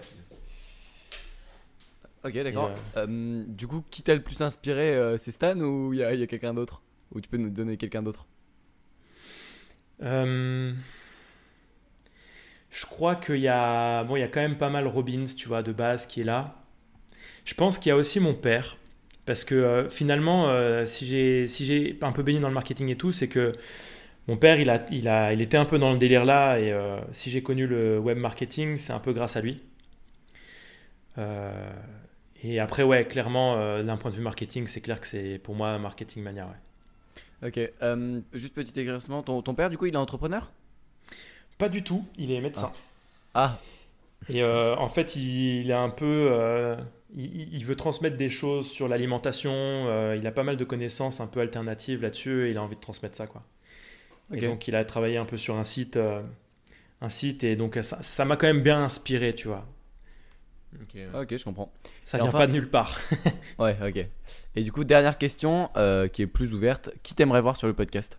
Ok, 2.24 2.34
d'accord. 2.34 2.72
Euh, 2.98 3.44
du 3.48 3.68
coup, 3.68 3.84
qui 3.92 4.02
t'a 4.02 4.16
le 4.16 4.22
plus 4.22 4.42
inspiré 4.42 4.96
euh, 4.96 5.18
C'est 5.18 5.32
Stan 5.32 5.58
ou 5.60 5.94
il 5.94 6.00
y 6.00 6.04
a, 6.04 6.14
il 6.14 6.20
y 6.20 6.24
a 6.24 6.28
quelqu'un 6.28 6.54
d'autre? 6.54 6.82
Ou 7.14 7.22
tu 7.22 7.30
peux 7.30 7.38
nous 7.38 7.52
donner 7.52 7.78
quelqu'un 7.78 8.02
d'autre? 8.02 8.26
Euh, 10.02 10.74
je 12.72 12.86
crois 12.88 13.16
qu'il 13.16 13.38
y 13.38 13.48
a, 13.48 14.04
bon, 14.04 14.16
il 14.16 14.22
y 14.22 14.24
a 14.24 14.28
quand 14.28 14.42
même 14.42 14.58
pas 14.58 14.70
mal 14.70 14.88
Robbins, 14.88 15.26
tu 15.38 15.48
vois, 15.48 15.62
de 15.62 15.72
base 15.72 16.08
qui 16.08 16.22
est 16.22 16.26
là. 16.26 16.56
Je 17.46 17.54
pense 17.54 17.78
qu'il 17.78 17.92
y 17.92 17.94
a 17.94 17.96
aussi 17.96 18.20
mon 18.20 18.34
père, 18.34 18.76
parce 19.26 19.44
que 19.44 19.56
euh, 19.56 19.90
finalement, 19.90 20.48
euh, 20.50 20.86
si 20.86 21.06
j'ai, 21.08 21.48
si 21.48 21.98
un 22.02 22.12
peu 22.12 22.24
baigné 22.24 22.40
dans 22.40 22.48
le 22.48 22.54
marketing 22.54 22.90
et 22.90 22.96
tout, 22.98 23.12
c'est 23.12 23.28
que 23.28 23.54
mon 24.28 24.38
père, 24.38 24.60
il 24.60 24.70
a, 24.70 24.86
il 24.92 25.08
a, 25.08 25.34
il 25.34 25.42
était 25.42 25.58
un 25.58 25.66
peu 25.66 25.80
dans 25.80 25.92
le 25.92 25.98
délire 25.98 26.26
là, 26.26 26.60
et 26.60 26.72
euh, 26.72 27.00
si 27.12 27.30
j'ai 27.32 27.44
connu 27.44 27.68
le 27.68 28.00
web 28.00 28.18
marketing, 28.18 28.78
c'est 28.78 28.94
un 28.94 29.00
peu 29.00 29.14
grâce 29.14 29.36
à 29.38 29.42
lui. 29.42 29.62
Et 32.44 32.60
après, 32.60 32.84
ouais, 32.84 33.06
clairement, 33.06 33.82
d'un 33.82 33.98
point 33.98 34.12
de 34.12 34.16
vue 34.16 34.22
marketing, 34.22 34.68
c'est 34.68 34.82
clair 34.82 35.00
que 35.00 35.08
c'est 35.08 35.40
pour 35.40 35.56
moi 35.56 35.80
Marketing 35.80 36.22
Mania. 36.22 36.46
Ouais. 36.46 37.48
Ok. 37.48 37.60
juste 38.34 38.54
petit 38.54 38.80
éclaircissement. 38.80 39.24
Ton, 39.24 39.42
ton 39.42 39.56
père, 39.56 39.70
du 39.70 39.78
coup, 39.78 39.86
il 39.86 39.94
est 39.94 39.98
entrepreneur? 39.98 40.52
Pas 41.58 41.70
du 41.70 41.84
tout, 41.84 42.06
il 42.18 42.32
est 42.32 42.42
médecin. 42.42 42.72
Ah, 43.34 43.58
Et 44.30 44.44
euh, 44.44 44.76
en 44.76 44.90
fait, 44.90 45.16
il, 45.16 45.62
il 45.62 45.70
est 45.70 45.74
un 45.74 45.90
peu. 45.90 46.76
Il, 47.14 47.54
il 47.54 47.66
veut 47.66 47.76
transmettre 47.76 48.18
des 48.18 48.30
choses 48.30 48.70
sur 48.70 48.88
l'alimentation. 48.88 49.52
euh, 49.54 50.16
il 50.18 50.26
a 50.28 50.32
pas 50.32 50.44
mal 50.44 50.58
de 50.58 50.64
connaissances 50.64 51.20
un 51.20 51.28
peu 51.28 51.40
alternatives 51.42 52.02
là-dessus 52.02 52.48
et 52.48 52.52
il 52.52 52.58
a 52.58 52.64
envie 52.64 52.76
de 52.76 52.82
transmettre 52.82 53.16
ça. 53.16 53.28
Quoi. 53.28 53.44
Et 54.34 54.42
donc, 54.48 54.68
il 54.68 54.76
a 54.76 54.84
travaillé 54.86 55.18
un 55.18 55.26
peu 55.26 55.38
sur 55.38 55.56
un 55.56 55.64
site. 55.64 55.98
euh, 55.98 56.22
un 57.02 57.10
site 57.10 57.44
et 57.44 57.56
donc, 57.56 57.78
ça 57.82 58.26
m'a 58.26 58.38
quand 58.38 58.48
même 58.48 58.64
bien 58.64 58.84
inspiré, 58.84 59.36
tu 59.36 59.48
vois. 59.48 59.68
Ok, 60.82 60.96
ouais. 60.96 61.08
Ok, 61.22 61.38
je 61.38 61.44
comprends. 61.44 61.72
Ça 62.04 62.18
Et 62.18 62.22
vient 62.22 62.30
enfin- 62.30 62.40
pas 62.40 62.48
de 62.48 62.52
nulle 62.54 62.70
part. 62.70 63.00
Ouais, 63.60 63.78
ok. 63.82 64.08
Et 64.56 64.64
du 64.64 64.72
coup, 64.72 64.84
dernière 64.84 65.18
question 65.18 65.70
euh, 65.78 66.08
qui 66.08 66.22
est 66.22 66.28
plus 66.28 66.54
ouverte. 66.54 66.90
Qui 67.04 67.14
t'aimerais 67.16 67.42
voir 67.42 67.56
sur 67.56 67.68
le 67.68 67.74
podcast? 67.74 68.18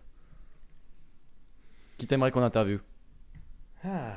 Qui 1.97 2.07
t'aimerais 2.07 2.31
qu'on 2.31 2.41
interviewe? 2.43 2.79
Ah. 3.83 4.13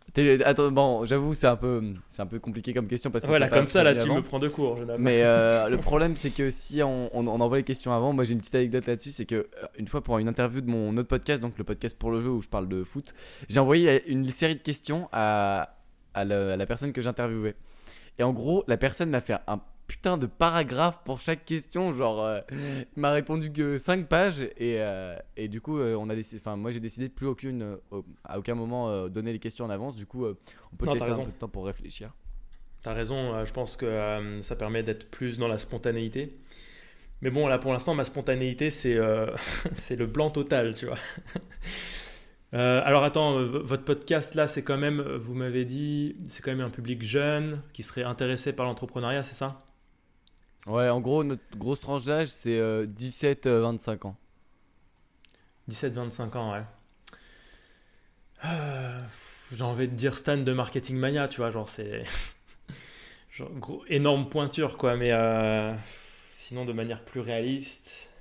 Attends, 0.45 0.71
bon, 0.71 1.05
j'avoue, 1.05 1.33
c'est 1.33 1.47
un 1.47 1.55
peu, 1.55 1.81
c'est 2.09 2.21
un 2.21 2.25
peu 2.25 2.37
compliqué 2.39 2.73
comme 2.73 2.87
question 2.87 3.11
parce 3.11 3.23
que 3.23 3.29
Voilà, 3.29 3.47
comme 3.47 3.65
ça, 3.67 3.81
là, 3.83 3.95
tu 3.95 4.01
avant. 4.01 4.15
me 4.15 4.21
prends 4.21 4.39
de 4.39 4.49
court. 4.49 4.77
Mais 4.99 5.23
euh, 5.23 5.69
le 5.69 5.77
problème, 5.77 6.15
c'est 6.17 6.31
que 6.31 6.49
si 6.49 6.83
on, 6.83 7.09
on, 7.17 7.27
on 7.27 7.39
envoie 7.39 7.57
les 7.57 7.63
questions 7.63 7.93
avant, 7.93 8.11
moi 8.11 8.23
j'ai 8.25 8.33
une 8.33 8.39
petite 8.39 8.55
anecdote 8.55 8.85
là-dessus, 8.87 9.11
c'est 9.11 9.25
que 9.25 9.35
euh, 9.35 9.47
une 9.77 9.87
fois 9.87 10.03
pour 10.03 10.17
une 10.17 10.27
interview 10.27 10.59
de 10.61 10.69
mon 10.69 10.95
autre 10.97 11.07
podcast, 11.07 11.41
donc 11.41 11.57
le 11.57 11.63
podcast 11.63 11.97
pour 11.97 12.11
le 12.11 12.19
jeu 12.19 12.29
où 12.29 12.41
je 12.41 12.49
parle 12.49 12.67
de 12.67 12.83
foot, 12.83 13.13
j'ai 13.47 13.59
envoyé 13.61 14.09
une 14.11 14.25
série 14.31 14.55
de 14.55 14.61
questions 14.61 15.07
à, 15.13 15.75
à, 16.13 16.25
la, 16.25 16.53
à 16.53 16.57
la 16.57 16.65
personne 16.65 16.91
que 16.91 17.01
j'interviewais. 17.01 17.55
Et 18.19 18.23
en 18.23 18.33
gros, 18.33 18.65
la 18.67 18.75
personne 18.77 19.09
m'a 19.09 19.21
fait 19.21 19.35
un 19.47 19.61
putain 19.91 20.17
de 20.17 20.25
paragraphe 20.25 20.99
pour 21.03 21.19
chaque 21.19 21.43
question, 21.43 21.91
genre 21.91 22.23
euh, 22.23 22.39
il 22.95 23.01
m'a 23.01 23.11
répondu 23.11 23.51
que 23.51 23.77
5 23.77 24.07
pages 24.07 24.39
et, 24.41 24.77
euh, 24.79 25.17
et 25.35 25.49
du 25.49 25.59
coup, 25.59 25.79
euh, 25.79 25.95
on 25.99 26.09
a 26.09 26.15
décidé, 26.15 26.39
enfin 26.39 26.55
moi 26.55 26.71
j'ai 26.71 26.79
décidé 26.79 27.09
de 27.09 27.13
plus 27.13 27.27
aucune, 27.27 27.77
au- 27.91 28.05
à 28.23 28.39
aucun 28.39 28.55
moment 28.55 29.09
donner 29.09 29.33
les 29.33 29.39
questions 29.39 29.65
en 29.65 29.69
avance. 29.69 29.97
Du 29.97 30.05
coup, 30.05 30.25
on 30.25 30.75
peut 30.77 30.85
te 30.85 30.85
Non, 30.85 30.93
laisser 30.93 31.09
un 31.09 31.15
peu 31.25 31.31
de 31.31 31.37
temps 31.37 31.49
pour 31.49 31.65
réfléchir. 31.65 32.13
T'as 32.81 32.93
raison, 32.93 33.43
je 33.45 33.51
pense 33.51 33.75
que 33.75 34.39
ça 34.41 34.55
permet 34.55 34.81
d'être 34.81 35.09
plus 35.11 35.37
dans 35.37 35.49
la 35.49 35.57
spontanéité. 35.57 36.37
Mais 37.21 37.29
bon, 37.29 37.47
là 37.47 37.59
pour 37.59 37.73
l'instant, 37.73 37.93
ma 37.93 38.05
spontanéité, 38.05 38.69
c'est 38.69 38.97
c'est 39.75 39.97
le 39.97 40.07
blanc 40.07 40.29
total, 40.31 40.73
tu 40.73 40.85
vois. 40.85 40.97
Euh, 42.53 42.81
alors 42.83 43.05
attends, 43.05 43.41
votre 43.45 43.85
podcast 43.85 44.35
là, 44.35 44.45
c'est 44.45 44.61
quand 44.61 44.77
même, 44.77 45.01
vous 45.01 45.33
m'avez 45.33 45.63
dit, 45.63 46.17
c'est 46.27 46.41
quand 46.43 46.51
même 46.51 46.59
un 46.59 46.69
public 46.69 47.01
jeune 47.01 47.61
qui 47.71 47.81
serait 47.81 48.03
intéressé 48.03 48.51
par 48.53 48.65
l'entrepreneuriat, 48.65 49.23
c'est 49.23 49.35
ça? 49.35 49.57
Ouais, 50.67 50.89
en 50.89 51.01
gros, 51.01 51.23
notre 51.23 51.43
grosse 51.57 51.79
tranche 51.79 52.05
d'âge, 52.05 52.27
c'est 52.27 52.57
euh, 52.57 52.85
17-25 52.85 54.07
ans. 54.07 54.15
17-25 55.69 56.37
ans, 56.37 56.53
ouais. 56.53 56.63
Euh, 58.45 59.03
J'ai 59.51 59.63
envie 59.63 59.87
de 59.87 59.95
dire 59.95 60.15
Stan 60.17 60.37
de 60.37 60.53
Marketing 60.53 60.97
Mania, 60.97 61.27
tu 61.27 61.37
vois, 61.37 61.49
genre 61.49 61.69
c'est... 61.69 62.03
gros, 63.39 63.83
énorme 63.87 64.29
pointure, 64.29 64.77
quoi. 64.77 64.95
Mais 64.97 65.11
euh, 65.11 65.73
sinon, 66.33 66.65
de 66.65 66.73
manière 66.73 67.03
plus 67.03 67.19
réaliste. 67.21 68.11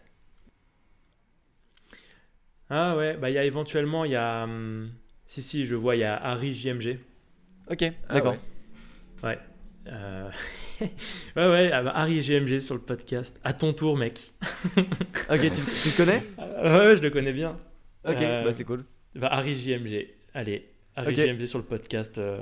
Ah 2.68 2.96
ouais, 2.96 3.16
bah 3.16 3.30
il 3.30 3.34
y 3.34 3.38
a 3.38 3.44
éventuellement, 3.44 4.04
il 4.04 4.12
y 4.12 4.16
a. 4.16 4.44
hum, 4.44 4.92
si, 5.26 5.42
si, 5.42 5.66
je 5.66 5.74
vois, 5.74 5.96
il 5.96 6.00
y 6.00 6.04
a 6.04 6.16
Harry 6.16 6.52
JMG. 6.52 6.98
Ok, 7.68 7.82
Ah 8.08 8.14
d'accord. 8.14 8.36
ouais. 9.22 9.38
Euh, 9.88 10.30
ouais, 11.36 11.50
ouais, 11.50 11.70
ah 11.72 11.82
bah, 11.82 11.92
Harry 11.94 12.20
GMG 12.20 12.58
sur 12.60 12.74
le 12.74 12.80
podcast. 12.80 13.38
À 13.44 13.52
ton 13.52 13.72
tour, 13.72 13.96
mec. 13.96 14.32
Ok, 15.30 15.40
tu, 15.42 15.50
tu 15.50 15.88
le 15.90 15.96
connais? 15.96 16.22
Ouais, 16.38 16.86
ouais, 16.88 16.96
je 16.96 17.02
le 17.02 17.10
connais 17.10 17.32
bien. 17.32 17.56
Ok, 18.06 18.16
Euh, 18.20 18.44
bah 18.44 18.52
c'est 18.52 18.64
cool. 18.64 18.84
Bah, 19.14 19.28
Harry 19.30 19.56
JMG. 19.56 20.08
Allez, 20.34 20.68
Harry 20.96 21.12
Ok. 21.14 21.20
JMG 21.26 21.46
sur 21.46 21.58
le 21.58 21.64
podcast. 21.64 22.18
euh, 22.18 22.40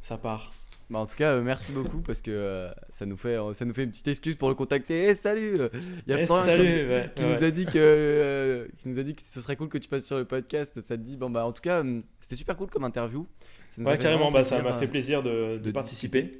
ça 0.00 0.16
part. 0.16 0.50
Bah, 0.90 0.98
en 0.98 1.06
tout 1.06 1.16
cas, 1.16 1.32
euh, 1.32 1.42
merci 1.42 1.72
beaucoup 1.72 2.00
parce 2.02 2.20
que 2.20 2.30
euh, 2.30 2.70
ça, 2.90 3.06
nous 3.06 3.16
fait, 3.16 3.36
ça 3.54 3.64
nous 3.64 3.72
fait 3.72 3.84
une 3.84 3.90
petite 3.90 4.06
excuse 4.06 4.34
pour 4.36 4.50
le 4.50 4.54
contacter. 4.54 5.08
Eh, 5.08 5.14
salut 5.14 5.58
Il 6.06 6.12
y 6.12 6.14
a 6.14 6.20
Eh, 6.20 6.26
Florian 6.26 6.44
salut, 6.44 6.68
qui, 6.68 6.74
ouais, 6.76 7.10
qui 7.16 7.22
ouais. 7.22 7.28
nous 7.30 7.42
a 7.44 7.50
dit 7.50 7.64
que, 7.64 7.72
euh, 7.76 8.66
qui 8.76 8.88
nous 8.90 8.98
a 8.98 9.02
dit 9.02 9.14
que 9.14 9.22
ce 9.22 9.40
serait 9.40 9.56
cool 9.56 9.68
que 9.70 9.78
tu 9.78 9.88
passes 9.88 10.04
sur 10.06 10.18
le 10.18 10.26
podcast. 10.26 10.80
Ça 10.82 10.96
te 10.96 11.02
dit 11.02 11.16
Bon, 11.16 11.30
bah 11.30 11.46
en 11.46 11.52
tout 11.52 11.62
cas, 11.62 11.82
c'était 12.20 12.36
super 12.36 12.56
cool 12.56 12.68
comme 12.68 12.84
interview. 12.84 13.26
Ça 13.70 13.80
nous 13.82 13.88
a 13.88 13.92
Ouais, 13.92 13.98
carrément, 13.98 14.30
bah, 14.30 14.44
ça 14.44 14.60
m'a 14.62 14.74
fait 14.74 14.86
plaisir 14.86 15.22
de, 15.22 15.56
de 15.56 15.58
de 15.58 15.70
participer. 15.72 16.38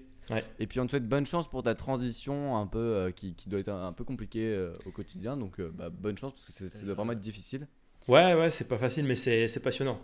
Et 0.58 0.66
puis 0.66 0.80
on 0.80 0.86
te 0.86 0.90
souhaite 0.90 1.08
bonne 1.08 1.26
chance 1.26 1.48
pour 1.48 1.62
ta 1.62 1.74
transition 1.74 2.56
un 2.56 2.66
peu 2.66 2.78
euh, 2.78 3.10
qui, 3.10 3.34
qui 3.34 3.48
doit 3.48 3.60
être 3.60 3.68
un, 3.68 3.88
un 3.88 3.92
peu 3.92 4.04
compliquée 4.04 4.46
euh, 4.46 4.72
au 4.86 4.90
quotidien. 4.90 5.36
Donc 5.36 5.60
euh, 5.60 5.70
bah, 5.74 5.90
bonne 5.90 6.16
chance 6.16 6.32
parce 6.32 6.44
que 6.46 6.68
ça 6.68 6.84
doit 6.84 6.94
vraiment 6.94 7.12
être 7.12 7.20
difficile. 7.20 7.66
Ouais, 8.08 8.34
ouais, 8.34 8.50
c'est 8.50 8.68
pas 8.68 8.78
facile, 8.78 9.04
mais 9.06 9.14
c'est 9.14 9.62
passionnant. 9.62 9.98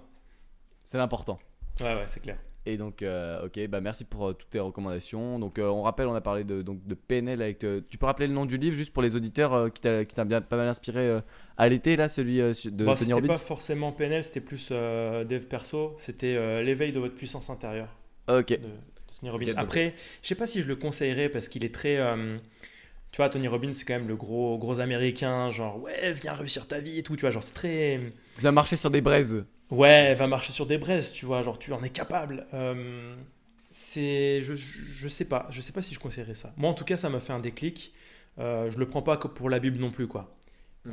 C'est 0.84 0.98
l'important. 0.98 1.38
Ouais, 1.80 1.94
ouais, 1.94 2.04
c'est 2.06 2.20
clair. 2.20 2.38
Et 2.66 2.76
donc, 2.76 3.02
ok, 3.44 3.66
bah 3.68 3.80
merci 3.80 4.04
pour 4.04 4.36
toutes 4.36 4.50
tes 4.50 4.60
recommandations. 4.60 5.38
Donc, 5.38 5.58
on 5.58 5.82
rappelle, 5.82 6.06
on 6.06 6.14
a 6.14 6.20
parlé 6.20 6.44
de, 6.44 6.60
donc, 6.62 6.86
de 6.86 6.94
PNL 6.94 7.40
avec. 7.40 7.58
tu 7.58 7.98
peux 7.98 8.06
rappeler 8.06 8.26
le 8.26 8.34
nom 8.34 8.44
du 8.46 8.58
livre 8.58 8.74
juste 8.76 8.92
pour 8.92 9.02
les 9.02 9.14
auditeurs 9.14 9.72
qui 9.72 9.80
t'a 9.82 10.24
bien 10.24 10.40
pas 10.42 10.56
mal 10.56 10.68
inspiré 10.68 11.20
à 11.56 11.68
l'été, 11.68 11.96
là, 11.96 12.08
celui 12.08 12.36
de 12.38 12.52
Bon, 12.84 12.94
Tony 12.94 12.96
c'était 12.96 13.12
Robbins? 13.14 13.28
pas 13.28 13.34
forcément 13.38 13.92
PNL, 13.92 14.24
c'était 14.24 14.40
plus 14.40 14.70
dev 14.70 15.40
perso. 15.40 15.94
C'était 15.98 16.62
l'éveil 16.62 16.92
de 16.92 17.00
votre 17.00 17.14
puissance 17.14 17.48
intérieure. 17.50 17.88
Ok, 18.28 18.48
de 18.48 18.58
Tony 19.20 19.30
Robbins. 19.30 19.54
Après, 19.56 19.94
je 20.22 20.28
sais 20.28 20.34
pas 20.34 20.46
si 20.46 20.62
je 20.62 20.68
le 20.68 20.76
conseillerais 20.76 21.28
parce 21.28 21.48
qu'il 21.48 21.64
est 21.64 21.74
très. 21.74 21.96
euh, 21.98 22.38
tu 23.12 23.18
vois, 23.18 23.28
Tony 23.28 23.48
Robbins, 23.48 23.72
c'est 23.72 23.84
quand 23.84 23.94
même 23.94 24.08
le 24.08 24.16
gros, 24.16 24.58
gros 24.58 24.80
américain, 24.80 25.50
genre, 25.50 25.80
ouais, 25.80 26.12
viens 26.14 26.34
réussir 26.34 26.68
ta 26.68 26.78
vie 26.80 26.98
et 26.98 27.02
tout, 27.02 27.16
tu 27.16 27.22
vois, 27.22 27.30
genre, 27.30 27.42
c'est 27.42 27.54
très. 27.54 28.00
avez 28.38 28.54
marché 28.54 28.76
sur 28.76 28.90
des 28.90 29.00
braises. 29.00 29.44
Ouais, 29.70 30.14
va 30.14 30.26
marcher 30.26 30.52
sur 30.52 30.66
des 30.66 30.78
braises, 30.78 31.12
tu 31.12 31.26
vois, 31.26 31.42
genre, 31.42 31.58
tu 31.58 31.72
en 31.72 31.82
es 31.82 31.90
capable. 31.90 32.46
Euh, 32.54 33.14
c'est. 33.70 34.40
Je, 34.40 34.54
je, 34.54 34.78
je 34.80 35.08
sais 35.08 35.24
pas, 35.24 35.46
je 35.50 35.60
sais 35.60 35.72
pas 35.72 35.82
si 35.82 35.94
je 35.94 36.00
conseillerais 36.00 36.34
ça. 36.34 36.52
Moi, 36.56 36.70
en 36.70 36.74
tout 36.74 36.84
cas, 36.84 36.96
ça 36.96 37.08
m'a 37.08 37.20
fait 37.20 37.32
un 37.32 37.40
déclic. 37.40 37.92
Euh, 38.38 38.70
je 38.70 38.78
le 38.78 38.88
prends 38.88 39.02
pas 39.02 39.16
pour 39.16 39.50
la 39.50 39.58
Bible 39.60 39.78
non 39.78 39.90
plus, 39.90 40.06
quoi. 40.06 40.36
Euh, 40.86 40.92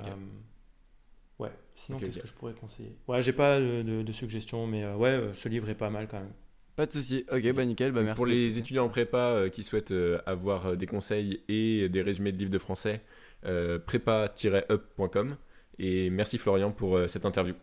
ouais, 1.40 1.52
sinon, 1.76 2.00
qu'est-ce 2.00 2.18
que 2.20 2.28
je 2.28 2.34
pourrais 2.34 2.54
conseiller? 2.54 2.96
Ouais, 3.08 3.22
j'ai 3.22 3.34
pas 3.34 3.60
de, 3.60 3.82
de- 3.84 4.04
de 4.04 4.12
suggestions, 4.12 4.68
mais 4.68 4.86
ouais, 4.94 5.32
ce 5.34 5.50
livre 5.50 5.70
est 5.70 5.76
pas 5.76 5.90
mal 5.90 6.08
quand 6.08 6.20
même. 6.20 6.34
Pas 6.78 6.86
de 6.86 6.92
souci. 6.92 7.26
Ok, 7.32 7.52
bah 7.54 7.66
nickel, 7.66 7.92
bah 7.92 8.04
merci. 8.04 8.16
Pour 8.16 8.28
les 8.28 8.60
étudiants 8.60 8.86
en 8.86 8.90
prépa 8.90 9.18
euh, 9.18 9.50
qui 9.50 9.64
souhaitent 9.64 9.92
euh, 9.92 10.20
avoir 10.28 10.68
euh, 10.68 10.76
des 10.76 10.86
conseils 10.86 11.42
et 11.50 11.90
des 11.90 12.04
résumés 12.04 12.32
de 12.32 12.38
livres 12.38 12.52
de 12.52 12.60
français, 12.60 13.02
euh, 13.46 13.80
prépa-up.com. 13.80 15.38
Et 15.80 16.12
merci 16.12 16.38
Florian 16.38 16.72
pour 16.72 16.96
euh, 16.96 17.08
cette 17.08 17.26
interview. 17.26 17.56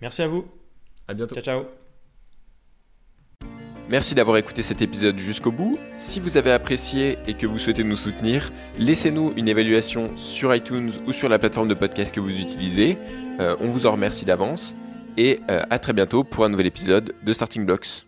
Merci 0.00 0.22
à 0.22 0.28
vous. 0.28 0.46
À 1.08 1.14
bientôt. 1.14 1.34
Ciao, 1.34 1.42
ciao. 1.42 1.64
Merci 3.88 4.14
d'avoir 4.14 4.36
écouté 4.36 4.62
cet 4.62 4.80
épisode 4.80 5.18
jusqu'au 5.18 5.50
bout. 5.50 5.76
Si 5.96 6.20
vous 6.20 6.36
avez 6.36 6.52
apprécié 6.52 7.18
et 7.26 7.34
que 7.34 7.48
vous 7.48 7.58
souhaitez 7.58 7.82
nous 7.82 7.96
soutenir, 7.96 8.52
laissez-nous 8.78 9.32
une 9.36 9.48
évaluation 9.48 10.16
sur 10.16 10.54
iTunes 10.54 10.92
ou 11.06 11.12
sur 11.12 11.28
la 11.28 11.40
plateforme 11.40 11.68
de 11.68 11.74
podcast 11.74 12.14
que 12.14 12.20
vous 12.20 12.40
utilisez. 12.40 12.96
Euh, 13.40 13.56
on 13.58 13.68
vous 13.68 13.86
en 13.86 13.92
remercie 13.92 14.24
d'avance. 14.24 14.76
Et 15.16 15.40
euh, 15.50 15.62
à 15.68 15.78
très 15.80 15.92
bientôt 15.92 16.22
pour 16.22 16.44
un 16.44 16.48
nouvel 16.48 16.66
épisode 16.66 17.12
de 17.22 17.32
Starting 17.32 17.66
Blocks. 17.66 18.06